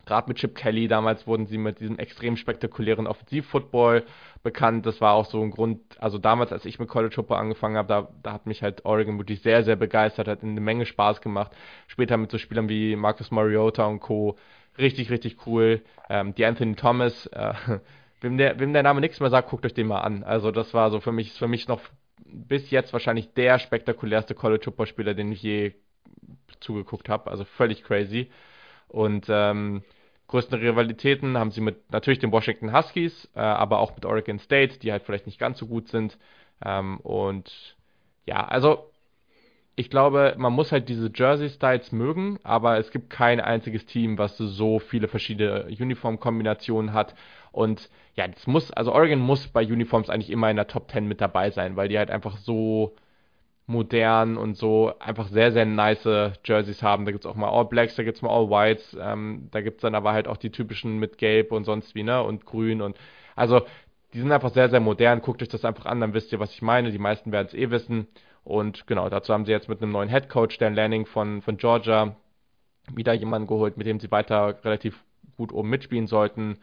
gerade 0.09 0.29
mit 0.29 0.39
Chip 0.39 0.55
Kelly 0.55 0.89
damals 0.89 1.27
wurden 1.27 1.47
sie 1.47 1.59
mit 1.59 1.81
diesem 1.81 1.99
extrem 1.99 2.37
spektakulären 2.37 3.07
Offensivfootball 3.07 4.05
bekannt. 4.43 4.87
Das 4.87 5.01
war 5.01 5.13
auch 5.13 5.27
so 5.27 5.43
ein 5.43 5.51
Grund, 5.51 5.81
also 6.01 6.17
damals, 6.19 6.51
als 6.51 6.65
ich 6.65 6.79
mit 6.79 6.89
College 6.89 7.15
Football 7.15 7.39
angefangen 7.39 7.77
habe, 7.77 7.89
da, 7.89 8.09
da 8.23 8.33
hat 8.33 8.47
mich 8.47 8.63
halt 8.63 8.87
Oregon 8.87 9.19
wirklich 9.19 9.43
sehr, 9.43 9.63
sehr 9.65 9.77
begeistert, 9.77 10.27
hat 10.27 10.43
eine 10.43 10.61
Menge 10.61 10.87
Spaß 10.87 11.21
gemacht. 11.21 11.53
Später 11.87 12.17
mit 12.17 12.31
so 12.31 12.39
Spielern 12.39 12.69
wie 12.71 12.97
Marcus 12.97 13.31
Mariota 13.31 13.85
und 13.85 14.01
Co. 14.01 14.37
Richtig, 14.79 15.11
richtig 15.11 15.47
cool. 15.47 15.83
Ähm, 16.09 16.35
die 16.35 16.47
Anthony 16.47 16.75
Thomas, 16.75 17.27
äh, 17.27 17.53
wem, 18.23 18.39
der, 18.39 18.59
wem 18.59 18.73
der 18.73 18.83
Name 18.83 19.01
nichts 19.03 19.21
mehr 19.21 19.31
sagt, 19.31 19.51
guckt 19.51 19.67
euch 19.67 19.75
den 19.75 19.89
mal 19.89 20.01
an. 20.01 20.25
Also 20.25 20.51
das 20.51 20.73
war 20.73 20.91
so 20.91 21.01
für 21.01 21.13
mich, 21.13 21.33
für 21.35 21.49
mich 21.49 21.69
noch 21.69 21.83
bis 22.25 22.71
jetzt 22.71 22.93
wahrscheinlich 22.95 23.35
der 23.35 23.59
spektakulärste 23.59 24.35
College 24.35 24.65
Football 24.65 24.87
Spieler, 24.87 25.15
den 25.15 25.33
ich 25.33 25.43
je 25.43 25.75
zugeguckt 26.61 27.11
habe. 27.11 27.31
Also 27.31 27.45
völlig 27.45 27.85
crazy. 27.85 28.31
Und 28.89 29.27
ähm, 29.29 29.83
größten 30.29 30.59
Rivalitäten 30.59 31.37
haben 31.37 31.51
sie 31.51 31.61
mit 31.61 31.91
natürlich 31.91 32.19
den 32.21 32.33
Washington 32.33 32.73
Huskies, 32.73 33.29
äh, 33.35 33.41
aber 33.41 33.81
auch 33.81 33.95
mit 33.95 34.05
Oregon 34.05 34.39
State, 34.39 34.79
die 34.79 34.93
halt 34.93 35.03
vielleicht 35.03 35.27
nicht 35.27 35.39
ganz 35.39 35.59
so 35.59 35.67
gut 35.67 35.89
sind. 35.89 36.19
Ähm, 36.65 36.99
und 37.01 37.77
ja, 38.27 38.47
also 38.47 38.91
ich 39.75 39.91
glaube, 39.91 40.35
man 40.39 40.53
muss 40.53 40.73
halt 40.73 40.89
diese 40.89 41.11
Jersey-Styles 41.15 41.93
mögen, 41.93 42.41
aber 42.43 42.79
es 42.79 42.91
gibt 42.91 43.11
kein 43.11 43.41
einziges 43.41 43.87
Team, 43.87 44.19
was 44.19 44.37
so 44.37 44.81
viele 44.81 45.09
verschiedene 45.09 45.67
Uniform-Kombinationen 45.67 46.93
hat. 46.93 47.15
Und 47.53 47.89
ja, 48.17 48.27
das 48.27 48.47
muss, 48.47 48.73
also 48.73 48.93
Oregon 48.93 49.21
muss 49.21 49.47
bei 49.49 49.65
Uniforms 49.65 50.11
eigentlich 50.11 50.31
immer 50.31 50.51
in 50.51 50.57
der 50.57 50.67
Top 50.67 50.91
10 50.91 51.07
mit 51.07 51.21
dabei 51.21 51.51
sein, 51.51 51.77
weil 51.77 51.89
die 51.89 51.97
halt 51.97 52.11
einfach 52.11 52.37
so 52.39 52.97
modern 53.69 54.39
und 54.39 54.57
so 54.57 54.93
einfach 54.99 55.29
sehr, 55.29 55.53
sehr 55.53 55.67
nice 55.67 56.09
Jerseys 56.43 56.83
haben. 56.83 57.05
Da 57.05 57.13
gibt 57.13 57.25
es 57.25 57.31
auch 57.31 57.37
mal 57.37 57.51
All 57.51 57.67
Blacks, 57.67 57.97
da 57.97 58.03
gibt 58.03 58.17
es 58.17 58.23
mal 58.23 58.31
All 58.31 58.49
Whites, 58.49 58.97
ähm, 59.01 59.49
da 59.53 59.61
gibt 59.61 59.77
es 59.77 59.83
dann 59.83 59.95
aber 59.95 60.13
halt 60.13 60.27
auch 60.27 60.39
die 60.39 60.51
typischen 60.51 60.99
mit 60.99 61.19
Gelb 61.19 61.53
und 61.53 61.65
sonst 61.65 61.95
wie, 61.95 62.03
ne? 62.03 62.23
Und 62.23 62.47
Grün 62.47 62.81
und 62.81 62.97
also 63.37 63.63
die 64.15 64.21
sind 64.21 64.33
einfach 64.33 64.55
sehr, 64.55 64.71
sehr 64.71 64.81
modern. 64.81 65.21
Guckt 65.21 65.43
euch 65.43 65.49
das 65.49 65.67
einfach 65.67 65.85
an, 65.85 66.01
dann 66.01 66.15
wisst 66.15 66.33
ihr, 66.33 66.41
was 66.41 66.53
ich 66.53 66.63
meine. 66.63 66.91
Die 66.91 66.99
meisten 66.99 67.31
werden 67.31 67.49
es 67.49 67.55
eh 67.55 67.71
wissen. 67.71 68.09
Und 68.43 68.87
genau, 68.87 69.11
dazu 69.11 69.35
haben 69.35 69.45
sie 69.45 69.53
jetzt 69.53 69.69
mit 69.69 69.83
einem 69.83 69.93
neuen 69.93 70.09
Head 70.09 70.31
Coach, 70.31 70.57
Dan 70.57 70.75
Lanning 70.75 71.05
von, 71.05 71.43
von 71.43 71.59
Georgia, 71.59 72.17
wieder 72.95 73.13
jemanden 73.13 73.47
geholt, 73.47 73.77
mit 73.77 73.87
dem 73.87 74.01
sie 74.01 74.11
weiter 74.11 74.59
relativ 74.65 75.05
gut 75.37 75.53
oben 75.53 75.69
mitspielen 75.69 76.07
sollten 76.07 76.59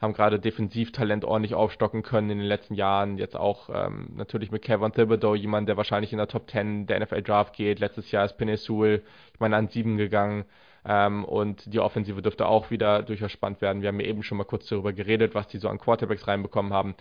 haben 0.00 0.12
gerade 0.12 0.38
Defensivtalent 0.38 1.24
ordentlich 1.24 1.54
aufstocken 1.54 2.02
können 2.02 2.30
in 2.30 2.38
den 2.38 2.46
letzten 2.46 2.74
Jahren. 2.74 3.18
Jetzt 3.18 3.36
auch 3.36 3.68
ähm, 3.72 4.10
natürlich 4.14 4.50
mit 4.52 4.62
Kevin 4.62 4.92
Thibodeau, 4.92 5.34
jemand, 5.34 5.68
der 5.68 5.76
wahrscheinlich 5.76 6.12
in 6.12 6.18
der 6.18 6.28
Top 6.28 6.48
10 6.48 6.86
der 6.86 7.00
NFL 7.00 7.22
Draft 7.22 7.54
geht. 7.54 7.80
Letztes 7.80 8.10
Jahr 8.12 8.24
ist 8.24 8.38
Penesul, 8.38 9.02
ich 9.34 9.40
meine, 9.40 9.56
an 9.56 9.68
7 9.68 9.96
gegangen. 9.96 10.44
Ähm, 10.84 11.24
und 11.24 11.72
die 11.72 11.80
Offensive 11.80 12.22
dürfte 12.22 12.46
auch 12.46 12.70
wieder 12.70 13.02
durchaus 13.02 13.32
spannend 13.32 13.60
werden. 13.60 13.82
Wir 13.82 13.88
haben 13.88 13.98
ja 13.98 14.06
eben 14.06 14.22
schon 14.22 14.38
mal 14.38 14.44
kurz 14.44 14.68
darüber 14.68 14.92
geredet, 14.92 15.34
was 15.34 15.48
die 15.48 15.58
so 15.58 15.68
an 15.68 15.78
Quarterbacks 15.78 16.28
reinbekommen 16.28 16.72
haben. 16.72 16.94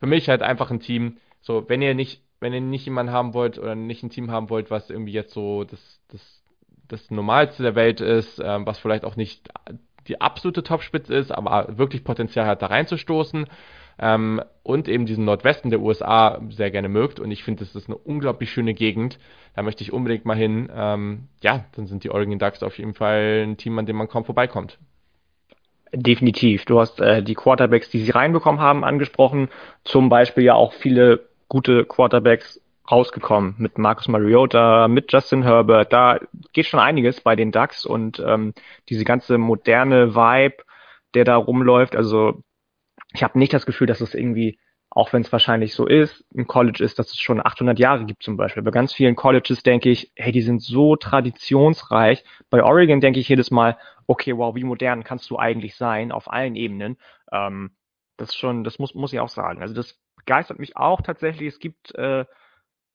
Für 0.00 0.06
mich 0.06 0.28
halt 0.28 0.42
einfach 0.42 0.70
ein 0.72 0.80
Team. 0.80 1.18
So, 1.40 1.68
wenn 1.68 1.80
ihr 1.80 1.94
nicht, 1.94 2.22
wenn 2.40 2.52
ihr 2.52 2.60
nicht 2.60 2.86
jemanden 2.86 3.12
haben 3.12 3.34
wollt 3.34 3.58
oder 3.58 3.76
nicht 3.76 4.02
ein 4.02 4.10
Team 4.10 4.32
haben 4.32 4.50
wollt, 4.50 4.70
was 4.70 4.90
irgendwie 4.90 5.12
jetzt 5.12 5.32
so 5.32 5.62
das, 5.62 6.00
das, 6.08 6.42
das 6.88 7.10
Normalste 7.12 7.62
der 7.62 7.76
Welt 7.76 8.00
ist, 8.00 8.40
ähm, 8.44 8.66
was 8.66 8.80
vielleicht 8.80 9.04
auch 9.04 9.14
nicht 9.14 9.48
die 10.08 10.20
absolute 10.20 10.62
Topspitze 10.62 11.14
ist, 11.14 11.30
aber 11.30 11.78
wirklich 11.78 12.04
Potenzial 12.04 12.46
hat, 12.46 12.62
da 12.62 12.66
reinzustoßen. 12.66 13.46
Ähm, 13.98 14.42
und 14.62 14.88
eben 14.88 15.06
diesen 15.06 15.24
Nordwesten 15.24 15.70
der 15.70 15.80
USA 15.80 16.40
sehr 16.50 16.70
gerne 16.70 16.88
mögt. 16.88 17.20
Und 17.20 17.30
ich 17.30 17.44
finde, 17.44 17.64
das 17.64 17.74
ist 17.74 17.88
eine 17.88 17.96
unglaublich 17.96 18.50
schöne 18.50 18.74
Gegend. 18.74 19.18
Da 19.54 19.62
möchte 19.62 19.82
ich 19.82 19.92
unbedingt 19.92 20.24
mal 20.24 20.36
hin. 20.36 20.70
Ähm, 20.74 21.28
ja, 21.42 21.64
dann 21.76 21.86
sind 21.86 22.04
die 22.04 22.10
Oregon 22.10 22.38
Ducks 22.38 22.62
auf 22.62 22.78
jeden 22.78 22.94
Fall 22.94 23.44
ein 23.46 23.56
Team, 23.56 23.78
an 23.78 23.86
dem 23.86 23.96
man 23.96 24.08
kaum 24.08 24.24
vorbeikommt. 24.24 24.78
Definitiv. 25.92 26.64
Du 26.64 26.80
hast 26.80 27.00
äh, 27.00 27.22
die 27.22 27.34
Quarterbacks, 27.34 27.90
die 27.90 28.00
sie 28.00 28.10
reinbekommen 28.10 28.60
haben, 28.60 28.82
angesprochen. 28.82 29.50
Zum 29.84 30.08
Beispiel 30.08 30.44
ja 30.44 30.54
auch 30.54 30.72
viele 30.72 31.28
gute 31.48 31.84
Quarterbacks 31.84 32.60
rausgekommen 32.90 33.54
mit 33.58 33.78
Marcus 33.78 34.08
Mariota, 34.08 34.88
mit 34.88 35.12
Justin 35.12 35.42
Herbert. 35.42 35.92
Da 35.92 36.18
geht 36.52 36.66
schon 36.66 36.80
einiges 36.80 37.20
bei 37.20 37.36
den 37.36 37.52
Ducks 37.52 37.86
und 37.86 38.22
ähm, 38.24 38.54
diese 38.88 39.04
ganze 39.04 39.38
moderne 39.38 40.14
Vibe, 40.14 40.64
der 41.14 41.24
da 41.24 41.36
rumläuft. 41.36 41.96
Also 41.96 42.42
ich 43.12 43.22
habe 43.22 43.38
nicht 43.38 43.52
das 43.52 43.66
Gefühl, 43.66 43.86
dass 43.86 44.00
es 44.00 44.14
irgendwie, 44.14 44.58
auch 44.90 45.12
wenn 45.12 45.22
es 45.22 45.32
wahrscheinlich 45.32 45.74
so 45.74 45.86
ist, 45.86 46.24
im 46.34 46.46
College 46.46 46.82
ist, 46.82 46.98
dass 46.98 47.10
es 47.10 47.20
schon 47.20 47.44
800 47.44 47.78
Jahre 47.78 48.04
gibt 48.04 48.22
zum 48.22 48.36
Beispiel. 48.36 48.62
Bei 48.62 48.70
ganz 48.70 48.92
vielen 48.92 49.14
Colleges 49.14 49.62
denke 49.62 49.90
ich, 49.90 50.12
hey, 50.16 50.32
die 50.32 50.42
sind 50.42 50.62
so 50.62 50.96
traditionsreich. 50.96 52.24
Bei 52.50 52.62
Oregon 52.62 53.00
denke 53.00 53.20
ich 53.20 53.28
jedes 53.28 53.50
Mal, 53.50 53.78
okay, 54.06 54.36
wow, 54.36 54.54
wie 54.54 54.64
modern 54.64 55.04
kannst 55.04 55.30
du 55.30 55.38
eigentlich 55.38 55.76
sein 55.76 56.10
auf 56.12 56.30
allen 56.30 56.56
Ebenen. 56.56 56.98
Ähm, 57.30 57.70
das 58.16 58.34
schon, 58.34 58.64
das 58.64 58.78
muss, 58.78 58.94
muss 58.94 59.12
ich 59.12 59.20
auch 59.20 59.28
sagen. 59.28 59.62
Also 59.62 59.74
das 59.74 59.98
begeistert 60.16 60.58
mich 60.58 60.76
auch 60.76 61.00
tatsächlich. 61.00 61.48
Es 61.48 61.58
gibt 61.58 61.94
äh, 61.94 62.24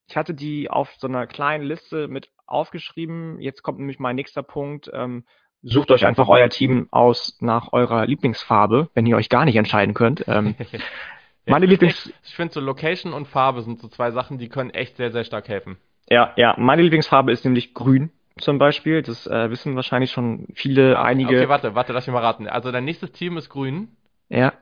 ich 0.07 0.15
hatte 0.15 0.33
die 0.33 0.69
auf 0.69 0.93
so 0.97 1.07
einer 1.07 1.27
kleinen 1.27 1.65
Liste 1.65 2.07
mit 2.07 2.29
aufgeschrieben. 2.45 3.39
Jetzt 3.41 3.61
kommt 3.61 3.79
nämlich 3.79 3.99
mein 3.99 4.15
nächster 4.15 4.43
Punkt. 4.43 4.89
Ähm, 4.93 5.25
sucht 5.63 5.91
euch 5.91 6.05
einfach 6.05 6.29
euer 6.29 6.49
Team 6.49 6.87
aus 6.91 7.37
nach 7.41 7.73
eurer 7.73 8.05
Lieblingsfarbe, 8.05 8.89
wenn 8.93 9.05
ihr 9.05 9.17
euch 9.17 9.29
gar 9.29 9.45
nicht 9.45 9.57
entscheiden 9.57 9.93
könnt. 9.93 10.23
Ähm, 10.27 10.55
meine 11.45 11.65
Lieblings 11.65 12.13
ich 12.23 12.35
finde 12.35 12.53
so 12.53 12.61
Location 12.61 13.13
und 13.13 13.27
Farbe 13.27 13.61
sind 13.61 13.79
so 13.79 13.89
zwei 13.89 14.11
Sachen, 14.11 14.37
die 14.37 14.49
können 14.49 14.69
echt 14.69 14.95
sehr, 14.95 15.11
sehr 15.11 15.25
stark 15.25 15.49
helfen. 15.49 15.77
Ja, 16.09 16.31
ja, 16.37 16.55
meine 16.57 16.83
Lieblingsfarbe 16.83 17.33
ist 17.33 17.43
nämlich 17.43 17.73
grün 17.73 18.11
zum 18.39 18.59
Beispiel. 18.59 19.01
Das 19.01 19.27
äh, 19.27 19.49
wissen 19.49 19.75
wahrscheinlich 19.75 20.11
schon 20.11 20.47
viele, 20.53 20.99
einige. 20.99 21.35
Okay, 21.35 21.49
warte, 21.49 21.75
warte, 21.75 21.91
lass 21.91 22.07
mich 22.07 22.13
mal 22.13 22.21
raten. 22.21 22.47
Also 22.47 22.71
dein 22.71 22.85
nächstes 22.85 23.11
Team 23.11 23.35
ist 23.35 23.49
grün? 23.49 23.89
Ja. 24.29 24.53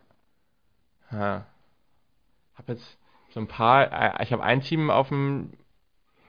Ha. 1.12 1.46
Hab 2.56 2.70
jetzt 2.70 2.98
so 3.36 3.42
ein 3.42 3.48
paar, 3.48 3.92
äh, 3.92 4.24
ich 4.24 4.32
habe 4.32 4.44
ein 4.44 4.62
Team 4.62 4.90
auf 4.90 5.10
dem 5.10 5.52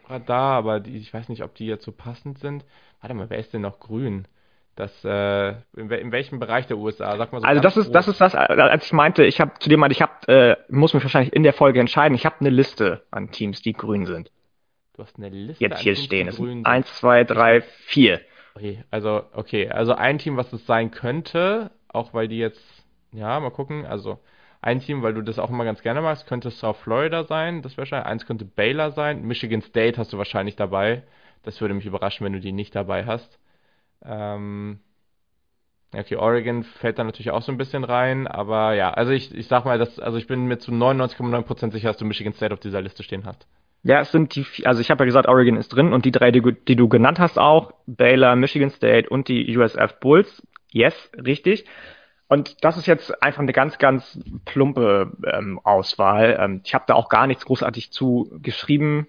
Radar, 0.08 0.56
aber 0.56 0.80
die, 0.80 0.96
ich 0.96 1.14
weiß 1.14 1.28
nicht, 1.28 1.44
ob 1.44 1.54
die 1.54 1.66
jetzt 1.66 1.84
so 1.84 1.92
passend 1.92 2.40
sind. 2.40 2.64
Warte 3.00 3.14
mal, 3.14 3.30
wer 3.30 3.38
ist 3.38 3.54
denn 3.54 3.62
noch 3.62 3.78
grün? 3.78 4.26
Das, 4.74 5.04
äh, 5.04 5.50
in, 5.76 5.88
in, 5.88 6.10
welchem 6.10 6.40
Bereich 6.40 6.66
der 6.66 6.76
USA? 6.76 7.16
Sag 7.16 7.32
mal 7.32 7.40
so 7.40 7.46
also 7.46 7.62
das 7.62 7.76
ist, 7.76 7.84
groß. 7.86 7.92
das 7.92 8.08
ist 8.08 8.20
das, 8.20 8.34
als 8.34 8.86
ich 8.86 8.92
meinte, 8.92 9.24
ich 9.24 9.40
habe 9.40 9.52
zu 9.60 9.68
dir 9.68 9.78
meinte, 9.78 9.94
ich 9.94 10.02
habe, 10.02 10.26
äh, 10.26 10.56
muss 10.68 10.94
mich 10.94 11.04
wahrscheinlich 11.04 11.32
in 11.32 11.44
der 11.44 11.52
Folge 11.52 11.78
entscheiden. 11.78 12.16
Ich 12.16 12.26
habe 12.26 12.40
eine 12.40 12.50
Liste 12.50 13.04
an 13.12 13.30
Teams, 13.30 13.62
die 13.62 13.72
grün 13.72 14.04
sind. 14.04 14.32
Du 14.94 15.02
hast 15.04 15.16
eine 15.16 15.28
Liste. 15.28 15.62
Jetzt 15.62 15.78
hier 15.78 15.94
Teams, 15.94 16.06
stehen. 16.06 16.28
Es 16.28 16.36
sind 16.36 16.66
eins, 16.66 16.92
zwei, 16.96 17.22
drei, 17.22 17.60
vier. 17.60 18.20
Okay, 18.56 18.82
also 18.90 19.22
okay, 19.32 19.68
also 19.68 19.94
ein 19.94 20.18
Team, 20.18 20.36
was 20.36 20.52
es 20.52 20.66
sein 20.66 20.90
könnte, 20.90 21.70
auch 21.86 22.14
weil 22.14 22.26
die 22.26 22.38
jetzt, 22.38 22.64
ja, 23.12 23.38
mal 23.38 23.50
gucken. 23.50 23.86
Also 23.86 24.18
ein 24.60 24.80
Team, 24.80 25.02
weil 25.02 25.14
du 25.14 25.22
das 25.22 25.38
auch 25.38 25.50
immer 25.50 25.64
ganz 25.64 25.82
gerne 25.82 26.02
machst, 26.02 26.26
könnte 26.26 26.50
South 26.50 26.78
Florida 26.78 27.24
sein, 27.24 27.62
das 27.62 27.72
wäre 27.72 27.78
wahrscheinlich. 27.78 28.06
Eins 28.06 28.26
könnte 28.26 28.44
Baylor 28.44 28.90
sein. 28.90 29.22
Michigan 29.22 29.62
State 29.62 29.98
hast 29.98 30.12
du 30.12 30.18
wahrscheinlich 30.18 30.56
dabei. 30.56 31.02
Das 31.42 31.60
würde 31.60 31.74
mich 31.74 31.86
überraschen, 31.86 32.24
wenn 32.24 32.32
du 32.32 32.40
die 32.40 32.52
nicht 32.52 32.74
dabei 32.74 33.06
hast. 33.06 33.38
Ähm, 34.04 34.80
okay, 35.94 36.16
Oregon 36.16 36.64
fällt 36.64 36.98
da 36.98 37.04
natürlich 37.04 37.30
auch 37.30 37.42
so 37.42 37.52
ein 37.52 37.58
bisschen 37.58 37.84
rein, 37.84 38.26
aber 38.26 38.74
ja, 38.74 38.90
also 38.90 39.12
ich, 39.12 39.34
ich 39.34 39.46
sag 39.46 39.64
mal, 39.64 39.78
dass, 39.78 39.98
also 39.98 40.18
ich 40.18 40.26
bin 40.26 40.46
mir 40.46 40.58
zu 40.58 40.72
99,9% 40.72 41.72
sicher, 41.72 41.88
dass 41.88 41.98
du 41.98 42.04
Michigan 42.04 42.32
State 42.32 42.52
auf 42.52 42.60
dieser 42.60 42.80
Liste 42.80 43.02
stehen 43.02 43.24
hast. 43.24 43.46
Ja, 43.82 44.00
es 44.00 44.10
sind 44.10 44.34
die, 44.34 44.44
also 44.64 44.80
ich 44.80 44.90
habe 44.90 45.04
ja 45.04 45.06
gesagt, 45.06 45.28
Oregon 45.28 45.56
ist 45.56 45.68
drin 45.68 45.92
und 45.92 46.04
die 46.04 46.10
drei, 46.10 46.32
die, 46.32 46.42
die, 46.66 46.74
du 46.74 46.88
genannt 46.88 47.20
hast 47.20 47.38
auch, 47.38 47.72
Baylor, 47.86 48.34
Michigan 48.34 48.70
State 48.70 49.08
und 49.08 49.28
die 49.28 49.56
USF 49.56 50.00
Bulls. 50.00 50.42
Yes, 50.72 51.10
richtig. 51.16 51.64
Und 52.28 52.64
das 52.64 52.76
ist 52.76 52.86
jetzt 52.86 53.22
einfach 53.22 53.42
eine 53.42 53.52
ganz, 53.52 53.78
ganz 53.78 54.18
plumpe 54.44 55.12
ähm, 55.32 55.60
Auswahl. 55.62 56.36
Ähm, 56.40 56.60
ich 56.64 56.74
habe 56.74 56.84
da 56.86 56.94
auch 56.94 57.08
gar 57.08 57.26
nichts 57.26 57.44
großartig 57.44 57.92
zu 57.92 58.30
geschrieben. 58.42 59.06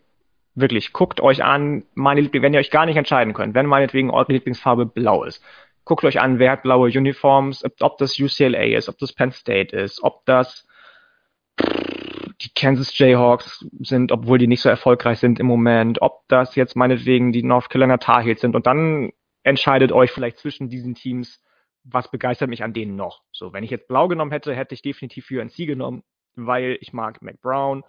Wirklich, 0.53 0.93
guckt 0.93 1.21
euch 1.21 1.43
an, 1.43 1.83
meine 1.93 2.21
Liebling, 2.21 2.43
wenn 2.43 2.53
ihr 2.53 2.59
euch 2.59 2.71
gar 2.71 2.85
nicht 2.85 2.97
entscheiden 2.97 3.33
könnt, 3.33 3.55
wenn 3.55 3.65
meinetwegen 3.65 4.09
eure 4.09 4.33
Lieblingsfarbe 4.33 4.85
blau 4.85 5.23
ist, 5.23 5.43
guckt 5.83 6.03
euch 6.03 6.19
an, 6.19 6.37
wer 6.37 6.51
hat 6.51 6.63
blaue 6.63 6.89
Uniforms, 6.89 7.63
ob 7.79 7.97
das 7.97 8.19
UCLA 8.19 8.75
ist, 8.77 8.89
ob 8.89 8.97
das 8.97 9.13
Penn 9.13 9.31
State 9.31 9.75
ist, 9.75 10.03
ob 10.03 10.25
das 10.25 10.67
die 12.41 12.49
Kansas 12.53 12.95
Jayhawks 12.97 13.65
sind, 13.79 14.11
obwohl 14.11 14.37
die 14.37 14.47
nicht 14.47 14.61
so 14.61 14.69
erfolgreich 14.69 15.19
sind 15.19 15.39
im 15.39 15.47
Moment, 15.47 16.01
ob 16.01 16.27
das 16.27 16.55
jetzt 16.55 16.75
meinetwegen 16.75 17.31
die 17.31 17.41
North 17.41 17.69
Carolina 17.69 17.97
Tar 17.97 18.21
Heels 18.21 18.41
sind 18.41 18.55
und 18.55 18.67
dann 18.67 19.11
entscheidet 19.43 19.91
euch 19.91 20.11
vielleicht 20.11 20.37
zwischen 20.37 20.69
diesen 20.69 20.93
Teams, 20.93 21.41
was 21.89 22.11
begeistert 22.11 22.49
mich 22.49 22.63
an 22.63 22.73
denen 22.73 22.95
noch. 22.95 23.23
So, 23.31 23.53
wenn 23.53 23.63
ich 23.63 23.71
jetzt 23.71 23.87
blau 23.87 24.07
genommen 24.07 24.31
hätte, 24.31 24.53
hätte 24.55 24.73
ich 24.73 24.81
definitiv 24.81 25.29
UNC 25.31 25.55
genommen, 25.55 26.03
weil 26.35 26.77
ich 26.81 26.93
mag 26.93 27.21
Mac 27.21 27.41
Brown, 27.41 27.83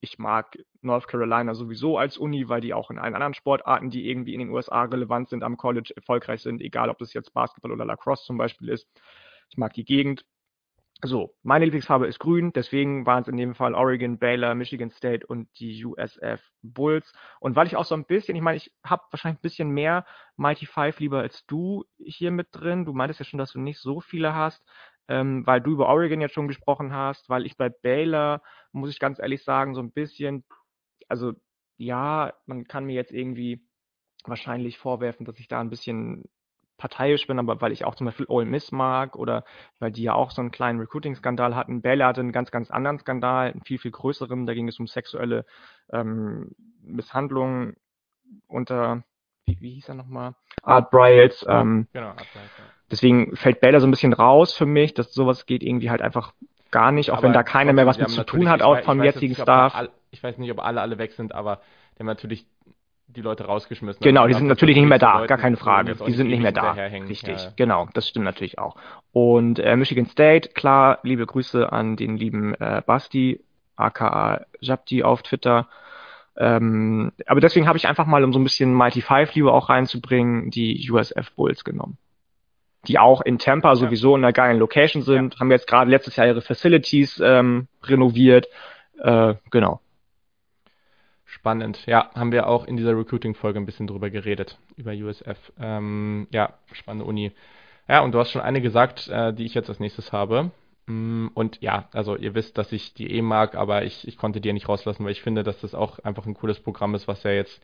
ich 0.00 0.18
mag 0.18 0.58
North 0.82 1.08
Carolina 1.08 1.54
sowieso 1.54 1.96
als 1.96 2.18
Uni, 2.18 2.48
weil 2.48 2.60
die 2.60 2.74
auch 2.74 2.90
in 2.90 2.98
allen 2.98 3.14
anderen 3.14 3.34
Sportarten, 3.34 3.90
die 3.90 4.08
irgendwie 4.08 4.34
in 4.34 4.40
den 4.40 4.50
USA 4.50 4.82
relevant 4.84 5.30
sind, 5.30 5.42
am 5.42 5.56
College 5.56 5.92
erfolgreich 5.96 6.42
sind, 6.42 6.60
egal 6.60 6.90
ob 6.90 6.98
das 6.98 7.14
jetzt 7.14 7.32
Basketball 7.32 7.72
oder 7.72 7.86
Lacrosse 7.86 8.26
zum 8.26 8.36
Beispiel 8.36 8.68
ist. 8.68 8.86
Ich 9.48 9.56
mag 9.56 9.72
die 9.72 9.84
Gegend. 9.84 10.26
So, 11.06 11.36
meine 11.42 11.66
Lieblingsfarbe 11.66 12.06
ist 12.06 12.18
grün, 12.18 12.52
deswegen 12.54 13.04
waren 13.04 13.20
es 13.22 13.28
in 13.28 13.36
dem 13.36 13.54
Fall 13.54 13.74
Oregon, 13.74 14.18
Baylor, 14.18 14.54
Michigan 14.54 14.90
State 14.90 15.26
und 15.26 15.48
die 15.58 15.84
USF 15.84 16.40
Bulls. 16.62 17.12
Und 17.40 17.56
weil 17.56 17.66
ich 17.66 17.76
auch 17.76 17.84
so 17.84 17.94
ein 17.94 18.06
bisschen, 18.06 18.36
ich 18.36 18.42
meine, 18.42 18.56
ich 18.56 18.72
habe 18.82 19.02
wahrscheinlich 19.10 19.38
ein 19.38 19.42
bisschen 19.42 19.68
mehr 19.68 20.06
Mighty 20.36 20.64
Five 20.64 21.00
lieber 21.00 21.18
als 21.20 21.44
du 21.44 21.84
hier 21.98 22.30
mit 22.30 22.48
drin. 22.52 22.86
Du 22.86 22.94
meintest 22.94 23.20
ja 23.20 23.26
schon, 23.26 23.38
dass 23.38 23.52
du 23.52 23.60
nicht 23.60 23.80
so 23.80 24.00
viele 24.00 24.34
hast, 24.34 24.64
ähm, 25.08 25.46
weil 25.46 25.60
du 25.60 25.72
über 25.72 25.88
Oregon 25.88 26.22
jetzt 26.22 26.32
schon 26.34 26.48
gesprochen 26.48 26.94
hast, 26.94 27.28
weil 27.28 27.44
ich 27.44 27.58
bei 27.58 27.68
Baylor, 27.68 28.40
muss 28.72 28.88
ich 28.90 28.98
ganz 28.98 29.18
ehrlich 29.18 29.44
sagen, 29.44 29.74
so 29.74 29.82
ein 29.82 29.92
bisschen, 29.92 30.42
also 31.08 31.34
ja, 31.76 32.32
man 32.46 32.64
kann 32.66 32.86
mir 32.86 32.94
jetzt 32.94 33.12
irgendwie 33.12 33.66
wahrscheinlich 34.24 34.78
vorwerfen, 34.78 35.26
dass 35.26 35.38
ich 35.38 35.48
da 35.48 35.60
ein 35.60 35.70
bisschen 35.70 36.24
parteiisch 36.76 37.26
bin, 37.26 37.38
aber 37.38 37.60
weil 37.60 37.72
ich 37.72 37.84
auch 37.84 37.94
zum 37.94 38.06
Beispiel 38.06 38.26
Ole 38.28 38.46
Miss 38.46 38.72
mag 38.72 39.16
oder 39.16 39.44
weil 39.78 39.92
die 39.92 40.02
ja 40.02 40.14
auch 40.14 40.30
so 40.30 40.40
einen 40.40 40.50
kleinen 40.50 40.80
Recruiting-Skandal 40.80 41.54
hatten. 41.54 41.82
Baylor 41.82 42.08
hatte 42.08 42.20
einen 42.20 42.32
ganz, 42.32 42.50
ganz 42.50 42.70
anderen 42.70 42.98
Skandal, 42.98 43.52
einen 43.52 43.62
viel, 43.62 43.78
viel 43.78 43.92
größeren. 43.92 44.46
Da 44.46 44.54
ging 44.54 44.68
es 44.68 44.78
um 44.78 44.86
sexuelle 44.86 45.44
ähm, 45.92 46.52
Misshandlungen 46.82 47.76
unter, 48.48 49.04
wie, 49.44 49.58
wie 49.60 49.74
hieß 49.74 49.88
er 49.88 49.94
nochmal? 49.94 50.34
Art 50.62 50.90
Bryles. 50.90 51.44
Ähm, 51.48 51.86
genau, 51.92 52.08
Art 52.08 52.16
Bryles, 52.16 52.50
ja. 52.58 52.64
Deswegen 52.90 53.36
fällt 53.36 53.60
Baylor 53.60 53.80
so 53.80 53.86
ein 53.86 53.90
bisschen 53.90 54.12
raus 54.12 54.52
für 54.52 54.66
mich, 54.66 54.94
dass 54.94 55.14
sowas 55.14 55.46
geht 55.46 55.62
irgendwie 55.62 55.90
halt 55.90 56.02
einfach 56.02 56.34
gar 56.70 56.90
nicht, 56.90 57.10
auch 57.10 57.18
aber 57.18 57.28
wenn 57.28 57.32
da 57.32 57.44
keiner 57.44 57.72
mehr 57.72 57.86
was 57.86 57.98
mit 57.98 58.10
zu 58.10 58.24
tun 58.24 58.48
hat, 58.48 58.60
auch 58.60 58.80
vom 58.80 59.02
jetzigen 59.02 59.34
Staff. 59.34 59.74
All, 59.74 59.90
ich 60.10 60.22
weiß 60.22 60.38
nicht, 60.38 60.50
ob 60.50 60.58
alle 60.58 60.80
alle 60.80 60.98
weg 60.98 61.12
sind, 61.12 61.34
aber 61.34 61.60
die 61.94 62.00
haben 62.00 62.06
natürlich 62.06 62.46
die 63.06 63.20
Leute 63.20 63.44
rausgeschmissen. 63.44 64.02
Genau, 64.02 64.26
die 64.26 64.34
sind 64.34 64.46
natürlich 64.46 64.76
nicht 64.76 64.88
mehr 64.88 64.98
da, 64.98 65.18
Leute, 65.18 65.28
gar 65.28 65.38
keine 65.38 65.56
Frage. 65.56 65.94
Die 66.06 66.12
sind 66.12 66.28
nicht 66.28 66.42
mehr 66.42 66.52
da. 66.52 66.72
Richtig, 66.72 67.44
ja. 67.44 67.52
genau, 67.56 67.88
das 67.94 68.08
stimmt 68.08 68.24
natürlich 68.24 68.58
auch. 68.58 68.76
Und 69.12 69.58
äh, 69.58 69.76
Michigan 69.76 70.06
State, 70.06 70.50
klar, 70.50 70.98
liebe 71.02 71.26
Grüße 71.26 71.72
an 71.72 71.96
den 71.96 72.16
lieben 72.16 72.54
äh, 72.54 72.82
Basti, 72.84 73.40
aka 73.76 74.46
Jabti 74.60 75.02
auf 75.02 75.22
Twitter. 75.22 75.68
Ähm, 76.36 77.12
aber 77.26 77.40
deswegen 77.40 77.68
habe 77.68 77.78
ich 77.78 77.86
einfach 77.86 78.06
mal, 78.06 78.24
um 78.24 78.32
so 78.32 78.38
ein 78.38 78.44
bisschen 78.44 78.74
Mighty 78.74 79.02
Five 79.02 79.34
Liebe 79.34 79.52
auch 79.52 79.68
reinzubringen, 79.68 80.50
die 80.50 80.90
USF 80.90 81.32
Bulls 81.36 81.64
genommen. 81.64 81.98
Die 82.88 82.98
auch 82.98 83.20
in 83.20 83.38
Tampa 83.38 83.70
ja. 83.70 83.76
sowieso 83.76 84.16
in 84.16 84.24
einer 84.24 84.32
geilen 84.32 84.58
Location 84.58 85.02
sind, 85.02 85.34
ja. 85.34 85.40
haben 85.40 85.50
jetzt 85.50 85.66
gerade 85.66 85.90
letztes 85.90 86.16
Jahr 86.16 86.26
ihre 86.26 86.42
Facilities 86.42 87.20
ähm, 87.24 87.68
renoviert. 87.82 88.48
Äh, 88.98 89.34
genau. 89.50 89.80
Spannend. 91.34 91.84
Ja, 91.86 92.10
haben 92.14 92.30
wir 92.30 92.46
auch 92.46 92.64
in 92.64 92.76
dieser 92.76 92.96
Recruiting-Folge 92.96 93.58
ein 93.58 93.66
bisschen 93.66 93.88
drüber 93.88 94.08
geredet, 94.08 94.56
über 94.76 94.92
USF. 94.92 95.52
Ähm, 95.58 96.28
ja, 96.30 96.54
spannende 96.72 97.04
Uni. 97.06 97.32
Ja, 97.88 98.02
und 98.02 98.12
du 98.12 98.20
hast 98.20 98.30
schon 98.30 98.40
eine 98.40 98.60
gesagt, 98.60 99.08
äh, 99.08 99.34
die 99.34 99.44
ich 99.44 99.52
jetzt 99.52 99.68
als 99.68 99.80
nächstes 99.80 100.12
habe. 100.12 100.52
Mm, 100.86 101.26
und 101.34 101.60
ja, 101.60 101.88
also 101.92 102.14
ihr 102.14 102.36
wisst, 102.36 102.56
dass 102.56 102.70
ich 102.70 102.94
die 102.94 103.10
eh 103.10 103.20
mag, 103.20 103.56
aber 103.56 103.82
ich, 103.82 104.06
ich 104.06 104.16
konnte 104.16 104.40
die 104.40 104.46
ja 104.46 104.52
nicht 104.54 104.68
rauslassen, 104.68 105.04
weil 105.04 105.10
ich 105.10 105.22
finde, 105.22 105.42
dass 105.42 105.60
das 105.60 105.74
auch 105.74 105.98
einfach 105.98 106.24
ein 106.24 106.34
cooles 106.34 106.60
Programm 106.60 106.94
ist, 106.94 107.08
was 107.08 107.24
ja 107.24 107.32
jetzt 107.32 107.60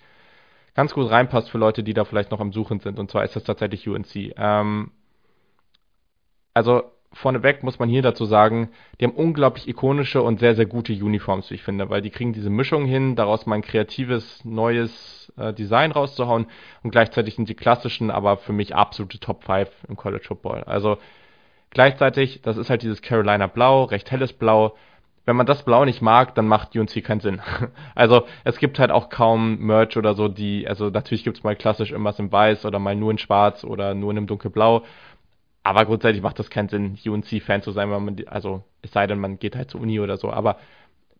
ganz 0.74 0.92
gut 0.92 1.08
reinpasst 1.08 1.48
für 1.48 1.58
Leute, 1.58 1.84
die 1.84 1.94
da 1.94 2.04
vielleicht 2.04 2.32
noch 2.32 2.40
am 2.40 2.52
Suchen 2.52 2.80
sind. 2.80 2.98
Und 2.98 3.08
zwar 3.12 3.22
ist 3.22 3.36
das 3.36 3.44
tatsächlich 3.44 3.88
UNC. 3.88 4.34
Ähm, 4.36 4.90
also 6.54 6.82
vorneweg 7.12 7.62
muss 7.62 7.78
man 7.78 7.88
hier 7.88 8.02
dazu 8.02 8.24
sagen, 8.24 8.70
die 8.98 9.04
haben 9.04 9.14
unglaublich 9.14 9.68
ikonische 9.68 10.22
und 10.22 10.38
sehr, 10.38 10.54
sehr 10.54 10.66
gute 10.66 10.92
Uniforms, 10.92 11.50
wie 11.50 11.54
ich 11.54 11.62
finde, 11.62 11.90
weil 11.90 12.02
die 12.02 12.10
kriegen 12.10 12.32
diese 12.32 12.50
Mischung 12.50 12.86
hin, 12.86 13.16
daraus 13.16 13.46
mal 13.46 13.56
ein 13.56 13.62
kreatives, 13.62 14.44
neues 14.44 15.32
äh, 15.36 15.52
Design 15.52 15.90
rauszuhauen 15.90 16.46
und 16.82 16.90
gleichzeitig 16.90 17.34
sind 17.34 17.48
die 17.48 17.54
klassischen, 17.54 18.10
aber 18.10 18.36
für 18.36 18.52
mich 18.52 18.74
absolute 18.74 19.18
Top 19.18 19.44
5 19.44 19.68
im 19.88 19.96
College 19.96 20.24
Football. 20.26 20.62
Also 20.64 20.98
gleichzeitig, 21.70 22.42
das 22.42 22.56
ist 22.56 22.70
halt 22.70 22.82
dieses 22.82 23.02
Carolina 23.02 23.48
Blau, 23.48 23.84
recht 23.84 24.10
helles 24.10 24.32
Blau. 24.32 24.76
Wenn 25.26 25.36
man 25.36 25.46
das 25.46 25.64
Blau 25.64 25.84
nicht 25.84 26.00
mag, 26.00 26.34
dann 26.34 26.48
macht 26.48 26.74
UNC 26.76 27.04
keinen 27.04 27.20
Sinn. 27.20 27.42
also 27.94 28.22
es 28.44 28.58
gibt 28.58 28.78
halt 28.78 28.90
auch 28.90 29.10
kaum 29.10 29.58
Merch 29.58 29.96
oder 29.96 30.14
so, 30.14 30.28
die, 30.28 30.66
also 30.66 30.90
natürlich 30.90 31.24
gibt 31.24 31.38
es 31.38 31.44
mal 31.44 31.56
klassisch 31.56 31.90
irgendwas 31.90 32.18
in 32.20 32.30
Weiß 32.32 32.64
oder 32.64 32.78
mal 32.78 32.94
nur 32.94 33.10
in 33.10 33.18
Schwarz 33.18 33.64
oder 33.64 33.94
nur 33.94 34.12
in 34.12 34.16
einem 34.16 34.26
dunkelblau 34.28 34.84
aber 35.62 35.84
grundsätzlich 35.84 36.22
macht 36.22 36.38
das 36.38 36.50
keinen 36.50 36.68
Sinn, 36.68 36.98
UNC-Fan 37.04 37.62
zu 37.62 37.72
sein, 37.72 37.90
weil 37.90 38.00
man, 38.00 38.16
also 38.26 38.64
es 38.82 38.92
sei 38.92 39.06
denn, 39.06 39.18
man 39.18 39.38
geht 39.38 39.56
halt 39.56 39.70
zur 39.70 39.80
Uni 39.80 40.00
oder 40.00 40.16
so. 40.16 40.30
Aber 40.30 40.58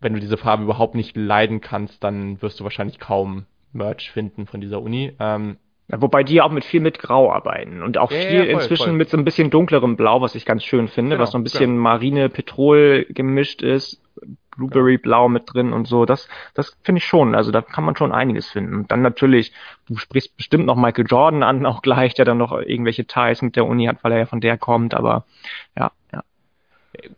wenn 0.01 0.15
du 0.15 0.21
diese 0.21 0.39
Farbe 0.39 0.63
überhaupt 0.63 0.95
nicht 0.95 1.17
leiden 1.17 1.61
kannst, 1.61 2.03
dann 2.03 2.41
wirst 2.41 2.59
du 2.59 2.65
wahrscheinlich 2.65 2.99
kaum 2.99 3.47
Merch 3.73 4.11
finden 4.11 4.47
von 4.47 4.61
dieser 4.61 4.81
Uni. 4.81 5.13
Ähm, 5.21 5.59
Wobei 5.97 6.23
die 6.23 6.41
auch 6.41 6.51
mit 6.51 6.65
viel 6.65 6.81
mit 6.81 6.99
Grau 6.99 7.33
arbeiten 7.33 7.83
und 7.83 7.99
auch 7.99 8.11
ja, 8.11 8.21
viel 8.21 8.45
ja, 8.45 8.53
voll, 8.53 8.63
inzwischen 8.63 8.85
voll. 8.85 8.93
mit 8.93 9.11
so 9.11 9.17
ein 9.17 9.25
bisschen 9.25 9.51
dunklerem 9.51 9.97
Blau, 9.97 10.21
was 10.21 10.35
ich 10.35 10.45
ganz 10.45 10.65
schön 10.65 10.89
finde, 10.89 11.17
genau, 11.17 11.23
was 11.23 11.33
so 11.33 11.39
ein 11.39 11.43
bisschen 11.43 11.71
genau. 11.71 11.83
Marine 11.83 12.29
Petrol 12.29 13.07
gemischt 13.11 13.63
ist. 13.63 14.01
Blueberry 14.57 14.99
Blau 14.99 15.29
mit 15.29 15.45
drin 15.47 15.73
und 15.73 15.87
so. 15.87 16.05
Das, 16.05 16.29
das 16.55 16.77
finde 16.83 16.99
ich 16.99 17.05
schon. 17.05 17.35
Also 17.35 17.51
da 17.51 17.63
kann 17.63 17.85
man 17.85 17.97
schon 17.97 18.13
einiges 18.13 18.51
finden. 18.51 18.75
Und 18.75 18.91
dann 18.93 19.03
natürlich, 19.03 19.53
du 19.87 19.97
sprichst 19.97 20.37
bestimmt 20.37 20.67
noch 20.67 20.77
Michael 20.77 21.07
Jordan 21.09 21.43
an, 21.43 21.67
auch 21.67 21.83
gleich, 21.83 22.15
der 22.15 22.25
dann 22.25 22.39
noch 22.39 22.53
irgendwelche 22.53 23.07
Ties 23.07 23.43
mit 23.43 23.57
der 23.57 23.67
Uni 23.67 23.87
hat, 23.87 24.03
weil 24.05 24.13
er 24.13 24.19
ja 24.19 24.27
von 24.27 24.41
der 24.41 24.59
kommt. 24.59 24.95
Aber 24.95 25.25
ja, 25.77 25.91
ja. 26.13 26.23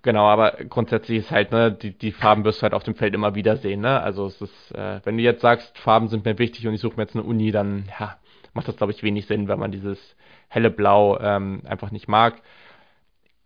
Genau, 0.02 0.26
aber 0.26 0.52
grundsätzlich 0.68 1.18
ist 1.18 1.30
halt, 1.30 1.50
ne, 1.50 1.72
die, 1.72 1.92
die 1.96 2.12
Farben 2.12 2.44
wirst 2.44 2.60
du 2.60 2.62
halt 2.64 2.74
auf 2.74 2.84
dem 2.84 2.94
Feld 2.94 3.14
immer 3.14 3.34
wieder 3.34 3.56
sehen, 3.56 3.80
ne? 3.80 4.00
Also 4.00 4.26
es 4.26 4.40
ist, 4.40 4.72
äh, 4.72 5.00
wenn 5.04 5.16
du 5.16 5.22
jetzt 5.22 5.40
sagst, 5.40 5.76
Farben 5.78 6.08
sind 6.08 6.24
mir 6.24 6.38
wichtig 6.38 6.66
und 6.68 6.74
ich 6.74 6.80
suche 6.80 6.96
mir 6.96 7.04
jetzt 7.04 7.16
eine 7.16 7.24
Uni, 7.24 7.50
dann 7.50 7.86
ja, 7.98 8.16
macht 8.54 8.68
das, 8.68 8.76
glaube 8.76 8.92
ich, 8.92 9.02
wenig 9.02 9.26
Sinn, 9.26 9.48
wenn 9.48 9.58
man 9.58 9.72
dieses 9.72 10.16
helle 10.48 10.70
Blau 10.70 11.18
ähm, 11.20 11.62
einfach 11.66 11.90
nicht 11.90 12.08
mag. 12.08 12.42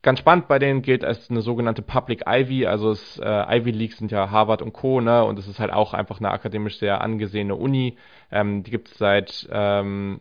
Ganz 0.03 0.21
spannend 0.21 0.47
bei 0.47 0.59
denen 0.59 0.83
gilt 0.83 1.05
als 1.05 1.31
eine 1.31 1.41
sogenannte 1.41 1.83
Public 1.83 2.25
Ivy, 2.29 2.67
also 2.67 2.93
es, 2.93 3.19
äh, 3.19 3.59
Ivy 3.59 3.73
Leagues 3.73 3.99
sind 3.99 4.13
ja 4.13 4.31
Harvard 4.31 4.63
und 4.63 4.73
Co. 4.73 5.01
Ne? 5.01 5.25
Und 5.25 5.39
es 5.39 5.49
ist 5.49 5.59
halt 5.59 5.73
auch 5.73 5.95
einfach 5.95 6.21
eine 6.21 6.31
akademisch 6.31 6.79
sehr 6.79 7.01
angesehene 7.01 7.57
Uni. 7.57 7.97
Ähm, 8.31 8.63
die 8.63 8.71
gibt 8.71 8.89
es 8.89 8.99
seit 8.99 9.49
ähm, 9.51 10.21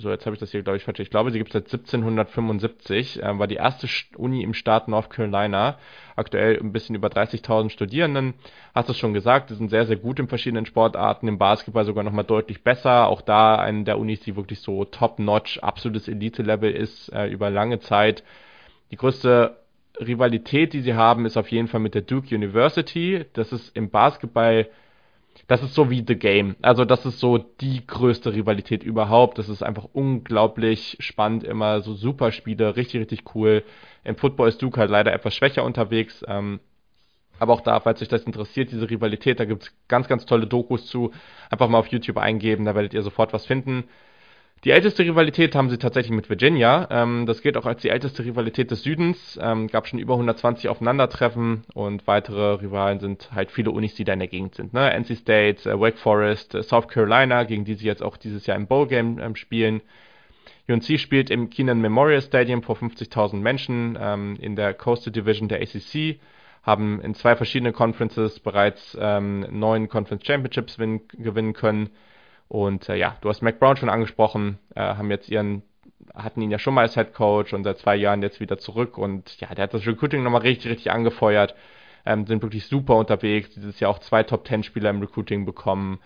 so 0.00 0.10
jetzt 0.10 0.26
habe 0.26 0.34
ich 0.34 0.40
das 0.40 0.50
hier, 0.50 0.62
glaube 0.62 0.78
ich, 0.78 0.84
falsch. 0.84 1.00
Ich 1.00 1.10
glaube, 1.10 1.30
sie 1.30 1.38
gibt 1.38 1.50
es 1.50 1.52
seit 1.52 1.64
1775, 1.64 3.22
äh, 3.22 3.38
war 3.38 3.46
die 3.46 3.56
erste 3.56 3.86
Uni 4.16 4.42
im 4.42 4.54
Staat 4.54 4.88
North 4.88 5.10
Carolina. 5.10 5.78
Aktuell 6.16 6.58
ein 6.58 6.72
bisschen 6.72 6.94
über 6.94 7.08
30.000 7.08 7.70
Studierenden. 7.70 8.34
Hast 8.74 8.88
du 8.88 8.92
es 8.92 8.98
schon 8.98 9.14
gesagt, 9.14 9.50
die 9.50 9.54
sind 9.54 9.70
sehr, 9.70 9.86
sehr 9.86 9.96
gut 9.96 10.18
in 10.18 10.28
verschiedenen 10.28 10.66
Sportarten. 10.66 11.28
Im 11.28 11.38
Basketball 11.38 11.84
sogar 11.84 12.04
nochmal 12.04 12.24
deutlich 12.24 12.62
besser. 12.62 13.08
Auch 13.08 13.20
da 13.20 13.56
eine 13.56 13.84
der 13.84 13.98
Unis, 13.98 14.20
die 14.20 14.36
wirklich 14.36 14.60
so 14.60 14.84
top-notch, 14.84 15.58
absolutes 15.58 16.08
Elite-Level 16.08 16.70
ist, 16.72 17.12
äh, 17.12 17.28
über 17.28 17.50
lange 17.50 17.80
Zeit. 17.80 18.24
Die 18.90 18.96
größte 18.96 19.56
Rivalität, 19.98 20.72
die 20.72 20.80
sie 20.80 20.94
haben, 20.94 21.26
ist 21.26 21.36
auf 21.36 21.50
jeden 21.50 21.68
Fall 21.68 21.80
mit 21.80 21.94
der 21.94 22.02
Duke 22.02 22.34
University. 22.34 23.24
Das 23.34 23.52
ist 23.52 23.76
im 23.76 23.90
Basketball 23.90 24.66
das 25.50 25.64
ist 25.64 25.74
so 25.74 25.90
wie 25.90 26.04
The 26.06 26.14
Game. 26.14 26.54
Also 26.62 26.84
das 26.84 27.04
ist 27.04 27.18
so 27.18 27.36
die 27.36 27.84
größte 27.84 28.32
Rivalität 28.32 28.84
überhaupt. 28.84 29.36
Das 29.36 29.48
ist 29.48 29.64
einfach 29.64 29.88
unglaublich 29.92 30.96
spannend, 31.00 31.42
immer 31.42 31.80
so 31.80 31.94
super 31.94 32.30
Spiele, 32.30 32.76
richtig, 32.76 33.00
richtig 33.00 33.34
cool. 33.34 33.64
Im 34.04 34.14
Football 34.14 34.48
ist 34.48 34.62
Duke 34.62 34.78
halt 34.78 34.92
leider 34.92 35.12
etwas 35.12 35.34
schwächer 35.34 35.64
unterwegs. 35.64 36.24
Ähm, 36.28 36.60
aber 37.40 37.52
auch 37.52 37.62
da, 37.62 37.80
falls 37.80 38.00
euch 38.00 38.06
das 38.06 38.22
interessiert, 38.22 38.70
diese 38.70 38.88
Rivalität, 38.88 39.40
da 39.40 39.44
gibt's 39.44 39.74
ganz, 39.88 40.06
ganz 40.06 40.24
tolle 40.24 40.46
Dokus 40.46 40.86
zu. 40.86 41.10
Einfach 41.50 41.68
mal 41.68 41.78
auf 41.78 41.88
YouTube 41.88 42.18
eingeben, 42.18 42.64
da 42.64 42.76
werdet 42.76 42.94
ihr 42.94 43.02
sofort 43.02 43.32
was 43.32 43.44
finden. 43.44 43.88
Die 44.64 44.72
älteste 44.72 45.02
Rivalität 45.04 45.54
haben 45.54 45.70
sie 45.70 45.78
tatsächlich 45.78 46.14
mit 46.14 46.28
Virginia. 46.28 46.86
Ähm, 46.90 47.24
das 47.24 47.40
gilt 47.40 47.56
auch 47.56 47.64
als 47.64 47.80
die 47.80 47.88
älteste 47.88 48.26
Rivalität 48.26 48.70
des 48.70 48.82
Südens. 48.82 49.38
Ähm, 49.40 49.68
gab 49.68 49.88
schon 49.88 49.98
über 49.98 50.14
120 50.14 50.68
Aufeinandertreffen 50.68 51.62
und 51.72 52.06
weitere 52.06 52.56
Rivalen 52.56 53.00
sind 53.00 53.30
halt 53.32 53.50
viele 53.50 53.70
Unis, 53.70 53.94
die 53.94 54.04
da 54.04 54.12
in 54.12 54.18
der 54.18 54.28
Gegend 54.28 54.56
sind. 54.56 54.74
Ne? 54.74 54.92
NC 54.92 55.16
State, 55.16 55.70
äh, 55.70 55.80
Wake 55.80 55.96
Forest, 55.96 56.54
äh, 56.54 56.62
South 56.62 56.88
Carolina, 56.88 57.44
gegen 57.44 57.64
die 57.64 57.72
sie 57.72 57.86
jetzt 57.86 58.02
auch 58.02 58.18
dieses 58.18 58.46
Jahr 58.46 58.58
im 58.58 58.66
Bowl 58.66 58.86
Game 58.86 59.18
ähm, 59.18 59.34
spielen. 59.34 59.80
UNC 60.68 61.00
spielt 61.00 61.30
im 61.30 61.48
Keenan 61.48 61.80
Memorial 61.80 62.20
Stadium 62.20 62.62
vor 62.62 62.76
50.000 62.76 63.36
Menschen 63.36 63.96
ähm, 63.98 64.36
in 64.40 64.56
der 64.56 64.74
Coastal 64.74 65.10
Division 65.10 65.48
der 65.48 65.62
ACC 65.62 66.20
haben 66.62 67.00
in 67.00 67.14
zwei 67.14 67.34
verschiedenen 67.34 67.72
Conferences 67.72 68.38
bereits 68.40 68.96
ähm, 69.00 69.46
neun 69.50 69.88
Conference 69.88 70.26
Championships 70.26 70.76
gewinnen 70.76 71.54
können 71.54 71.88
und 72.50 72.88
äh, 72.88 72.96
ja, 72.96 73.16
du 73.20 73.28
hast 73.28 73.42
Mac 73.42 73.60
Brown 73.60 73.76
schon 73.76 73.88
angesprochen, 73.88 74.58
äh, 74.74 74.80
haben 74.80 75.10
jetzt 75.10 75.28
ihren 75.28 75.62
hatten 76.14 76.42
ihn 76.42 76.50
ja 76.50 76.58
schon 76.58 76.74
mal 76.74 76.82
als 76.82 76.94
Head 76.94 77.14
Coach 77.14 77.52
und 77.52 77.62
seit 77.62 77.78
zwei 77.78 77.94
Jahren 77.94 78.22
jetzt 78.22 78.40
wieder 78.40 78.58
zurück 78.58 78.98
und 78.98 79.40
ja, 79.40 79.54
der 79.54 79.62
hat 79.62 79.74
das 79.74 79.86
Recruiting 79.86 80.24
nochmal 80.24 80.40
richtig, 80.42 80.68
richtig 80.68 80.90
angefeuert. 80.90 81.54
Ähm, 82.04 82.26
sind 82.26 82.42
wirklich 82.42 82.66
super 82.66 82.96
unterwegs. 82.96 83.50
Dieses 83.50 83.78
Jahr 83.78 83.92
auch 83.92 84.00
zwei 84.00 84.24
Top 84.24 84.44
Ten 84.44 84.64
Spieler 84.64 84.90
im 84.90 85.00
Recruiting 85.00 85.44
bekommen. 85.44 86.00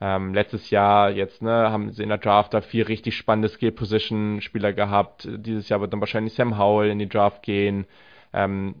Ähm, 0.00 0.32
letztes 0.32 0.70
Jahr 0.70 1.10
jetzt, 1.10 1.42
ne, 1.42 1.70
haben 1.70 1.92
sie 1.92 2.02
in 2.02 2.08
der 2.08 2.18
Draft 2.18 2.54
da 2.54 2.62
vier 2.62 2.88
richtig 2.88 3.14
spannende 3.16 3.50
Skill 3.50 3.72
Position 3.72 4.40
Spieler 4.40 4.72
gehabt. 4.72 5.28
Dieses 5.30 5.68
Jahr 5.68 5.82
wird 5.82 5.92
dann 5.92 6.00
wahrscheinlich 6.00 6.32
Sam 6.32 6.58
Howell 6.58 6.90
in 6.90 6.98
die 7.00 7.08
Draft 7.08 7.42
gehen. 7.42 7.84
Ähm, 8.32 8.76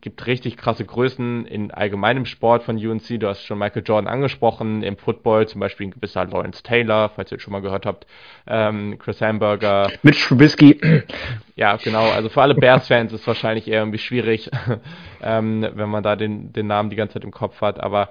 gibt 0.00 0.26
richtig 0.26 0.56
krasse 0.56 0.84
Größen 0.84 1.46
in 1.46 1.70
allgemeinem 1.70 2.26
Sport 2.26 2.62
von 2.64 2.76
UNC. 2.76 3.20
Du 3.20 3.28
hast 3.28 3.42
schon 3.42 3.58
Michael 3.58 3.82
Jordan 3.84 4.08
angesprochen, 4.08 4.82
im 4.82 4.96
Football 4.96 5.48
zum 5.48 5.60
Beispiel 5.60 5.88
ein 5.88 5.90
gewisser 5.90 6.24
Lawrence 6.24 6.62
Taylor, 6.62 7.10
falls 7.10 7.32
ihr 7.32 7.38
schon 7.38 7.52
mal 7.52 7.60
gehört 7.60 7.86
habt, 7.86 8.06
ähm, 8.46 8.98
Chris 8.98 9.20
Hamburger. 9.20 9.90
Mitch 10.02 10.26
Trubisky. 10.26 10.80
Ja, 11.54 11.76
genau. 11.76 12.10
Also 12.10 12.28
für 12.28 12.42
alle 12.42 12.54
Bears-Fans 12.54 13.12
ist 13.12 13.22
es 13.22 13.26
wahrscheinlich 13.26 13.68
eher 13.68 13.80
irgendwie 13.80 13.98
schwierig, 13.98 14.50
ähm, 15.22 15.66
wenn 15.74 15.88
man 15.88 16.02
da 16.02 16.16
den, 16.16 16.52
den 16.52 16.66
Namen 16.66 16.90
die 16.90 16.96
ganze 16.96 17.14
Zeit 17.14 17.24
im 17.24 17.30
Kopf 17.30 17.60
hat. 17.60 17.80
Aber 17.80 18.10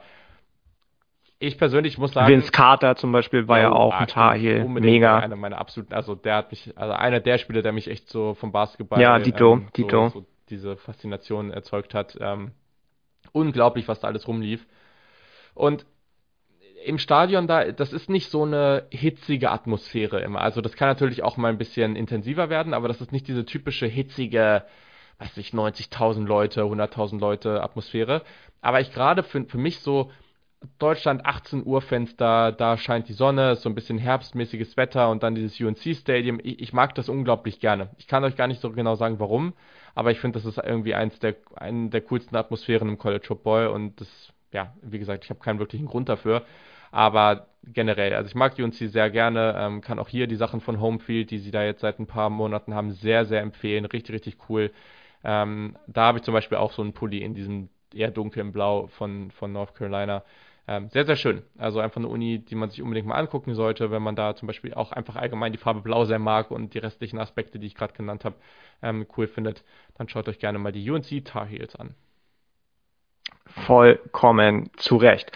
ich 1.39 1.57
persönlich 1.57 1.97
muss 1.97 2.13
sagen. 2.13 2.32
Vince 2.32 2.51
Carter 2.51 2.95
zum 2.95 3.11
Beispiel 3.11 3.47
war 3.47 3.57
oh, 3.57 3.61
ja 3.61 3.71
auch 3.71 3.93
ein 3.93 4.07
Tar 4.07 4.36
hier. 4.36 4.65
Mega. 4.65 5.19
Einer 5.19 5.36
meiner 5.36 5.57
absoluten, 5.57 5.93
also 5.93 6.15
der 6.15 6.36
hat 6.38 6.51
mich, 6.51 6.73
also 6.76 6.93
einer 6.93 7.19
der 7.19 7.38
Spieler, 7.38 7.61
der 7.61 7.73
mich 7.73 7.89
echt 7.89 8.09
so 8.09 8.34
vom 8.34 8.51
Basketball. 8.51 9.01
Ja, 9.01 9.19
Dito, 9.19 9.53
ähm, 9.53 9.65
so, 9.65 9.84
Dito. 9.84 10.09
So 10.09 10.26
diese 10.49 10.77
Faszination 10.77 11.51
erzeugt 11.51 11.93
hat. 11.93 12.17
Ähm, 12.19 12.51
unglaublich, 13.31 13.87
was 13.87 13.99
da 13.99 14.07
alles 14.07 14.27
rumlief. 14.27 14.65
Und 15.53 15.85
im 16.85 16.99
Stadion 16.99 17.47
da, 17.47 17.71
das 17.71 17.93
ist 17.93 18.09
nicht 18.09 18.29
so 18.29 18.43
eine 18.43 18.85
hitzige 18.91 19.51
Atmosphäre 19.51 20.21
immer. 20.21 20.41
Also 20.41 20.61
das 20.61 20.75
kann 20.75 20.87
natürlich 20.87 21.23
auch 21.23 21.37
mal 21.37 21.49
ein 21.49 21.57
bisschen 21.57 21.95
intensiver 21.95 22.49
werden, 22.49 22.73
aber 22.73 22.87
das 22.87 23.01
ist 23.01 23.11
nicht 23.11 23.27
diese 23.27 23.45
typische 23.45 23.87
hitzige, 23.87 24.63
weiß 25.17 25.37
ich, 25.37 25.51
90.000 25.51 26.25
Leute, 26.25 26.61
100.000 26.61 27.19
Leute 27.19 27.63
Atmosphäre. 27.63 28.21
Aber 28.61 28.81
ich 28.81 28.93
gerade 28.93 29.23
für, 29.23 29.45
für 29.45 29.57
mich 29.57 29.79
so 29.79 30.11
Deutschland 30.79 31.25
18 31.25 31.65
Uhr 31.65 31.81
Fenster, 31.81 32.51
da 32.51 32.77
scheint 32.77 33.07
die 33.07 33.13
Sonne, 33.13 33.55
so 33.55 33.69
ein 33.69 33.75
bisschen 33.75 33.97
herbstmäßiges 33.97 34.77
Wetter 34.77 35.09
und 35.09 35.23
dann 35.23 35.35
dieses 35.35 35.59
UNC 35.59 35.95
Stadium. 35.95 36.39
Ich, 36.43 36.59
ich 36.59 36.73
mag 36.73 36.95
das 36.95 37.09
unglaublich 37.09 37.59
gerne. 37.59 37.89
Ich 37.97 38.07
kann 38.07 38.23
euch 38.23 38.35
gar 38.35 38.47
nicht 38.47 38.61
so 38.61 38.71
genau 38.71 38.95
sagen, 38.95 39.19
warum 39.19 39.53
aber 39.95 40.11
ich 40.11 40.19
finde, 40.19 40.39
das 40.39 40.45
ist 40.45 40.57
irgendwie 40.63 40.93
eins 40.95 41.19
der, 41.19 41.35
eine 41.55 41.89
der 41.89 42.01
coolsten 42.01 42.35
Atmosphären 42.35 42.89
im 42.89 42.97
College 42.97 43.25
Football 43.27 43.67
und 43.67 43.99
das, 44.01 44.33
ja, 44.51 44.73
wie 44.81 44.99
gesagt, 44.99 45.23
ich 45.23 45.29
habe 45.29 45.39
keinen 45.39 45.59
wirklichen 45.59 45.87
Grund 45.87 46.09
dafür. 46.09 46.43
Aber 46.91 47.47
generell, 47.63 48.13
also 48.13 48.27
ich 48.27 48.35
mag 48.35 48.57
UNC 48.57 48.75
sehr 48.75 49.09
gerne, 49.09 49.55
ähm, 49.57 49.81
kann 49.81 49.99
auch 49.99 50.07
hier 50.07 50.27
die 50.27 50.35
Sachen 50.35 50.61
von 50.61 50.79
Homefield, 50.79 51.31
die 51.31 51.39
sie 51.39 51.51
da 51.51 51.63
jetzt 51.63 51.81
seit 51.81 51.99
ein 51.99 52.07
paar 52.07 52.29
Monaten 52.29 52.73
haben, 52.73 52.91
sehr, 52.93 53.25
sehr 53.25 53.41
empfehlen. 53.41 53.85
Richtig, 53.85 54.13
richtig 54.15 54.37
cool. 54.49 54.71
Ähm, 55.23 55.75
da 55.87 56.03
habe 56.07 56.19
ich 56.19 56.23
zum 56.23 56.33
Beispiel 56.33 56.57
auch 56.57 56.71
so 56.71 56.81
einen 56.81 56.93
Pulli 56.93 57.19
in 57.23 57.33
diesem 57.33 57.69
eher 57.93 58.11
dunklen 58.11 58.51
Blau 58.51 58.87
von, 58.87 59.31
von 59.31 59.51
North 59.51 59.75
Carolina. 59.75 60.23
Ähm, 60.68 60.89
sehr, 60.89 61.05
sehr 61.05 61.16
schön. 61.16 61.43
Also 61.57 61.80
einfach 61.80 61.97
eine 61.97 62.07
Uni, 62.07 62.39
die 62.39 62.55
man 62.55 62.70
sich 62.72 62.82
unbedingt 62.82 63.07
mal 63.07 63.16
angucken 63.16 63.53
sollte, 63.53 63.91
wenn 63.91 64.01
man 64.01 64.16
da 64.16 64.36
zum 64.36 64.47
Beispiel 64.47 64.74
auch 64.74 64.91
einfach 64.91 65.16
allgemein 65.16 65.51
die 65.51 65.59
Farbe 65.59 65.82
Blau 65.82 66.05
sehr 66.05 66.18
mag 66.18 66.49
und 66.49 66.74
die 66.74 66.80
restlichen 66.80 67.20
Aspekte, 67.20 67.59
die 67.59 67.68
ich 67.68 67.76
gerade 67.76 67.93
genannt 67.93 68.26
habe, 68.26 68.36
ähm, 68.82 69.05
cool 69.16 69.28
findet. 69.28 69.63
Dann 69.97 70.09
schaut 70.09 70.28
euch 70.28 70.39
gerne 70.39 70.57
mal 70.57 70.72
die 70.72 70.89
UNC 70.89 71.24
Tar 71.24 71.45
Heels 71.45 71.76
an. 71.76 71.93
Vollkommen 73.45 74.72
zu 74.78 74.97
Recht. 74.97 75.32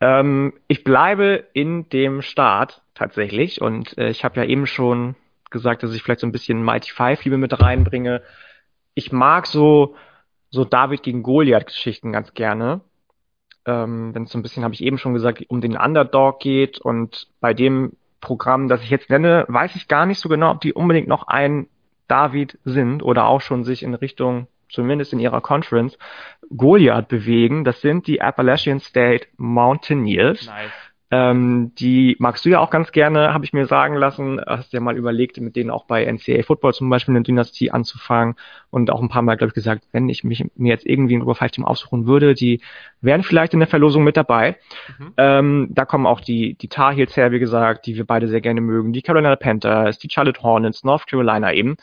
Ähm, 0.00 0.52
ich 0.68 0.84
bleibe 0.84 1.44
in 1.54 1.88
dem 1.88 2.22
Start 2.22 2.82
tatsächlich 2.94 3.60
und 3.60 3.98
äh, 3.98 4.10
ich 4.10 4.24
habe 4.24 4.40
ja 4.40 4.46
eben 4.46 4.66
schon 4.66 5.16
gesagt, 5.50 5.82
dass 5.82 5.92
ich 5.92 6.02
vielleicht 6.02 6.20
so 6.20 6.26
ein 6.26 6.32
bisschen 6.32 6.62
Mighty 6.64 6.92
Five 6.92 7.24
Liebe 7.24 7.36
mit 7.36 7.60
reinbringe. 7.60 8.22
Ich 8.94 9.10
mag 9.10 9.46
so 9.46 9.96
so 10.50 10.64
David 10.64 11.02
gegen 11.02 11.22
Goliath 11.22 11.66
Geschichten 11.66 12.12
ganz 12.12 12.34
gerne 12.34 12.80
ähm, 13.66 14.14
wenn 14.14 14.24
es 14.24 14.30
so 14.30 14.38
ein 14.38 14.42
bisschen, 14.42 14.64
habe 14.64 14.74
ich 14.74 14.82
eben 14.82 14.98
schon 14.98 15.14
gesagt, 15.14 15.44
um 15.48 15.60
den 15.60 15.76
Underdog 15.76 16.40
geht. 16.40 16.78
Und 16.78 17.28
bei 17.40 17.54
dem 17.54 17.92
Programm, 18.20 18.68
das 18.68 18.82
ich 18.82 18.90
jetzt 18.90 19.10
nenne, 19.10 19.44
weiß 19.48 19.76
ich 19.76 19.88
gar 19.88 20.06
nicht 20.06 20.20
so 20.20 20.28
genau, 20.28 20.52
ob 20.52 20.60
die 20.60 20.72
unbedingt 20.72 21.08
noch 21.08 21.28
ein 21.28 21.66
David 22.08 22.58
sind 22.64 23.02
oder 23.02 23.26
auch 23.26 23.40
schon 23.40 23.64
sich 23.64 23.82
in 23.82 23.94
Richtung, 23.94 24.46
zumindest 24.68 25.12
in 25.12 25.18
ihrer 25.18 25.40
Conference, 25.40 25.98
Goliath 26.50 27.08
bewegen. 27.08 27.64
Das 27.64 27.80
sind 27.80 28.06
die 28.06 28.20
Appalachian 28.20 28.80
State 28.80 29.26
Mountaineers. 29.36 30.46
Nice. 30.46 30.72
Ähm, 31.14 31.72
die 31.78 32.16
magst 32.18 32.42
du 32.46 32.48
ja 32.48 32.60
auch 32.60 32.70
ganz 32.70 32.90
gerne, 32.90 33.34
habe 33.34 33.44
ich 33.44 33.52
mir 33.52 33.66
sagen 33.66 33.96
lassen. 33.96 34.40
Hast 34.46 34.72
ja 34.72 34.80
mal 34.80 34.96
überlegt, 34.96 35.38
mit 35.38 35.56
denen 35.56 35.68
auch 35.68 35.84
bei 35.84 36.10
NCAA 36.10 36.42
Football 36.42 36.72
zum 36.72 36.88
Beispiel 36.88 37.14
eine 37.14 37.22
Dynastie 37.22 37.70
anzufangen 37.70 38.36
und 38.70 38.90
auch 38.90 39.02
ein 39.02 39.10
paar 39.10 39.20
Mal, 39.20 39.36
glaube 39.36 39.50
ich, 39.50 39.54
gesagt, 39.54 39.84
wenn 39.92 40.08
ich 40.08 40.24
mich 40.24 40.42
mir 40.56 40.70
jetzt 40.70 40.86
irgendwie 40.86 41.14
ein 41.14 41.20
Über 41.20 41.34
5 41.34 41.50
Team 41.50 41.64
aussuchen 41.66 42.06
würde, 42.06 42.32
die 42.32 42.62
wären 43.02 43.22
vielleicht 43.22 43.52
in 43.52 43.60
der 43.60 43.68
Verlosung 43.68 44.04
mit 44.04 44.16
dabei. 44.16 44.56
Mhm. 44.98 45.12
Ähm, 45.18 45.68
da 45.72 45.84
kommen 45.84 46.06
auch 46.06 46.20
die, 46.20 46.54
die 46.54 46.68
Tar 46.68 46.94
Heels 46.94 47.14
her, 47.14 47.30
wie 47.30 47.38
gesagt, 47.38 47.84
die 47.84 47.96
wir 47.96 48.06
beide 48.06 48.26
sehr 48.26 48.40
gerne 48.40 48.62
mögen, 48.62 48.94
die 48.94 49.02
Carolina 49.02 49.36
Panthers, 49.36 49.98
die 49.98 50.08
Charlotte 50.10 50.42
Hornets, 50.42 50.82
North 50.82 51.06
Carolina 51.06 51.52
eben. 51.52 51.76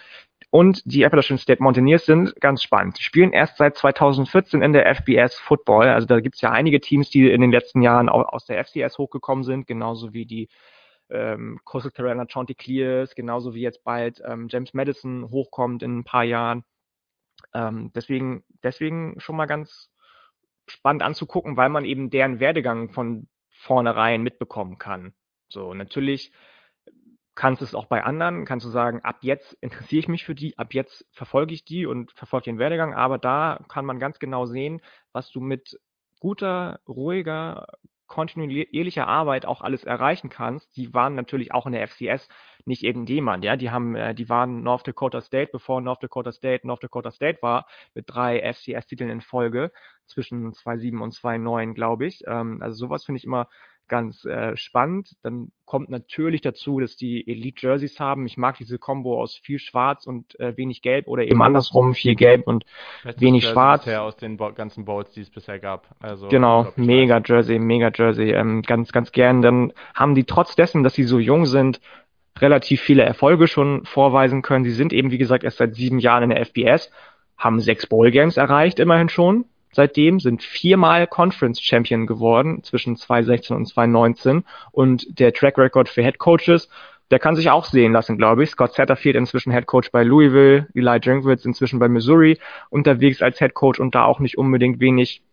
Und 0.51 0.81
die 0.85 1.05
Appalachian 1.05 1.37
State 1.37 1.61
Mountaineers 1.61 2.05
sind 2.05 2.33
ganz 2.41 2.63
spannend. 2.63 2.97
Die 2.97 3.03
spielen 3.03 3.33
erst 3.33 3.57
seit 3.57 3.77
2014 3.77 4.63
in 4.63 4.73
der 4.73 4.93
FBS 4.95 5.35
Football. 5.35 5.89
Also 5.89 6.07
da 6.07 6.19
gibt 6.19 6.35
es 6.35 6.41
ja 6.41 6.51
einige 6.51 6.79
Teams, 6.79 7.09
die 7.11 7.29
in 7.29 7.41
den 7.41 7.51
letzten 7.51 7.83
Jahren 7.83 8.09
auch 8.09 8.33
aus 8.33 8.45
der 8.45 8.63
FCS 8.63 8.97
hochgekommen 8.97 9.43
sind, 9.43 9.67
genauso 9.67 10.13
wie 10.13 10.25
die 10.25 10.49
ähm, 11.11 11.59
Coastal 11.65 11.91
Carolina 11.91 12.25
Chanticleers, 12.27 13.13
genauso 13.13 13.53
wie 13.53 13.61
jetzt 13.61 13.83
bald 13.83 14.21
ähm, 14.25 14.47
James 14.49 14.73
Madison 14.73 15.29
hochkommt 15.29 15.83
in 15.83 15.99
ein 15.99 16.03
paar 16.03 16.23
Jahren. 16.23 16.63
Ähm, 17.53 17.91
deswegen, 17.93 18.43
deswegen 18.63 19.19
schon 19.19 19.35
mal 19.35 19.45
ganz 19.45 19.91
spannend 20.67 21.03
anzugucken, 21.03 21.57
weil 21.57 21.69
man 21.69 21.85
eben 21.85 22.09
deren 22.09 22.39
Werdegang 22.39 22.89
von 22.89 23.27
vornherein 23.49 24.23
mitbekommen 24.23 24.77
kann. 24.77 25.13
So, 25.49 25.73
natürlich 25.73 26.31
kannst 27.39 27.61
es 27.61 27.73
auch 27.73 27.85
bei 27.85 28.03
anderen, 28.03 28.43
kannst 28.43 28.65
du 28.65 28.69
sagen, 28.69 28.99
ab 29.03 29.19
jetzt 29.21 29.53
interessiere 29.61 30.01
ich 30.01 30.07
mich 30.09 30.25
für 30.25 30.35
die, 30.35 30.57
ab 30.57 30.73
jetzt 30.73 31.07
verfolge 31.13 31.53
ich 31.53 31.63
die 31.63 31.85
und 31.85 32.11
verfolge 32.11 32.43
den 32.43 32.59
Werdegang, 32.59 32.93
aber 32.93 33.17
da 33.17 33.63
kann 33.69 33.85
man 33.85 33.97
ganz 33.97 34.19
genau 34.19 34.45
sehen, 34.45 34.81
was 35.13 35.31
du 35.31 35.39
mit 35.39 35.79
guter, 36.19 36.81
ruhiger, 36.85 37.67
kontinuierlicher 38.07 39.07
Arbeit 39.07 39.45
auch 39.45 39.61
alles 39.61 39.85
erreichen 39.85 40.29
kannst. 40.29 40.75
Die 40.75 40.93
waren 40.93 41.15
natürlich 41.15 41.53
auch 41.53 41.65
in 41.65 41.71
der 41.71 41.87
FCS 41.87 42.27
nicht 42.65 42.83
irgendjemand, 42.83 43.45
ja, 43.45 43.55
die 43.55 43.71
haben, 43.71 43.95
äh, 43.95 44.13
die 44.13 44.27
waren 44.27 44.61
North 44.61 44.85
Dakota 44.85 45.21
State, 45.21 45.51
bevor 45.53 45.79
North 45.79 46.03
Dakota 46.03 46.33
State 46.33 46.67
North 46.67 46.83
Dakota 46.83 47.09
State 47.09 47.41
war, 47.41 47.67
mit 47.93 48.03
drei 48.09 48.41
FCS-Titeln 48.41 49.09
in 49.09 49.21
Folge 49.21 49.71
zwischen 50.07 50.51
2.7 50.51 50.99
und 50.99 51.13
2.9, 51.13 51.73
glaube 51.73 52.05
ich. 52.05 52.21
Ähm, 52.27 52.61
also 52.61 52.75
sowas 52.75 53.05
finde 53.05 53.19
ich 53.19 53.23
immer 53.23 53.47
ganz 53.89 54.23
äh, 54.25 54.55
spannend. 54.55 55.15
Dann 55.23 55.51
kommt 55.65 55.89
natürlich 55.89 56.41
dazu, 56.41 56.79
dass 56.79 56.95
die 56.95 57.27
Elite 57.27 57.67
Jerseys 57.67 57.99
haben. 57.99 58.25
Ich 58.25 58.37
mag 58.37 58.57
diese 58.57 58.79
Combo 58.79 59.21
aus 59.21 59.35
viel 59.35 59.59
Schwarz 59.59 60.07
und 60.07 60.39
äh, 60.39 60.55
wenig 60.55 60.81
Gelb 60.81 61.07
oder 61.07 61.23
eben 61.23 61.41
andersrum 61.41 61.93
viel 61.93 62.15
Gelb 62.15 62.47
und 62.47 62.63
Bestes 63.03 63.21
wenig 63.21 63.43
Jersey 63.43 63.53
Schwarz. 63.53 63.83
Bisher 63.83 64.03
aus 64.03 64.15
den 64.15 64.37
ganzen 64.37 64.85
Bowls, 64.85 65.11
die 65.11 65.21
es 65.21 65.29
bisher 65.29 65.59
gab. 65.59 65.87
Also 65.99 66.29
genau, 66.29 66.71
mega 66.75 67.17
weiß. 67.17 67.23
Jersey, 67.27 67.59
mega 67.59 67.91
Jersey. 67.93 68.31
Ähm, 68.31 68.61
ganz, 68.61 68.91
ganz 68.91 69.11
gern. 69.11 69.41
Dann 69.41 69.73
haben 69.93 70.15
die 70.15 70.23
trotz 70.23 70.55
dessen, 70.55 70.83
dass 70.83 70.93
sie 70.93 71.03
so 71.03 71.19
jung 71.19 71.45
sind, 71.45 71.81
relativ 72.39 72.81
viele 72.81 73.03
Erfolge 73.03 73.47
schon 73.47 73.85
vorweisen 73.85 74.41
können. 74.41 74.63
Sie 74.63 74.71
sind 74.71 74.93
eben, 74.93 75.11
wie 75.11 75.17
gesagt, 75.17 75.43
erst 75.43 75.57
seit 75.57 75.75
sieben 75.75 75.99
Jahren 75.99 76.23
in 76.23 76.29
der 76.29 76.45
FBS, 76.45 76.91
haben 77.37 77.59
sechs 77.59 77.87
Bowl 77.87 78.11
Games 78.11 78.37
erreicht, 78.37 78.79
immerhin 78.79 79.09
schon 79.09 79.45
seitdem, 79.71 80.19
sind 80.19 80.43
viermal 80.43 81.07
Conference 81.07 81.61
Champion 81.61 82.07
geworden 82.07 82.63
zwischen 82.63 82.95
2016 82.95 83.55
und 83.55 83.65
2019 83.65 84.43
und 84.71 85.19
der 85.19 85.33
Track 85.33 85.57
Record 85.57 85.89
für 85.89 86.03
Head 86.03 86.17
Coaches, 86.17 86.69
der 87.11 87.19
kann 87.19 87.35
sich 87.35 87.49
auch 87.49 87.65
sehen 87.65 87.91
lassen, 87.91 88.17
glaube 88.17 88.43
ich. 88.43 88.51
Scott 88.51 88.73
Satterfield 88.73 89.15
inzwischen 89.15 89.51
Head 89.51 89.65
Coach 89.65 89.91
bei 89.91 90.03
Louisville, 90.03 90.67
Eli 90.75 90.99
Drinkwitz 90.99 91.43
inzwischen 91.45 91.79
bei 91.79 91.87
Missouri 91.87 92.39
unterwegs 92.69 93.21
als 93.21 93.39
Head 93.39 93.53
Coach 93.53 93.79
und 93.79 93.95
da 93.95 94.05
auch 94.05 94.19
nicht 94.19 94.37
unbedingt 94.37 94.79
wenig 94.79 95.23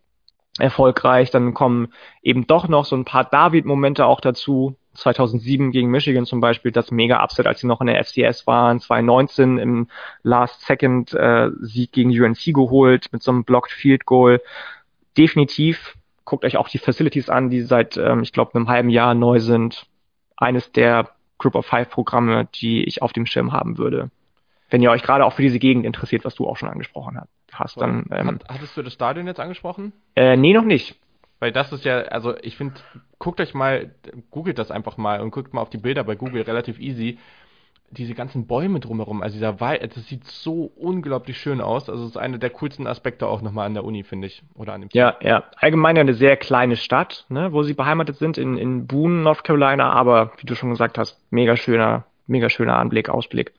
erfolgreich. 0.59 1.31
Dann 1.31 1.53
kommen 1.53 1.93
eben 2.23 2.47
doch 2.47 2.69
noch 2.69 2.87
so 2.87 2.97
ein 2.97 3.05
paar 3.05 3.25
David-Momente 3.25 4.07
auch 4.07 4.21
dazu. 4.21 4.77
2007 4.97 5.71
gegen 5.71 5.91
Michigan 5.91 6.27
zum 6.27 6.41
Beispiel 6.41 6.73
das 6.73 6.91
mega 6.91 7.23
Upset, 7.23 7.47
als 7.47 7.61
sie 7.61 7.67
noch 7.67 7.81
in 7.81 7.87
der 7.87 8.03
FCS 8.03 8.47
waren. 8.47 8.81
2019 8.81 9.59
im 9.59 9.89
Last-Second-Sieg 10.23 11.89
äh, 11.89 11.93
gegen 11.93 12.11
UNC 12.11 12.55
geholt 12.55 13.13
mit 13.13 13.23
so 13.23 13.31
einem 13.31 13.45
Blocked 13.45 13.73
Field 13.73 14.07
Goal. 14.07 14.41
Definitiv 15.17 15.97
guckt 16.27 16.45
euch 16.45 16.59
auch 16.59 16.69
die 16.69 16.79
Facilities 16.79 17.31
an, 17.31 17.49
die 17.49 17.63
seit, 17.63 17.97
ähm, 17.97 18.23
ich 18.23 18.33
glaube, 18.33 18.55
einem 18.55 18.69
halben 18.69 18.91
Jahr 18.91 19.15
neu 19.15 19.41
sind. 19.41 19.87
Eines 20.37 20.71
der 20.73 21.11
Group 21.39 21.55
of 21.55 21.65
Five 21.65 21.89
Programme, 21.89 22.49
die 22.55 22.85
ich 22.85 23.01
auf 23.01 23.15
dem 23.15 23.25
Schirm 23.25 23.53
haben 23.53 23.79
würde. 23.79 24.11
Wenn 24.69 24.83
ihr 24.83 24.91
euch 24.91 25.03
gerade 25.03 25.25
auch 25.25 25.33
für 25.33 25.43
diese 25.43 25.59
Gegend 25.59 25.87
interessiert, 25.87 26.25
was 26.25 26.35
du 26.35 26.47
auch 26.47 26.57
schon 26.57 26.69
angesprochen 26.69 27.21
hast, 27.53 27.81
dann. 27.81 28.05
Ähm, 28.11 28.39
Hattest 28.49 28.77
du 28.77 28.83
das 28.83 28.93
Stadion 28.93 29.27
jetzt 29.27 29.41
angesprochen? 29.41 29.93
Äh, 30.17 30.37
nee, 30.37 30.53
noch 30.53 30.65
nicht. 30.65 30.97
Weil 31.39 31.53
das 31.53 31.73
ist 31.73 31.85
ja, 31.85 31.99
also 32.03 32.35
ich 32.43 32.57
finde, 32.57 32.75
guckt 33.19 33.41
euch 33.41 33.53
mal, 33.55 33.95
googelt 34.31 34.59
das 34.59 34.71
einfach 34.71 34.97
mal 34.97 35.21
und 35.21 35.31
guckt 35.31 35.53
mal 35.53 35.61
auf 35.61 35.71
die 35.71 35.79
Bilder 35.79 36.03
bei 36.05 36.17
Google, 36.17 36.43
relativ 36.43 36.79
easy. 36.79 37.19
diese 37.91 38.15
ganzen 38.15 38.47
Bäume 38.47 38.81
drumherum, 38.81 39.23
also 39.23 39.35
dieser 39.35 39.61
Wald, 39.61 39.97
das 39.97 40.07
sieht 40.09 40.25
so 40.25 40.73
unglaublich 40.77 41.39
schön 41.39 41.61
aus. 41.61 41.89
Also 41.89 42.05
es 42.05 42.11
ist 42.11 42.17
einer 42.17 42.39
der 42.39 42.51
coolsten 42.51 42.87
Aspekte 42.87 43.27
auch 43.29 43.43
nochmal 43.43 43.67
an 43.67 43.75
der 43.75 43.85
Uni, 43.85 44.03
finde 44.03 44.27
ich. 44.27 44.43
Oder 44.55 44.73
an 44.73 44.81
dem 44.81 44.91
Ja, 44.93 45.17
ja. 45.21 45.45
Allgemein 45.57 45.97
eine 45.97 46.15
sehr 46.15 46.37
kleine 46.37 46.77
Stadt, 46.77 47.27
ne, 47.29 47.53
wo 47.53 47.63
sie 47.63 47.75
beheimatet 47.75 48.17
sind, 48.17 48.39
in, 48.39 48.57
in 48.57 48.87
Boone, 48.87 49.23
North 49.23 49.45
Carolina, 49.45 49.93
aber 49.93 50.33
wie 50.39 50.47
du 50.47 50.55
schon 50.55 50.71
gesagt 50.71 50.99
hast, 50.99 51.21
mega 51.31 51.57
schöner, 51.57 52.05
mega 52.27 52.51
schöner 52.51 52.77
Anblick, 52.77 53.09
Ausblick. 53.09 53.53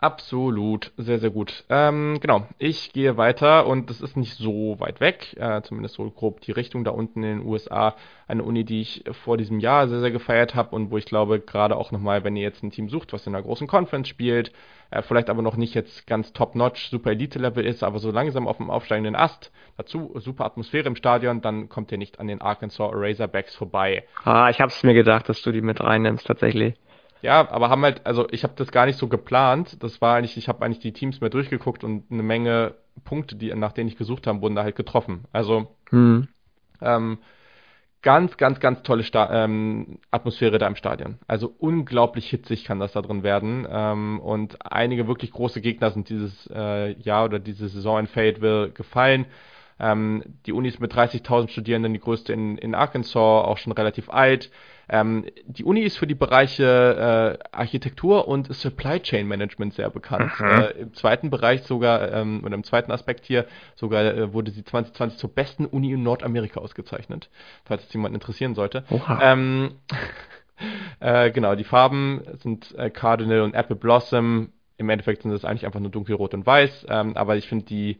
Absolut, 0.00 0.92
sehr, 0.96 1.18
sehr 1.18 1.30
gut. 1.30 1.64
Ähm, 1.68 2.18
genau, 2.20 2.46
ich 2.58 2.92
gehe 2.92 3.16
weiter 3.16 3.66
und 3.66 3.90
das 3.90 4.00
ist 4.00 4.16
nicht 4.16 4.34
so 4.34 4.78
weit 4.78 5.00
weg, 5.00 5.36
äh, 5.40 5.60
zumindest 5.62 5.96
so 5.96 6.08
grob 6.08 6.40
die 6.40 6.52
Richtung 6.52 6.84
da 6.84 6.92
unten 6.92 7.24
in 7.24 7.40
den 7.40 7.46
USA. 7.46 7.96
Eine 8.28 8.44
Uni, 8.44 8.64
die 8.64 8.80
ich 8.80 9.02
vor 9.24 9.36
diesem 9.36 9.58
Jahr 9.58 9.88
sehr, 9.88 9.98
sehr 9.98 10.12
gefeiert 10.12 10.54
habe 10.54 10.76
und 10.76 10.92
wo 10.92 10.98
ich 10.98 11.04
glaube, 11.04 11.40
gerade 11.40 11.74
auch 11.74 11.90
nochmal, 11.90 12.22
wenn 12.22 12.36
ihr 12.36 12.44
jetzt 12.44 12.62
ein 12.62 12.70
Team 12.70 12.88
sucht, 12.88 13.12
was 13.12 13.26
in 13.26 13.34
einer 13.34 13.42
großen 13.42 13.66
Conference 13.66 14.06
spielt, 14.06 14.52
äh, 14.92 15.02
vielleicht 15.02 15.30
aber 15.30 15.42
noch 15.42 15.56
nicht 15.56 15.74
jetzt 15.74 16.06
ganz 16.06 16.32
top-notch, 16.32 16.90
super 16.90 17.10
Elite-Level 17.10 17.66
ist, 17.66 17.82
aber 17.82 17.98
so 17.98 18.12
langsam 18.12 18.46
auf 18.46 18.58
dem 18.58 18.70
aufsteigenden 18.70 19.16
Ast, 19.16 19.50
dazu 19.78 20.12
super 20.14 20.44
Atmosphäre 20.44 20.86
im 20.86 20.94
Stadion, 20.94 21.40
dann 21.40 21.68
kommt 21.68 21.90
ihr 21.90 21.98
nicht 21.98 22.20
an 22.20 22.28
den 22.28 22.40
Arkansas 22.40 22.92
Razorbacks 22.92 23.56
vorbei. 23.56 24.04
Ah, 24.22 24.48
ich 24.48 24.60
hab's 24.60 24.84
mir 24.84 24.94
gedacht, 24.94 25.28
dass 25.28 25.42
du 25.42 25.50
die 25.50 25.60
mit 25.60 25.80
reinnimmst, 25.80 26.24
tatsächlich. 26.24 26.76
Ja, 27.22 27.50
aber 27.50 27.68
haben 27.68 27.82
halt, 27.82 28.06
also 28.06 28.28
ich 28.30 28.44
habe 28.44 28.54
das 28.56 28.70
gar 28.70 28.86
nicht 28.86 28.98
so 28.98 29.08
geplant. 29.08 29.82
Das 29.82 30.00
war 30.00 30.16
eigentlich, 30.16 30.36
ich 30.36 30.48
habe 30.48 30.64
eigentlich 30.64 30.78
die 30.78 30.92
Teams 30.92 31.20
mehr 31.20 31.30
durchgeguckt 31.30 31.84
und 31.84 32.10
eine 32.10 32.22
Menge 32.22 32.74
Punkte, 33.04 33.36
die, 33.36 33.52
nach 33.54 33.72
denen 33.72 33.88
ich 33.88 33.96
gesucht 33.96 34.26
habe, 34.26 34.40
wurden 34.40 34.54
da 34.54 34.62
halt 34.62 34.76
getroffen. 34.76 35.24
Also 35.32 35.74
Hm. 35.90 36.28
ähm, 36.80 37.18
ganz, 38.02 38.36
ganz, 38.36 38.60
ganz 38.60 38.82
tolle 38.82 39.02
Sta 39.02 39.44
ähm, 39.44 39.98
Atmosphäre 40.10 40.58
da 40.58 40.66
im 40.66 40.76
Stadion. 40.76 41.18
Also 41.26 41.52
unglaublich 41.58 42.30
hitzig 42.30 42.64
kann 42.64 42.78
das 42.78 42.92
da 42.92 43.02
drin 43.02 43.22
werden. 43.22 43.66
Ähm, 43.68 44.20
und 44.20 44.64
einige 44.64 45.08
wirklich 45.08 45.32
große 45.32 45.60
Gegner 45.60 45.90
sind 45.90 46.08
dieses 46.08 46.48
äh, 46.54 46.92
Jahr 47.00 47.24
oder 47.24 47.38
diese 47.38 47.68
Saison 47.68 48.00
in 48.00 48.06
Fayetteville 48.06 48.70
gefallen. 48.70 49.26
Ähm, 49.80 50.22
die 50.46 50.52
Uni 50.52 50.68
ist 50.68 50.80
mit 50.80 50.92
30.000 50.92 51.48
Studierenden 51.50 51.92
die 51.92 52.00
größte 52.00 52.32
in, 52.32 52.58
in 52.58 52.74
Arkansas, 52.74 53.16
auch 53.16 53.58
schon 53.58 53.72
relativ 53.72 54.10
alt. 54.10 54.50
Ähm, 54.88 55.26
die 55.46 55.64
Uni 55.64 55.80
ist 55.80 55.98
für 55.98 56.06
die 56.06 56.14
Bereiche 56.14 57.38
äh, 57.42 57.56
Architektur 57.56 58.26
und 58.26 58.52
Supply 58.54 59.00
Chain 59.00 59.26
Management 59.26 59.74
sehr 59.74 59.90
bekannt. 59.90 60.32
Mhm. 60.38 60.46
Äh, 60.46 60.70
Im 60.70 60.94
zweiten 60.94 61.30
Bereich 61.30 61.62
sogar, 61.62 62.12
ähm, 62.12 62.42
oder 62.44 62.54
im 62.54 62.64
zweiten 62.64 62.90
Aspekt 62.90 63.26
hier, 63.26 63.46
sogar 63.74 64.04
äh, 64.04 64.32
wurde 64.32 64.50
sie 64.50 64.64
2020 64.64 65.18
zur 65.18 65.34
besten 65.34 65.66
Uni 65.66 65.92
in 65.92 66.02
Nordamerika 66.02 66.60
ausgezeichnet, 66.60 67.28
falls 67.64 67.84
es 67.84 67.92
jemand 67.92 68.14
interessieren 68.14 68.54
sollte. 68.54 68.84
Oha. 68.90 69.20
Ähm, 69.22 69.72
äh, 71.00 71.30
genau, 71.30 71.54
die 71.54 71.64
Farben 71.64 72.22
sind 72.42 72.74
äh, 72.76 72.90
Cardinal 72.90 73.42
und 73.42 73.54
Apple 73.54 73.76
Blossom. 73.76 74.52
Im 74.78 74.88
Endeffekt 74.88 75.22
sind 75.22 75.32
das 75.32 75.44
eigentlich 75.44 75.66
einfach 75.66 75.80
nur 75.80 75.90
dunkelrot 75.90 76.34
und 76.34 76.46
weiß, 76.46 76.86
ähm, 76.88 77.16
aber 77.16 77.36
ich 77.36 77.48
finde 77.48 77.66
die 77.66 77.98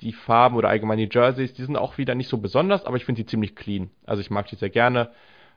die 0.00 0.12
Farben 0.12 0.56
oder 0.56 0.68
allgemein 0.68 0.98
die 0.98 1.08
Jerseys, 1.10 1.54
die 1.54 1.64
sind 1.64 1.76
auch 1.76 1.98
wieder 1.98 2.14
nicht 2.14 2.28
so 2.28 2.38
besonders, 2.38 2.84
aber 2.84 2.96
ich 2.96 3.04
finde 3.04 3.22
die 3.22 3.26
ziemlich 3.26 3.56
clean. 3.56 3.90
Also 4.06 4.20
ich 4.20 4.30
mag 4.30 4.46
die 4.46 4.54
sehr 4.54 4.70
gerne. 4.70 5.10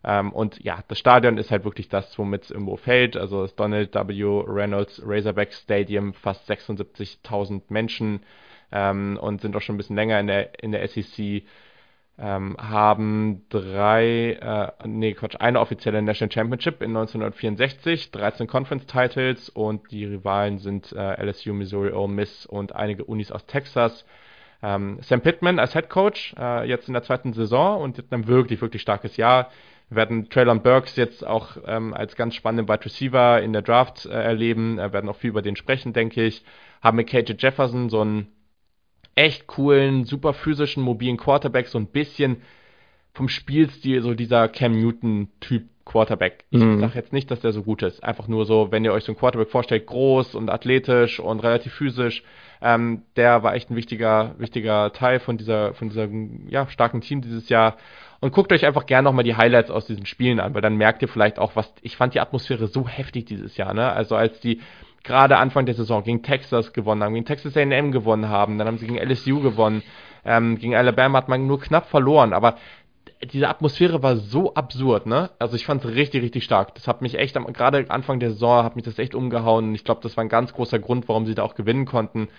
Ähm, 0.04 0.32
und 0.32 0.64
ja, 0.64 0.84
das 0.88 0.98
Stadion 1.00 1.38
ist 1.38 1.52
halt 1.52 1.64
wirklich 1.64 1.90
das, 1.90 2.18
womit 2.18 2.44
es 2.44 2.52
irgendwo 2.52 2.78
fällt. 2.78 3.16
Also 3.16 3.44
das 3.44 3.56
Donald 3.56 3.94
W. 3.94 4.44
Reynolds 4.48 5.02
Razorback 5.06 5.54
Stadium, 5.54 6.14
fast 6.14 6.50
76.000 6.50 7.64
Menschen 7.70 8.22
ähm, 8.72 9.18
und 9.22 9.42
sind 9.42 9.56
auch 9.56 9.62
schon 9.62 9.76
ein 9.76 9.78
bisschen 9.78 9.96
länger 9.96 10.20
in 10.20 10.28
der, 10.28 10.64
in 10.64 10.72
der 10.72 10.88
SEC. 10.88 11.44
Ähm, 12.18 12.56
haben 12.60 13.46
drei, 13.50 14.34
äh, 14.34 14.88
nee, 14.88 15.14
Quatsch, 15.14 15.38
eine 15.40 15.60
offizielle 15.60 16.02
National 16.04 16.32
Championship 16.32 16.82
in 16.84 16.90
1964, 16.90 18.12
13 18.12 18.48
Conference 18.48 18.86
Titles 18.86 19.50
und 19.50 19.90
die 19.92 20.06
Rivalen 20.06 20.60
sind 20.60 20.92
äh, 20.92 21.24
LSU, 21.24 21.54
Missouri, 21.54 21.92
Ole 21.92 22.12
Miss 22.12 22.46
und 22.46 22.76
einige 22.76 23.06
Unis 23.06 23.32
aus 23.32 23.46
Texas. 23.48 24.06
Ähm, 24.62 25.00
Sam 25.02 25.22
Pittman 25.22 25.58
als 25.58 25.74
Head 25.74 25.90
Coach, 25.90 26.36
äh, 26.38 26.68
jetzt 26.68 26.88
in 26.88 26.94
der 26.94 27.02
zweiten 27.02 27.34
Saison 27.34 27.82
und 27.82 27.98
jetzt 27.98 28.14
ein 28.14 28.28
wirklich, 28.28 28.62
wirklich 28.62 28.84
starkes 28.84 29.18
Jahr. 29.18 29.50
Wir 29.92 29.98
werden 29.98 30.30
Traylon 30.30 30.62
Burks 30.64 30.96
jetzt 30.96 31.28
auch 31.28 31.58
ähm, 31.68 31.94
als 31.94 32.16
ganz 32.16 32.34
spannenden 32.34 32.70
Wide 32.74 32.86
Receiver 32.86 33.42
in 33.42 33.52
der 33.52 33.62
Draft 33.62 34.06
äh, 34.06 34.10
erleben. 34.10 34.78
Wir 34.78 34.94
werden 34.94 35.10
auch 35.10 35.18
viel 35.18 35.32
über 35.32 35.42
den 35.42 35.58
sprechen, 35.58 35.92
denke 35.92 36.24
ich. 36.24 36.46
Haben 36.82 36.96
mit 36.96 37.08
KJ 37.10 37.34
Jefferson 37.38 37.90
so 37.90 38.00
einen 38.00 38.28
echt 39.16 39.48
coolen, 39.48 40.06
super 40.06 40.34
physischen, 40.34 40.82
mobilen 40.82 41.18
Quarterback, 41.18 41.68
so 41.68 41.78
ein 41.78 41.88
bisschen 41.88 42.38
vom 43.14 43.28
Spielstil 43.28 44.02
so 44.02 44.14
dieser 44.14 44.48
Cam 44.48 44.80
Newton-Typ 44.80 45.64
Quarterback. 45.84 46.46
Ich 46.52 46.62
Mhm. 46.62 46.80
sage 46.80 46.96
jetzt 46.96 47.12
nicht, 47.12 47.30
dass 47.30 47.42
der 47.42 47.52
so 47.52 47.64
gut 47.64 47.84
ist. 47.84 48.02
Einfach 48.02 48.30
nur 48.30 48.46
so, 48.46 48.72
wenn 48.72 48.86
ihr 48.86 48.94
euch 48.94 49.04
so 49.04 49.12
einen 49.12 49.20
Quarterback 49.20 49.50
vorstellt, 49.50 49.88
groß 49.88 50.36
und 50.36 50.50
athletisch 50.50 51.20
und 51.20 51.42
relativ 51.42 51.74
physisch. 51.74 52.24
Ähm, 52.62 53.02
der 53.18 53.44
war 53.44 53.56
echt 53.56 53.70
ein 53.70 53.76
wichtiger, 53.76 54.36
wichtiger 54.38 54.94
Teil 54.94 55.20
von 55.20 55.38
dieser, 55.38 55.74
von 55.74 55.90
diesem 55.90 56.48
ja, 56.48 56.70
starken 56.70 57.02
Team 57.02 57.22
dieses 57.22 57.50
Jahr. 57.50 57.76
Und 58.22 58.34
guckt 58.34 58.54
euch 58.54 58.66
einfach 58.66 58.86
gerne 58.86 59.06
nochmal 59.06 59.24
die 59.24 59.36
Highlights 59.36 59.72
aus 59.72 59.88
diesen 59.88 60.06
Spielen 60.06 60.40
an, 60.40 60.54
weil 60.54 60.62
dann 60.62 60.78
merkt 60.78 61.02
ihr 61.02 61.08
vielleicht 61.08 61.40
auch, 61.40 61.56
was. 61.56 61.74
Ich 61.82 61.98
fand 61.98 62.14
die 62.14 62.20
Atmosphäre 62.20 62.68
so 62.68 62.88
heftig 62.88 63.26
dieses 63.26 63.58
Jahr, 63.58 63.74
ne? 63.74 63.92
Also 63.92 64.16
als 64.16 64.40
die 64.40 64.62
gerade 65.04 65.38
Anfang 65.38 65.66
der 65.66 65.74
Saison 65.74 66.04
gegen 66.04 66.22
Texas 66.22 66.72
gewonnen 66.72 67.04
haben, 67.04 67.16
gegen 67.16 67.26
Texas 67.26 67.58
A&M 67.58 67.92
gewonnen 67.92 68.30
haben, 68.30 68.60
dann 68.60 68.68
haben 68.68 68.78
sie 68.78 68.86
gegen 68.86 69.00
LSU 69.00 69.42
gewonnen, 69.42 69.82
ähm, 70.24 70.60
gegen 70.60 70.76
Alabama 70.76 71.18
hat 71.18 71.30
man 71.30 71.48
nur 71.48 71.60
knapp 71.60 71.90
verloren, 71.90 72.34
aber 72.34 72.58
diese 73.24 73.50
Atmosphäre 73.50 74.04
war 74.04 74.18
so 74.18 74.54
absurd, 74.54 75.06
ne? 75.08 75.32
Also 75.40 75.56
ich 75.56 75.66
fand 75.66 75.84
es 75.84 75.92
richtig, 75.92 76.24
richtig 76.24 76.44
stark. 76.44 76.76
Das 76.76 76.88
hat 76.88 77.02
mich 77.02 77.18
echt, 77.18 77.36
gerade 77.54 77.90
Anfang 77.90 78.20
der 78.20 78.32
Saison 78.32 78.64
hat 78.64 78.76
mich 78.76 78.86
das 78.86 79.00
echt 79.00 79.16
umgehauen. 79.16 79.76
Ich 79.76 79.84
glaube, 79.84 80.02
das 80.02 80.18
war 80.18 80.24
ein 80.24 80.30
ganz 80.30 80.54
großer 80.54 80.80
Grund, 80.80 81.08
warum 81.08 81.26
sie 81.26 81.36
da 81.36 81.44
auch 81.44 81.56
gewinnen 81.56 81.86
konnten. 81.86 82.30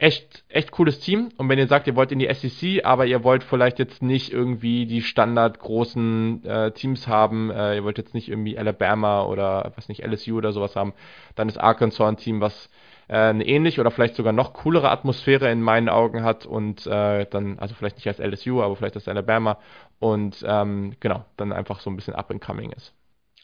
Echt, 0.00 0.44
echt 0.48 0.70
cooles 0.70 0.98
Team. 0.98 1.28
Und 1.36 1.50
wenn 1.50 1.58
ihr 1.58 1.66
sagt, 1.66 1.86
ihr 1.86 1.94
wollt 1.94 2.10
in 2.10 2.18
die 2.18 2.32
SEC, 2.32 2.86
aber 2.86 3.04
ihr 3.04 3.22
wollt 3.22 3.44
vielleicht 3.44 3.78
jetzt 3.78 4.00
nicht 4.00 4.32
irgendwie 4.32 4.86
die 4.86 5.02
standard 5.02 5.58
großen 5.58 6.42
äh, 6.42 6.72
Teams 6.72 7.06
haben, 7.06 7.50
äh, 7.50 7.74
ihr 7.74 7.84
wollt 7.84 7.98
jetzt 7.98 8.14
nicht 8.14 8.30
irgendwie 8.30 8.56
Alabama 8.56 9.24
oder 9.24 9.72
was 9.76 9.90
nicht, 9.90 10.02
LSU 10.02 10.38
oder 10.38 10.52
sowas 10.52 10.74
haben, 10.74 10.94
dann 11.34 11.50
ist 11.50 11.58
Arkansas 11.58 12.08
ein 12.08 12.16
Team, 12.16 12.40
was 12.40 12.70
äh, 13.08 13.16
eine 13.16 13.46
ähnlich 13.46 13.78
oder 13.78 13.90
vielleicht 13.90 14.14
sogar 14.14 14.32
noch 14.32 14.54
coolere 14.54 14.90
Atmosphäre 14.90 15.52
in 15.52 15.60
meinen 15.60 15.90
Augen 15.90 16.22
hat 16.22 16.46
und 16.46 16.86
äh, 16.86 17.26
dann, 17.26 17.58
also 17.58 17.74
vielleicht 17.74 17.96
nicht 17.96 18.08
als 18.08 18.20
LSU, 18.20 18.62
aber 18.62 18.76
vielleicht 18.76 18.94
als 18.94 19.06
Alabama 19.06 19.58
und 19.98 20.42
ähm, 20.48 20.94
genau, 21.00 21.26
dann 21.36 21.52
einfach 21.52 21.80
so 21.80 21.90
ein 21.90 21.96
bisschen 21.96 22.14
up 22.14 22.30
and 22.30 22.40
coming 22.40 22.72
ist. 22.72 22.94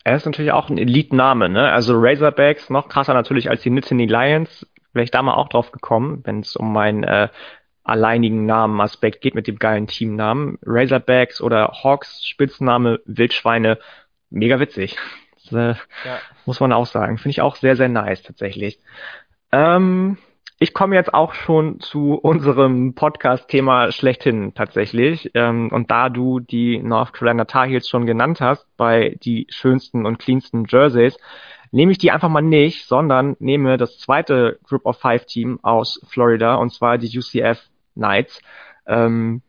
Er 0.05 0.17
ist 0.17 0.25
natürlich 0.25 0.53
auch 0.53 0.71
ein 0.71 0.79
Elite-Name, 0.79 1.51
ne? 1.51 1.71
Also 1.71 1.93
Razorbacks, 1.99 2.71
noch 2.71 2.89
krasser 2.89 3.13
natürlich 3.13 3.51
als 3.51 3.61
die 3.61 3.71
Nittany 3.71 4.07
Lions. 4.07 4.67
Wäre 4.97 5.05
ich 5.05 5.11
da 5.13 5.23
mal 5.23 5.35
auch 5.35 5.49
drauf 5.49 5.71
gekommen, 5.71 6.23
wenn 6.25 6.41
es 6.41 6.57
um 6.57 6.73
meinen 6.73 7.05
äh, 7.05 7.29
alleinigen 7.85 8.47
Namenaspekt 8.47 9.21
geht 9.21 9.35
mit 9.37 9.47
dem 9.47 9.59
geilen 9.59 9.87
Teamnamen. 9.87 10.59
Razorbacks 10.67 11.41
oder 11.41 11.73
Hawks, 11.85 12.25
Spitzname 12.27 13.01
Wildschweine, 13.05 13.79
mega 14.31 14.59
witzig. 14.59 14.97
Das, 15.49 15.53
äh, 15.53 15.81
Ja. 16.05 16.19
muss 16.45 16.59
man 16.59 16.73
auch 16.73 16.87
sagen. 16.87 17.19
Finde 17.19 17.31
ich 17.31 17.41
auch 17.41 17.55
sehr, 17.55 17.77
sehr 17.77 17.89
nice 17.89 18.25
tatsächlich. 18.25 18.81
Ähm, 19.53 20.19
ich 20.59 20.75
komme 20.75 20.97
jetzt 20.97 21.15
auch 21.15 21.35
schon 21.35 21.79
zu 21.79 22.15
unserem 22.15 22.95
Podcast-Thema 22.95 23.93
schlechthin 23.93 24.55
tatsächlich. 24.55 25.31
Ähm, 25.35 25.71
und 25.71 25.91
da 25.93 26.09
du 26.09 26.41
die 26.41 26.79
North 26.83 27.13
Carolina 27.13 27.45
Tar 27.45 27.67
Heels 27.67 27.89
schon 27.89 28.07
genannt 28.07 28.41
hast, 28.41 28.67
bei 28.77 29.17
die 29.23 29.47
schönsten 29.51 30.05
und 30.05 30.19
cleansten 30.19 30.65
Jerseys, 30.69 31.17
nehme 31.71 31.93
ich 31.93 31.99
die 31.99 32.11
einfach 32.11 32.29
mal 32.29 32.43
nicht, 32.43 32.87
sondern 32.87 33.37
nehme 33.39 33.77
das 33.77 33.99
zweite 33.99 34.59
Group 34.65 34.87
of 34.87 34.99
Five 34.99 35.27
Team 35.27 35.59
aus 35.63 36.01
Florida, 36.09 36.55
und 36.57 36.73
zwar 36.73 36.99
die 36.99 37.17
UCF 37.19 37.61
Knights. 37.95 38.41
Ähm, 38.87 39.43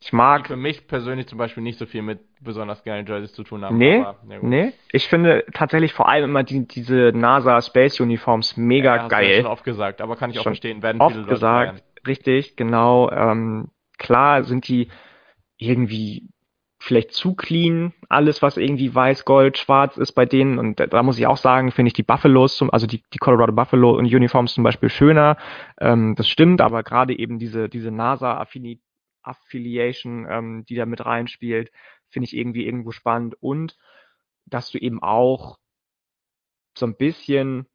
ich 0.00 0.10
Die 0.10 0.16
mag 0.16 0.48
für 0.48 0.56
mich 0.56 0.86
persönlich 0.88 1.28
zum 1.28 1.38
Beispiel 1.38 1.62
nicht 1.62 1.78
so 1.78 1.86
viel 1.86 2.02
mit 2.02 2.20
besonders 2.40 2.82
geilen 2.82 3.06
Jerseys 3.06 3.32
zu 3.34 3.44
tun 3.44 3.64
haben. 3.64 3.76
Nee, 3.78 4.00
aber, 4.00 4.18
ja 4.28 4.38
nee. 4.42 4.72
Ich 4.90 5.06
finde 5.08 5.44
tatsächlich 5.54 5.92
vor 5.92 6.08
allem 6.08 6.30
immer 6.30 6.42
die, 6.42 6.66
diese 6.66 7.12
NASA 7.14 7.60
Space 7.62 8.00
Uniforms 8.00 8.56
mega 8.56 8.96
Ja, 8.96 9.02
hast 9.04 9.18
du 9.18 9.22
ja 9.24 9.28
geil. 9.28 9.36
schon 9.42 9.46
oft 9.46 9.64
gesagt, 9.64 10.00
aber 10.00 10.16
kann 10.16 10.30
ich 10.30 10.38
auch 10.40 10.42
Schon 10.42 10.52
verstehen, 10.54 10.82
werden 10.82 11.00
viele 11.06 11.20
Oft 11.20 11.28
Leute 11.28 11.28
gesagt, 11.28 11.70
feiern. 11.78 11.82
richtig, 12.06 12.56
genau. 12.56 13.10
Ähm, 13.10 13.70
klar 13.98 14.42
sind 14.42 14.66
die 14.66 14.88
irgendwie 15.56 16.28
vielleicht 16.82 17.12
zu 17.12 17.34
clean, 17.34 17.94
alles 18.08 18.42
was 18.42 18.56
irgendwie 18.56 18.92
weiß, 18.92 19.24
gold, 19.24 19.56
schwarz 19.56 19.96
ist 19.96 20.12
bei 20.12 20.26
denen 20.26 20.58
und 20.58 20.80
da, 20.80 21.02
muss 21.04 21.18
ich 21.18 21.28
auch 21.28 21.36
sagen, 21.36 21.70
finde 21.70 21.88
ich 21.88 21.92
die 21.92 22.02
Buffaloes, 22.02 22.56
zum, 22.56 22.72
also 22.72 22.88
die, 22.88 23.04
die 23.14 23.18
Colorado 23.18 23.52
Buffalo 23.52 23.92
Uniforms 23.98 24.54
zum 24.54 24.64
Beispiel 24.64 24.88
schöner. 24.88 25.36
Ähm, 25.80 26.16
das 26.16 26.28
stimmt, 26.28 26.60
aber 26.60 26.82
gerade 26.82 27.16
eben 27.16 27.38
diese, 27.38 27.68
diese 27.68 27.92
NASA 27.92 28.36
Affini 28.36 28.80
Affiliation, 29.22 30.26
ähm, 30.28 30.64
die 30.68 30.74
da 30.74 30.84
mit 30.84 31.06
reinspielt, 31.06 31.70
finde 32.08 32.24
ich 32.24 32.36
irgendwie 32.36 32.66
irgendwo 32.66 32.90
spannend 32.90 33.36
und 33.40 33.76
dass 34.46 34.72
du 34.72 34.78
eben 34.78 35.00
auch 35.00 35.58
so 36.76 36.86
ein 36.86 36.96
bisschen 36.96 37.66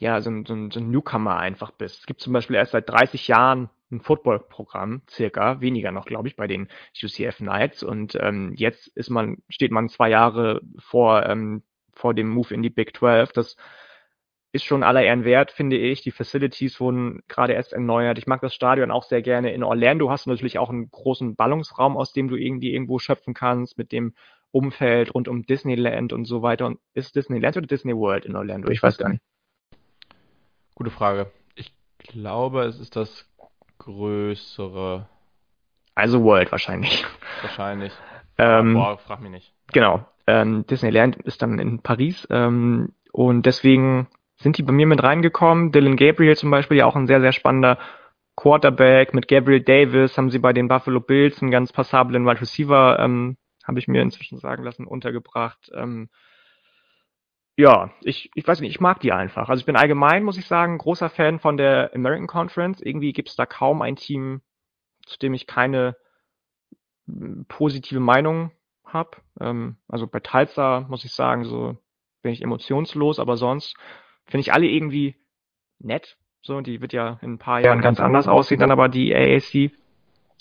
ja, 0.00 0.20
so 0.20 0.30
ein, 0.30 0.44
so 0.46 0.54
ein 0.54 0.90
Newcomer 0.90 1.36
einfach 1.36 1.70
bist. 1.70 2.00
Es 2.00 2.06
gibt 2.06 2.20
zum 2.20 2.32
Beispiel 2.32 2.56
erst 2.56 2.72
seit 2.72 2.88
30 2.88 3.28
Jahren 3.28 3.68
ein 3.94 4.00
Footballprogramm, 4.00 5.02
circa, 5.08 5.60
weniger 5.60 5.92
noch, 5.92 6.06
glaube 6.06 6.28
ich, 6.28 6.36
bei 6.36 6.46
den 6.46 6.68
UCF 7.02 7.38
Knights. 7.38 7.82
Und 7.82 8.16
ähm, 8.20 8.52
jetzt 8.56 8.88
ist 8.88 9.10
man, 9.10 9.38
steht 9.48 9.70
man 9.70 9.88
zwei 9.88 10.10
Jahre 10.10 10.60
vor 10.78 11.24
ähm, 11.26 11.62
vor 11.94 12.14
dem 12.14 12.28
Move 12.28 12.52
in 12.52 12.62
die 12.62 12.70
Big 12.70 12.96
12. 12.96 13.32
Das 13.32 13.56
ist 14.52 14.64
schon 14.64 14.82
aller 14.82 15.02
Ehren 15.02 15.24
wert, 15.24 15.50
finde 15.50 15.76
ich. 15.76 16.02
Die 16.02 16.12
Facilities 16.12 16.78
wurden 16.80 17.22
gerade 17.28 17.54
erst 17.54 17.72
erneuert. 17.72 18.18
Ich 18.18 18.26
mag 18.26 18.40
das 18.40 18.54
Stadion 18.54 18.90
auch 18.90 19.02
sehr 19.02 19.22
gerne. 19.22 19.52
In 19.52 19.64
Orlando 19.64 20.10
hast 20.10 20.26
du 20.26 20.30
natürlich 20.30 20.58
auch 20.58 20.70
einen 20.70 20.90
großen 20.90 21.34
Ballungsraum, 21.34 21.96
aus 21.96 22.12
dem 22.12 22.28
du 22.28 22.36
irgendwie 22.36 22.72
irgendwo 22.72 22.98
schöpfen 22.98 23.34
kannst, 23.34 23.78
mit 23.78 23.90
dem 23.90 24.14
Umfeld 24.52 25.14
rund 25.14 25.26
um 25.26 25.44
Disneyland 25.44 26.12
und 26.12 26.26
so 26.26 26.42
weiter. 26.42 26.66
Und 26.66 26.78
ist 26.92 27.16
Disneyland 27.16 27.56
oder 27.56 27.66
Disney 27.66 27.96
World 27.96 28.26
in 28.26 28.36
Orlando? 28.36 28.70
Ich 28.70 28.82
weiß 28.82 28.98
gar 28.98 29.08
nicht. 29.08 29.22
Gute 30.76 30.90
Frage. 30.90 31.30
Ich 31.56 31.72
glaube, 31.98 32.64
es 32.64 32.78
ist 32.78 32.94
das 32.94 33.28
größere. 33.84 35.06
Also 35.94 36.24
World 36.24 36.50
wahrscheinlich. 36.50 37.04
Wahrscheinlich. 37.42 37.92
Ähm, 38.38 38.74
Boah, 38.74 38.98
frag 38.98 39.20
mich 39.20 39.30
nicht. 39.30 39.52
Genau. 39.72 40.04
Ähm, 40.26 40.66
Disneyland 40.66 41.16
ist 41.16 41.42
dann 41.42 41.58
in 41.58 41.82
Paris 41.82 42.26
ähm, 42.30 42.92
und 43.12 43.46
deswegen 43.46 44.08
sind 44.36 44.58
die 44.58 44.62
bei 44.62 44.72
mir 44.72 44.86
mit 44.86 45.02
reingekommen. 45.02 45.70
Dylan 45.70 45.96
Gabriel 45.96 46.36
zum 46.36 46.50
Beispiel, 46.50 46.78
ja 46.78 46.86
auch 46.86 46.96
ein 46.96 47.06
sehr, 47.06 47.20
sehr 47.20 47.32
spannender 47.32 47.78
Quarterback. 48.36 49.14
Mit 49.14 49.28
Gabriel 49.28 49.60
Davis 49.60 50.16
haben 50.16 50.30
sie 50.30 50.38
bei 50.38 50.52
den 50.52 50.66
Buffalo 50.66 51.00
Bills 51.00 51.40
einen 51.40 51.50
ganz 51.50 51.72
passablen 51.72 52.26
Wide 52.26 52.40
Receiver, 52.40 52.98
ähm, 52.98 53.36
habe 53.62 53.78
ich 53.78 53.86
mir 53.86 54.02
inzwischen 54.02 54.38
sagen 54.38 54.64
lassen, 54.64 54.86
untergebracht. 54.86 55.70
Ähm, 55.74 56.08
ja, 57.56 57.92
ich, 58.02 58.30
ich 58.34 58.46
weiß 58.46 58.60
nicht, 58.60 58.70
ich 58.70 58.80
mag 58.80 59.00
die 59.00 59.12
einfach. 59.12 59.48
Also 59.48 59.60
ich 59.60 59.66
bin 59.66 59.76
allgemein, 59.76 60.24
muss 60.24 60.38
ich 60.38 60.46
sagen, 60.46 60.78
großer 60.78 61.08
Fan 61.08 61.38
von 61.38 61.56
der 61.56 61.92
American 61.94 62.26
Conference. 62.26 62.80
Irgendwie 62.80 63.12
gibt 63.12 63.28
es 63.28 63.36
da 63.36 63.46
kaum 63.46 63.80
ein 63.80 63.96
Team, 63.96 64.40
zu 65.06 65.18
dem 65.18 65.34
ich 65.34 65.46
keine 65.46 65.96
hm, 67.06 67.46
positive 67.46 68.00
Meinung 68.00 68.50
habe. 68.84 69.18
Ähm, 69.40 69.76
also 69.88 70.06
bei 70.08 70.20
Tulsa 70.20 70.86
muss 70.88 71.04
ich 71.04 71.12
sagen, 71.12 71.44
so 71.44 71.76
bin 72.22 72.32
ich 72.32 72.42
emotionslos, 72.42 73.20
aber 73.20 73.36
sonst 73.36 73.76
finde 74.26 74.40
ich 74.40 74.52
alle 74.52 74.66
irgendwie 74.66 75.16
nett. 75.78 76.16
So, 76.42 76.60
die 76.60 76.80
wird 76.80 76.92
ja 76.92 77.18
in 77.22 77.34
ein 77.34 77.38
paar 77.38 77.60
Jahren 77.60 77.80
ganz 77.80 78.00
anders 78.00 78.26
aussehen, 78.26 78.60
dann 78.60 78.70
aber 78.70 78.88
die 78.88 79.14
AAC, 79.14 79.72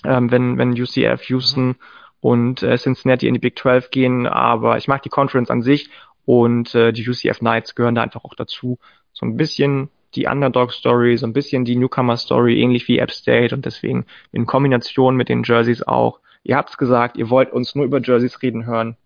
ähm, 0.04 0.32
wenn, 0.32 0.58
wenn 0.58 0.72
UCF, 0.72 1.24
Houston 1.30 1.76
und 2.20 2.64
äh, 2.64 2.78
Cincinnati 2.78 3.28
in 3.28 3.34
die 3.36 3.40
Big 3.40 3.58
12 3.58 3.90
gehen. 3.92 4.28
Aber 4.28 4.78
ich 4.78 4.88
mag 4.88 5.04
die 5.04 5.10
Conference 5.10 5.50
an 5.50 5.62
sich 5.62 5.90
und 6.26 6.74
äh, 6.76 6.92
die 6.94 7.08
UCF 7.08 7.40
Knights 7.40 7.76
gehören 7.76 7.96
da 7.96 8.02
einfach 8.02 8.24
auch 8.24 8.36
dazu. 8.36 8.80
So 9.14 9.26
ein 9.26 9.38
bisschen 9.38 9.90
die 10.16 10.28
Underdog-Story, 10.28 11.18
so 11.18 11.26
ein 11.26 11.34
bisschen 11.34 11.66
die 11.66 11.76
Newcomer-Story, 11.76 12.62
ähnlich 12.62 12.88
wie 12.88 13.00
App 13.00 13.12
State 13.12 13.54
und 13.54 13.66
deswegen 13.66 14.06
in 14.32 14.46
Kombination 14.46 15.16
mit 15.16 15.30
den 15.30 15.44
Jerseys 15.44 15.84
auch. 15.84 16.20
Ihr 16.44 16.56
habt's 16.56 16.78
gesagt, 16.78 17.18
ihr 17.18 17.30
wollt 17.30 17.52
uns 17.52 17.74
nur 17.76 17.86
über 17.86 18.00
Jerseys 18.02 18.42
reden 18.42 18.66
hören. 18.66 18.98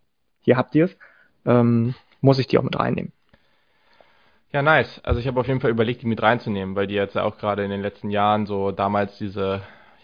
Hier 0.41 0.57
habt 0.57 0.75
ihr's. 0.75 0.95
Ähm, 1.45 1.95
muss 2.21 2.39
ich 2.39 2.47
die 2.47 2.57
auch 2.57 2.63
mit 2.63 2.77
reinnehmen. 2.77 3.13
Ja, 4.51 4.61
nice. 4.61 4.99
Also 5.03 5.19
ich 5.19 5.27
habe 5.27 5.39
auf 5.39 5.47
jeden 5.47 5.59
Fall 5.59 5.71
überlegt, 5.71 6.01
die 6.01 6.07
mit 6.07 6.21
reinzunehmen, 6.21 6.75
weil 6.75 6.87
die 6.87 6.95
jetzt 6.95 7.17
auch 7.17 7.37
gerade 7.37 7.63
in 7.63 7.69
den 7.69 7.81
letzten 7.81 8.09
Jahren 8.09 8.45
so 8.45 8.71
damals 8.71 9.17
diese 9.17 9.61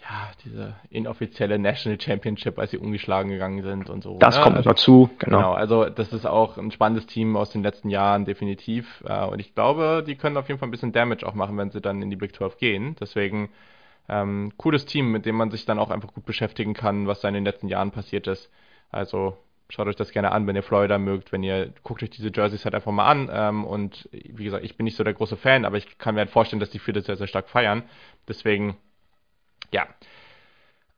ja, 0.08 0.30
diese 0.44 0.74
inoffizielle 0.90 1.58
National 1.58 1.98
Championship, 1.98 2.58
als 2.58 2.72
sie 2.72 2.78
ungeschlagen 2.78 3.30
gegangen 3.30 3.62
sind 3.62 3.88
und 3.88 4.02
so. 4.02 4.18
Das 4.18 4.36
ne? 4.36 4.42
kommt 4.42 4.56
also, 4.56 4.70
dazu, 4.70 5.10
genau. 5.18 5.38
genau. 5.38 5.52
Also 5.52 5.86
das 5.86 6.12
ist 6.12 6.26
auch 6.26 6.58
ein 6.58 6.70
spannendes 6.70 7.06
Team 7.06 7.36
aus 7.36 7.50
den 7.50 7.62
letzten 7.62 7.88
Jahren, 7.88 8.26
definitiv. 8.26 9.02
Äh, 9.06 9.24
und 9.24 9.38
ich 9.38 9.54
glaube, 9.54 10.04
die 10.06 10.16
können 10.16 10.36
auf 10.36 10.48
jeden 10.48 10.60
Fall 10.60 10.68
ein 10.68 10.72
bisschen 10.72 10.92
Damage 10.92 11.26
auch 11.26 11.34
machen, 11.34 11.56
wenn 11.56 11.70
sie 11.70 11.80
dann 11.80 12.02
in 12.02 12.10
die 12.10 12.16
Big 12.16 12.34
12 12.34 12.58
gehen. 12.58 12.96
Deswegen 13.00 13.48
ähm, 14.08 14.52
cooles 14.58 14.84
Team, 14.84 15.10
mit 15.10 15.24
dem 15.24 15.36
man 15.36 15.50
sich 15.50 15.64
dann 15.64 15.78
auch 15.78 15.90
einfach 15.90 16.12
gut 16.12 16.26
beschäftigen 16.26 16.74
kann, 16.74 17.06
was 17.06 17.20
da 17.20 17.28
in 17.28 17.34
den 17.34 17.44
letzten 17.44 17.68
Jahren 17.68 17.90
passiert 17.90 18.26
ist. 18.26 18.50
Also 18.90 19.38
schaut 19.70 19.86
euch 19.86 19.96
das 19.96 20.12
gerne 20.12 20.32
an, 20.32 20.46
wenn 20.46 20.54
ihr 20.54 20.62
Florida 20.62 20.98
mögt, 20.98 21.32
wenn 21.32 21.42
ihr 21.42 21.72
guckt 21.82 22.02
euch 22.02 22.10
diese 22.10 22.30
Jerseys 22.30 22.66
halt 22.66 22.74
einfach 22.74 22.92
mal 22.92 23.08
an. 23.08 23.30
Ähm, 23.32 23.64
und 23.64 24.06
wie 24.12 24.44
gesagt, 24.44 24.64
ich 24.64 24.76
bin 24.76 24.84
nicht 24.84 24.96
so 24.96 25.04
der 25.04 25.14
große 25.14 25.38
Fan, 25.38 25.64
aber 25.64 25.78
ich 25.78 25.96
kann 25.96 26.14
mir 26.14 26.20
halt 26.20 26.30
vorstellen, 26.30 26.60
dass 26.60 26.68
die 26.68 26.78
viele 26.78 27.00
sehr, 27.00 27.16
sehr 27.16 27.26
stark 27.26 27.48
feiern. 27.48 27.84
Deswegen 28.28 28.76
ja. 29.74 29.86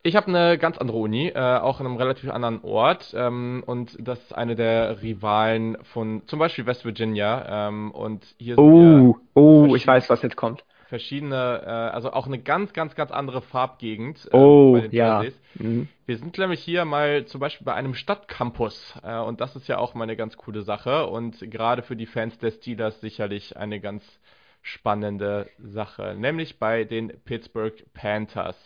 Ich 0.02 0.14
habe 0.14 0.28
eine 0.28 0.56
ganz 0.56 0.78
andere 0.78 0.98
Uni, 0.98 1.28
äh, 1.28 1.38
auch 1.38 1.80
in 1.80 1.86
einem 1.86 1.96
relativ 1.96 2.30
anderen 2.30 2.62
Ort. 2.62 3.12
Ähm, 3.16 3.64
und 3.66 3.96
das 3.98 4.20
ist 4.20 4.32
eine 4.32 4.54
der 4.54 5.02
Rivalen 5.02 5.78
von 5.82 6.22
zum 6.28 6.38
Beispiel 6.38 6.64
West 6.66 6.84
Virginia. 6.84 7.68
Ähm, 7.68 7.90
und 7.90 8.24
hier 8.38 8.56
oh, 8.56 9.16
oh, 9.34 9.74
ich 9.74 9.84
weiß, 9.84 10.08
was 10.08 10.22
jetzt 10.22 10.36
kommt. 10.36 10.64
Verschiedene, 10.88 11.62
äh, 11.64 11.68
also 11.68 12.12
auch 12.12 12.28
eine 12.28 12.38
ganz, 12.38 12.72
ganz, 12.72 12.94
ganz 12.94 13.10
andere 13.10 13.42
Farbgegend. 13.42 14.28
Äh, 14.30 14.36
oh, 14.36 14.76
ja. 14.76 15.24
Mhm. 15.54 15.88
Wir 16.04 16.18
sind 16.18 16.38
nämlich 16.38 16.60
hier 16.60 16.84
mal 16.84 17.24
zum 17.24 17.40
Beispiel 17.40 17.64
bei 17.64 17.74
einem 17.74 17.94
Stadtcampus. 17.94 18.94
Äh, 19.02 19.18
und 19.18 19.40
das 19.40 19.56
ist 19.56 19.66
ja 19.66 19.78
auch 19.78 19.94
mal 19.94 20.04
eine 20.04 20.14
ganz 20.14 20.36
coole 20.36 20.62
Sache. 20.62 21.08
Und 21.08 21.50
gerade 21.50 21.82
für 21.82 21.96
die 21.96 22.06
Fans 22.06 22.38
der 22.38 22.52
Steelers 22.52 23.00
sicherlich 23.00 23.56
eine 23.56 23.80
ganz 23.80 24.04
spannende 24.66 25.48
Sache, 25.58 26.16
nämlich 26.18 26.58
bei 26.58 26.84
den 26.84 27.12
Pittsburgh 27.24 27.74
Panthers. 27.94 28.56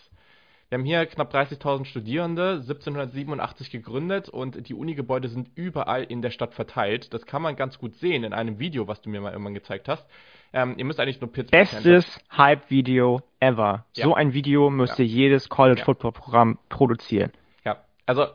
Wir 0.68 0.78
haben 0.78 0.84
hier 0.84 1.04
knapp 1.06 1.34
30.000 1.34 1.84
Studierende, 1.84 2.52
1787 2.60 3.70
gegründet 3.70 4.28
und 4.28 4.68
die 4.68 4.74
Unigebäude 4.74 5.28
sind 5.28 5.50
überall 5.56 6.04
in 6.04 6.22
der 6.22 6.30
Stadt 6.30 6.54
verteilt. 6.54 7.12
Das 7.12 7.26
kann 7.26 7.42
man 7.42 7.56
ganz 7.56 7.78
gut 7.78 7.96
sehen 7.96 8.24
in 8.24 8.32
einem 8.32 8.58
Video, 8.58 8.86
was 8.86 9.02
du 9.02 9.10
mir 9.10 9.20
mal 9.20 9.32
irgendwann 9.32 9.54
gezeigt 9.54 9.88
hast. 9.88 10.06
Ähm, 10.52 10.74
ihr 10.78 10.84
müsst 10.84 11.00
eigentlich 11.00 11.20
nur 11.20 11.30
Pittsburgh 11.32 11.68
Bestes 11.68 12.20
Hype-Video 12.36 13.20
ever. 13.40 13.84
Ja. 13.96 14.04
So 14.04 14.14
ein 14.14 14.32
Video 14.32 14.70
müsste 14.70 15.02
ja. 15.02 15.08
jedes 15.08 15.48
College-Football-Programm 15.48 16.58
produzieren. 16.68 17.32
Ja, 17.64 17.84
also 18.06 18.26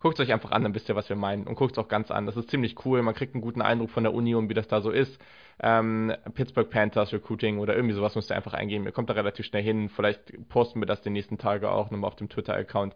guckt 0.00 0.18
es 0.18 0.26
euch 0.26 0.32
einfach 0.32 0.50
an, 0.50 0.62
dann 0.62 0.74
wisst 0.74 0.88
ihr, 0.88 0.96
was 0.96 1.08
wir 1.08 1.16
meinen. 1.16 1.46
Und 1.46 1.54
guckt 1.54 1.72
es 1.72 1.78
auch 1.78 1.88
ganz 1.88 2.10
an. 2.10 2.26
Das 2.26 2.36
ist 2.36 2.50
ziemlich 2.50 2.84
cool. 2.84 3.02
Man 3.02 3.14
kriegt 3.14 3.34
einen 3.34 3.42
guten 3.42 3.62
Eindruck 3.62 3.90
von 3.90 4.02
der 4.02 4.14
Uni 4.14 4.34
und 4.34 4.48
wie 4.48 4.54
das 4.54 4.66
da 4.66 4.80
so 4.80 4.90
ist. 4.90 5.18
Ähm, 5.62 6.12
Pittsburgh 6.34 6.70
Panthers 6.70 7.12
Recruiting 7.12 7.58
oder 7.58 7.76
irgendwie 7.76 7.94
sowas 7.94 8.14
müsst 8.14 8.30
ihr 8.30 8.36
einfach 8.36 8.54
eingeben. 8.54 8.86
Ihr 8.86 8.92
kommt 8.92 9.10
da 9.10 9.14
relativ 9.14 9.44
schnell 9.46 9.62
hin. 9.62 9.90
Vielleicht 9.90 10.48
posten 10.48 10.80
wir 10.80 10.86
das 10.86 11.02
die 11.02 11.10
nächsten 11.10 11.36
Tage 11.36 11.70
auch 11.70 11.90
nochmal 11.90 12.08
auf 12.08 12.16
dem 12.16 12.30
Twitter-Account. 12.30 12.94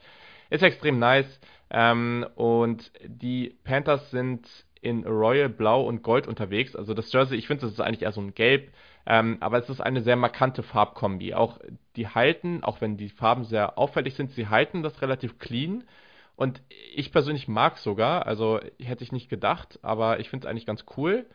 Ist 0.48 0.62
extrem 0.62 0.98
nice. 0.98 1.40
Ähm, 1.70 2.26
und 2.36 2.90
die 3.04 3.54
Panthers 3.64 4.10
sind 4.10 4.48
in 4.80 5.04
Royal 5.04 5.48
Blau 5.48 5.86
und 5.86 6.02
Gold 6.02 6.26
unterwegs. 6.26 6.74
Also 6.76 6.94
das 6.94 7.12
Jersey, 7.12 7.36
ich 7.36 7.46
finde, 7.46 7.62
das 7.62 7.72
ist 7.72 7.80
eigentlich 7.80 8.02
eher 8.02 8.12
so 8.12 8.20
ein 8.20 8.34
Gelb. 8.34 8.72
Ähm, 9.06 9.36
aber 9.40 9.58
es 9.58 9.68
ist 9.68 9.80
eine 9.80 10.02
sehr 10.02 10.16
markante 10.16 10.62
Farbkombi. 10.62 11.34
Auch 11.34 11.58
die 11.96 12.08
halten, 12.08 12.62
auch 12.62 12.80
wenn 12.80 12.96
die 12.96 13.10
Farben 13.10 13.44
sehr 13.44 13.76
auffällig 13.78 14.14
sind, 14.14 14.30
sie 14.32 14.48
halten 14.48 14.82
das 14.82 15.02
relativ 15.02 15.38
clean. 15.38 15.84
Und 16.36 16.62
ich 16.94 17.12
persönlich 17.12 17.48
mag 17.48 17.78
sogar, 17.78 18.26
also 18.26 18.60
hätte 18.82 19.04
ich 19.04 19.12
nicht 19.12 19.28
gedacht, 19.28 19.78
aber 19.82 20.18
ich 20.20 20.30
finde 20.30 20.46
es 20.46 20.50
eigentlich 20.50 20.66
ganz 20.66 20.84
cool. 20.96 21.26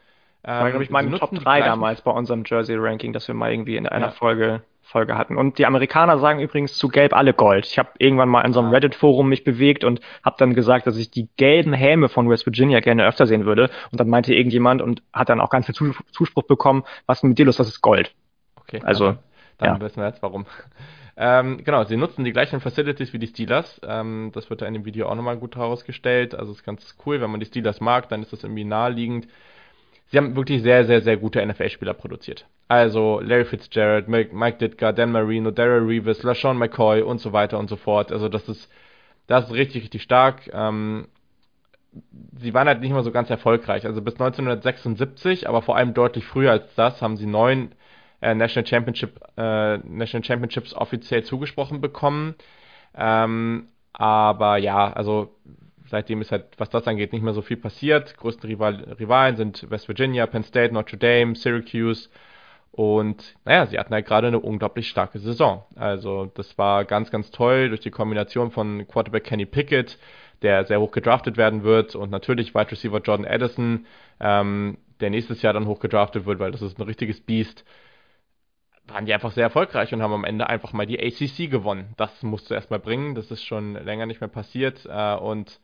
Ähm, 0.44 0.62
war, 0.62 0.70
glaube 0.70 0.84
ich, 0.84 0.90
meine 0.90 1.18
Top 1.18 1.34
3 1.34 1.62
damals 1.62 2.02
bei 2.02 2.12
unserem 2.12 2.44
Jersey-Ranking, 2.46 3.14
das 3.14 3.28
wir 3.28 3.36
mal 3.36 3.52
irgendwie 3.52 3.76
in 3.76 3.88
einer 3.88 4.08
ja. 4.08 4.12
Folge, 4.12 4.62
Folge 4.82 5.18
hatten. 5.18 5.38
Und 5.38 5.58
die 5.58 5.66
Amerikaner 5.66 6.18
sagen 6.18 6.40
übrigens 6.40 6.78
zu 6.78 6.88
Gelb 6.88 7.14
alle 7.14 7.34
Gold. 7.34 7.66
Ich 7.66 7.78
habe 7.78 7.90
irgendwann 7.98 8.30
mal 8.30 8.46
in 8.46 8.54
so 8.54 8.60
einem. 8.60 8.72
Reddit-Forum 8.72 9.28
mich 9.30 9.44
bewegt 9.44 9.84
und 9.84 10.02
habe 10.24 10.36
dann 10.40 10.54
gesagt, 10.54 10.88
dass 10.88 10.98
ich 10.98 11.12
die 11.12 11.30
gelben 11.38 11.74
Helme 11.74 12.10
von 12.10 12.30
West 12.30 12.46
Virginia 12.46 12.80
gerne 12.80 13.06
öfter 13.06 13.28
sehen 13.28 13.46
würde. 13.46 13.70
Und 13.92 14.00
dann 14.00 14.10
meinte 14.10 14.34
irgendjemand 14.34 14.82
und 14.82 15.04
hat 15.14 15.30
dann 15.30 15.42
auch 15.42 15.50
ganz 15.50 15.66
viel 15.66 15.94
Zuspruch 16.12 16.44
bekommen, 16.44 16.84
was 17.06 17.24
mit 17.24 17.38
dir 17.38 17.46
los, 17.46 17.58
das 17.58 17.68
ist 17.68 17.82
Gold. 17.82 18.14
Okay. 18.56 18.82
Also, 18.84 19.18
dann 19.60 19.76
ja. 19.76 19.82
wissen 19.82 19.98
wir 20.02 20.08
jetzt 20.08 20.24
warum. 20.24 20.46
Ähm, 21.22 21.66
genau, 21.66 21.84
sie 21.84 21.98
nutzen 21.98 22.24
die 22.24 22.32
gleichen 22.32 22.62
Facilities 22.62 23.12
wie 23.12 23.20
die 23.20 23.28
Steelers. 23.28 23.82
Ähm, 23.86 24.32
das 24.34 24.50
wird 24.50 24.62
da 24.62 24.66
in 24.66 24.74
dem 24.74 24.86
Video 24.86 25.10
auch 25.10 25.16
nochmal 25.16 25.36
gut 25.36 25.58
herausgestellt. 25.58 26.34
Also 26.34 26.54
ist 26.54 26.64
ganz 26.64 26.96
cool, 27.06 27.20
wenn 27.20 27.30
man 27.30 27.42
die 27.42 27.46
Steelers 27.46 27.82
mag, 27.82 28.08
dann 28.08 28.22
ist 28.22 28.32
das 28.32 28.46
irgendwie 28.46 28.64
naheliegend. 28.64 29.28
Sie 30.08 30.18
haben 30.18 30.38
wirklich 30.38 30.62
sehr, 30.62 30.86
sehr, 30.86 31.02
sehr 31.02 31.18
gute 31.18 31.46
NFL-Spieler 31.46 31.94
produziert. 31.94 32.46
Also 32.70 33.20
Larry 33.20 33.44
Fitzgerald, 33.44 34.08
Mike 34.08 34.60
Ditka, 34.60 34.94
Dan 34.94 35.12
Marino, 35.12 35.52
Daryl 35.52 35.86
Reeves, 35.86 36.24
LaShawn 36.24 36.58
McCoy 36.58 37.02
und 37.02 37.20
so 37.20 37.34
weiter 37.34 37.60
und 37.60 37.70
so 37.70 37.76
fort. 37.76 38.14
Also 38.14 38.30
das 38.30 38.48
ist, 38.48 38.72
das 39.28 39.48
ist 39.48 39.54
richtig, 39.54 39.84
richtig 39.84 40.04
stark. 40.04 40.50
Ähm, 40.54 41.10
sie 42.38 42.54
waren 42.54 42.70
halt 42.70 42.80
nicht 42.80 42.94
mal 42.94 43.04
so 43.04 43.12
ganz 43.12 43.30
erfolgreich. 43.30 43.86
Also 43.86 44.02
bis 44.02 44.14
1976, 44.14 45.50
aber 45.50 45.62
vor 45.62 45.76
allem 45.76 45.94
deutlich 45.94 46.26
früher 46.26 46.52
als 46.52 46.74
das, 46.76 47.02
haben 47.02 47.18
sie 47.18 47.26
neun 47.26 47.74
äh, 48.22 48.34
National 48.34 48.68
Championship, 48.68 49.20
äh, 49.38 49.78
National 49.78 50.24
Championships 50.24 50.74
offiziell 50.74 51.24
zugesprochen 51.24 51.82
bekommen. 51.82 52.36
Ähm, 52.96 53.68
aber 53.94 54.58
ja, 54.58 54.92
also 54.92 55.36
seitdem 55.88 56.22
ist 56.22 56.32
halt, 56.32 56.46
was 56.58 56.70
das 56.70 56.88
angeht, 56.88 57.14
nicht 57.14 57.24
mehr 57.24 57.34
so 57.34 57.42
viel 57.42 57.58
passiert. 57.58 58.18
Größten 58.18 58.50
Rival 58.50 58.96
Rivalen 59.00 59.36
sind 59.36 59.70
West 59.70 59.88
Virginia, 59.88 60.26
Penn 60.28 60.44
State, 60.44 60.74
Notre 60.74 60.98
Dame, 60.98 61.36
Syracuse. 61.36 62.10
Und 62.72 63.36
naja, 63.46 63.66
sie 63.66 63.80
hatten 63.80 63.94
halt 63.94 64.06
gerade 64.06 64.28
eine 64.28 64.40
unglaublich 64.40 64.88
starke 64.88 65.20
Saison. 65.20 65.66
Also 65.76 66.32
das 66.36 66.58
war 66.58 66.86
ganz, 66.86 67.12
ganz 67.12 67.32
toll 67.32 67.70
durch 67.70 67.82
die 67.82 67.92
Kombination 67.92 68.52
von 68.52 68.88
Quarterback 68.88 69.24
Kenny 69.24 69.46
Pickett, 69.46 69.98
der 70.44 70.66
sehr 70.66 70.80
hoch 70.80 70.92
gedraftet 70.92 71.36
werden 71.36 71.64
wird, 71.64 71.96
und 71.96 72.12
natürlich 72.12 72.56
Wide 72.56 72.72
Receiver 72.72 73.00
Jordan 73.00 73.28
Addison, 73.28 73.86
ähm, 74.20 74.78
der 75.02 75.10
nächstes 75.10 75.42
Jahr 75.42 75.54
dann 75.54 75.66
hoch 75.66 75.80
gedraftet 75.80 76.26
wird, 76.26 76.40
weil 76.40 76.52
das 76.52 76.62
ist 76.62 76.80
ein 76.80 76.84
richtiges 76.84 77.20
Biest 77.20 77.66
waren 78.90 79.06
die 79.06 79.14
einfach 79.14 79.32
sehr 79.32 79.44
erfolgreich 79.44 79.94
und 79.94 80.02
haben 80.02 80.14
am 80.14 80.24
Ende 80.26 80.48
einfach 80.48 80.74
mal 80.74 80.86
die 80.86 81.00
ACC 81.00 81.50
gewonnen. 81.50 81.94
Das 81.98 82.22
musst 82.24 82.50
du 82.50 82.54
erstmal 82.54 82.80
bringen, 82.80 83.16
das 83.16 83.32
ist 83.32 83.44
schon 83.44 83.74
länger 83.74 84.06
nicht 84.06 84.22
mehr 84.22 84.30
passiert. 84.30 84.86
Äh, 84.86 85.16
und 85.16 85.60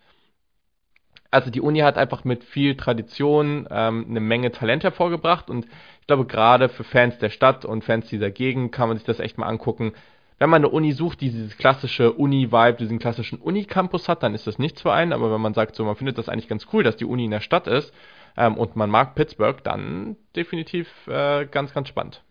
Also 1.31 1.51
die 1.51 1.61
Uni 1.61 1.79
hat 1.79 1.97
einfach 1.97 2.23
mit 2.23 2.43
viel 2.43 2.75
Tradition 2.77 3.67
ähm, 3.69 4.05
eine 4.09 4.19
Menge 4.21 4.51
Talent 4.51 4.83
hervorgebracht 4.83 5.49
und 5.49 5.65
ich 6.01 6.07
glaube 6.07 6.25
gerade 6.25 6.69
für 6.69 6.83
Fans 6.83 7.17
der 7.19 7.29
Stadt 7.29 7.65
und 7.65 7.83
Fans 7.83 8.07
dieser 8.07 8.31
Gegend 8.31 8.71
kann 8.71 8.87
man 8.87 8.97
sich 8.97 9.05
das 9.05 9.19
echt 9.19 9.37
mal 9.37 9.47
angucken. 9.47 9.93
Wenn 10.39 10.49
man 10.49 10.61
eine 10.63 10.69
Uni 10.69 10.91
sucht, 10.93 11.21
die 11.21 11.29
dieses 11.31 11.57
klassische 11.57 12.13
Uni-Vibe, 12.13 12.77
diesen 12.77 12.99
klassischen 12.99 13.39
Uni-Campus 13.39 14.07
hat, 14.09 14.23
dann 14.23 14.33
ist 14.35 14.47
das 14.47 14.59
nichts 14.59 14.81
für 14.81 14.93
einen. 14.93 15.13
Aber 15.13 15.31
wenn 15.33 15.41
man 15.41 15.53
sagt, 15.53 15.75
so 15.75 15.83
man 15.85 15.95
findet 15.95 16.17
das 16.17 16.29
eigentlich 16.29 16.47
ganz 16.49 16.67
cool, 16.73 16.83
dass 16.83 16.97
die 16.97 17.05
Uni 17.05 17.25
in 17.25 17.31
der 17.31 17.39
Stadt 17.41 17.67
ist 17.67 17.93
ähm, 18.37 18.57
und 18.57 18.75
man 18.75 18.89
mag 18.89 19.15
Pittsburgh, 19.15 19.63
dann 19.63 20.17
definitiv 20.35 20.87
äh, 21.07 21.45
ganz, 21.47 21.73
ganz 21.73 21.87
spannend. 21.89 22.23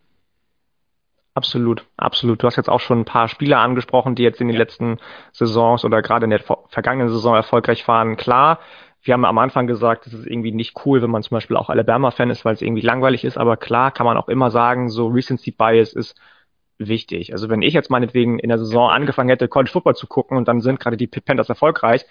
Absolut, 1.35 1.85
absolut. 1.97 2.43
Du 2.43 2.47
hast 2.47 2.57
jetzt 2.57 2.69
auch 2.71 2.79
schon 2.81 3.01
ein 3.01 3.05
paar 3.05 3.27
Spieler 3.27 3.59
angesprochen, 3.59 4.15
die 4.15 4.23
jetzt 4.23 4.41
in 4.41 4.47
den 4.47 4.57
letzten 4.57 4.99
Saisons 5.33 5.85
oder 5.85 6.01
gerade 6.01 6.25
in 6.25 6.31
der 6.31 6.41
vergangenen 6.69 7.09
Saison 7.09 7.35
erfolgreich 7.35 7.87
waren. 7.89 8.17
Klar, 8.17 8.61
wir 9.03 9.15
haben 9.15 9.25
am 9.25 9.39
Anfang 9.39 9.67
gesagt, 9.67 10.07
es 10.07 10.13
ist 10.15 10.27
irgendwie 10.29 10.53
nicht 10.53 10.87
cool, 10.87 11.03
wenn 11.03 11.11
man 11.11 11.25
zum 11.25 11.35
Beispiel 11.35 11.57
auch 11.57 11.71
Alabama-Fan 11.71 12.31
ist, 12.31 12.45
weil 12.45 12.55
es 12.55 12.63
irgendwie 12.63 12.83
langweilig 12.83 13.25
ist, 13.25 13.37
aber 13.37 13.57
klar 13.57 13.91
kann 13.91 14.07
man 14.07 14.17
auch 14.17 14.29
immer 14.29 14.51
sagen, 14.53 14.89
so 14.89 15.09
Recency 15.09 15.51
Bias 15.51 15.93
ist 15.93 16.17
wichtig. 16.79 17.33
Also 17.33 17.49
wenn 17.49 17.63
ich 17.63 17.75
jetzt 17.75 17.91
meinetwegen 17.91 18.39
in 18.39 18.49
der 18.49 18.59
Saison 18.59 18.91
angefangen 18.91 19.29
hätte, 19.29 19.49
College 19.49 19.73
Football 19.73 19.97
zu 19.97 20.07
gucken 20.07 20.37
und 20.37 20.47
dann 20.47 20.61
sind 20.61 20.79
gerade 20.79 20.97
die 20.97 21.09
Panthers 21.09 21.49
erfolgreich, 21.49 22.07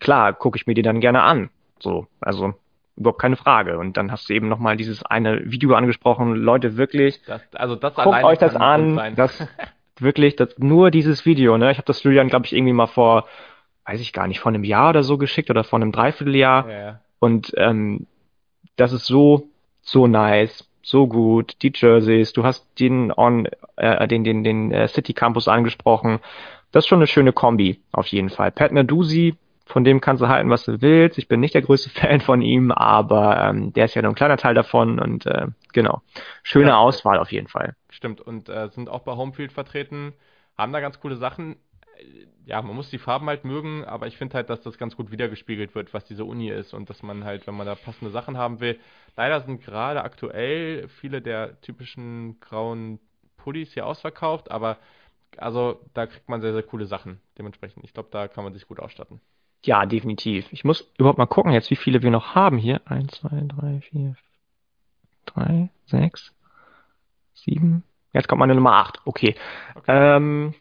klar, 0.00 0.34
gucke 0.34 0.58
ich 0.58 0.66
mir 0.66 0.74
die 0.74 0.82
dann 0.82 1.00
gerne 1.00 1.22
an. 1.22 1.48
So, 1.80 2.06
also 2.20 2.54
überhaupt 2.96 3.20
keine 3.20 3.36
Frage. 3.36 3.78
Und 3.78 3.96
dann 3.96 4.10
hast 4.10 4.28
du 4.28 4.34
eben 4.34 4.48
nochmal 4.48 4.76
dieses 4.76 5.04
eine 5.04 5.50
Video 5.50 5.74
angesprochen. 5.74 6.34
Leute, 6.34 6.76
wirklich, 6.76 7.20
das, 7.26 7.42
also 7.54 7.76
das 7.76 7.94
guckt 7.94 8.24
euch 8.24 8.38
das 8.38 8.56
an. 8.56 9.14
Das, 9.16 9.46
wirklich, 10.00 10.36
das, 10.36 10.58
nur 10.58 10.90
dieses 10.90 11.26
Video, 11.26 11.58
ne? 11.58 11.70
Ich 11.70 11.78
habe 11.78 11.86
das 11.86 12.02
Julian, 12.02 12.28
glaube 12.28 12.46
ich, 12.46 12.54
irgendwie 12.54 12.72
mal 12.72 12.86
vor, 12.86 13.26
weiß 13.84 14.00
ich 14.00 14.12
gar 14.12 14.26
nicht, 14.26 14.40
vor 14.40 14.50
einem 14.50 14.64
Jahr 14.64 14.90
oder 14.90 15.02
so 15.02 15.18
geschickt 15.18 15.50
oder 15.50 15.64
vor 15.64 15.78
einem 15.78 15.92
Dreivierteljahr. 15.92 16.68
Ja, 16.68 16.78
ja. 16.78 17.00
Und 17.18 17.52
ähm, 17.56 18.06
das 18.76 18.92
ist 18.92 19.06
so, 19.06 19.48
so 19.80 20.06
nice, 20.06 20.68
so 20.82 21.06
gut. 21.06 21.56
Die 21.62 21.72
Jerseys, 21.74 22.32
du 22.32 22.44
hast 22.44 22.68
den 22.78 23.12
on, 23.12 23.48
äh, 23.76 24.08
den, 24.08 24.24
den, 24.24 24.44
den 24.44 24.72
äh, 24.72 24.88
City 24.88 25.12
Campus 25.12 25.48
angesprochen. 25.48 26.20
Das 26.72 26.84
ist 26.84 26.88
schon 26.88 26.98
eine 26.98 27.06
schöne 27.06 27.32
Kombi, 27.32 27.80
auf 27.92 28.06
jeden 28.08 28.30
Fall. 28.30 28.50
Pat 28.52 28.72
Nadusi, 28.72 29.36
von 29.66 29.82
dem 29.82 30.00
kannst 30.00 30.22
du 30.22 30.28
halten, 30.28 30.48
was 30.48 30.64
du 30.64 30.80
willst. 30.80 31.18
Ich 31.18 31.28
bin 31.28 31.40
nicht 31.40 31.54
der 31.54 31.62
größte 31.62 31.90
Fan 32.00 32.20
von 32.20 32.40
ihm, 32.40 32.70
aber 32.70 33.48
ähm, 33.48 33.72
der 33.72 33.86
ist 33.86 33.94
ja 33.94 34.02
nur 34.02 34.12
ein 34.12 34.16
kleiner 34.16 34.36
Teil 34.36 34.54
davon 34.54 34.98
und 34.98 35.26
äh, 35.26 35.48
genau. 35.72 36.02
Schöne 36.42 36.68
ja, 36.68 36.78
Auswahl 36.78 37.18
auf 37.18 37.32
jeden 37.32 37.48
Fall. 37.48 37.74
Stimmt, 37.90 38.20
und 38.20 38.48
äh, 38.48 38.68
sind 38.68 38.88
auch 38.88 39.00
bei 39.00 39.12
Homefield 39.12 39.52
vertreten, 39.52 40.14
haben 40.56 40.72
da 40.72 40.80
ganz 40.80 41.00
coole 41.00 41.16
Sachen. 41.16 41.56
Ja, 42.44 42.62
man 42.62 42.76
muss 42.76 42.90
die 42.90 42.98
Farben 42.98 43.26
halt 43.26 43.44
mögen, 43.44 43.84
aber 43.84 44.06
ich 44.06 44.16
finde 44.18 44.34
halt, 44.34 44.50
dass 44.50 44.60
das 44.60 44.78
ganz 44.78 44.96
gut 44.96 45.10
wiedergespiegelt 45.10 45.74
wird, 45.74 45.94
was 45.94 46.04
diese 46.04 46.24
Uni 46.24 46.50
ist 46.50 46.74
und 46.74 46.88
dass 46.88 47.02
man 47.02 47.24
halt, 47.24 47.46
wenn 47.46 47.56
man 47.56 47.66
da 47.66 47.74
passende 47.74 48.12
Sachen 48.12 48.36
haben 48.36 48.60
will. 48.60 48.78
Leider 49.16 49.40
sind 49.40 49.62
gerade 49.62 50.04
aktuell 50.04 50.88
viele 50.88 51.22
der 51.22 51.60
typischen 51.62 52.38
grauen 52.38 53.00
Pullis 53.38 53.72
hier 53.72 53.86
ausverkauft, 53.86 54.50
aber 54.50 54.76
also 55.38 55.80
da 55.94 56.06
kriegt 56.06 56.28
man 56.28 56.40
sehr, 56.40 56.52
sehr 56.52 56.62
coole 56.62 56.86
Sachen 56.86 57.20
dementsprechend. 57.38 57.84
Ich 57.84 57.94
glaube, 57.94 58.10
da 58.12 58.28
kann 58.28 58.44
man 58.44 58.52
sich 58.52 58.66
gut 58.66 58.78
ausstatten. 58.78 59.20
Ja, 59.66 59.84
definitiv. 59.84 60.46
Ich 60.52 60.64
muss 60.64 60.92
überhaupt 60.96 61.18
mal 61.18 61.26
gucken 61.26 61.52
jetzt, 61.52 61.70
wie 61.70 61.76
viele 61.76 62.02
wir 62.02 62.12
noch 62.12 62.36
haben 62.36 62.56
hier. 62.56 62.80
Eins, 62.84 63.20
zwei, 63.20 63.42
drei, 63.48 63.80
vier, 63.80 64.14
drei, 65.26 65.70
sechs, 65.86 66.32
sieben. 67.34 67.82
Jetzt 68.12 68.28
kommt 68.28 68.38
meine 68.38 68.54
Nummer 68.54 68.74
acht. 68.74 69.00
Okay. 69.04 69.34
okay. 69.74 69.84
Ähm, 69.88 70.54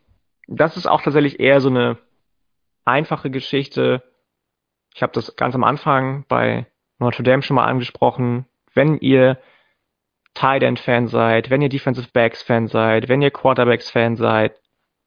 das 0.47 0.75
ist 0.75 0.87
auch 0.87 1.03
tatsächlich 1.03 1.39
eher 1.39 1.61
so 1.61 1.69
eine 1.69 1.99
einfache 2.83 3.29
Geschichte. 3.29 4.01
Ich 4.95 5.03
habe 5.03 5.13
das 5.13 5.35
ganz 5.35 5.53
am 5.53 5.63
Anfang 5.63 6.25
bei 6.27 6.65
Notre 6.97 7.21
Dame 7.21 7.43
schon 7.43 7.55
mal 7.55 7.65
angesprochen. 7.65 8.45
Wenn 8.73 8.97
ihr 8.97 9.37
Tight 10.33 10.63
End 10.63 10.79
Fan 10.79 11.07
seid, 11.07 11.51
wenn 11.51 11.61
ihr 11.61 11.69
Defensive 11.69 12.09
Backs 12.11 12.41
Fan 12.41 12.67
seid, 12.67 13.07
wenn 13.07 13.21
ihr 13.21 13.31
Quarterbacks 13.31 13.91
Fan 13.91 14.15
seid, 14.15 14.59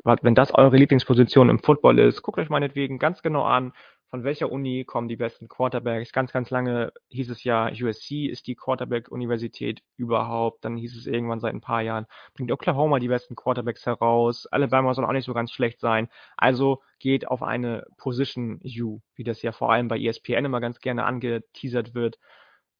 wenn 0.05 0.35
das 0.35 0.55
eure 0.55 0.77
Lieblingsposition 0.77 1.51
im 1.51 1.59
Football 1.59 1.99
ist, 1.99 2.23
guckt 2.23 2.39
euch 2.39 2.49
meinetwegen 2.49 2.99
ganz 2.99 3.23
genau 3.23 3.43
an, 3.43 3.73
von 4.11 4.25
welcher 4.25 4.51
Uni 4.51 4.85
kommen 4.85 5.09
die 5.09 5.17
besten 5.17 5.49
Quarterbacks. 5.49 6.13
Ganz, 6.13 6.33
ganz 6.33 6.49
lange 6.51 6.93
hieß 7.11 7.29
es 7.31 7.45
ja, 7.45 7.71
USC 7.71 8.27
ist 8.27 8.47
die 8.47 8.55
Quarterback-Universität 8.55 9.83
überhaupt. 9.97 10.65
Dann 10.65 10.77
hieß 10.77 10.97
es 10.97 11.07
irgendwann 11.07 11.41
seit 11.41 11.53
ein 11.53 11.61
paar 11.61 11.83
Jahren, 11.83 12.07
bringt 12.35 12.51
Oklahoma 12.51 13.01
die 13.01 13.09
besten 13.09 13.37
Quarterbacks 13.37 13.85
heraus. 13.85 14.47
Alabama 14.47 14.95
soll 14.95 15.05
auch 15.05 15.13
nicht 15.13 15.27
so 15.27 15.35
ganz 15.35 15.53
schlecht 15.53 15.81
sein. 15.81 16.09
Also 16.37 16.83
geht 16.99 17.29
auf 17.29 17.43
eine 17.43 17.85
Position 17.99 18.61
U, 18.81 19.01
wie 19.15 19.25
das 19.25 19.43
ja 19.43 19.53
vor 19.53 19.73
allem 19.73 19.89
bei 19.89 19.99
ESPN 19.99 20.47
immer 20.47 20.61
ganz 20.61 20.81
gerne 20.81 21.05
angeteasert 21.05 21.95
wird. 21.95 22.19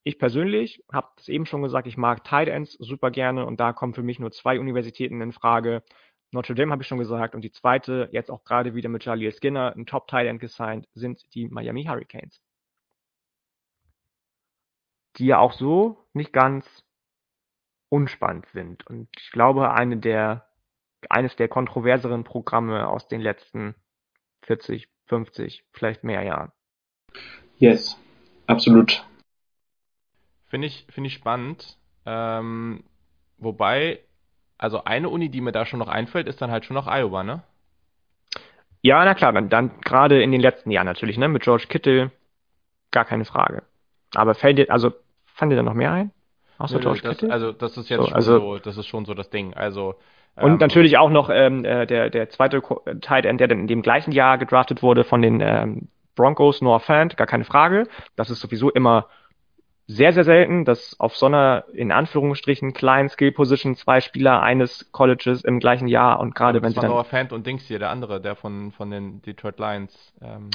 Ich 0.05 0.19
persönlich 0.19 0.83
habe 0.91 1.09
es 1.19 1.29
eben 1.29 1.45
schon 1.45 1.61
gesagt, 1.61 1.87
ich 1.87 1.99
mag 1.99 2.25
Tight 2.25 2.49
Ends 2.49 2.73
super 2.81 3.11
gerne 3.11 3.45
und 3.45 3.61
da 3.61 3.75
kommen 3.75 3.93
für 3.93 4.03
mich 4.03 4.19
nur 4.19 4.31
zwei 4.31 4.59
Universitäten 4.59 5.21
in 5.21 5.33
Frage. 5.33 5.83
Notre 6.31 6.55
Dame 6.55 6.73
habe 6.73 6.83
ich 6.83 6.89
schon 6.89 6.99
gesagt. 6.99 7.35
Und 7.35 7.43
die 7.43 7.53
zweite, 7.53 8.09
jetzt 8.13 8.31
auch 8.31 8.45
gerade 8.45 8.75
wieder 8.75 8.89
mit 8.89 9.05
Jaleel 9.05 9.33
Skinner, 9.33 9.75
ein 9.75 9.87
Top-Tight-End 9.87 10.41
gesigned, 10.41 10.87
sind 10.95 11.23
die 11.35 11.49
Miami 11.49 11.85
Hurricanes. 11.85 12.41
Die 15.17 15.27
ja 15.27 15.39
auch 15.39 15.53
so 15.53 16.07
nicht 16.13 16.33
ganz 16.33 16.85
unspannend 17.89 18.47
sind. 18.53 18.87
Und 18.87 19.09
ich 19.19 19.31
glaube, 19.31 19.73
eine 19.73 19.97
der, 19.97 20.47
eines 21.09 21.35
der 21.37 21.49
kontroverseren 21.49 22.25
Programme 22.25 22.89
aus 22.89 23.09
den 23.09 23.21
letzten 23.21 23.75
40, 24.43 24.89
50, 25.07 25.65
vielleicht 25.73 26.05
mehr 26.05 26.23
Jahren. 26.23 26.53
Yes, 27.57 27.99
absolut. 28.47 29.05
Finde 30.47 30.67
ich, 30.67 30.87
finde 30.91 31.09
ich 31.09 31.15
spannend. 31.15 31.79
Ähm, 32.07 32.85
wobei 33.39 34.01
also 34.59 34.85
eine 34.85 35.09
Uni, 35.09 35.29
die 35.29 35.41
mir 35.41 35.53
da 35.53 35.65
schon 35.65 35.79
noch 35.79 35.89
einfällt, 35.89 36.27
ist 36.27 36.43
dann 36.43 36.51
halt 36.51 36.65
schon 36.65 36.75
noch 36.75 36.87
Iowa, 36.87 37.23
ne? 37.23 37.43
Ja, 38.83 39.05
na 39.05 39.15
klar, 39.15 39.33
dann, 39.33 39.49
dann 39.49 39.81
gerade 39.81 40.23
in 40.23 40.33
den 40.33 40.41
letzten 40.41 40.71
Jahren 40.71 40.87
natürlich, 40.87 41.17
ne? 41.17 41.29
Mit 41.29 41.43
George 41.43 41.67
Kittle, 41.69 42.11
gar 42.91 43.05
keine 43.05 43.25
Frage. 43.25 43.63
Aber 44.15 44.35
fällt 44.35 44.59
dir, 44.59 44.71
also 44.71 44.93
fand 45.25 45.53
dir 45.53 45.57
da 45.57 45.63
noch 45.63 45.75
mehr 45.75 45.93
ein? 45.93 46.11
Außer 46.59 46.77
nö, 46.77 46.83
George 46.83 47.01
das, 47.03 47.19
Kittle? 47.19 47.33
Also 47.33 47.53
das 47.53 47.77
ist 47.77 47.89
jetzt 47.89 48.01
so, 48.01 48.07
schon 48.07 48.15
also, 48.15 48.39
so, 48.39 48.59
das 48.59 48.77
ist 48.77 48.87
schon 48.87 49.05
so 49.05 49.15
das 49.15 49.31
Ding. 49.31 49.55
Also 49.55 49.95
und 50.37 50.53
ähm, 50.53 50.59
natürlich 50.59 50.99
auch 50.99 51.11
noch 51.11 51.31
ähm, 51.31 51.65
äh, 51.65 51.87
der, 51.87 52.11
der 52.11 52.29
zweite 52.29 52.63
Tight 53.01 53.27
End, 53.27 53.41
der 53.41 53.49
dann 53.49 53.61
in 53.61 53.67
dem 53.67 53.83
gleichen 53.83 54.13
Jahr 54.13 54.39
gedraftet 54.39 54.83
wurde 54.83 55.05
von 55.05 55.23
den 55.23 55.41
ähm, 55.41 55.89
Broncos, 56.15 56.61
Noah 56.63 56.81
Fant, 56.81 57.17
gar 57.17 57.27
keine 57.27 57.45
Frage. 57.45 57.89
Das 58.17 58.31
ist 58.31 58.41
sowieso 58.41 58.71
immer 58.71 59.07
sehr, 59.91 60.13
sehr 60.13 60.25
selten, 60.25 60.67
dass 60.67 61.01
auf 61.01 61.17
so 61.17 61.27
einer, 61.27 61.65
in 61.73 61.93
Anführungsstrichen, 61.93 62.75
kleinen 62.75 63.09
Skill-Position 63.09 63.75
zwei 63.75 64.03
Spieler 64.03 64.43
eines 64.43 64.93
Colleges 64.93 65.43
im 65.45 65.61
gleichen 65.61 65.89
Jahr 65.89 66.21
und 66.21 66.35
gerade 66.35 66.63
wenn 66.63 66.73
sie 66.73 66.81
dann... 66.81 66.91
Noah 66.91 67.05
Fant 67.05 67.33
und 67.33 67.47
Dings 67.47 67.65
hier, 67.65 67.79
der 67.79 67.89
andere, 67.89 68.21
der 68.21 68.37
von, 68.37 68.71
von 68.73 68.91
den 68.91 69.23
Detroit 69.23 69.59
Lions. 69.59 70.13
Ähm. 70.21 70.51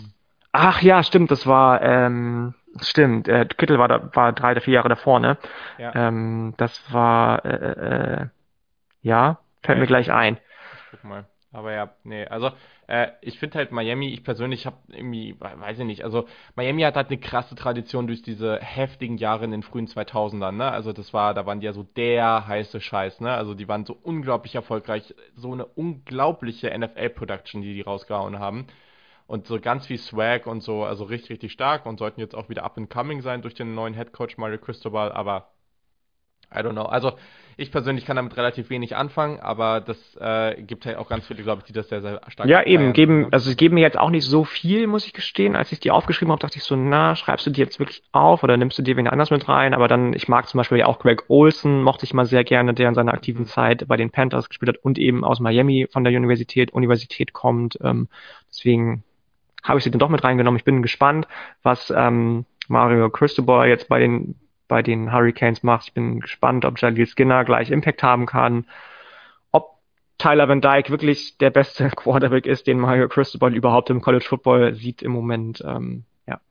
Ach 0.52 0.84
ja, 0.84 1.02
stimmt, 1.02 1.32
das 1.32 1.48
war, 1.48 1.82
ähm, 1.82 2.54
stimmt, 2.80 3.28
äh, 3.28 3.46
Kittel 3.46 3.80
war, 3.80 3.88
da, 3.88 4.10
war 4.14 4.34
drei 4.34 4.52
oder 4.52 4.62
vier 4.62 4.76
Jahre 4.76 4.90
davor, 4.90 5.20
ne? 5.20 5.38
Ja. 5.80 5.96
Ähm, 5.96 6.54
das 6.58 6.94
war, 6.94 7.44
äh, 7.44 7.50
äh, 7.50 8.14
äh 8.22 8.28
ja, 9.02 9.40
fällt 9.64 9.78
ja, 9.78 9.82
mir 9.82 9.88
gleich 9.88 10.12
ein. 10.12 10.38
Guck 10.92 11.04
mal. 11.06 11.26
Aber 11.54 11.72
ja, 11.72 11.94
nee, 12.04 12.26
also 12.26 12.52
äh, 12.88 13.10
ich 13.22 13.38
finde 13.40 13.60
halt 13.60 13.72
Miami, 13.72 14.10
ich 14.10 14.24
persönlich 14.24 14.66
habe 14.66 14.78
irgendwie, 14.88 15.40
weiß 15.40 15.80
ich 15.80 15.86
nicht, 15.86 16.04
also 16.04 16.26
Miami 16.56 16.82
hat 16.82 16.96
halt 16.96 17.10
eine 17.10 17.20
krasse 17.20 17.56
Tradition 17.56 18.08
durch 18.08 18.24
diese 18.24 18.60
heftigen 18.60 19.18
Jahre 19.18 19.46
in 19.46 19.52
den 19.52 19.64
frühen 19.64 19.88
2000ern, 19.88 20.54
ne? 20.54 20.72
Also 20.72 20.94
das 20.94 21.14
war, 21.14 21.34
da 21.36 21.46
waren 21.46 21.60
die 21.60 21.68
ja 21.68 21.74
so 21.74 21.84
der 21.84 22.48
heiße 22.48 22.82
Scheiß, 22.82 23.22
ne? 23.22 23.32
Also 23.34 23.54
die 23.54 23.68
waren 23.68 23.86
so 23.86 23.98
unglaublich 24.02 24.56
erfolgreich, 24.56 25.14
so 25.36 25.54
eine 25.54 25.66
unglaubliche 25.66 26.72
NFL-Production, 26.72 27.62
die 27.62 27.76
die 27.76 27.82
rausgehauen 27.82 28.40
haben. 28.40 28.68
Und 29.28 29.48
so 29.48 29.60
ganz 29.60 29.88
viel 29.88 29.98
Swag 30.00 30.48
und 30.48 30.62
so, 30.62 30.84
also 30.84 31.06
richtig, 31.06 31.32
richtig 31.32 31.52
stark 31.54 31.86
und 31.86 31.98
sollten 32.00 32.20
jetzt 32.20 32.36
auch 32.36 32.50
wieder 32.50 32.64
up 32.64 32.78
and 32.78 32.90
coming 32.90 33.22
sein 33.22 33.42
durch 33.42 33.54
den 33.54 33.74
neuen 33.76 33.94
Head 33.94 34.12
Coach 34.12 34.38
Mario 34.38 34.58
Cristobal, 34.58 35.12
aber 35.12 35.54
I 36.54 36.60
don't 36.60 36.74
know. 36.74 36.84
Also 36.86 37.14
ich 37.58 37.72
persönlich 37.72 38.06
kann 38.06 38.16
damit 38.16 38.36
relativ 38.38 38.70
wenig 38.70 38.96
anfangen, 38.96 39.40
aber 39.40 39.82
das 39.82 39.98
äh, 40.20 40.62
gibt 40.62 40.86
halt 40.86 40.98
auch 40.98 41.08
ganz 41.08 41.28
viele, 41.28 41.44
glaube 41.44 41.60
ich, 41.62 41.66
die 41.66 41.74
das 41.74 41.90
sehr, 41.90 42.02
sehr 42.02 42.22
stark 42.28 42.50
Ja, 42.50 42.64
eben, 42.64 42.94
geben, 42.94 43.22
ne? 43.22 43.28
also 43.32 43.54
geben 43.56 43.76
mir 43.76 43.82
jetzt 43.82 43.98
auch 43.98 44.10
nicht 44.10 44.26
so 44.26 44.44
viel, 44.44 44.88
muss 44.88 45.06
ich 45.06 45.14
gestehen. 45.14 45.56
Als 45.56 45.72
ich 45.72 45.80
die 45.80 45.92
aufgeschrieben 45.92 46.32
habe, 46.32 46.42
dachte 46.42 46.58
ich 46.58 46.64
so, 46.64 46.76
na, 46.76 47.16
schreibst 47.16 47.46
du 47.46 47.52
die 47.52 47.62
jetzt 47.62 47.80
wirklich 47.80 48.04
auf 48.12 48.44
oder 48.44 48.58
nimmst 48.58 48.78
du 48.78 48.82
dir 48.82 48.98
wen 48.98 49.08
anders 49.08 49.32
mit 49.32 49.48
rein? 49.48 49.74
Aber 49.74 49.88
dann, 49.88 50.14
ich 50.14 50.28
mag 50.28 50.48
zum 50.48 50.58
Beispiel 50.58 50.80
ja 50.80 50.86
auch 50.86 51.00
Greg 51.00 51.24
Olson, 51.28 51.84
mochte 51.84 52.06
ich 52.06 52.14
mal 52.14 52.26
sehr 52.26 52.44
gerne, 52.44 52.74
der 52.74 52.90
in 52.90 52.96
seiner 52.96 53.14
aktiven 53.14 53.46
Zeit 53.46 53.88
bei 53.88 53.98
den 53.98 54.10
Panthers 54.10 54.50
gespielt 54.50 54.70
hat 54.70 54.84
und 54.84 54.98
eben 54.98 55.24
aus 55.24 55.40
Miami 55.40 55.88
von 55.92 56.04
der 56.04 56.14
Universität, 56.16 56.72
Universität 56.72 57.34
kommt. 57.34 57.78
Ähm, 57.84 58.08
deswegen 58.50 59.04
habe 59.64 59.78
ich 59.78 59.84
sie 59.84 59.92
dann 59.92 60.00
doch 60.00 60.10
mit 60.10 60.24
reingenommen. 60.24 60.58
Ich 60.58 60.66
bin 60.66 60.82
gespannt, 60.82 61.28
was 61.62 61.92
ähm, 61.96 62.46
Mario 62.68 63.10
Cristobal 63.10 63.68
jetzt 63.68 63.88
bei 63.88 64.00
den 64.00 64.36
bei 64.74 64.82
den 64.82 65.14
Hurricanes 65.14 65.62
macht. 65.62 65.90
Ich 65.90 65.94
bin 65.94 66.20
gespannt, 66.20 66.66
ob 66.66 66.82
Jaleel 66.82 67.06
Skinner 67.06 67.46
gleich 67.46 67.70
Impact 67.70 68.02
haben 68.02 68.26
kann. 68.26 68.66
Ob 69.52 69.78
Tyler 70.18 70.50
Van 70.50 70.62
Dyke 70.62 70.90
wirklich 70.90 71.38
der 71.38 71.52
beste 71.52 71.90
Quarterback 71.96 72.48
ist, 72.48 72.66
den 72.66 72.80
Mario 72.80 73.08
Cristobal 73.08 73.54
überhaupt 73.54 73.92
im 73.92 74.02
College 74.02 74.26
Football 74.28 74.74
sieht 74.74 75.04
im 75.04 75.12
Moment. 75.12 75.64
Ähm, 75.64 76.06
ja. 76.26 76.42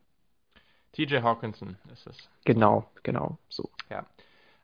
TJ 0.93 1.17
Hawkinson 1.17 1.77
ist 1.93 2.07
es. 2.07 2.29
Genau, 2.45 2.89
genau, 3.03 3.39
so. 3.49 3.69
Ja. 3.91 4.07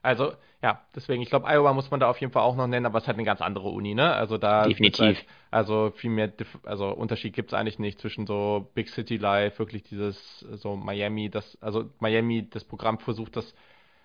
Also, 0.01 0.33
ja, 0.61 0.81
deswegen, 0.95 1.21
ich 1.21 1.29
glaube, 1.29 1.47
Iowa 1.47 1.73
muss 1.73 1.91
man 1.91 1.99
da 1.99 2.09
auf 2.09 2.19
jeden 2.21 2.31
Fall 2.31 2.43
auch 2.43 2.55
noch 2.55 2.67
nennen, 2.67 2.85
aber 2.85 2.97
es 2.97 3.03
ist 3.03 3.07
halt 3.07 3.17
eine 3.17 3.25
ganz 3.25 3.41
andere 3.41 3.69
Uni, 3.69 3.95
ne? 3.95 4.13
Also 4.13 4.37
da 4.37 4.65
Definitiv. 4.65 4.99
Halt, 4.99 5.25
also 5.51 5.91
viel 5.91 6.09
mehr, 6.09 6.31
also 6.63 6.89
Unterschied 6.89 7.33
gibt 7.33 7.51
es 7.51 7.53
eigentlich 7.53 7.79
nicht 7.79 7.99
zwischen 7.99 8.25
so 8.25 8.69
Big 8.73 8.89
City 8.89 9.17
Life, 9.17 9.59
wirklich 9.59 9.83
dieses, 9.83 10.39
so 10.39 10.75
Miami, 10.75 11.29
das, 11.29 11.57
also 11.61 11.89
Miami, 11.99 12.49
das 12.49 12.63
Programm 12.63 12.99
versucht 12.99 13.35
das 13.35 13.53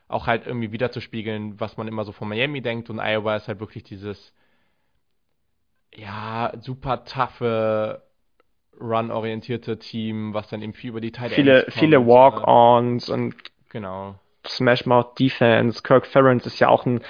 auch 0.09 0.27
halt 0.27 0.47
irgendwie 0.47 0.73
wiederzuspiegeln, 0.73 1.61
was 1.61 1.77
man 1.77 1.89
immer 1.89 2.05
so 2.05 2.13
von 2.13 2.29
Miami 2.29 2.61
denkt 2.61 2.91
und 2.91 2.99
Iowa 2.99 3.37
ist 3.37 3.49
halt 3.49 3.61
wirklich 3.61 3.85
dieses, 3.85 4.35
ja, 5.95 6.53
super 6.61 7.05
taffe, 7.05 8.03
run-orientierte 8.81 9.79
Team, 9.79 10.35
was 10.35 10.49
dann 10.49 10.63
eben 10.63 10.73
viel 10.75 10.91
über 10.91 11.01
die 11.01 11.13
Teile 11.13 11.35
Viele, 11.35 11.67
viele 11.71 12.07
Walk-Ons 12.07 13.09
und 13.09 13.35
genau. 13.71 14.17
Smash 14.49 14.87
Mouth 14.87 15.19
Defense. 15.19 15.83
Kirk 15.83 16.07
Ferentz 16.07 16.47
ist 16.47 16.59
ja 16.59 16.69
auch 16.69 16.87
ein 16.87 17.01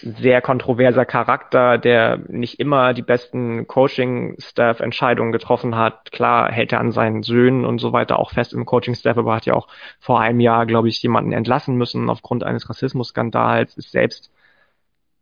sehr 0.00 0.40
kontroverser 0.40 1.04
Charakter, 1.04 1.78
der 1.78 2.18
nicht 2.28 2.60
immer 2.60 2.94
die 2.94 3.02
besten 3.02 3.66
Coaching-Staff-Entscheidungen 3.66 5.32
getroffen 5.32 5.76
hat. 5.76 6.12
Klar 6.12 6.50
hält 6.50 6.72
er 6.72 6.80
an 6.80 6.92
seinen 6.92 7.22
Söhnen 7.22 7.64
und 7.64 7.78
so 7.78 7.92
weiter 7.92 8.18
auch 8.18 8.30
fest 8.30 8.52
im 8.52 8.64
Coaching-Staff, 8.64 9.18
aber 9.18 9.34
hat 9.34 9.46
ja 9.46 9.54
auch 9.54 9.68
vor 9.98 10.20
einem 10.20 10.40
Jahr, 10.40 10.66
glaube 10.66 10.88
ich, 10.88 11.02
jemanden 11.02 11.32
entlassen 11.32 11.76
müssen 11.76 12.08
aufgrund 12.10 12.44
eines 12.44 12.68
Rassismus-Skandals, 12.68 13.76
ist 13.76 13.90
selbst 13.90 14.32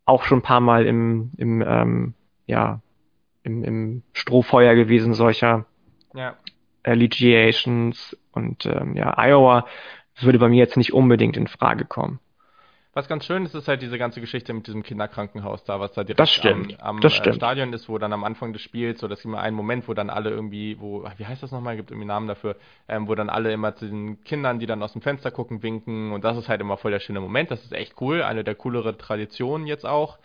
auch 0.05 0.23
schon 0.23 0.39
ein 0.39 0.43
paar 0.43 0.61
Mal 0.61 0.85
im, 0.85 1.31
im 1.37 1.61
ähm, 1.61 2.13
ja, 2.47 2.81
im, 3.43 3.63
im 3.63 4.03
Strohfeuer 4.13 4.75
gewesen 4.75 5.13
solcher 5.13 5.65
ja. 6.13 6.35
Allegiations 6.83 8.17
und 8.31 8.65
ähm, 8.65 8.95
ja, 8.95 9.17
Iowa 9.17 9.65
würde 10.23 10.39
bei 10.39 10.49
mir 10.49 10.57
jetzt 10.57 10.77
nicht 10.77 10.93
unbedingt 10.93 11.37
in 11.37 11.47
Frage 11.47 11.85
kommen. 11.85 12.19
Was 12.93 13.07
ganz 13.07 13.23
schön 13.23 13.45
ist, 13.45 13.55
ist 13.55 13.69
halt 13.69 13.81
diese 13.81 13.97
ganze 13.97 14.19
Geschichte 14.19 14.53
mit 14.53 14.67
diesem 14.67 14.83
Kinderkrankenhaus 14.83 15.63
da, 15.63 15.79
was 15.79 15.93
da 15.93 16.03
direkt 16.03 16.19
das 16.19 16.45
am, 16.45 16.67
am 16.79 16.99
das 16.99 17.19
äh. 17.19 17.33
Stadion 17.33 17.71
ist, 17.71 17.87
wo 17.87 17.97
dann 17.97 18.11
am 18.11 18.25
Anfang 18.25 18.51
des 18.51 18.61
Spiels, 18.61 18.99
so 18.99 19.07
das 19.07 19.19
gibt 19.19 19.33
immer 19.33 19.39
einen 19.39 19.55
Moment, 19.55 19.87
wo 19.87 19.93
dann 19.93 20.09
alle 20.09 20.29
irgendwie, 20.29 20.77
wo, 20.77 21.05
wie 21.15 21.25
heißt 21.25 21.41
das 21.41 21.51
nochmal, 21.51 21.77
gibt 21.77 21.91
irgendwie 21.91 22.07
Namen 22.07 22.27
dafür, 22.27 22.57
ähm, 22.89 23.07
wo 23.07 23.15
dann 23.15 23.29
alle 23.29 23.53
immer 23.53 23.75
zu 23.75 23.85
den 23.87 24.21
Kindern, 24.25 24.59
die 24.59 24.65
dann 24.65 24.83
aus 24.83 24.91
dem 24.91 25.01
Fenster 25.01 25.31
gucken, 25.31 25.63
winken 25.63 26.11
und 26.11 26.25
das 26.25 26.35
ist 26.35 26.49
halt 26.49 26.59
immer 26.59 26.75
voll 26.75 26.91
der 26.91 26.99
schöne 26.99 27.21
Moment, 27.21 27.49
das 27.49 27.63
ist 27.63 27.71
echt 27.71 27.93
cool, 28.01 28.23
eine 28.23 28.43
der 28.43 28.55
cooleren 28.55 28.97
Traditionen 28.97 29.67
jetzt 29.67 29.85
auch. 29.85 30.17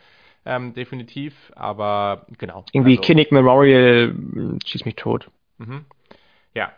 Ähm, 0.44 0.74
definitiv, 0.74 1.52
aber 1.56 2.26
genau. 2.38 2.64
Irgendwie 2.72 2.98
also, 2.98 3.02
Kinnick 3.02 3.32
Memorial 3.32 4.14
schießt 4.64 4.86
mich 4.86 4.94
tot. 4.94 5.28
Mhm. 5.58 5.84
Ja, 6.54 6.72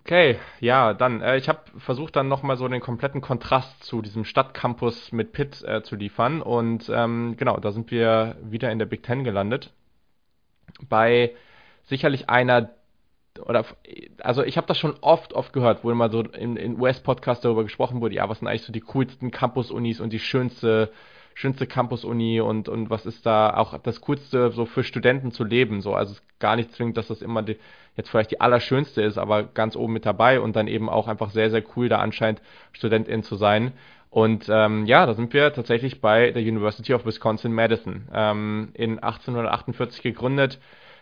Okay, 0.00 0.38
ja, 0.60 0.94
dann, 0.94 1.20
äh, 1.22 1.36
ich 1.36 1.48
habe 1.48 1.60
versucht 1.78 2.16
dann 2.16 2.28
nochmal 2.28 2.56
so 2.56 2.66
den 2.68 2.80
kompletten 2.80 3.20
Kontrast 3.20 3.82
zu 3.84 4.00
diesem 4.00 4.24
Stadtcampus 4.24 5.12
mit 5.12 5.32
Pitt 5.32 5.62
äh, 5.64 5.82
zu 5.82 5.96
liefern 5.96 6.40
und 6.40 6.88
ähm, 6.94 7.36
genau, 7.36 7.58
da 7.58 7.72
sind 7.72 7.90
wir 7.90 8.36
wieder 8.42 8.70
in 8.70 8.78
der 8.78 8.86
Big 8.86 9.02
Ten 9.02 9.24
gelandet. 9.24 9.72
Bei 10.88 11.34
sicherlich 11.84 12.28
einer 12.28 12.70
oder 13.44 13.64
also 14.20 14.42
ich 14.44 14.56
habe 14.56 14.66
das 14.66 14.78
schon 14.78 14.96
oft, 15.00 15.32
oft 15.32 15.52
gehört, 15.52 15.84
wo 15.84 15.90
immer 15.90 16.10
so 16.10 16.22
in, 16.22 16.56
in 16.56 16.80
US-Podcasts 16.80 17.42
darüber 17.42 17.62
gesprochen 17.62 18.00
wurde, 18.00 18.16
ja, 18.16 18.28
was 18.28 18.38
sind 18.38 18.48
eigentlich 18.48 18.62
so 18.62 18.72
die 18.72 18.80
coolsten 18.80 19.30
Campus-Unis 19.30 20.00
und 20.00 20.12
die 20.12 20.18
schönste 20.18 20.90
schönste 21.38 21.68
Campus-Uni 21.68 22.40
und, 22.40 22.68
und 22.68 22.90
was 22.90 23.06
ist 23.06 23.24
da 23.24 23.54
auch 23.54 23.78
das 23.78 24.00
Coolste 24.00 24.50
so 24.50 24.66
für 24.66 24.82
Studenten 24.82 25.30
zu 25.30 25.44
leben. 25.44 25.80
So, 25.80 25.94
also 25.94 26.16
gar 26.40 26.56
nicht 26.56 26.72
zwingend, 26.72 26.96
dass 26.96 27.06
das 27.06 27.22
immer 27.22 27.44
die, 27.44 27.56
jetzt 27.96 28.10
vielleicht 28.10 28.32
die 28.32 28.40
allerschönste 28.40 29.02
ist, 29.02 29.18
aber 29.18 29.44
ganz 29.44 29.76
oben 29.76 29.92
mit 29.92 30.04
dabei 30.04 30.40
und 30.40 30.56
dann 30.56 30.66
eben 30.66 30.88
auch 30.88 31.06
einfach 31.06 31.30
sehr, 31.30 31.48
sehr 31.50 31.62
cool, 31.76 31.88
da 31.88 32.00
anscheinend 32.00 32.42
Studentin 32.72 33.22
zu 33.22 33.36
sein. 33.36 33.72
Und 34.10 34.48
ähm, 34.50 34.84
ja, 34.86 35.06
da 35.06 35.14
sind 35.14 35.32
wir 35.32 35.52
tatsächlich 35.52 36.00
bei 36.00 36.32
der 36.32 36.42
University 36.42 36.92
of 36.92 37.06
Wisconsin-Madison. 37.06 38.08
Ähm, 38.12 38.70
in 38.74 38.98
1848 38.98 40.02
gegründet 40.02 40.58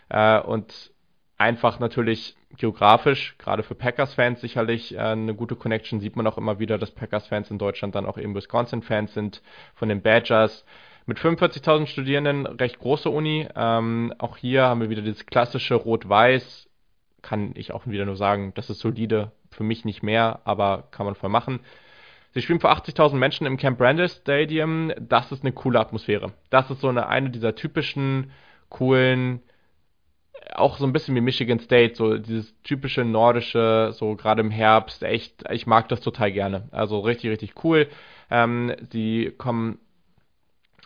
äh, 0.09 0.39
und 0.39 0.91
einfach 1.39 1.79
natürlich 1.79 2.36
geografisch, 2.55 3.35
gerade 3.37 3.63
für 3.63 3.75
Packers-Fans 3.75 4.41
sicherlich 4.41 4.95
äh, 4.95 4.99
eine 4.99 5.35
gute 5.35 5.55
Connection. 5.55 5.99
Sieht 5.99 6.15
man 6.15 6.27
auch 6.27 6.37
immer 6.37 6.59
wieder, 6.59 6.77
dass 6.77 6.91
Packers-Fans 6.91 7.51
in 7.51 7.57
Deutschland 7.57 7.95
dann 7.95 8.05
auch 8.05 8.17
eben 8.17 8.35
Wisconsin-Fans 8.35 9.13
sind 9.13 9.41
von 9.75 9.89
den 9.89 10.01
Badgers. 10.01 10.65
Mit 11.05 11.19
45.000 11.19 11.87
Studierenden, 11.87 12.45
recht 12.45 12.79
große 12.79 13.09
Uni. 13.09 13.47
Ähm, 13.55 14.13
auch 14.17 14.37
hier 14.37 14.63
haben 14.63 14.81
wir 14.81 14.89
wieder 14.89 15.01
dieses 15.01 15.25
klassische 15.25 15.75
Rot-Weiß. 15.75 16.69
Kann 17.21 17.51
ich 17.55 17.71
auch 17.71 17.87
wieder 17.87 18.05
nur 18.05 18.17
sagen, 18.17 18.53
das 18.55 18.69
ist 18.69 18.79
solide. 18.79 19.31
Für 19.51 19.63
mich 19.63 19.85
nicht 19.85 20.03
mehr, 20.03 20.41
aber 20.43 20.89
kann 20.91 21.05
man 21.05 21.15
voll 21.15 21.29
machen. 21.29 21.61
Sie 22.33 22.41
spielen 22.41 22.59
für 22.59 22.69
80.000 22.69 23.15
Menschen 23.15 23.47
im 23.47 23.57
Camp 23.57 23.77
Brandes 23.77 24.17
Stadium. 24.17 24.91
Das 24.99 25.31
ist 25.31 25.43
eine 25.43 25.53
coole 25.53 25.79
Atmosphäre. 25.79 26.33
Das 26.49 26.69
ist 26.69 26.81
so 26.81 26.89
eine, 26.89 27.07
eine 27.07 27.29
dieser 27.29 27.55
typischen, 27.55 28.31
coolen, 28.69 29.41
auch 30.53 30.77
so 30.77 30.85
ein 30.85 30.93
bisschen 30.93 31.15
wie 31.15 31.21
Michigan 31.21 31.59
State, 31.59 31.95
so 31.95 32.17
dieses 32.17 32.53
typische 32.63 33.03
nordische, 33.03 33.91
so 33.93 34.15
gerade 34.15 34.41
im 34.41 34.51
Herbst, 34.51 35.03
echt, 35.03 35.43
ich 35.51 35.67
mag 35.67 35.89
das 35.89 36.01
total 36.01 36.31
gerne. 36.31 36.67
Also 36.71 36.99
richtig, 36.99 37.31
richtig 37.31 37.63
cool. 37.63 37.87
Ähm, 38.29 38.73
sie 38.91 39.33
kommen, 39.37 39.79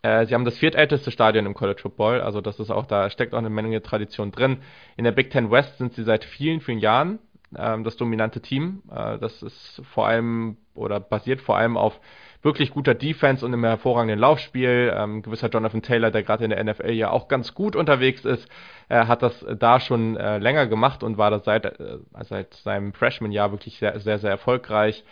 äh, 0.03 0.25
sie 0.25 0.33
haben 0.33 0.45
das 0.45 0.57
viertälteste 0.57 1.11
Stadion 1.11 1.45
im 1.45 1.53
College 1.53 1.81
Football, 1.81 2.21
also 2.21 2.41
das 2.41 2.59
ist 2.59 2.71
auch, 2.71 2.85
da 2.85 3.09
steckt 3.09 3.33
auch 3.33 3.39
eine 3.39 3.49
Menge 3.49 3.81
Tradition 3.81 4.31
drin. 4.31 4.57
In 4.97 5.03
der 5.03 5.11
Big 5.11 5.31
Ten 5.31 5.51
West 5.51 5.77
sind 5.77 5.93
sie 5.93 6.03
seit 6.03 6.23
vielen, 6.23 6.61
vielen 6.61 6.79
Jahren 6.79 7.19
ähm, 7.57 7.83
das 7.83 7.97
dominante 7.97 8.41
Team. 8.41 8.83
Äh, 8.89 9.17
das 9.19 9.41
ist 9.43 9.81
vor 9.93 10.07
allem 10.07 10.57
oder 10.73 10.99
basiert 10.99 11.41
vor 11.41 11.57
allem 11.57 11.77
auf 11.77 11.99
wirklich 12.41 12.71
guter 12.71 12.93
Defense 12.95 13.45
und 13.45 13.53
einem 13.53 13.63
hervorragenden 13.63 14.19
Laufspiel. 14.19 14.93
Ähm, 14.95 15.21
gewisser 15.21 15.49
Jonathan 15.49 15.81
Taylor, 15.81 16.11
der 16.11 16.23
gerade 16.23 16.43
in 16.43 16.49
der 16.49 16.63
NFL 16.63 16.91
ja 16.91 17.09
auch 17.11 17.27
ganz 17.27 17.53
gut 17.53 17.75
unterwegs 17.75 18.25
ist, 18.25 18.47
äh, 18.89 19.05
hat 19.05 19.21
das 19.21 19.45
da 19.59 19.79
schon 19.79 20.17
äh, 20.17 20.37
länger 20.37 20.67
gemacht 20.67 21.03
und 21.03 21.17
war 21.17 21.31
das 21.31 21.45
seit, 21.45 21.65
äh, 21.65 21.99
seit 22.23 22.53
seinem 22.55 22.93
Freshman-Jahr 22.93 23.51
wirklich 23.51 23.77
sehr, 23.77 23.99
sehr, 23.99 24.19
sehr 24.19 24.31
erfolgreich. 24.31 25.03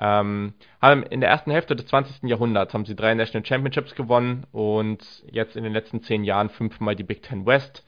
Ähm, 0.00 0.54
haben 0.80 1.02
in 1.02 1.20
der 1.20 1.28
ersten 1.28 1.50
Hälfte 1.50 1.74
des 1.74 1.86
20. 1.86 2.28
Jahrhunderts 2.28 2.72
haben 2.72 2.84
sie 2.84 2.94
drei 2.94 3.14
National 3.14 3.44
Championships 3.44 3.96
gewonnen 3.96 4.46
und 4.52 5.04
jetzt 5.30 5.56
in 5.56 5.64
den 5.64 5.72
letzten 5.72 6.02
zehn 6.02 6.22
Jahren 6.22 6.50
fünfmal 6.50 6.94
die 6.94 7.02
Big 7.02 7.22
Ten 7.22 7.46
West. 7.46 7.84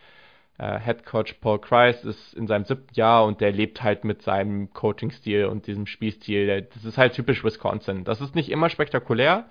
Äh, 0.60 0.78
Head 0.78 1.06
Coach 1.06 1.32
Paul 1.40 1.58
Kreis 1.58 2.04
ist 2.04 2.34
in 2.34 2.46
seinem 2.46 2.66
siebten 2.66 2.94
Jahr 2.94 3.24
und 3.24 3.40
der 3.40 3.50
lebt 3.50 3.82
halt 3.82 4.04
mit 4.04 4.20
seinem 4.20 4.72
Coaching-Stil 4.74 5.46
und 5.46 5.66
diesem 5.66 5.86
Spielstil. 5.86 6.68
Das 6.74 6.84
ist 6.84 6.98
halt 6.98 7.14
typisch 7.14 7.42
Wisconsin. 7.42 8.04
Das 8.04 8.20
ist 8.20 8.34
nicht 8.34 8.50
immer 8.50 8.68
spektakulär, 8.68 9.46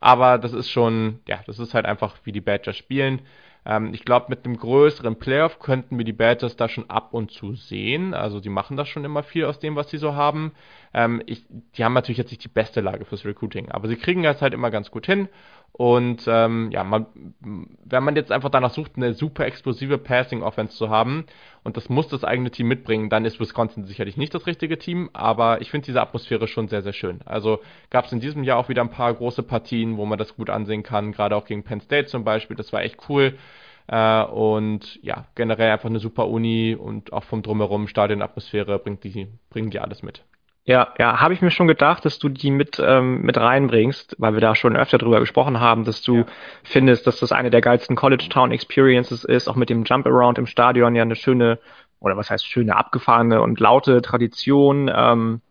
aber 0.00 0.38
das 0.38 0.54
ist 0.54 0.70
schon, 0.70 1.20
ja, 1.28 1.40
das 1.46 1.58
ist 1.58 1.74
halt 1.74 1.84
einfach, 1.84 2.16
wie 2.24 2.32
die 2.32 2.40
Badgers 2.40 2.78
spielen. 2.78 3.20
Ähm, 3.66 3.92
ich 3.92 4.06
glaube, 4.06 4.26
mit 4.30 4.46
einem 4.46 4.56
größeren 4.56 5.18
Playoff 5.18 5.58
könnten 5.58 5.98
wir 5.98 6.04
die 6.06 6.14
Badgers 6.14 6.56
da 6.56 6.68
schon 6.68 6.88
ab 6.88 7.12
und 7.12 7.30
zu 7.30 7.54
sehen. 7.54 8.14
Also 8.14 8.40
die 8.40 8.48
machen 8.48 8.78
das 8.78 8.88
schon 8.88 9.04
immer 9.04 9.22
viel 9.22 9.44
aus 9.44 9.58
dem, 9.58 9.76
was 9.76 9.90
sie 9.90 9.98
so 9.98 10.14
haben. 10.14 10.52
Ähm, 10.94 11.22
ich, 11.26 11.44
die 11.76 11.84
haben 11.84 11.94
natürlich 11.94 12.18
jetzt 12.18 12.30
nicht 12.30 12.44
die 12.44 12.48
beste 12.48 12.80
Lage 12.80 13.04
fürs 13.04 13.26
Recruiting, 13.26 13.70
aber 13.70 13.88
sie 13.88 13.96
kriegen 13.96 14.22
das 14.22 14.40
halt 14.40 14.54
immer 14.54 14.70
ganz 14.70 14.90
gut 14.90 15.04
hin. 15.06 15.28
Und 15.76 16.26
ähm, 16.28 16.70
ja, 16.70 16.84
man, 16.84 17.06
wenn 17.40 18.04
man 18.04 18.14
jetzt 18.14 18.30
einfach 18.30 18.48
danach 18.48 18.70
sucht, 18.70 18.92
eine 18.94 19.12
super 19.12 19.44
explosive 19.44 19.98
Passing-Offense 19.98 20.76
zu 20.76 20.88
haben, 20.88 21.26
und 21.64 21.76
das 21.76 21.88
muss 21.88 22.06
das 22.06 22.22
eigene 22.22 22.52
Team 22.52 22.68
mitbringen, 22.68 23.10
dann 23.10 23.24
ist 23.24 23.40
Wisconsin 23.40 23.84
sicherlich 23.84 24.16
nicht 24.16 24.32
das 24.34 24.46
richtige 24.46 24.78
Team, 24.78 25.10
aber 25.14 25.60
ich 25.60 25.72
finde 25.72 25.86
diese 25.86 26.00
Atmosphäre 26.00 26.46
schon 26.46 26.68
sehr, 26.68 26.82
sehr 26.82 26.92
schön. 26.92 27.22
Also 27.24 27.58
gab 27.90 28.04
es 28.04 28.12
in 28.12 28.20
diesem 28.20 28.44
Jahr 28.44 28.58
auch 28.58 28.68
wieder 28.68 28.82
ein 28.82 28.90
paar 28.90 29.12
große 29.12 29.42
Partien, 29.42 29.96
wo 29.96 30.06
man 30.06 30.16
das 30.16 30.36
gut 30.36 30.48
ansehen 30.48 30.84
kann, 30.84 31.10
gerade 31.10 31.34
auch 31.34 31.44
gegen 31.44 31.64
Penn 31.64 31.80
State 31.80 32.06
zum 32.06 32.22
Beispiel, 32.22 32.56
das 32.56 32.72
war 32.72 32.82
echt 32.82 33.08
cool. 33.08 33.36
Äh, 33.88 34.22
und 34.26 35.02
ja, 35.02 35.26
generell 35.34 35.72
einfach 35.72 35.88
eine 35.88 35.98
super 35.98 36.28
Uni 36.28 36.76
und 36.78 37.12
auch 37.12 37.24
vom 37.24 37.42
Drumherum 37.42 37.88
Stadionatmosphäre 37.88 38.78
bringt 38.78 39.02
die, 39.02 39.26
bringen 39.50 39.70
die 39.70 39.80
alles 39.80 40.04
mit. 40.04 40.22
Ja, 40.66 40.94
ja, 40.98 41.20
habe 41.20 41.34
ich 41.34 41.42
mir 41.42 41.50
schon 41.50 41.66
gedacht, 41.66 42.06
dass 42.06 42.18
du 42.18 42.30
die 42.30 42.50
mit 42.50 42.82
ähm, 42.82 43.20
mit 43.20 43.36
reinbringst, 43.36 44.16
weil 44.18 44.32
wir 44.32 44.40
da 44.40 44.54
schon 44.54 44.76
öfter 44.76 44.96
drüber 44.96 45.20
gesprochen 45.20 45.60
haben, 45.60 45.84
dass 45.84 46.00
du 46.00 46.18
ja. 46.18 46.26
findest, 46.62 47.06
dass 47.06 47.20
das 47.20 47.32
eine 47.32 47.50
der 47.50 47.60
geilsten 47.60 47.96
College 47.96 48.28
Town 48.30 48.50
Experiences 48.50 49.24
ist, 49.24 49.46
auch 49.46 49.56
mit 49.56 49.68
dem 49.68 49.84
Jump 49.84 50.06
Around 50.06 50.38
im 50.38 50.46
Stadion 50.46 50.96
ja 50.96 51.02
eine 51.02 51.16
schöne 51.16 51.58
oder 52.00 52.16
was 52.16 52.30
heißt 52.30 52.46
schöne 52.46 52.76
abgefahrene 52.76 53.42
und 53.42 53.60
laute 53.60 54.00
Tradition. 54.00 54.90
Ähm, 54.94 55.42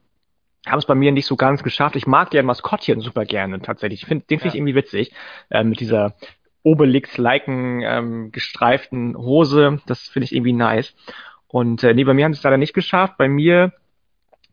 haben 0.65 0.79
es 0.79 0.85
bei 0.85 0.95
mir 0.95 1.11
nicht 1.11 1.27
so 1.27 1.35
ganz 1.35 1.61
geschafft. 1.61 1.95
Ich 1.95 2.07
mag 2.07 2.31
deren 2.31 2.45
Maskottchen 2.45 3.01
super 3.01 3.25
gerne 3.25 3.61
tatsächlich. 3.61 4.01
Ich 4.01 4.07
find, 4.07 4.29
den 4.29 4.39
finde 4.39 4.55
ich 4.55 4.55
irgendwie 4.55 4.75
witzig 4.75 5.11
äh, 5.49 5.63
mit 5.63 5.79
dieser 5.79 6.15
Obelix-liken 6.63 7.81
ähm, 7.81 8.31
gestreiften 8.31 9.17
Hose. 9.17 9.81
Das 9.85 10.07
finde 10.07 10.25
ich 10.25 10.33
irgendwie 10.33 10.53
nice. 10.53 10.95
Und 11.47 11.83
äh, 11.83 11.93
nee, 11.93 12.05
bei 12.05 12.13
mir 12.13 12.25
haben 12.25 12.33
sie 12.33 12.37
es 12.37 12.43
leider 12.43 12.57
nicht 12.57 12.73
geschafft. 12.73 13.17
Bei 13.17 13.27
mir 13.27 13.73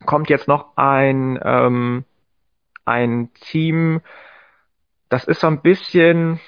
kommt 0.06 0.30
jetzt 0.30 0.48
noch 0.48 0.76
ein, 0.76 1.38
ähm, 1.42 2.04
ein 2.84 3.30
Team, 3.34 4.00
das 5.08 5.24
ist 5.24 5.40
so 5.40 5.46
ein 5.46 5.60
bisschen, 5.62 6.40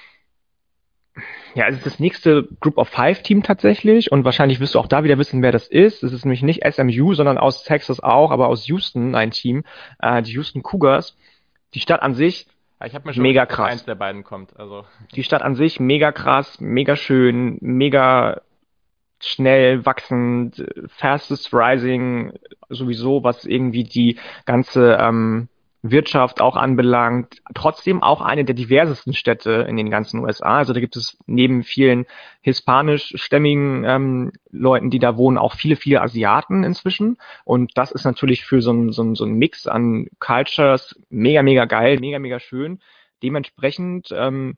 Ja, 1.55 1.67
es 1.67 1.75
ist 1.77 1.85
das 1.85 1.99
nächste 1.99 2.47
Group 2.61 2.77
of 2.77 2.89
Five 2.89 3.21
Team 3.21 3.43
tatsächlich 3.43 4.11
und 4.11 4.25
wahrscheinlich 4.25 4.59
wirst 4.59 4.73
du 4.73 4.79
auch 4.79 4.87
da 4.87 5.03
wieder 5.03 5.19
wissen, 5.19 5.43
wer 5.43 5.51
das 5.51 5.67
ist. 5.67 6.01
Es 6.01 6.11
ist 6.11 6.25
nämlich 6.25 6.41
nicht 6.41 6.63
SMU, 6.67 7.13
sondern 7.13 7.37
aus 7.37 7.63
Texas 7.63 7.99
auch, 7.99 8.31
aber 8.31 8.47
aus 8.47 8.65
Houston 8.67 9.13
ein 9.13 9.29
Team, 9.31 9.63
äh, 9.99 10.23
die 10.23 10.31
Houston 10.31 10.63
Cougars. 10.63 11.15
Die 11.75 11.79
Stadt 11.79 12.01
an 12.01 12.15
sich 12.15 12.47
ich 12.85 12.93
habe 12.95 13.07
mir 13.07 13.13
schon 13.13 13.23
mega 13.23 13.45
krass. 13.45 13.71
eins 13.71 13.85
der 13.85 13.95
beiden 13.95 14.23
kommt. 14.23 14.59
Also 14.59 14.85
Die 15.15 15.23
Stadt 15.23 15.41
an 15.41 15.55
sich 15.55 15.79
mega 15.79 16.11
krass, 16.11 16.59
mega 16.59 16.95
schön, 16.95 17.57
mega 17.61 18.41
schnell 19.25 19.85
wachsend, 19.85 20.65
fastest 20.87 21.53
rising, 21.53 22.33
sowieso, 22.69 23.23
was 23.23 23.45
irgendwie 23.45 23.83
die 23.83 24.17
ganze 24.45 24.97
ähm, 24.99 25.49
Wirtschaft 25.83 26.39
auch 26.39 26.55
anbelangt. 26.55 27.41
Trotzdem 27.53 28.01
auch 28.01 28.21
eine 28.21 28.45
der 28.45 28.55
diversesten 28.55 29.13
Städte 29.13 29.65
in 29.67 29.75
den 29.75 29.89
ganzen 29.89 30.19
USA. 30.19 30.57
Also 30.57 30.71
da 30.71 30.79
gibt 30.79 30.95
es 30.95 31.17
neben 31.27 31.63
vielen 31.63 32.05
hispanischstämmigen 32.41 33.83
ähm, 33.83 34.31
Leuten, 34.49 34.89
die 34.89 34.99
da 34.99 35.17
wohnen, 35.17 35.37
auch 35.37 35.55
viele, 35.55 35.75
viele 35.75 36.01
Asiaten 36.01 36.63
inzwischen. 36.63 37.17
Und 37.43 37.77
das 37.77 37.91
ist 37.91 38.05
natürlich 38.05 38.45
für 38.45 38.61
so 38.61 38.71
ein, 38.71 38.93
so 38.93 39.03
ein, 39.03 39.15
so 39.15 39.25
ein 39.25 39.33
Mix 39.33 39.67
an 39.67 40.07
Cultures 40.19 40.95
mega, 41.09 41.43
mega 41.43 41.65
geil, 41.65 41.99
mega, 41.99 42.17
mega 42.17 42.39
schön. 42.39 42.79
Dementsprechend 43.21 44.09
ähm, 44.15 44.55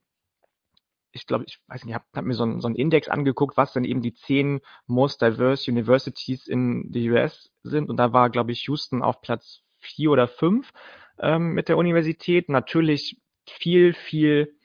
ich 1.16 1.26
glaube, 1.26 1.46
ich 1.48 1.60
weiß 1.68 1.86
nicht, 1.86 1.92
ich 1.92 1.96
habe 1.96 2.06
hab 2.14 2.26
mir 2.26 2.34
so 2.34 2.44
einen, 2.44 2.60
so 2.60 2.68
Index 2.68 3.08
angeguckt, 3.08 3.56
was 3.56 3.72
denn 3.72 3.86
eben 3.86 4.02
die 4.02 4.14
zehn 4.14 4.60
most 4.86 5.22
diverse 5.22 5.72
Universities 5.72 6.46
in 6.46 6.90
the 6.92 7.10
US 7.10 7.52
sind. 7.64 7.90
Und 7.90 7.98
da 7.98 8.12
war, 8.12 8.30
glaube 8.30 8.52
ich, 8.52 8.68
Houston 8.68 9.02
auf 9.02 9.22
Platz 9.22 9.62
vier 9.80 10.12
oder 10.12 10.28
fünf 10.28 10.72
ähm, 11.18 11.54
mit 11.54 11.70
der 11.70 11.78
Universität. 11.78 12.50
Natürlich 12.50 13.18
viel, 13.48 13.94
viel 13.94 14.56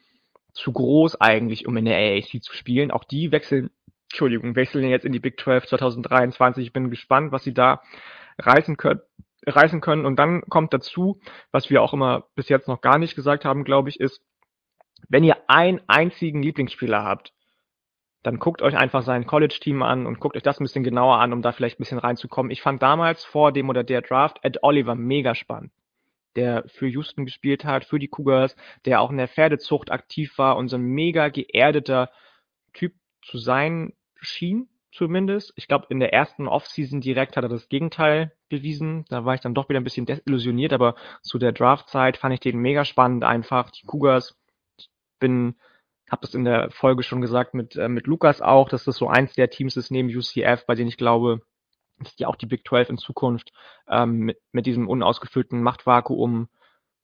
zu 0.52 0.72
groß 0.72 1.20
eigentlich, 1.20 1.68
um 1.68 1.76
in 1.76 1.84
der 1.84 1.98
AAC 1.98 2.42
zu 2.42 2.52
spielen. 2.52 2.90
Auch 2.90 3.04
die 3.04 3.30
wechseln, 3.30 3.70
Entschuldigung, 4.10 4.56
wechseln 4.56 4.88
jetzt 4.88 5.04
in 5.04 5.12
die 5.12 5.20
Big 5.20 5.38
12 5.38 5.66
2023. 5.66 6.66
Ich 6.66 6.72
bin 6.72 6.90
gespannt, 6.90 7.30
was 7.30 7.44
sie 7.44 7.54
da 7.54 7.80
reißen 8.38 8.76
können. 8.76 9.00
Reißen 9.46 9.80
können. 9.80 10.04
Und 10.04 10.16
dann 10.16 10.42
kommt 10.42 10.74
dazu, 10.74 11.20
was 11.52 11.70
wir 11.70 11.80
auch 11.80 11.94
immer 11.94 12.26
bis 12.34 12.48
jetzt 12.48 12.66
noch 12.66 12.80
gar 12.80 12.98
nicht 12.98 13.14
gesagt 13.14 13.44
haben, 13.44 13.62
glaube 13.62 13.88
ich, 13.88 14.00
ist, 14.00 14.20
wenn 15.08 15.24
ihr 15.24 15.36
einen 15.48 15.80
einzigen 15.86 16.42
Lieblingsspieler 16.42 17.02
habt, 17.02 17.32
dann 18.22 18.38
guckt 18.38 18.60
euch 18.62 18.76
einfach 18.76 19.02
sein 19.02 19.26
College-Team 19.26 19.82
an 19.82 20.06
und 20.06 20.20
guckt 20.20 20.36
euch 20.36 20.42
das 20.42 20.60
ein 20.60 20.64
bisschen 20.64 20.84
genauer 20.84 21.18
an, 21.18 21.32
um 21.32 21.42
da 21.42 21.52
vielleicht 21.52 21.78
ein 21.78 21.84
bisschen 21.84 21.98
reinzukommen. 21.98 22.52
Ich 22.52 22.62
fand 22.62 22.82
damals 22.82 23.24
vor 23.24 23.52
dem 23.52 23.68
oder 23.68 23.82
der 23.82 24.02
Draft 24.02 24.38
Ed 24.42 24.62
Oliver 24.62 24.94
mega 24.94 25.34
spannend, 25.34 25.72
der 26.36 26.64
für 26.68 26.86
Houston 26.86 27.24
gespielt 27.24 27.64
hat, 27.64 27.84
für 27.84 27.98
die 27.98 28.08
Cougars, 28.08 28.56
der 28.84 29.00
auch 29.00 29.10
in 29.10 29.16
der 29.16 29.28
Pferdezucht 29.28 29.90
aktiv 29.90 30.36
war 30.36 30.56
und 30.56 30.68
so 30.68 30.76
ein 30.76 30.82
mega 30.82 31.28
geerdeter 31.28 32.10
Typ 32.74 32.92
zu 33.22 33.38
sein 33.38 33.94
schien, 34.20 34.68
zumindest. 34.92 35.52
Ich 35.56 35.66
glaube, 35.66 35.86
in 35.88 36.00
der 36.00 36.12
ersten 36.12 36.46
Offseason 36.46 37.00
direkt 37.00 37.36
hat 37.36 37.44
er 37.44 37.48
das 37.48 37.68
Gegenteil 37.68 38.32
bewiesen. 38.48 39.06
Da 39.08 39.24
war 39.24 39.34
ich 39.34 39.40
dann 39.40 39.54
doch 39.54 39.68
wieder 39.68 39.80
ein 39.80 39.84
bisschen 39.84 40.06
desillusioniert, 40.06 40.72
aber 40.72 40.94
zu 41.22 41.38
der 41.38 41.52
Draftzeit 41.52 42.16
fand 42.18 42.34
ich 42.34 42.40
den 42.40 42.58
mega 42.58 42.84
spannend 42.84 43.24
einfach. 43.24 43.70
Die 43.70 43.86
Cougars 43.86 44.36
bin, 45.20 45.54
habe 46.10 46.22
das 46.22 46.34
in 46.34 46.44
der 46.44 46.70
Folge 46.70 47.02
schon 47.02 47.20
gesagt 47.20 47.54
mit, 47.54 47.76
äh, 47.76 47.88
mit 47.88 48.06
Lukas 48.06 48.42
auch, 48.42 48.68
dass 48.68 48.84
das 48.84 48.96
so 48.96 49.08
eins 49.08 49.34
der 49.34 49.50
Teams 49.50 49.76
ist 49.76 49.90
neben 49.90 50.08
UCF, 50.08 50.66
bei 50.66 50.74
denen 50.74 50.88
ich 50.88 50.96
glaube, 50.96 51.42
dass 52.00 52.16
die 52.16 52.26
auch 52.26 52.36
die 52.36 52.46
Big 52.46 52.66
12 52.66 52.90
in 52.90 52.98
Zukunft 52.98 53.52
ähm, 53.88 54.18
mit, 54.18 54.38
mit 54.52 54.66
diesem 54.66 54.88
unausgefüllten 54.88 55.62
Machtvakuum 55.62 56.48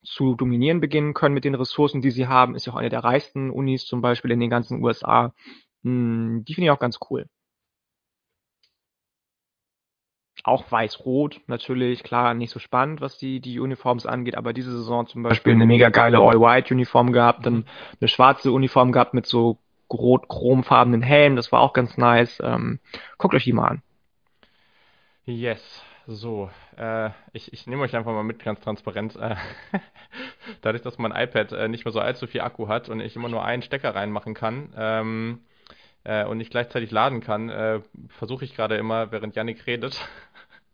zu 0.02 0.34
dominieren 0.34 0.80
beginnen 0.80 1.14
können 1.14 1.34
mit 1.34 1.44
den 1.44 1.54
Ressourcen, 1.54 2.00
die 2.00 2.10
sie 2.10 2.26
haben. 2.26 2.54
Ist 2.54 2.66
ja 2.66 2.72
auch 2.72 2.76
eine 2.76 2.88
der 2.88 3.04
reichsten 3.04 3.50
Unis 3.50 3.86
zum 3.86 4.00
Beispiel 4.00 4.30
in 4.30 4.40
den 4.40 4.50
ganzen 4.50 4.82
USA. 4.82 5.34
Hm, 5.82 6.44
die 6.44 6.54
finde 6.54 6.66
ich 6.66 6.70
auch 6.70 6.78
ganz 6.78 6.98
cool. 7.10 7.28
Auch 10.46 10.70
weiß-rot, 10.70 11.40
natürlich, 11.48 12.04
klar, 12.04 12.32
nicht 12.32 12.50
so 12.50 12.60
spannend, 12.60 13.00
was 13.00 13.18
die, 13.18 13.40
die 13.40 13.58
Uniforms 13.58 14.06
angeht, 14.06 14.36
aber 14.36 14.52
diese 14.52 14.70
Saison 14.70 15.08
zum 15.08 15.24
Beispiel 15.24 15.52
eine 15.52 15.66
mega 15.66 15.88
geile 15.88 16.20
All-White-Uniform 16.20 17.10
gehabt, 17.10 17.44
dann 17.44 17.64
eine 18.00 18.06
schwarze 18.06 18.52
Uniform 18.52 18.92
gehabt 18.92 19.12
mit 19.12 19.26
so 19.26 19.58
rot-chromfarbenen 19.92 21.02
Helmen, 21.02 21.34
das 21.34 21.50
war 21.50 21.62
auch 21.62 21.72
ganz 21.72 21.98
nice. 21.98 22.40
Ähm, 22.44 22.78
guckt 23.18 23.34
euch 23.34 23.42
die 23.42 23.52
mal 23.52 23.66
an. 23.66 23.82
Yes, 25.24 25.82
so. 26.06 26.48
Äh, 26.76 27.10
ich, 27.32 27.52
ich 27.52 27.66
nehme 27.66 27.82
euch 27.82 27.96
einfach 27.96 28.12
mal 28.12 28.22
mit, 28.22 28.38
ganz 28.44 28.60
transparent. 28.60 29.16
Äh, 29.16 29.34
dadurch, 30.62 30.82
dass 30.82 30.96
mein 30.98 31.10
iPad 31.10 31.50
äh, 31.50 31.66
nicht 31.66 31.84
mehr 31.84 31.92
so 31.92 31.98
allzu 31.98 32.28
viel 32.28 32.42
Akku 32.42 32.68
hat 32.68 32.88
und 32.88 33.00
ich 33.00 33.16
immer 33.16 33.28
nur 33.28 33.44
einen 33.44 33.62
Stecker 33.62 33.96
reinmachen 33.96 34.34
kann, 34.34 34.72
ähm, 34.76 35.40
äh, 36.06 36.24
und 36.24 36.38
nicht 36.38 36.50
gleichzeitig 36.50 36.90
laden 36.90 37.20
kann, 37.20 37.48
äh, 37.48 37.80
versuche 38.08 38.44
ich 38.44 38.54
gerade 38.54 38.76
immer, 38.76 39.10
während 39.10 39.34
Yannick 39.34 39.66
redet, 39.66 40.08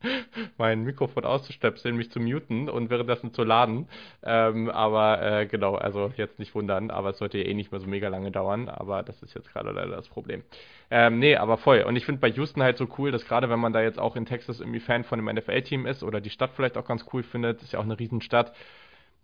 mein 0.58 0.84
Mikrofon 0.84 1.24
auszustöpseln, 1.24 1.96
mich 1.96 2.10
zu 2.10 2.20
muten 2.20 2.68
und 2.68 2.90
währenddessen 2.90 3.32
zu 3.32 3.44
laden. 3.44 3.88
Ähm, 4.22 4.70
aber 4.70 5.22
äh, 5.22 5.46
genau, 5.46 5.74
also 5.74 6.12
jetzt 6.16 6.38
nicht 6.38 6.54
wundern, 6.54 6.90
aber 6.90 7.10
es 7.10 7.18
sollte 7.18 7.38
ja 7.38 7.44
eh 7.44 7.54
nicht 7.54 7.72
mehr 7.72 7.80
so 7.80 7.86
mega 7.86 8.08
lange 8.08 8.30
dauern, 8.30 8.68
aber 8.68 9.02
das 9.02 9.22
ist 9.22 9.34
jetzt 9.34 9.52
gerade 9.52 9.70
leider 9.70 9.96
das 9.96 10.08
Problem. 10.08 10.42
Ähm, 10.90 11.18
nee, 11.18 11.36
aber 11.36 11.56
voll. 11.56 11.82
Und 11.82 11.96
ich 11.96 12.04
finde 12.04 12.20
bei 12.20 12.28
Houston 12.28 12.62
halt 12.62 12.76
so 12.76 12.86
cool, 12.98 13.10
dass 13.10 13.24
gerade 13.24 13.48
wenn 13.48 13.60
man 13.60 13.72
da 13.72 13.80
jetzt 13.80 13.98
auch 13.98 14.14
in 14.14 14.26
Texas 14.26 14.60
irgendwie 14.60 14.80
Fan 14.80 15.04
von 15.04 15.18
einem 15.18 15.36
NFL-Team 15.36 15.86
ist 15.86 16.02
oder 16.02 16.20
die 16.20 16.30
Stadt 16.30 16.50
vielleicht 16.54 16.76
auch 16.76 16.84
ganz 16.84 17.06
cool 17.12 17.22
findet, 17.22 17.62
ist 17.62 17.72
ja 17.72 17.78
auch 17.78 17.84
eine 17.84 17.98
Riesenstadt, 17.98 18.52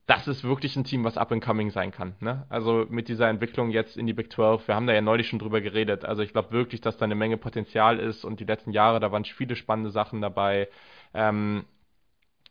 das 0.09 0.26
ist 0.26 0.43
wirklich 0.43 0.74
ein 0.74 0.85
Team, 0.85 1.05
was 1.05 1.18
up 1.18 1.30
and 1.32 1.44
coming 1.44 1.70
sein 1.70 1.90
kann. 1.93 2.16
Ne? 2.20 2.47
Also 2.48 2.86
mit 2.89 3.09
dieser 3.09 3.28
Entwicklung 3.28 3.70
jetzt 3.70 3.94
in 3.98 4.06
die 4.06 4.14
Big 4.14 4.32
12, 4.32 4.66
wir 4.66 4.74
haben 4.74 4.86
da 4.86 4.94
ja 4.94 5.02
neulich 5.02 5.28
schon 5.28 5.39
drüber 5.39 5.60
geredet. 5.60 6.06
Also 6.06 6.22
ich 6.22 6.32
glaube 6.32 6.51
wirklich, 6.51 6.80
dass 6.80 6.97
da 6.97 7.05
eine 7.05 7.14
Menge 7.14 7.36
Potenzial 7.36 7.98
ist 8.01 8.24
und 8.24 8.40
die 8.40 8.47
letzten 8.47 8.72
Jahre, 8.72 9.01
da 9.01 9.12
waren 9.12 9.26
viele 9.26 9.55
spannende 9.55 9.90
Sachen 9.90 10.22
dabei. 10.22 10.68
Ähm, 11.12 11.66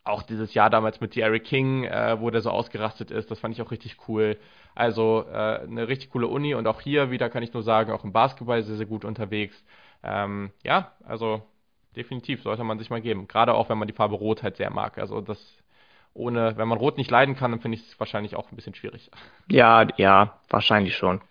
auch 0.03 0.21
dieses 0.21 0.53
Jahr 0.53 0.69
damals 0.69 1.01
mit 1.01 1.17
Eric 1.17 1.45
King, 1.45 1.83
äh, 1.85 2.21
wo 2.21 2.29
der 2.29 2.41
so 2.41 2.51
ausgerastet 2.51 3.09
ist, 3.09 3.31
das 3.31 3.39
fand 3.39 3.55
ich 3.55 3.61
auch 3.63 3.71
richtig 3.71 3.97
cool. 4.07 4.37
Also 4.75 5.25
äh, 5.27 5.61
eine 5.63 5.87
richtig 5.87 6.11
coole 6.11 6.27
Uni 6.27 6.53
und 6.53 6.67
auch 6.67 6.79
hier 6.79 7.09
wieder 7.09 7.27
kann 7.31 7.41
ich 7.41 7.53
nur 7.53 7.63
sagen, 7.63 7.91
auch 7.91 8.03
im 8.03 8.13
Basketball 8.13 8.61
sehr, 8.61 8.77
sehr 8.77 8.85
gut 8.85 9.03
unterwegs. 9.03 9.55
Ähm, 10.03 10.51
ja, 10.63 10.91
also 11.03 11.41
definitiv 11.95 12.43
sollte 12.43 12.63
man 12.63 12.77
sich 12.77 12.91
mal 12.91 13.01
geben. 13.01 13.27
Gerade 13.27 13.55
auch, 13.55 13.67
wenn 13.69 13.79
man 13.79 13.87
die 13.87 13.95
Farbe 13.95 14.13
Rot 14.15 14.43
halt 14.43 14.57
sehr 14.57 14.69
mag. 14.69 14.99
Also 14.99 15.21
das 15.21 15.39
ohne, 16.17 16.57
wenn 16.57 16.67
man 16.67 16.77
Rot 16.77 16.97
nicht 16.97 17.11
leiden 17.11 17.35
kann, 17.35 17.51
dann 17.51 17.61
finde 17.61 17.77
ich 17.77 17.87
es 17.87 17.99
wahrscheinlich 17.99 18.35
auch 18.35 18.51
ein 18.51 18.55
bisschen 18.55 18.75
schwierig. 18.75 19.11
Ja, 19.49 19.87
ja, 19.97 20.39
wahrscheinlich 20.49 20.95
schon. 20.97 21.21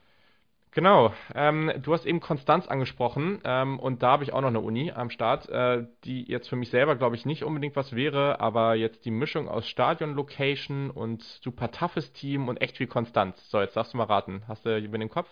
Genau. 0.72 1.14
Ähm, 1.34 1.72
du 1.82 1.94
hast 1.94 2.04
eben 2.04 2.20
Konstanz 2.20 2.68
angesprochen 2.68 3.40
ähm, 3.44 3.78
und 3.78 4.02
da 4.02 4.10
habe 4.12 4.24
ich 4.24 4.34
auch 4.34 4.42
noch 4.42 4.48
eine 4.48 4.60
Uni 4.60 4.92
am 4.92 5.08
Start, 5.08 5.48
äh, 5.48 5.86
die 6.04 6.24
jetzt 6.24 6.48
für 6.50 6.56
mich 6.56 6.68
selber, 6.68 6.96
glaube 6.96 7.16
ich, 7.16 7.24
nicht 7.24 7.44
unbedingt 7.44 7.76
was 7.76 7.94
wäre, 7.96 8.40
aber 8.40 8.74
jetzt 8.74 9.06
die 9.06 9.10
Mischung 9.10 9.48
aus 9.48 9.66
Stadion-Location 9.66 10.90
und 10.90 11.22
super 11.22 11.70
toughes 11.70 12.12
Team 12.12 12.48
und 12.48 12.58
echt 12.60 12.76
viel 12.76 12.88
Konstanz. 12.88 13.48
So, 13.50 13.58
jetzt 13.60 13.74
darfst 13.74 13.94
du 13.94 13.96
mal 13.96 14.04
raten. 14.04 14.42
Hast 14.48 14.66
du 14.66 14.76
über 14.78 14.98
den 14.98 15.08
Kopf? 15.08 15.28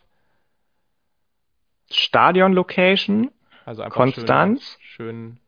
Stadion-Location, 1.91 3.31
Also 3.67 3.83
Konstanz, 3.85 4.79
schön, 4.81 5.39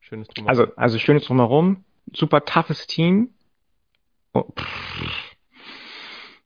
schön, 0.00 0.24
schönes 0.24 0.28
Drumherum. 0.28 0.48
also, 0.48 0.74
also 0.76 0.98
schönes 0.98 1.24
Drumherum, 1.26 1.84
super 2.12 2.44
toughes 2.44 2.88
Team. 2.88 3.30
Oh. 4.38 4.52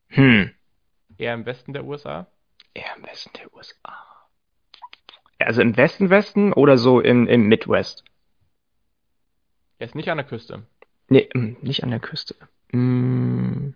Hm. 0.08 0.50
Eher 1.18 1.34
im 1.34 1.44
Westen 1.46 1.72
der 1.72 1.84
USA? 1.84 2.26
Eher 2.74 2.96
im 2.96 3.04
Westen 3.04 3.30
der 3.38 3.52
USA. 3.54 3.96
Also 5.38 5.60
im 5.60 5.76
Westen, 5.76 6.08
Westen 6.08 6.52
oder 6.52 6.78
so 6.78 7.00
im, 7.00 7.26
im 7.26 7.48
Midwest? 7.48 8.04
Er 9.78 9.86
ist 9.86 9.94
nicht 9.94 10.08
an 10.08 10.16
der 10.18 10.26
Küste. 10.26 10.62
Nee, 11.08 11.28
hm, 11.34 11.56
nicht 11.60 11.82
an 11.82 11.90
der 11.90 12.00
Küste. 12.00 12.36
Hm. 12.70 13.74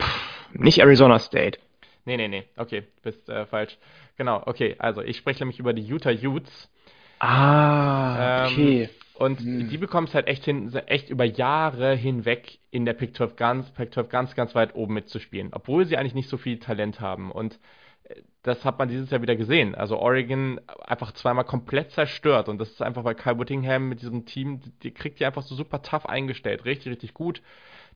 Pff, 0.00 0.48
Nicht 0.54 0.78
Arizona 0.78 1.18
State. 1.18 1.58
Nee, 2.04 2.16
nee, 2.16 2.28
nee. 2.28 2.44
Okay, 2.56 2.84
bist 3.02 3.28
äh, 3.28 3.46
falsch. 3.46 3.76
Genau, 4.16 4.42
okay. 4.46 4.76
Also 4.78 5.02
ich 5.02 5.16
spreche 5.16 5.40
nämlich 5.40 5.58
über 5.58 5.72
die 5.72 5.82
Utah 5.82 6.12
Utes. 6.12 6.70
Ah, 7.18 8.46
Ähm, 8.46 8.52
okay. 8.52 8.90
Und 9.18 9.40
Hm. 9.40 9.68
die 9.68 9.78
bekommen 9.78 10.06
es 10.06 10.14
halt 10.14 10.26
echt 10.26 10.44
hin, 10.44 10.72
echt 10.86 11.08
über 11.10 11.24
Jahre 11.24 11.94
hinweg 11.94 12.58
in 12.70 12.84
der 12.84 12.92
Pick 12.92 13.16
12 13.16 13.36
ganz, 13.36 13.70
Pick 13.72 13.92
12 13.94 14.08
ganz, 14.10 14.34
ganz 14.34 14.54
weit 14.54 14.74
oben 14.74 14.94
mitzuspielen, 14.94 15.50
obwohl 15.52 15.86
sie 15.86 15.96
eigentlich 15.96 16.14
nicht 16.14 16.28
so 16.28 16.36
viel 16.36 16.58
Talent 16.58 17.00
haben. 17.00 17.30
Und 17.32 17.58
äh, 18.04 18.16
das 18.42 18.64
hat 18.64 18.78
man 18.78 18.88
dieses 18.88 19.10
Jahr 19.10 19.22
wieder 19.22 19.36
gesehen. 19.36 19.74
Also 19.74 19.98
Oregon 19.98 20.60
einfach 20.84 21.12
zweimal 21.12 21.44
komplett 21.44 21.92
zerstört. 21.92 22.48
Und 22.48 22.58
das 22.58 22.70
ist 22.70 22.82
einfach, 22.82 23.04
weil 23.04 23.14
Kyle 23.14 23.38
Whittingham 23.38 23.88
mit 23.88 24.02
diesem 24.02 24.26
Team, 24.26 24.60
die 24.82 24.92
kriegt 24.92 25.18
die 25.20 25.24
einfach 25.26 25.42
so 25.42 25.54
super 25.54 25.82
tough 25.82 26.06
eingestellt. 26.06 26.64
Richtig, 26.66 26.92
richtig 26.92 27.14
gut. 27.14 27.42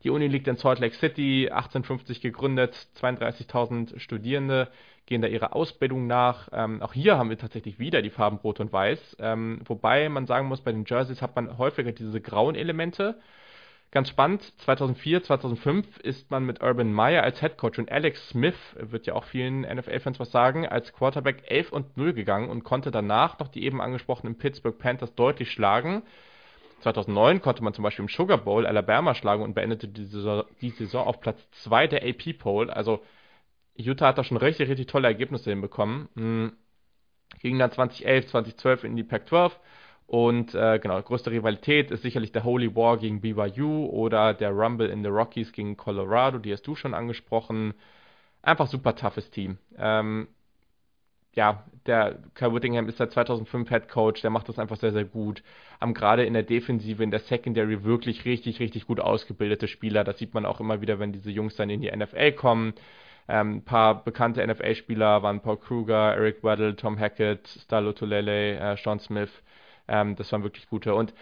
Die 0.03 0.11
Uni 0.11 0.29
liegt 0.29 0.49
in 0.49 0.57
Salt 0.57 0.79
Lake 0.79 0.95
City, 0.95 1.51
1850 1.51 2.21
gegründet, 2.21 2.75
32.000 2.97 3.99
Studierende 3.99 4.69
gehen 5.07 5.21
da 5.21 5.29
ihre 5.29 5.53
Ausbildung 5.53 6.07
nach. 6.07 6.49
Ähm, 6.53 6.81
auch 6.83 6.95
hier 6.95 7.19
haben 7.19 7.31
wir 7.31 7.39
tatsächlich 7.39 7.79
wieder 7.79 8.01
die 8.01 8.11
Farben 8.11 8.39
Rot 8.39 8.61
und 8.61 8.73
Weiß. 8.73 9.17
Ähm, 9.21 9.61
wobei 9.67 10.09
man 10.09 10.27
sagen 10.27 10.47
muss, 10.49 10.63
bei 10.63 10.73
den 10.73 10.85
Jerseys 10.87 11.21
hat 11.21 11.37
man 11.37 11.59
häufiger 11.59 11.93
diese 11.93 12.21
grauen 12.21 12.55
Elemente. 12.55 13.21
Ganz 13.91 14.09
spannend, 14.09 14.53
2004, 14.59 15.25
2005 15.25 15.99
ist 15.99 16.31
man 16.31 16.47
mit 16.47 16.63
Urban 16.63 16.93
Meyer 16.93 17.25
als 17.25 17.41
Head 17.41 17.59
Coach 17.59 17.81
und 17.81 17.91
Alex 17.91 18.29
Smith, 18.29 18.55
wird 18.77 19.07
ja 19.07 19.15
auch 19.15 19.25
vielen 19.25 19.63
NFL-Fans 19.63 20.21
was 20.21 20.31
sagen, 20.31 20.65
als 20.65 20.93
Quarterback 20.93 21.43
11 21.49 21.73
und 21.73 21.97
0 21.97 22.13
gegangen 22.13 22.49
und 22.49 22.63
konnte 22.63 22.93
danach 22.93 23.41
noch 23.41 23.49
die 23.49 23.65
eben 23.65 23.81
angesprochenen 23.81 24.39
Pittsburgh 24.39 24.79
Panthers 24.79 25.13
deutlich 25.17 25.51
schlagen. 25.51 26.03
2009 26.81 27.41
konnte 27.41 27.63
man 27.63 27.75
zum 27.75 27.85
Beispiel 27.85 28.05
im 28.05 28.09
Sugar 28.09 28.39
Bowl 28.39 28.67
Alabama 28.67 29.15
schlagen 29.15 29.43
und 29.43 29.55
beendete 29.55 29.89
die 29.89 30.05
Saison, 30.05 30.45
die 30.61 30.71
Saison 30.71 31.07
auf 31.07 31.21
Platz 31.21 31.41
2 31.63 31.87
der 31.87 32.03
AP 32.03 32.39
Poll. 32.39 32.71
Also 32.71 33.01
Utah 33.77 34.09
hat 34.09 34.19
da 34.19 34.25
schon 34.25 34.37
richtig, 34.37 34.69
richtig 34.69 34.87
tolle 34.89 35.09
Ergebnisse 35.09 35.51
hinbekommen. 35.51 36.09
Hm. 36.15 36.53
Ging 37.41 37.59
dann 37.59 37.71
2011, 37.71 38.27
2012 38.29 38.85
in 38.85 38.97
die 38.97 39.05
Pac-12 39.05 39.53
und 40.11 40.57
äh, 40.57 40.81
genau, 40.81 41.01
größte 41.01 41.31
Rivalität 41.31 41.93
ist 41.93 42.03
sicherlich 42.03 42.33
der 42.33 42.43
Holy 42.43 42.75
War 42.75 42.99
gegen 42.99 43.21
BYU 43.21 43.87
oder 43.87 44.35
der 44.35 44.51
Rumble 44.51 44.89
in 44.89 45.05
the 45.05 45.09
Rockies 45.09 45.53
gegen 45.53 45.77
Colorado, 45.77 46.39
die 46.39 46.53
hast 46.53 46.67
du 46.67 46.75
schon 46.75 46.95
angesprochen. 46.95 47.75
Einfach 48.43 48.67
super 48.67 48.97
toughes 48.97 49.31
Team. 49.31 49.59
Ähm, 49.79 50.27
ja, 51.35 51.65
der 51.87 52.19
Kyle 52.35 52.55
Whittingham 52.55 52.89
ist 52.89 52.99
seit 52.99 53.13
2005 53.13 53.69
Head 53.69 53.89
Coach, 53.89 54.23
der 54.23 54.31
macht 54.31 54.49
das 54.49 54.59
einfach 54.59 54.77
sehr, 54.77 54.93
sehr 54.93 55.05
gut. 55.05 55.43
Haben 55.81 55.95
gerade 55.95 56.25
in 56.25 56.35
der 56.35 56.43
Defensive, 56.43 57.03
in 57.03 57.11
der 57.11 57.21
Secondary 57.21 57.85
wirklich 57.85 58.25
richtig, 58.25 58.61
richtig 58.61 58.87
gut 58.87 59.01
ausgebildete 59.01 59.69
Spieler. 59.69 60.05
Das 60.05 60.19
sieht 60.19 60.35
man 60.35 60.45
auch 60.45 60.61
immer 60.61 60.81
wieder, 60.81 60.99
wenn 60.99 61.13
diese 61.13 61.31
Jungs 61.31 61.57
dann 61.57 61.71
in 61.71 61.81
die 61.81 61.91
NFL 61.91 62.33
kommen. 62.33 62.75
Ähm, 63.29 63.57
ein 63.57 63.65
paar 63.65 64.05
bekannte 64.05 64.45
NFL-Spieler 64.47 65.23
waren 65.23 65.41
Paul 65.41 65.59
Kruger, 65.59 66.15
Eric 66.15 66.43
Weddle, 66.43 66.75
Tom 66.75 66.99
Hackett, 66.99 67.47
Stalo 67.47 67.93
Tulele, 67.93 68.59
äh, 68.59 68.77
Sean 68.77 68.99
Smith. 68.99 69.31
Ähm, 69.87 70.17
das 70.17 70.33
waren 70.33 70.43
wirklich 70.43 70.69
gute. 70.69 70.95
Und 70.95 71.15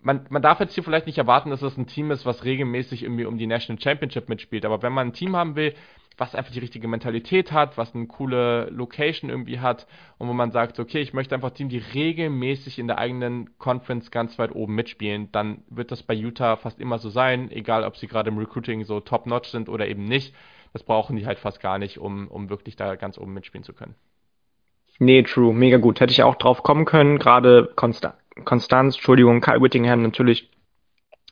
man, 0.00 0.26
man 0.28 0.42
darf 0.42 0.60
jetzt 0.60 0.74
hier 0.74 0.84
vielleicht 0.84 1.06
nicht 1.06 1.18
erwarten, 1.18 1.50
dass 1.50 1.62
es 1.62 1.76
ein 1.76 1.86
Team 1.86 2.10
ist, 2.10 2.26
was 2.26 2.44
regelmäßig 2.44 3.02
irgendwie 3.02 3.24
um 3.26 3.38
die 3.38 3.46
National 3.46 3.80
Championship 3.80 4.28
mitspielt. 4.28 4.64
Aber 4.64 4.82
wenn 4.82 4.92
man 4.92 5.08
ein 5.08 5.12
Team 5.12 5.36
haben 5.36 5.56
will, 5.56 5.74
was 6.18 6.34
einfach 6.34 6.52
die 6.52 6.60
richtige 6.60 6.88
Mentalität 6.88 7.52
hat, 7.52 7.76
was 7.76 7.94
eine 7.94 8.06
coole 8.06 8.70
Location 8.70 9.30
irgendwie 9.30 9.60
hat 9.60 9.86
und 10.18 10.28
wo 10.28 10.32
man 10.32 10.50
sagt, 10.50 10.78
okay, 10.78 11.00
ich 11.00 11.12
möchte 11.12 11.34
einfach 11.34 11.50
ein 11.50 11.54
Team, 11.54 11.68
die 11.68 11.78
regelmäßig 11.78 12.78
in 12.78 12.86
der 12.86 12.98
eigenen 12.98 13.58
Conference 13.58 14.10
ganz 14.10 14.38
weit 14.38 14.54
oben 14.54 14.74
mitspielen, 14.74 15.30
dann 15.32 15.62
wird 15.68 15.90
das 15.90 16.02
bei 16.02 16.14
Utah 16.14 16.56
fast 16.56 16.80
immer 16.80 16.98
so 16.98 17.10
sein, 17.10 17.50
egal 17.50 17.84
ob 17.84 17.96
sie 17.96 18.06
gerade 18.06 18.30
im 18.30 18.38
Recruiting 18.38 18.84
so 18.84 19.00
top-notch 19.00 19.50
sind 19.50 19.68
oder 19.68 19.88
eben 19.88 20.04
nicht. 20.04 20.34
Das 20.72 20.82
brauchen 20.82 21.16
die 21.16 21.26
halt 21.26 21.38
fast 21.38 21.60
gar 21.60 21.78
nicht, 21.78 21.98
um, 21.98 22.28
um 22.28 22.50
wirklich 22.50 22.76
da 22.76 22.96
ganz 22.96 23.18
oben 23.18 23.32
mitspielen 23.32 23.64
zu 23.64 23.72
können. 23.72 23.94
Nee, 24.98 25.22
true, 25.22 25.52
mega 25.52 25.76
gut. 25.76 26.00
Hätte 26.00 26.12
ich 26.12 26.22
auch 26.22 26.36
drauf 26.36 26.62
kommen 26.62 26.86
können. 26.86 27.18
Gerade 27.18 27.72
Konstanz, 27.76 28.96
Entschuldigung, 28.96 29.40
Kyle 29.40 29.60
Whittingham 29.60 30.02
natürlich 30.02 30.50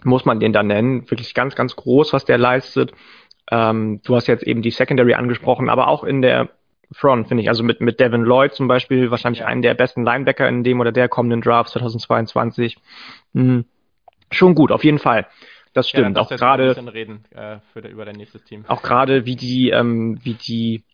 muss 0.02 0.24
man 0.24 0.40
den 0.40 0.52
da 0.52 0.62
nennen. 0.62 1.10
Wirklich 1.10 1.34
ganz, 1.34 1.54
ganz 1.54 1.76
groß, 1.76 2.12
was 2.12 2.24
der 2.24 2.38
leistet. 2.38 2.92
Ähm, 3.50 4.00
du 4.04 4.16
hast 4.16 4.26
jetzt 4.26 4.44
eben 4.44 4.62
die 4.62 4.70
Secondary 4.70 5.14
angesprochen, 5.14 5.68
aber 5.68 5.88
auch 5.88 6.04
in 6.04 6.22
der 6.22 6.50
Front, 6.92 7.28
finde 7.28 7.42
ich. 7.42 7.48
Also 7.48 7.62
mit, 7.62 7.80
mit 7.80 8.00
Devin 8.00 8.22
Lloyd 8.22 8.54
zum 8.54 8.68
Beispiel, 8.68 9.10
wahrscheinlich 9.10 9.44
einen 9.44 9.62
der 9.62 9.74
besten 9.74 10.04
Linebacker 10.04 10.48
in 10.48 10.64
dem 10.64 10.80
oder 10.80 10.92
der 10.92 11.08
kommenden 11.08 11.40
Draft 11.40 11.70
2022. 11.70 12.78
Mhm. 13.32 13.64
Schon 14.30 14.54
gut, 14.54 14.72
auf 14.72 14.84
jeden 14.84 14.98
Fall. 14.98 15.26
Das 15.72 15.88
stimmt. 15.88 16.16
Ja, 16.16 16.22
auch 16.22 16.30
gerade 16.30 16.74
äh, 17.34 17.88
über 17.90 18.04
dein 18.04 18.16
nächstes 18.16 18.44
Team. 18.44 18.64
Auch 18.68 18.82
gerade 18.82 19.26
wie 19.26 19.36
die, 19.36 19.70
ähm, 19.70 20.18
wie 20.22 20.34
die 20.34 20.84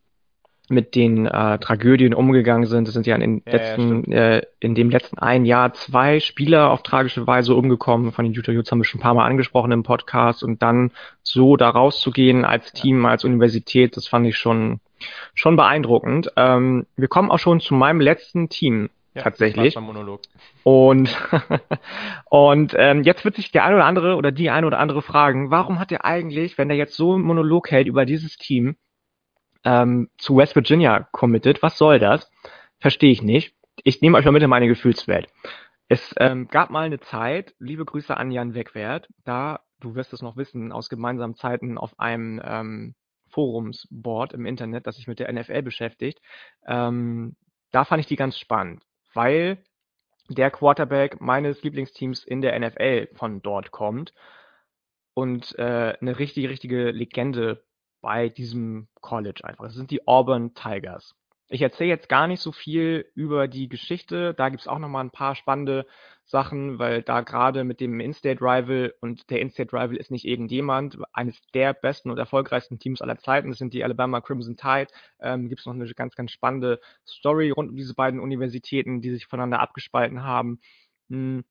mit 0.71 0.95
den 0.95 1.27
äh, 1.27 1.59
Tragödien 1.59 2.15
umgegangen 2.15 2.67
sind. 2.67 2.89
Es 2.89 2.95
sind 2.95 3.07
ja 3.07 3.17
in, 3.17 3.43
ja, 3.47 3.53
letzten, 3.53 4.11
ja, 4.11 4.19
äh, 4.19 4.43
in 4.61 4.75
dem 4.75 4.91
letzten 4.91 5.19
ein 5.19 5.45
Jahr 5.45 5.75
zwei 5.75 6.21
Spieler 6.21 6.71
auf 6.71 6.83
tragische 6.83 7.27
Weise 7.27 7.55
umgekommen. 7.55 8.13
Von 8.13 8.25
den 8.25 8.35
Utah 8.35 8.53
Utes 8.53 8.71
haben 8.71 8.79
wir 8.79 8.85
schon 8.85 9.01
ein 9.01 9.03
paar 9.03 9.15
Mal 9.15 9.27
angesprochen 9.27 9.73
im 9.73 9.83
Podcast. 9.83 10.43
Und 10.43 10.63
dann 10.63 10.93
so 11.23 11.57
da 11.57 11.71
rauszugehen 11.71 12.45
als 12.45 12.73
Team, 12.73 13.05
als 13.07 13.25
Universität, 13.25 13.97
das 13.97 14.07
fand 14.07 14.27
ich 14.27 14.37
schon, 14.37 14.81
schon 15.35 15.57
beeindruckend. 15.57 16.33
Ähm, 16.37 16.87
wir 16.97 17.09
kommen 17.09 17.31
auch 17.31 17.39
schon 17.39 17.61
zu 17.61 17.75
meinem 17.75 18.01
letzten 18.01 18.49
Team. 18.49 18.91
Ja, 19.15 19.23
tatsächlich. 19.23 19.77
Und, 20.63 21.17
und 22.31 22.75
ähm, 22.77 23.03
jetzt 23.03 23.25
wird 23.25 23.35
sich 23.35 23.51
der 23.51 23.65
eine 23.65 23.75
oder 23.75 23.85
andere 23.85 24.15
oder 24.15 24.31
die 24.31 24.51
eine 24.51 24.67
oder 24.67 24.79
andere 24.79 25.03
fragen, 25.03 25.51
warum 25.51 25.81
hat 25.81 25.91
er 25.91 26.05
eigentlich, 26.05 26.59
wenn 26.59 26.71
er 26.71 26.77
jetzt 26.77 26.95
so 26.95 27.15
einen 27.15 27.25
Monolog 27.25 27.73
hält 27.73 27.89
über 27.89 28.05
dieses 28.05 28.37
Team, 28.37 28.77
ähm, 29.65 30.11
zu 30.19 30.37
West 30.37 30.55
Virginia 30.55 31.09
committed. 31.13 31.63
Was 31.63 31.79
soll 31.79 31.99
das? 31.99 32.31
Verstehe 32.79 33.13
ich 33.13 33.23
nicht. 33.23 33.55
Ich 33.85 34.01
nehme 34.01 34.19
euch 34.19 34.25
mal 34.25 34.33
mit 34.33 34.43
in 34.43 34.51
meine 34.51 34.69
Gefühlswelt. 34.69 35.29
Es 35.89 36.15
ähm, 36.19 36.49
gab 36.49 36.71
mal 36.71 36.85
eine 36.87 37.01
Zeit, 37.01 37.55
liebe 37.59 37.85
Grüße 37.85 38.17
an 38.17 38.31
Jan 38.31 38.55
Wegwert, 38.55 39.09
da, 39.25 39.61
du 39.81 39.97
wirst 39.97 40.13
es 40.13 40.23
noch 40.23 40.37
wissen, 40.37 40.71
aus 40.71 40.89
gemeinsamen 40.89 41.35
Zeiten 41.35 41.79
auf 41.79 41.99
einem 41.99 42.41
ähm, 42.45 42.95
Forumsboard 43.31 44.33
im 44.33 44.47
Internet, 44.47 44.87
das 44.87 44.97
sich 44.97 45.09
mit 45.09 45.19
der 45.19 45.33
NFL 45.33 45.63
beschäftigt. 45.63 46.21
Ähm, 46.67 47.37
da 47.73 47.85
fand 47.85 48.01
ich 48.01 48.07
die 48.07 48.17
ganz 48.17 48.39
spannend, 48.39 48.85
weil 49.15 49.59
der 50.29 50.51
Quarterback 50.51 51.21
meines 51.21 51.63
Lieblingsteams 51.63 52.25
in 52.25 52.41
der 52.41 52.59
NFL 52.59 53.09
von 53.15 53.43
dort 53.43 53.73
kommt 53.73 54.15
und 55.15 55.59
äh, 55.59 55.97
eine 56.01 56.19
richtige, 56.19 56.51
richtige 56.51 56.91
Legende 56.93 57.65
bei 58.01 58.29
diesem 58.29 58.89
College 59.01 59.43
einfach. 59.45 59.65
Das 59.65 59.75
sind 59.75 59.91
die 59.91 60.07
Auburn 60.07 60.55
Tigers. 60.55 61.15
Ich 61.53 61.63
erzähle 61.63 61.91
jetzt 61.91 62.09
gar 62.09 62.29
nicht 62.29 62.41
so 62.41 62.53
viel 62.53 63.11
über 63.17 63.49
die 63.49 63.69
Geschichte. 63.69 64.35
Da 64.35 64.51
gibt 64.51 64.61
es 64.61 64.69
auch 64.69 64.79
nochmal 64.79 65.03
ein 65.03 65.11
paar 65.11 65.35
spannende 65.35 65.85
Sachen, 66.25 66.79
weil 66.79 67.03
da 67.03 67.23
gerade 67.23 67.65
mit 67.65 67.81
dem 67.81 67.99
In-State 67.99 68.41
Rival 68.41 68.95
und 69.01 69.29
der 69.31 69.41
In-State 69.41 69.73
Rival 69.73 69.97
ist 69.97 70.13
nicht 70.13 70.25
irgendjemand, 70.25 70.97
eines 71.13 71.43
der 71.53 71.75
besten 71.75 72.09
und 72.09 72.19
erfolgreichsten 72.19 72.79
Teams 72.79 73.03
aller 73.03 73.19
Zeiten, 73.19 73.49
das 73.49 73.59
sind 73.59 73.75
die 73.75 73.83
Alabama 73.83 74.21
Crimson 74.21 74.57
Tide, 74.57 74.87
ähm, 75.19 75.49
gibt 75.49 75.59
es 75.59 75.67
noch 75.67 75.75
eine 75.75 75.93
ganz, 75.93 76.15
ganz 76.15 76.31
spannende 76.31 76.81
Story 77.05 77.51
rund 77.51 77.71
um 77.71 77.77
diese 77.77 77.95
beiden 77.95 78.21
Universitäten, 78.21 79.01
die 79.01 79.11
sich 79.11 79.27
voneinander 79.27 79.59
abgespalten 79.59 80.23
haben. 80.23 80.61
Hm. 81.09 81.45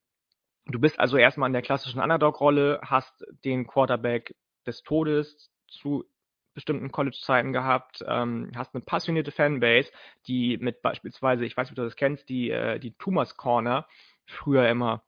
Du 0.64 0.80
bist 0.80 0.98
also 0.98 1.18
erstmal 1.18 1.48
in 1.48 1.52
der 1.52 1.62
klassischen 1.62 2.00
Underdog-Rolle, 2.00 2.80
hast 2.82 3.24
den 3.44 3.66
Quarterback 3.66 4.34
des 4.66 4.82
Todes 4.82 5.50
zu 5.68 6.06
bestimmten 6.54 6.90
College-Zeiten 6.90 7.52
gehabt, 7.52 8.04
ähm, 8.06 8.50
hast 8.56 8.74
eine 8.74 8.82
passionierte 8.82 9.30
Fanbase, 9.32 9.90
die 10.26 10.58
mit 10.58 10.82
beispielsweise, 10.82 11.44
ich 11.44 11.56
weiß 11.56 11.68
nicht, 11.68 11.72
ob 11.72 11.76
du 11.76 11.84
das 11.84 11.96
kennst, 11.96 12.28
die, 12.28 12.50
äh, 12.50 12.78
die 12.78 12.92
Thomas 12.92 13.36
Corner 13.36 13.86
früher 14.26 14.68
immer 14.68 15.02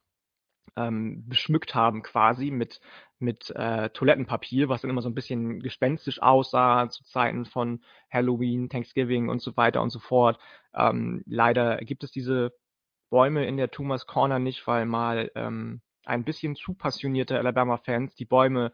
ähm, 0.76 1.28
beschmückt 1.28 1.74
haben 1.74 2.02
quasi 2.02 2.50
mit, 2.50 2.80
mit 3.18 3.50
äh, 3.50 3.90
Toilettenpapier, 3.90 4.68
was 4.68 4.82
dann 4.82 4.90
immer 4.90 5.02
so 5.02 5.08
ein 5.08 5.14
bisschen 5.14 5.60
gespenstisch 5.60 6.22
aussah 6.22 6.88
zu 6.88 7.04
Zeiten 7.04 7.44
von 7.44 7.82
Halloween, 8.10 8.68
Thanksgiving 8.68 9.28
und 9.28 9.42
so 9.42 9.56
weiter 9.56 9.82
und 9.82 9.90
so 9.90 9.98
fort. 9.98 10.38
Ähm, 10.74 11.22
leider 11.26 11.76
gibt 11.78 12.04
es 12.04 12.10
diese 12.10 12.52
Bäume 13.10 13.46
in 13.46 13.56
der 13.56 13.70
Thomas 13.70 14.06
Corner 14.06 14.38
nicht, 14.38 14.66
weil 14.66 14.86
mal 14.86 15.30
ähm, 15.34 15.82
ein 16.04 16.24
bisschen 16.24 16.56
zu 16.56 16.74
passionierte 16.74 17.38
Alabama-Fans 17.38 18.14
die 18.14 18.24
Bäume 18.24 18.72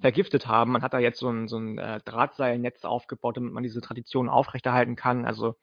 vergiftet 0.00 0.46
haben. 0.46 0.72
Man 0.72 0.82
hat 0.82 0.92
da 0.94 0.98
jetzt 0.98 1.18
so 1.18 1.30
ein, 1.30 1.48
so 1.48 1.58
ein 1.58 1.78
äh, 1.78 2.00
Drahtseilnetz 2.04 2.84
aufgebaut, 2.84 3.36
damit 3.36 3.52
man 3.52 3.62
diese 3.62 3.80
Tradition 3.80 4.28
aufrechterhalten 4.28 4.96
kann. 4.96 5.24
Also 5.24 5.54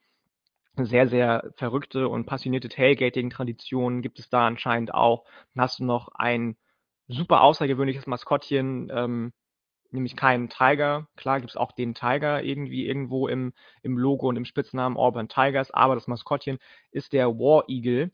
sehr, 0.75 1.07
sehr 1.07 1.51
verrückte 1.57 2.07
und 2.09 2.25
passionierte 2.25 2.69
Tailgating-Traditionen 2.69 4.01
gibt 4.01 4.19
es 4.19 4.29
da 4.29 4.47
anscheinend 4.47 4.93
auch. 4.93 5.25
Dann 5.53 5.63
hast 5.63 5.79
du 5.79 5.85
noch 5.85 6.09
ein 6.15 6.57
super 7.07 7.41
außergewöhnliches 7.41 8.07
Maskottchen, 8.07 8.91
ähm, 8.91 9.33
nämlich 9.91 10.15
keinen 10.15 10.49
Tiger. 10.49 11.07
Klar 11.15 11.39
gibt 11.39 11.51
es 11.51 11.57
auch 11.57 11.71
den 11.71 11.93
Tiger 11.93 12.43
irgendwie 12.43 12.87
irgendwo 12.87 13.27
im, 13.27 13.53
im 13.83 13.97
Logo 13.97 14.27
und 14.27 14.35
im 14.35 14.45
Spitznamen 14.45 14.97
Auburn 14.97 15.29
Tigers, 15.29 15.69
aber 15.71 15.93
das 15.93 16.07
Maskottchen 16.07 16.57
ist 16.91 17.13
der 17.13 17.27
War 17.37 17.65
Eagle. 17.67 18.11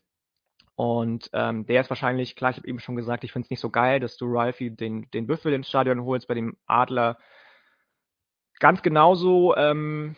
Und 0.80 1.28
ähm, 1.34 1.66
der 1.66 1.82
ist 1.82 1.90
wahrscheinlich, 1.90 2.36
klar, 2.36 2.52
ich 2.52 2.56
habe 2.56 2.66
eben 2.66 2.80
schon 2.80 2.96
gesagt, 2.96 3.22
ich 3.22 3.32
finde 3.32 3.44
es 3.44 3.50
nicht 3.50 3.60
so 3.60 3.68
geil, 3.68 4.00
dass 4.00 4.16
du 4.16 4.24
Ralphie 4.26 4.70
den, 4.70 5.10
den 5.10 5.26
Büffel 5.26 5.52
ins 5.52 5.68
Stadion 5.68 6.06
holst, 6.06 6.26
bei 6.26 6.32
dem 6.32 6.56
Adler 6.64 7.18
ganz 8.60 8.80
genauso. 8.80 9.54
Ähm, 9.56 10.16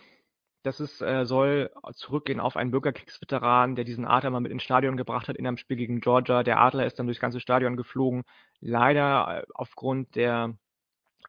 das 0.62 0.78
ist, 0.78 1.02
äh, 1.02 1.26
soll 1.26 1.72
zurückgehen 1.94 2.39
auf 2.39 2.56
einen 2.56 2.70
Bürgerkriegsveteran, 2.70 3.74
der 3.74 3.84
diesen 3.84 4.05
Adler 4.05 4.30
mal 4.30 4.39
mit 4.39 4.52
ins 4.52 4.62
Stadion 4.62 4.97
gebracht 4.97 5.26
hat 5.26 5.34
in 5.34 5.48
einem 5.48 5.56
Spiel 5.56 5.76
gegen 5.76 6.01
Georgia. 6.01 6.44
Der 6.44 6.60
Adler 6.60 6.86
ist 6.86 6.97
dann 6.97 7.06
durchs 7.06 7.20
ganze 7.20 7.40
Stadion 7.40 7.76
geflogen. 7.76 8.22
Leider 8.60 9.40
äh, 9.40 9.47
aufgrund 9.55 10.14
der 10.14 10.55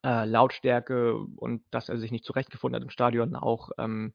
äh, 0.03 0.26
Lautstärke 0.26 1.15
und 1.38 1.64
dass 1.72 1.89
er 1.89 1.97
sich 1.97 2.11
nicht 2.11 2.26
zurechtgefunden 2.26 2.76
hat 2.76 2.84
im 2.84 2.91
Stadion 2.91 3.35
auch 3.35 3.72
ähm, 3.80 4.14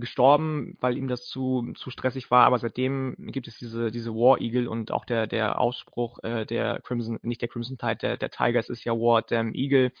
gestorben, 0.00 0.76
weil 0.80 0.96
ihm 0.96 1.08
das 1.08 1.26
zu, 1.26 1.72
zu 1.74 1.90
stressig 1.90 2.30
war, 2.30 2.46
aber 2.46 2.58
seitdem 2.58 3.14
gibt 3.18 3.48
es 3.48 3.58
diese, 3.58 3.90
diese 3.90 4.14
War 4.14 4.40
Eagle 4.40 4.68
und 4.68 4.90
auch 4.90 5.04
der, 5.04 5.26
der 5.26 5.60
Ausspruch 5.60 6.18
äh, 6.22 6.46
der 6.46 6.80
Crimson, 6.82 7.18
nicht 7.22 7.40
der 7.42 7.48
Crimson 7.48 7.78
Tide, 7.78 7.96
der, 7.96 8.16
der 8.16 8.30
Tigers 8.30 8.68
ist 8.68 8.84
ja 8.84 8.92
War 8.92 9.22
Damn 9.22 9.54
Eagle. 9.54 9.92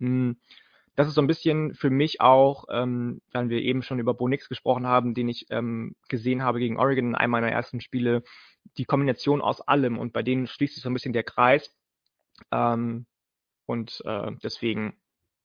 Hm, 0.00 0.36
das 0.94 1.08
ist 1.08 1.14
so 1.14 1.22
ein 1.22 1.26
bisschen 1.26 1.74
für 1.74 1.90
mich 1.90 2.20
auch, 2.20 2.66
ähm, 2.70 3.22
wenn 3.32 3.48
wir 3.48 3.62
eben 3.62 3.82
schon 3.82 3.98
über 3.98 4.14
Bo 4.14 4.28
Nix 4.28 4.48
gesprochen 4.48 4.86
haben, 4.86 5.14
den 5.14 5.28
ich 5.28 5.46
ähm, 5.50 5.96
gesehen 6.08 6.42
habe 6.42 6.58
gegen 6.58 6.78
Oregon 6.78 7.08
in 7.10 7.14
einem 7.14 7.30
meiner 7.30 7.50
ersten 7.50 7.80
Spiele, 7.80 8.22
die 8.76 8.84
Kombination 8.84 9.40
aus 9.40 9.60
allem 9.60 9.98
und 9.98 10.12
bei 10.12 10.22
denen 10.22 10.46
schließt 10.46 10.74
sich 10.74 10.82
so 10.82 10.90
ein 10.90 10.94
bisschen 10.94 11.14
der 11.14 11.24
Kreis. 11.24 11.74
Ähm, 12.50 13.06
und 13.66 14.02
äh, 14.04 14.32
deswegen 14.42 14.94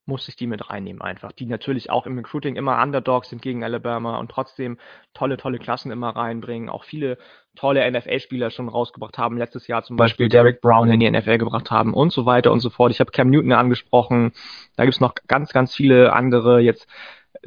muss 0.08 0.28
ich 0.30 0.36
die 0.36 0.48
mit 0.48 0.70
reinnehmen 0.70 1.02
einfach. 1.02 1.32
Die 1.34 1.46
natürlich 1.46 1.90
auch 1.90 2.06
im 2.06 2.18
Recruiting 2.18 2.56
immer 2.56 2.82
Underdogs 2.82 3.30
sind 3.30 3.42
gegen 3.42 3.64
Alabama 3.64 4.18
und 4.18 4.32
trotzdem 4.32 4.78
tolle, 5.14 5.38
tolle 5.38 5.60
Klassen 5.60 5.92
immer 5.92 6.10
reinbringen. 6.10 6.70
Auch 6.70 6.86
viele 6.86 7.18
tolle 7.56 7.90
NFL-Spieler 7.92 8.50
schon 8.50 8.70
rausgebracht 8.70 9.18
haben. 9.18 9.38
Letztes 9.38 9.68
Jahr 9.68 9.84
zum 9.84 9.98
Beispiel 9.98 10.30
Derek 10.30 10.62
Brown 10.62 10.90
in 10.90 11.00
die 11.00 11.12
NFL 11.12 11.38
gebracht 11.38 11.72
haben 11.72 11.94
und 11.94 12.14
so 12.14 12.26
weiter 12.26 12.52
und 12.52 12.62
so 12.62 12.70
fort. 12.70 12.92
Ich 12.92 13.00
habe 13.00 13.12
Cam 13.12 13.30
Newton 13.30 13.52
angesprochen. 13.52 14.32
Da 14.78 14.86
gibt's 14.86 15.02
noch 15.02 15.14
ganz, 15.28 15.52
ganz 15.52 15.76
viele 15.76 16.14
andere 16.14 16.62
jetzt 16.62 16.88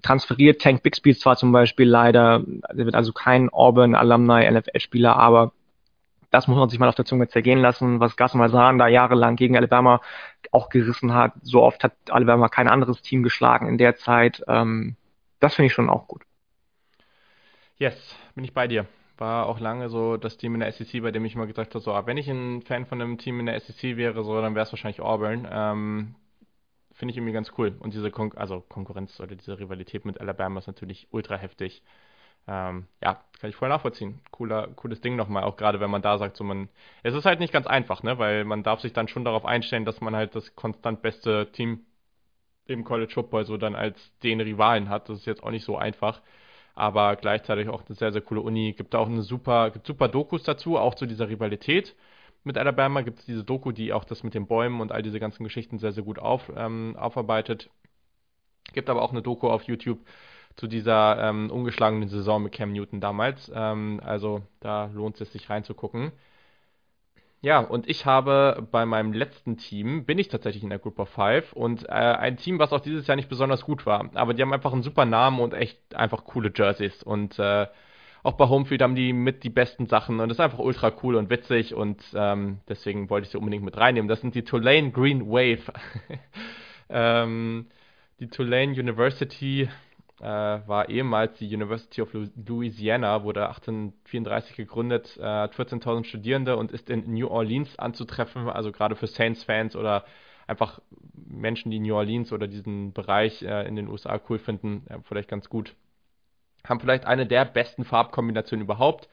transferiert. 0.03 0.61
Tank 0.61 0.83
Bixby 0.83 1.15
zwar 1.15 1.37
zum 1.37 1.53
Beispiel 1.53 1.89
leider, 1.89 2.43
der 2.73 2.85
wird 2.85 2.95
also 2.95 3.13
kein 3.13 3.49
Auburn 3.49 3.95
Alumni 3.95 4.51
NFL-Spieler, 4.51 5.17
aber 5.17 5.53
das 6.31 6.47
muss 6.47 6.57
man 6.57 6.69
sich 6.69 6.79
mal 6.79 6.89
auf 6.89 6.95
der 6.95 7.05
Zunge 7.05 7.29
zergehen 7.29 7.59
lassen, 7.59 8.01
was 8.01 8.17
Gus 8.17 8.35
Malzahn 8.35 8.79
da 8.79 8.87
jahrelang 8.87 9.37
gegen 9.37 9.57
Alabama 9.57 10.01
auch 10.53 10.69
gerissen 10.69 11.13
hat. 11.13 11.33
So 11.43 11.63
oft 11.63 11.83
hat 11.83 11.95
Alabama 12.09 12.49
kein 12.49 12.69
anderes 12.69 13.03
Team 13.03 13.23
geschlagen 13.23 13.67
in 13.69 13.79
der 13.79 13.97
Zeit. 13.97 14.43
Ähm, 14.47 14.97
das 15.41 15.55
finde 15.55 15.67
ich 15.67 15.73
schon 15.73 15.91
auch 15.91 16.07
gut. 16.07 16.23
Yes, 17.77 18.17
bin 18.35 18.45
ich 18.45 18.55
bei 18.55 18.69
dir. 18.69 18.87
War 19.19 19.47
auch 19.47 19.61
lange 19.61 19.89
so 19.89 20.17
das 20.17 20.37
Team 20.37 20.55
in 20.55 20.61
der 20.61 20.73
SEC, 20.73 21.03
bei 21.03 21.11
dem 21.11 21.25
ich 21.25 21.37
mal 21.37 21.47
gesagt 21.47 21.75
habe, 21.75 21.83
so, 21.83 21.93
ah, 21.93 22.07
wenn 22.07 22.17
ich 22.17 22.29
ein 22.29 22.63
Fan 22.63 22.87
von 22.87 23.01
einem 23.01 23.19
Team 23.19 23.41
in 23.41 23.47
der 23.47 23.59
SEC 23.61 23.97
wäre, 23.97 24.23
so, 24.25 24.41
dann 24.41 24.55
wäre 24.55 24.65
es 24.65 24.73
wahrscheinlich 24.73 25.01
Auburn. 25.01 25.47
Ähm, 25.51 26.15
Finde 26.93 27.13
ich 27.13 27.17
irgendwie 27.17 27.33
ganz 27.33 27.53
cool. 27.57 27.75
Und 27.81 27.95
diese 27.95 28.11
Kon 28.11 28.33
also 28.37 28.61
Konkurrenz 28.61 29.19
oder 29.21 29.35
diese 29.35 29.59
Rivalität 29.59 30.05
mit 30.05 30.21
Alabama 30.21 30.59
ist 30.59 30.67
natürlich 30.67 31.09
ultra 31.11 31.37
heftig 31.37 31.83
ähm, 32.47 32.87
ja, 33.03 33.23
kann 33.41 33.51
ich 33.51 33.57
voll 33.57 33.69
nachvollziehen. 33.69 34.21
Cooler, 34.31 34.69
cooles 34.77 35.01
Ding 35.01 35.17
nochmal, 35.17 35.45
auch 35.45 35.57
gerade 35.57 35.81
wenn 35.81 35.91
man 35.91 36.03
da 36.03 36.19
sagt, 36.19 36.37
so 36.37 36.45
man, 36.45 36.69
es 37.03 37.15
ist 37.15 37.25
halt 37.25 37.41
nicht 37.41 37.53
ganz 37.53 37.67
einfach, 37.67 38.03
ne, 38.03 38.19
weil 38.19 38.45
man 38.45 38.63
darf 38.63 38.81
sich 38.81 38.93
dann 38.93 39.09
schon 39.09 39.25
darauf 39.25 39.45
einstellen, 39.45 39.85
dass 39.85 40.01
man 40.01 40.17
halt 40.17 40.35
das 40.35 40.55
konstant 40.57 41.03
beste 41.03 41.51
Team 41.53 41.87
im 42.67 42.85
College 42.85 43.13
Football 43.13 43.45
so 43.45 43.57
dann 43.57 43.75
als 43.75 43.99
den 44.23 44.41
Rivalen 44.41 44.89
hat. 44.89 45.09
Das 45.09 45.19
ist 45.19 45.27
jetzt 45.27 45.43
auch 45.43 45.51
nicht 45.51 45.65
so 45.65 45.77
einfach, 45.77 46.21
aber 46.75 47.17
gleichzeitig 47.17 47.69
auch 47.69 47.85
eine 47.87 47.97
sehr, 47.97 48.13
sehr 48.13 48.23
coole 48.23 48.41
Uni. 48.41 48.73
Gibt 48.75 48.95
auch 48.95 49.07
eine 49.09 49.23
super, 49.23 49.71
gibt 49.71 49.87
super 49.87 50.09
Dokus 50.09 50.43
dazu, 50.43 50.79
auch 50.79 50.95
zu 50.95 51.07
dieser 51.07 51.29
Rivalität 51.29 51.97
mit 52.45 52.59
Alabama. 52.59 53.03
Gibt 53.03 53.21
es 53.21 53.27
diese 53.27 53.45
Doku, 53.45 53.73
die 53.73 53.93
auch 53.93 54.05
das 54.05 54.23
mit 54.23 54.35
den 54.35 54.47
Bäumen 54.47 54.81
und 54.81 54.93
all 54.93 55.03
diese 55.03 55.21
ganzen 55.21 55.45
Geschichten 55.45 55.79
sehr, 55.79 55.93
sehr 55.93 56.05
gut 56.05 56.19
auf, 56.19 56.51
ähm, 56.57 56.97
aufarbeitet. 56.97 57.71
Gibt 58.73 58.89
aber 58.89 59.03
auch 59.03 59.11
eine 59.11 59.23
Doku 59.23 59.49
auf 59.49 59.65
YouTube, 59.65 59.99
zu 60.61 60.67
dieser 60.67 61.19
ähm, 61.19 61.51
ungeschlagenen 61.51 62.11
Saison 62.11 62.43
mit 62.43 62.53
Cam 62.53 62.73
Newton 62.73 63.01
damals. 63.01 63.51
Ähm, 63.55 63.99
also 64.05 64.43
da 64.61 64.91
lohnt 64.93 65.19
es 65.21 65.33
sich 65.33 65.49
reinzugucken. 65.49 66.13
Ja, 67.41 67.61
und 67.61 67.89
ich 67.89 68.05
habe 68.05 68.69
bei 68.71 68.85
meinem 68.85 69.15
letzten 69.15 69.57
Team, 69.57 70.05
bin 70.05 70.19
ich 70.19 70.29
tatsächlich 70.29 70.63
in 70.63 70.69
der 70.69 70.79
Group 70.79 70.99
of 70.99 71.09
Five 71.09 71.55
und 71.55 71.89
äh, 71.89 71.93
ein 71.93 72.37
Team, 72.37 72.59
was 72.59 72.75
auch 72.75 72.81
dieses 72.81 73.07
Jahr 73.07 73.17
nicht 73.17 73.31
besonders 73.31 73.65
gut 73.65 73.87
war. 73.87 74.11
Aber 74.15 74.35
die 74.35 74.43
haben 74.43 74.53
einfach 74.53 74.75
einen 74.75 74.83
super 74.83 75.07
Namen 75.07 75.41
und 75.41 75.55
echt 75.55 75.95
einfach 75.95 76.25
coole 76.25 76.53
Jerseys. 76.55 77.03
Und 77.03 77.39
äh, 77.39 77.67
auch 78.23 78.35
bei 78.35 78.47
Homefield 78.47 78.83
haben 78.83 78.95
die 78.95 79.15
mit 79.15 79.43
die 79.45 79.49
besten 79.49 79.87
Sachen 79.87 80.21
und 80.21 80.29
das 80.29 80.37
ist 80.37 80.45
einfach 80.45 80.59
ultra 80.59 80.93
cool 81.03 81.15
und 81.15 81.31
witzig 81.31 81.75
und 81.75 82.03
ähm, 82.15 82.59
deswegen 82.69 83.09
wollte 83.09 83.25
ich 83.25 83.31
sie 83.31 83.39
unbedingt 83.39 83.65
mit 83.65 83.79
reinnehmen. 83.79 84.09
Das 84.09 84.21
sind 84.21 84.35
die 84.35 84.45
Tulane 84.45 84.91
Green 84.91 85.27
Wave. 85.31 85.73
ähm, 86.91 87.69
die 88.19 88.29
Tulane 88.29 88.73
University 88.73 89.71
äh, 90.21 90.25
war 90.25 90.89
ehemals 90.89 91.37
die 91.39 91.55
University 91.55 92.03
of 92.03 92.11
Louisiana, 92.13 93.25
wurde 93.25 93.49
1834 93.49 94.57
gegründet, 94.57 95.17
äh, 95.19 95.25
hat 95.25 95.55
14.000 95.55 96.05
Studierende 96.05 96.57
und 96.57 96.73
ist 96.73 96.91
in 96.91 97.13
New 97.13 97.29
Orleans 97.29 97.79
anzutreffen, 97.79 98.49
also 98.49 98.73
gerade 98.73 98.97
für 98.97 99.07
Saints-Fans 99.07 99.77
oder 99.77 100.05
einfach 100.47 100.81
Menschen, 101.15 101.71
die 101.71 101.81
New 101.81 101.95
Orleans 101.95 102.33
oder 102.33 102.49
diesen 102.49 102.93
Bereich 102.93 103.43
äh, 103.43 103.67
in 103.67 103.77
den 103.77 103.89
USA 103.89 104.21
cool 104.29 104.39
finden, 104.39 104.85
vielleicht 105.05 105.29
ganz 105.29 105.49
gut. 105.49 105.75
Haben 106.65 106.81
vielleicht 106.81 107.07
eine 107.07 107.27
der 107.27 107.47
besten 107.47 107.85
Farbkombinationen 107.85 108.65
überhaupt 108.65 109.09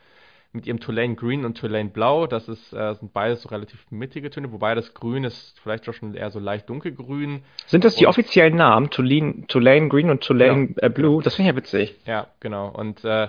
mit 0.54 0.66
ihrem 0.66 0.80
Tulane 0.80 1.16
Green 1.16 1.46
und 1.46 1.58
Tulane 1.58 1.90
Blau. 1.90 2.28
Das 2.28 2.48
ist, 2.48 2.74
äh, 2.74 2.96
sind 2.96 3.14
beides 3.14 3.42
so 3.42 3.50
relativ 3.50 3.86
mittige 3.90 4.30
Töne, 4.30 4.52
wobei 4.52 4.76
das 4.76 4.94
Grün 4.94 5.24
ist 5.24 5.60
vielleicht 5.62 5.88
doch 5.88 5.94
schon 5.94 6.14
eher 6.14 6.32
so 6.32 6.40
leicht 6.40 6.70
dunkelgrün. 6.70 7.44
Sind 7.66 7.84
das 7.84 7.96
die 7.96 8.06
und, 8.06 8.10
offiziellen 8.10 8.56
Namen? 8.56 8.90
Tulane, 8.90 9.46
Tulane 9.48 9.90
Green 9.90 10.10
und 10.10 10.24
Tulane 10.24 10.70
ja, 10.76 10.88
äh, 10.88 10.90
Blue? 10.90 11.22
Das 11.22 11.36
finde 11.36 11.50
ich 11.50 11.56
ja 11.56 11.62
witzig. 11.62 11.96
Ja, 12.06 12.28
genau. 12.40 12.70
Und 12.70 13.04
äh, 13.04 13.28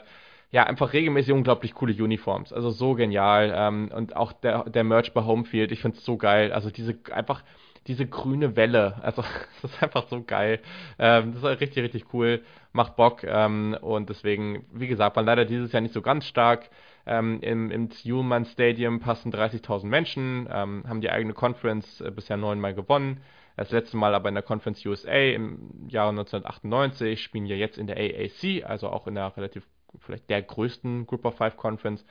ja, 0.50 0.64
einfach 0.64 0.92
regelmäßig 0.92 1.32
unglaublich 1.32 1.74
coole 1.74 1.92
Uniforms. 1.92 2.52
Also 2.52 2.70
so 2.70 2.94
genial. 2.94 3.52
Ähm, 3.54 3.90
und 3.94 4.16
auch 4.16 4.32
der, 4.32 4.64
der 4.64 4.84
Merch 4.84 5.12
bei 5.12 5.24
Homefield, 5.24 5.72
ich 5.72 5.80
finde 5.80 5.98
es 5.98 6.04
so 6.04 6.16
geil. 6.16 6.52
Also 6.52 6.70
diese 6.70 6.96
einfach 7.12 7.42
diese 7.86 8.06
grüne 8.06 8.54
Welle. 8.54 8.96
Also 9.02 9.22
das 9.62 9.72
ist 9.72 9.82
einfach 9.82 10.06
so 10.08 10.22
geil. 10.22 10.60
Ähm, 10.98 11.34
das 11.34 11.42
ist 11.42 11.60
richtig, 11.60 11.82
richtig 11.82 12.14
cool. 12.14 12.42
Macht 12.72 12.96
Bock. 12.96 13.24
Ähm, 13.24 13.76
und 13.80 14.08
deswegen, 14.08 14.64
wie 14.72 14.88
gesagt, 14.88 15.16
waren 15.16 15.26
leider 15.26 15.44
dieses 15.44 15.72
Jahr 15.72 15.80
nicht 15.80 15.94
so 15.94 16.02
ganz 16.02 16.26
stark. 16.26 16.70
Ähm, 17.08 17.40
Im 17.40 17.70
im 17.70 17.88
Ullman 18.04 18.44
Stadium 18.44 19.00
passen 19.00 19.32
30.000 19.32 19.86
Menschen, 19.86 20.46
ähm, 20.52 20.84
haben 20.86 21.00
die 21.00 21.10
eigene 21.10 21.32
Conference 21.32 22.02
äh, 22.02 22.10
bisher 22.10 22.36
neunmal 22.36 22.74
gewonnen. 22.74 23.22
Das 23.56 23.70
letzte 23.70 23.96
Mal 23.96 24.14
aber 24.14 24.28
in 24.28 24.34
der 24.34 24.44
Conference 24.44 24.84
USA 24.84 25.10
im 25.10 25.88
Jahr 25.88 26.10
1998, 26.10 27.20
spielen 27.20 27.46
ja 27.46 27.56
jetzt 27.56 27.78
in 27.78 27.86
der 27.86 27.96
AAC, 27.96 28.64
also 28.64 28.90
auch 28.90 29.06
in 29.06 29.14
der 29.14 29.34
relativ, 29.36 29.66
vielleicht 30.00 30.28
der 30.28 30.42
größten 30.42 31.06
Group 31.06 31.24
of 31.24 31.36
Five 31.36 31.56
Conference. 31.56 32.04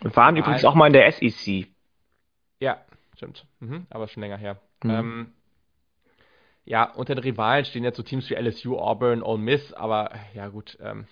Und 0.00 0.16
waren 0.16 0.36
übrigens 0.36 0.64
auch 0.64 0.74
mal 0.74 0.86
in 0.86 0.92
der 0.92 1.10
SEC. 1.10 1.66
Ja, 2.60 2.78
stimmt. 3.16 3.44
Mhm, 3.58 3.86
aber 3.90 4.06
schon 4.06 4.22
länger 4.22 4.36
her. 4.36 4.60
Mhm. 4.84 4.90
Ähm, 4.90 5.32
ja, 6.64 6.90
unter 6.92 7.16
den 7.16 7.24
Rivalen 7.24 7.64
stehen 7.64 7.84
jetzt 7.84 7.96
so 7.96 8.02
Teams 8.02 8.30
wie 8.30 8.34
LSU, 8.34 8.78
Auburn, 8.78 9.22
Ole 9.22 9.38
Miss, 9.38 9.72
aber 9.72 10.12
ja 10.32 10.48
gut, 10.48 10.78
ähm, 10.80 11.06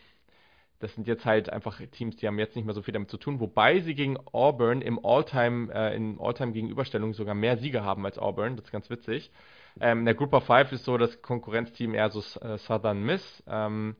das 0.82 0.94
sind 0.94 1.06
jetzt 1.06 1.24
halt 1.24 1.48
einfach 1.48 1.80
Teams, 1.92 2.16
die 2.16 2.26
haben 2.26 2.40
jetzt 2.40 2.56
nicht 2.56 2.64
mehr 2.64 2.74
so 2.74 2.82
viel 2.82 2.92
damit 2.92 3.09
zu 3.09 3.16
tun, 3.16 3.38
wobei 3.38 3.78
sie 3.80 3.94
gegen 3.94 4.18
Auburn 4.32 4.82
im 4.82 4.98
All-Time, 5.04 5.72
äh, 5.72 5.94
in 5.94 6.18
All-Time-Gegenüberstellung 6.20 7.14
sogar 7.14 7.36
mehr 7.36 7.56
Siege 7.56 7.84
haben 7.84 8.04
als 8.04 8.18
Auburn. 8.18 8.56
Das 8.56 8.64
ist 8.64 8.72
ganz 8.72 8.90
witzig. 8.90 9.30
Ähm, 9.80 10.00
in 10.00 10.04
der 10.06 10.14
Group 10.14 10.32
of 10.32 10.44
Five 10.44 10.72
ist 10.72 10.84
so 10.84 10.98
das 10.98 11.22
Konkurrenzteam 11.22 11.94
eher 11.94 12.10
so 12.10 12.18
äh, 12.40 12.59
Southern 12.59 13.04
Miss. 13.04 13.44
Ähm, 13.46 13.94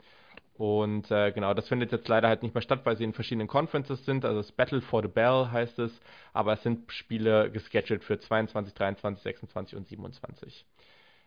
und 0.55 1.09
äh, 1.13 1.31
genau, 1.31 1.55
das 1.55 1.69
findet 1.69 1.93
jetzt 1.93 2.09
leider 2.09 2.27
halt 2.27 2.43
nicht 2.43 2.55
mehr 2.55 2.63
statt, 2.63 2.81
weil 2.83 2.97
sie 2.97 3.05
in 3.05 3.13
verschiedenen 3.13 3.47
Conferences 3.47 4.05
sind. 4.05 4.25
Also 4.25 4.39
das 4.39 4.51
Battle 4.51 4.81
for 4.81 5.03
the 5.03 5.09
Bell 5.09 5.51
heißt 5.53 5.79
es, 5.79 6.01
aber 6.33 6.55
es 6.55 6.65
sind 6.65 6.91
Spiele 6.93 7.49
gescheduled 7.53 8.03
für 8.03 8.19
22, 8.19 8.75
23, 8.75 9.23
26 9.23 9.77
und 9.77 9.87
27 9.87 10.67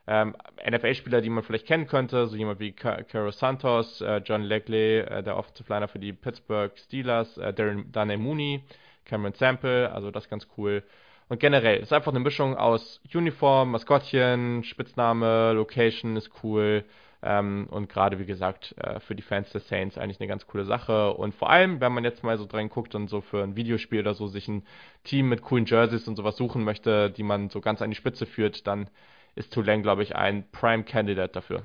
ähm, 0.08 0.36
NFL-Spieler, 0.70 1.22
die 1.22 1.30
man 1.30 1.44
vielleicht 1.44 1.66
kennen 1.66 1.88
könnte, 1.88 2.28
so 2.28 2.36
jemand 2.36 2.60
wie 2.60 2.74
Caro 2.74 3.32
Santos, 3.32 4.02
äh, 4.02 4.22
John 4.24 4.44
Legley, 4.44 5.00
äh, 5.00 5.24
der 5.24 5.38
Offensive 5.38 5.72
Liner 5.72 5.88
für 5.88 6.00
die 6.00 6.14
Pittsburgh 6.14 6.72
Steelers, 6.78 7.38
äh, 7.38 7.54
Darren, 7.54 7.92
Dane 7.92 8.18
Mooney, 8.18 8.64
Cameron 9.06 9.34
Sample, 9.34 9.92
also 9.92 10.12
das 10.12 10.30
ganz 10.30 10.48
cool. 10.58 10.84
Und 11.28 11.40
generell 11.40 11.80
ist 11.80 11.92
einfach 11.92 12.12
eine 12.12 12.20
Mischung 12.20 12.56
aus 12.56 13.02
Uniform, 13.14 13.72
Maskottchen, 13.72 14.64
Spitzname, 14.64 15.54
Location 15.54 16.16
ist 16.18 16.30
cool. 16.44 16.86
Ähm, 17.24 17.68
und 17.72 17.90
gerade 17.90 18.20
wie 18.20 18.26
gesagt, 18.26 18.76
äh, 18.78 19.00
für 19.00 19.16
die 19.16 19.24
Fans 19.24 19.52
der 19.52 19.62
Saints 19.62 19.98
eigentlich 19.98 20.20
eine 20.20 20.28
ganz 20.28 20.46
coole 20.46 20.66
Sache. 20.66 21.14
Und 21.14 21.34
vor 21.34 21.50
allem, 21.50 21.82
wenn 21.82 21.92
man 21.92 22.04
jetzt 22.04 22.24
mal 22.24 22.38
so 22.38 22.46
dran 22.46 22.70
guckt 22.70 22.94
und 22.94 23.10
so 23.10 23.22
für 23.22 23.42
ein 23.42 23.56
Videospiel 23.56 24.02
oder 24.02 24.14
so 24.14 24.28
sich 24.28 24.48
ein 24.48 24.64
Team 25.04 25.30
mit 25.30 25.42
coolen 25.42 25.66
Jerseys 25.66 26.08
und 26.08 26.16
sowas 26.16 26.38
suchen 26.38 26.64
möchte, 26.64 27.10
die 27.10 27.24
man 27.24 27.50
so 27.50 27.62
ganz 27.62 27.82
an 27.82 27.90
die 27.90 27.96
Spitze 27.96 28.28
führt, 28.28 28.68
dann 28.68 28.90
ist 29.36 29.54
Tulane, 29.54 29.82
glaube 29.82 30.04
ich, 30.04 30.16
ein 30.16 30.46
Prime 30.52 30.84
Candidate 30.84 31.34
dafür. 31.34 31.64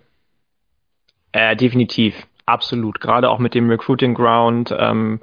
Äh, 1.33 1.57
definitiv, 1.57 2.27
absolut. 2.47 3.01
Gerade 3.01 3.31
auch 3.31 3.39
mit 3.39 3.55
dem 3.55 3.71
Recruiting 3.71 4.15
Ground, 4.15 4.75
ähm, 4.77 5.21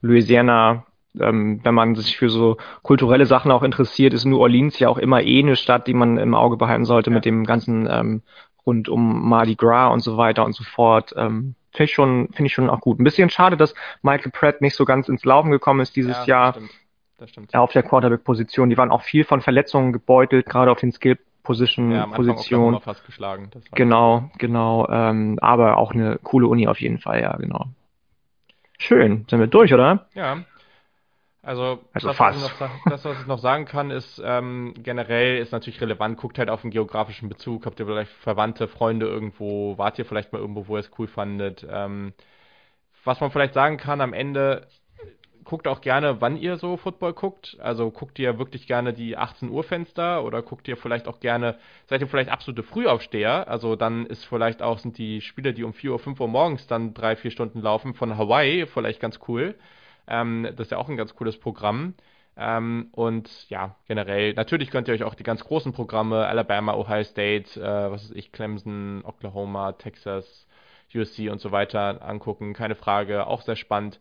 Louisiana, 0.00 0.86
ähm, 1.18 1.60
wenn 1.62 1.74
man 1.74 1.94
sich 1.94 2.16
für 2.16 2.30
so 2.30 2.56
kulturelle 2.82 3.26
Sachen 3.26 3.50
auch 3.50 3.62
interessiert, 3.62 4.14
ist 4.14 4.24
New 4.24 4.38
Orleans 4.38 4.78
ja 4.78 4.88
auch 4.88 4.98
immer 4.98 5.22
eh 5.22 5.40
eine 5.40 5.56
Stadt, 5.56 5.86
die 5.86 5.94
man 5.94 6.16
im 6.18 6.34
Auge 6.34 6.56
behalten 6.56 6.84
sollte 6.84 7.10
ja. 7.10 7.14
mit 7.14 7.24
dem 7.24 7.44
ganzen 7.44 7.86
ähm, 7.90 8.22
rund 8.64 8.88
um 8.88 9.28
Mardi 9.28 9.56
Gras 9.56 9.92
und 9.92 10.00
so 10.00 10.16
weiter 10.16 10.44
und 10.44 10.54
so 10.54 10.64
fort. 10.64 11.12
Ähm, 11.16 11.54
Finde 11.72 11.84
ich, 11.84 11.94
schon, 11.94 12.28
finde 12.32 12.46
ich 12.46 12.52
schon 12.52 12.68
auch 12.68 12.80
gut. 12.80 12.98
Ein 12.98 13.04
bisschen 13.04 13.30
schade, 13.30 13.56
dass 13.56 13.74
Michael 14.02 14.32
Pratt 14.32 14.60
nicht 14.60 14.74
so 14.74 14.84
ganz 14.84 15.08
ins 15.08 15.24
Laufen 15.24 15.52
gekommen 15.52 15.80
ist 15.80 15.94
dieses 15.94 16.16
ja, 16.18 16.24
Jahr. 16.24 16.52
Stimmt. 16.54 16.70
Das 17.18 17.30
stimmt. 17.30 17.54
Auf 17.54 17.72
der 17.72 17.82
Quarterback-Position. 17.84 18.70
Die 18.70 18.76
waren 18.76 18.90
auch 18.90 19.02
viel 19.02 19.24
von 19.24 19.40
Verletzungen 19.40 19.92
gebeutelt, 19.92 20.46
gerade 20.46 20.72
auf 20.72 20.80
den 20.80 20.90
Skill 20.90 21.18
Position, 21.50 21.90
ja, 21.90 22.06
Position. 22.06 22.80
fast 22.80 23.04
geschlagen. 23.04 23.50
genau, 23.74 24.30
genau. 24.38 24.88
Ähm, 24.88 25.36
aber 25.40 25.78
auch 25.78 25.92
eine 25.92 26.18
coole 26.22 26.46
Uni 26.46 26.68
auf 26.68 26.80
jeden 26.80 26.98
Fall, 26.98 27.20
ja, 27.22 27.36
genau. 27.36 27.66
Schön, 28.78 29.26
sind 29.28 29.40
wir 29.40 29.48
durch, 29.48 29.74
oder? 29.74 30.06
Ja. 30.14 30.44
Also, 31.42 31.80
also 31.92 32.08
das, 32.08 32.16
fast. 32.16 32.40
Was 32.40 32.60
noch, 32.60 32.70
das, 32.84 33.04
was 33.04 33.20
ich 33.20 33.26
noch 33.26 33.40
sagen 33.40 33.64
kann, 33.64 33.90
ist 33.90 34.22
ähm, 34.24 34.74
generell 34.76 35.38
ist 35.38 35.50
natürlich 35.50 35.80
relevant, 35.80 36.18
guckt 36.18 36.38
halt 36.38 36.50
auf 36.50 36.60
den 36.60 36.70
geografischen 36.70 37.28
Bezug, 37.28 37.66
habt 37.66 37.80
ihr 37.80 37.86
vielleicht 37.86 38.12
Verwandte, 38.12 38.68
Freunde 38.68 39.06
irgendwo, 39.06 39.76
wart 39.76 39.98
ihr 39.98 40.04
vielleicht 40.04 40.32
mal 40.32 40.38
irgendwo, 40.38 40.68
wo 40.68 40.76
ihr 40.76 40.80
es 40.80 40.90
cool 40.98 41.08
fandet. 41.08 41.66
Ähm, 41.68 42.12
was 43.04 43.20
man 43.20 43.32
vielleicht 43.32 43.54
sagen 43.54 43.76
kann, 43.76 44.00
am 44.00 44.12
Ende 44.12 44.68
guckt 45.50 45.66
auch 45.66 45.80
gerne, 45.80 46.20
wann 46.20 46.36
ihr 46.36 46.58
so 46.58 46.76
Football 46.76 47.12
guckt. 47.12 47.56
Also 47.58 47.90
guckt 47.90 48.20
ihr 48.20 48.38
wirklich 48.38 48.68
gerne 48.68 48.92
die 48.92 49.16
18 49.16 49.50
Uhr 49.50 49.64
Fenster 49.64 50.22
oder 50.22 50.42
guckt 50.42 50.68
ihr 50.68 50.76
vielleicht 50.76 51.08
auch 51.08 51.18
gerne, 51.18 51.58
seid 51.88 52.00
ihr 52.00 52.06
vielleicht 52.06 52.30
absolute 52.30 52.62
Frühaufsteher? 52.62 53.48
Also 53.48 53.74
dann 53.74 54.06
ist 54.06 54.24
vielleicht 54.24 54.62
auch, 54.62 54.78
sind 54.78 54.96
die 54.96 55.20
Spiele, 55.20 55.52
die 55.52 55.64
um 55.64 55.72
4 55.74 55.90
Uhr, 55.90 55.98
5 55.98 56.20
Uhr 56.20 56.28
morgens 56.28 56.68
dann 56.68 56.94
drei, 56.94 57.16
vier 57.16 57.32
Stunden 57.32 57.60
laufen 57.62 57.94
von 57.94 58.16
Hawaii 58.16 58.64
vielleicht 58.66 59.00
ganz 59.00 59.18
cool. 59.26 59.56
Ähm, 60.06 60.44
das 60.52 60.68
ist 60.68 60.70
ja 60.70 60.78
auch 60.78 60.88
ein 60.88 60.96
ganz 60.96 61.16
cooles 61.16 61.36
Programm. 61.40 61.94
Ähm, 62.36 62.90
und 62.92 63.28
ja, 63.50 63.74
generell, 63.88 64.34
natürlich 64.34 64.70
könnt 64.70 64.86
ihr 64.86 64.94
euch 64.94 65.02
auch 65.02 65.16
die 65.16 65.24
ganz 65.24 65.42
großen 65.42 65.72
Programme, 65.72 66.28
Alabama, 66.28 66.74
Ohio 66.74 67.02
State, 67.02 67.60
äh, 67.60 67.90
was 67.90 68.04
weiß 68.04 68.12
ich, 68.14 68.30
Clemson, 68.30 69.02
Oklahoma, 69.04 69.72
Texas, 69.72 70.46
USC 70.94 71.28
und 71.28 71.40
so 71.40 71.50
weiter 71.50 72.02
angucken. 72.02 72.54
Keine 72.54 72.76
Frage, 72.76 73.26
auch 73.26 73.42
sehr 73.42 73.56
spannend. 73.56 73.98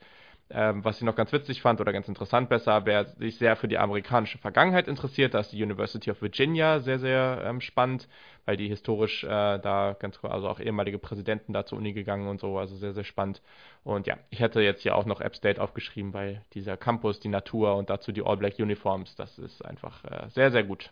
Ähm, 0.51 0.83
was 0.83 0.97
ich 0.97 1.03
noch 1.03 1.15
ganz 1.15 1.31
witzig 1.31 1.61
fand 1.61 1.79
oder 1.79 1.93
ganz 1.93 2.07
interessant 2.07 2.49
besser, 2.49 2.85
wer 2.85 3.05
sich 3.05 3.37
sehr 3.37 3.55
für 3.55 3.67
die 3.67 3.77
amerikanische 3.77 4.39
Vergangenheit 4.39 4.87
interessiert, 4.87 5.35
da 5.35 5.41
ist 5.41 5.51
die 5.51 5.61
University 5.61 6.09
of 6.09 6.21
Virginia 6.23 6.79
sehr, 6.79 6.97
sehr 6.97 7.43
ähm, 7.45 7.61
spannend, 7.61 8.07
weil 8.45 8.57
die 8.57 8.67
historisch 8.67 9.23
äh, 9.23 9.27
da 9.27 9.95
ganz, 9.99 10.17
also 10.23 10.49
auch 10.49 10.59
ehemalige 10.59 10.97
Präsidenten 10.97 11.53
da 11.53 11.67
zur 11.67 11.77
Uni 11.77 11.93
gegangen 11.93 12.27
und 12.27 12.39
so, 12.39 12.57
also 12.57 12.75
sehr, 12.75 12.93
sehr 12.93 13.03
spannend. 13.03 13.43
Und 13.83 14.07
ja, 14.07 14.17
ich 14.31 14.39
hätte 14.39 14.61
jetzt 14.61 14.81
hier 14.81 14.95
auch 14.95 15.05
noch 15.05 15.21
App 15.21 15.35
State 15.35 15.61
aufgeschrieben, 15.61 16.15
weil 16.15 16.41
dieser 16.53 16.77
Campus, 16.77 17.19
die 17.19 17.29
Natur 17.29 17.75
und 17.75 17.91
dazu 17.91 18.11
die 18.11 18.25
All 18.25 18.37
Black 18.37 18.57
Uniforms, 18.57 19.15
das 19.15 19.37
ist 19.37 19.63
einfach 19.63 20.03
äh, 20.05 20.29
sehr, 20.29 20.49
sehr 20.49 20.63
gut. 20.63 20.89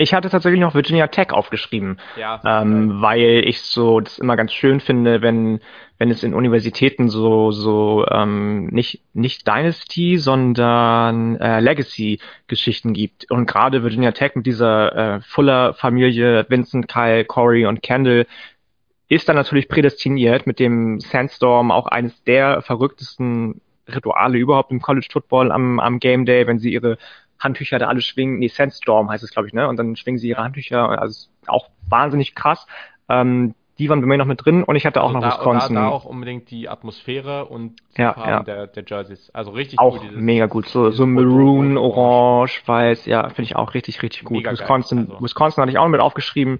Ich 0.00 0.14
hatte 0.14 0.30
tatsächlich 0.30 0.60
noch 0.60 0.76
Virginia 0.76 1.08
Tech 1.08 1.32
aufgeschrieben, 1.32 1.98
ja, 2.16 2.40
ähm, 2.44 3.02
weil 3.02 3.42
ich 3.44 3.62
so 3.62 3.98
das 3.98 4.20
immer 4.20 4.36
ganz 4.36 4.52
schön 4.52 4.78
finde, 4.78 5.22
wenn 5.22 5.58
wenn 5.98 6.12
es 6.12 6.22
in 6.22 6.34
Universitäten 6.34 7.08
so 7.08 7.50
so 7.50 8.06
ähm, 8.08 8.66
nicht 8.68 9.02
nicht 9.12 9.48
Dynasty, 9.48 10.18
sondern 10.18 11.36
äh, 11.40 11.58
Legacy-Geschichten 11.58 12.92
gibt. 12.92 13.28
Und 13.28 13.46
gerade 13.46 13.82
Virginia 13.82 14.12
Tech 14.12 14.36
mit 14.36 14.46
dieser 14.46 15.16
äh, 15.16 15.20
Fuller-Familie, 15.20 16.46
Vincent, 16.48 16.86
Kyle, 16.86 17.24
Corey 17.24 17.66
und 17.66 17.82
Kendall 17.82 18.26
ist 19.08 19.28
dann 19.28 19.34
natürlich 19.34 19.68
prädestiniert 19.68 20.46
mit 20.46 20.60
dem 20.60 21.00
Sandstorm 21.00 21.72
auch 21.72 21.86
eines 21.86 22.22
der 22.22 22.62
verrücktesten 22.62 23.60
Rituale 23.88 24.38
überhaupt 24.38 24.70
im 24.70 24.80
College 24.80 25.08
Football 25.10 25.50
am, 25.50 25.80
am 25.80 25.98
Game 25.98 26.24
Day, 26.24 26.46
wenn 26.46 26.58
sie 26.60 26.72
ihre 26.72 26.98
Handtücher 27.38 27.78
da 27.78 27.86
alle 27.86 28.00
schwingen. 28.00 28.38
Nee, 28.38 28.48
Sandstorm 28.48 29.10
heißt 29.10 29.24
es, 29.24 29.30
glaube 29.30 29.48
ich, 29.48 29.54
ne? 29.54 29.68
Und 29.68 29.76
dann 29.76 29.96
schwingen 29.96 30.18
sie 30.18 30.28
ihre 30.28 30.42
Handtücher. 30.42 31.00
Also 31.00 31.28
auch 31.46 31.68
wahnsinnig 31.88 32.34
krass. 32.34 32.66
Ähm, 33.08 33.54
die 33.78 33.88
waren 33.88 34.00
bei 34.00 34.06
mir 34.06 34.18
noch 34.18 34.26
mit 34.26 34.44
drin 34.44 34.64
und 34.64 34.74
ich 34.74 34.84
hatte 34.84 35.02
auch 35.02 35.14
also 35.14 35.20
noch 35.20 35.22
da, 35.22 35.38
Wisconsin. 35.38 35.76
Da, 35.76 35.82
da 35.82 35.88
auch 35.88 36.04
unbedingt 36.04 36.50
die 36.50 36.68
Atmosphäre 36.68 37.44
und 37.44 37.76
die 37.96 38.00
ja, 38.00 38.12
Farben 38.12 38.30
ja. 38.30 38.42
Der, 38.42 38.66
der 38.66 38.84
Jerseys. 38.84 39.30
Also 39.30 39.52
richtig 39.52 39.78
auch 39.78 40.00
cool. 40.02 40.08
Auch 40.08 40.12
mega 40.16 40.46
gut. 40.46 40.66
So, 40.66 40.90
so 40.90 41.06
Maroon, 41.06 41.76
Orange, 41.76 42.62
Weiß. 42.66 43.06
Ja, 43.06 43.28
finde 43.28 43.42
ich 43.42 43.56
auch 43.56 43.74
richtig, 43.74 44.02
richtig 44.02 44.24
gut. 44.24 44.38
Mega 44.38 44.50
Wisconsin, 44.50 45.10
also. 45.10 45.22
Wisconsin 45.22 45.62
hatte 45.62 45.70
ich 45.70 45.78
auch 45.78 45.88
mit 45.88 46.00
aufgeschrieben. 46.00 46.58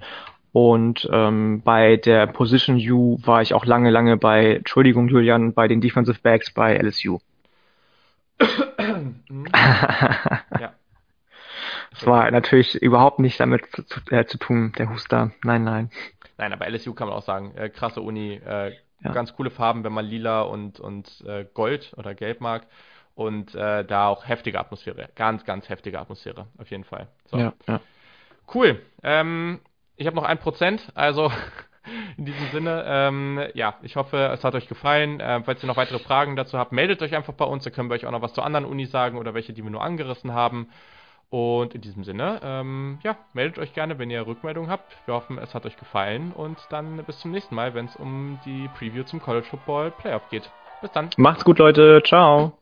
Und 0.53 1.09
ähm, 1.13 1.61
bei 1.63 1.97
der 1.97 2.27
Position 2.27 2.77
U 2.91 3.19
war 3.25 3.43
ich 3.43 3.53
auch 3.53 3.67
lange, 3.67 3.91
lange 3.91 4.17
bei, 4.17 4.57
Entschuldigung 4.57 5.09
Julian, 5.09 5.53
bei 5.53 5.69
den 5.69 5.81
Defensive 5.81 6.19
Backs 6.23 6.53
bei 6.53 6.77
LSU. 6.77 7.19
Ja. 10.61 10.73
Das 11.91 12.07
war 12.07 12.31
natürlich 12.31 12.75
überhaupt 12.77 13.19
nicht 13.19 13.41
damit 13.41 13.67
zu, 13.73 13.83
zu, 13.83 14.01
äh, 14.11 14.27
zu, 14.27 14.39
tun, 14.39 14.73
der 14.79 14.91
Huster. 14.91 15.33
Nein, 15.43 15.65
nein. 15.65 15.91
Nein, 16.37 16.53
aber 16.53 16.69
LSU 16.69 16.95
kann 16.95 17.09
man 17.09 17.17
auch 17.17 17.25
sagen, 17.25 17.55
äh, 17.57 17.69
krasse 17.69 18.01
Uni, 18.01 18.35
äh, 18.35 18.75
ja. 19.03 19.13
ganz 19.13 19.35
coole 19.35 19.51
Farben, 19.51 19.85
wenn 19.85 19.93
man 19.93 20.05
lila 20.05 20.43
und, 20.43 20.79
und 20.79 21.25
äh, 21.27 21.47
Gold 21.53 21.93
oder 21.97 22.15
Gelb 22.15 22.41
mag. 22.41 22.67
Und 23.15 23.53
äh, 23.57 23.85
da 23.85 24.07
auch 24.07 24.29
heftige 24.29 24.61
Atmosphäre. 24.61 25.09
Ganz, 25.17 25.45
ganz 25.45 25.69
heftige 25.69 25.99
Atmosphäre, 25.99 26.47
auf 26.57 26.71
jeden 26.71 26.85
Fall. 26.85 27.09
So. 27.27 27.39
Ja, 27.39 27.53
ja. 27.67 27.81
Cool. 28.55 28.81
Ähm, 29.03 29.59
ich 29.97 30.07
habe 30.07 30.15
noch 30.15 30.23
ein 30.23 30.39
Prozent, 30.39 30.93
also 30.95 31.33
in 32.17 32.25
diesem 32.25 32.47
Sinne, 32.49 32.85
ähm, 32.87 33.41
ja, 33.55 33.75
ich 33.83 33.97
hoffe, 33.97 34.31
es 34.33 34.45
hat 34.45 34.55
euch 34.55 34.69
gefallen. 34.69 35.21
Äh, 35.21 35.43
falls 35.45 35.63
ihr 35.63 35.67
noch 35.67 35.77
weitere 35.77 35.99
Fragen 35.99 36.37
dazu 36.37 36.59
habt, 36.59 36.73
meldet 36.73 37.03
euch 37.03 37.15
einfach 37.15 37.35
bei 37.35 37.45
uns. 37.45 37.65
Da 37.65 37.71
können 37.71 37.91
wir 37.91 37.95
euch 37.95 38.07
auch 38.07 38.11
noch 38.13 38.23
was 38.23 38.35
zu 38.35 38.43
anderen 38.43 38.65
Unis 38.65 38.91
sagen 38.91 39.19
oder 39.19 39.35
welche, 39.35 39.53
die 39.53 39.63
wir 39.63 39.71
nur 39.71 39.83
angerissen 39.83 40.33
haben. 40.33 40.69
Und 41.31 41.75
in 41.75 41.83
diesem 41.83 42.05
Sinne, 42.05 42.41
ähm, 42.43 42.99
ja, 43.03 43.17
meldet 43.35 43.59
euch 43.59 43.75
gerne, 43.75 43.99
wenn 43.99 44.11
ihr 44.11 44.27
Rückmeldungen 44.27 44.71
habt. 44.71 44.97
Wir 45.05 45.15
hoffen, 45.15 45.39
es 45.39 45.55
hat 45.55 45.67
euch 45.67 45.77
gefallen. 45.77 46.33
Und 46.33 46.59
dann 46.71 47.05
bis 47.05 47.19
zum 47.19 47.33
nächsten 47.33 47.55
Mal, 47.55 47.75
wenn 47.75 47.87
es 47.87 47.97
um 47.97 48.39
die 48.47 48.69
Preview 48.79 49.05
zum 49.05 49.21
College 49.21 49.47
Football 49.51 49.91
Playoff 49.91 50.29
geht. 50.31 50.51
Bis 50.81 50.91
dann. 50.93 51.11
Macht's 51.17 51.45
gut, 51.45 51.59
Leute. 51.59 52.03
Ciao. 52.05 52.59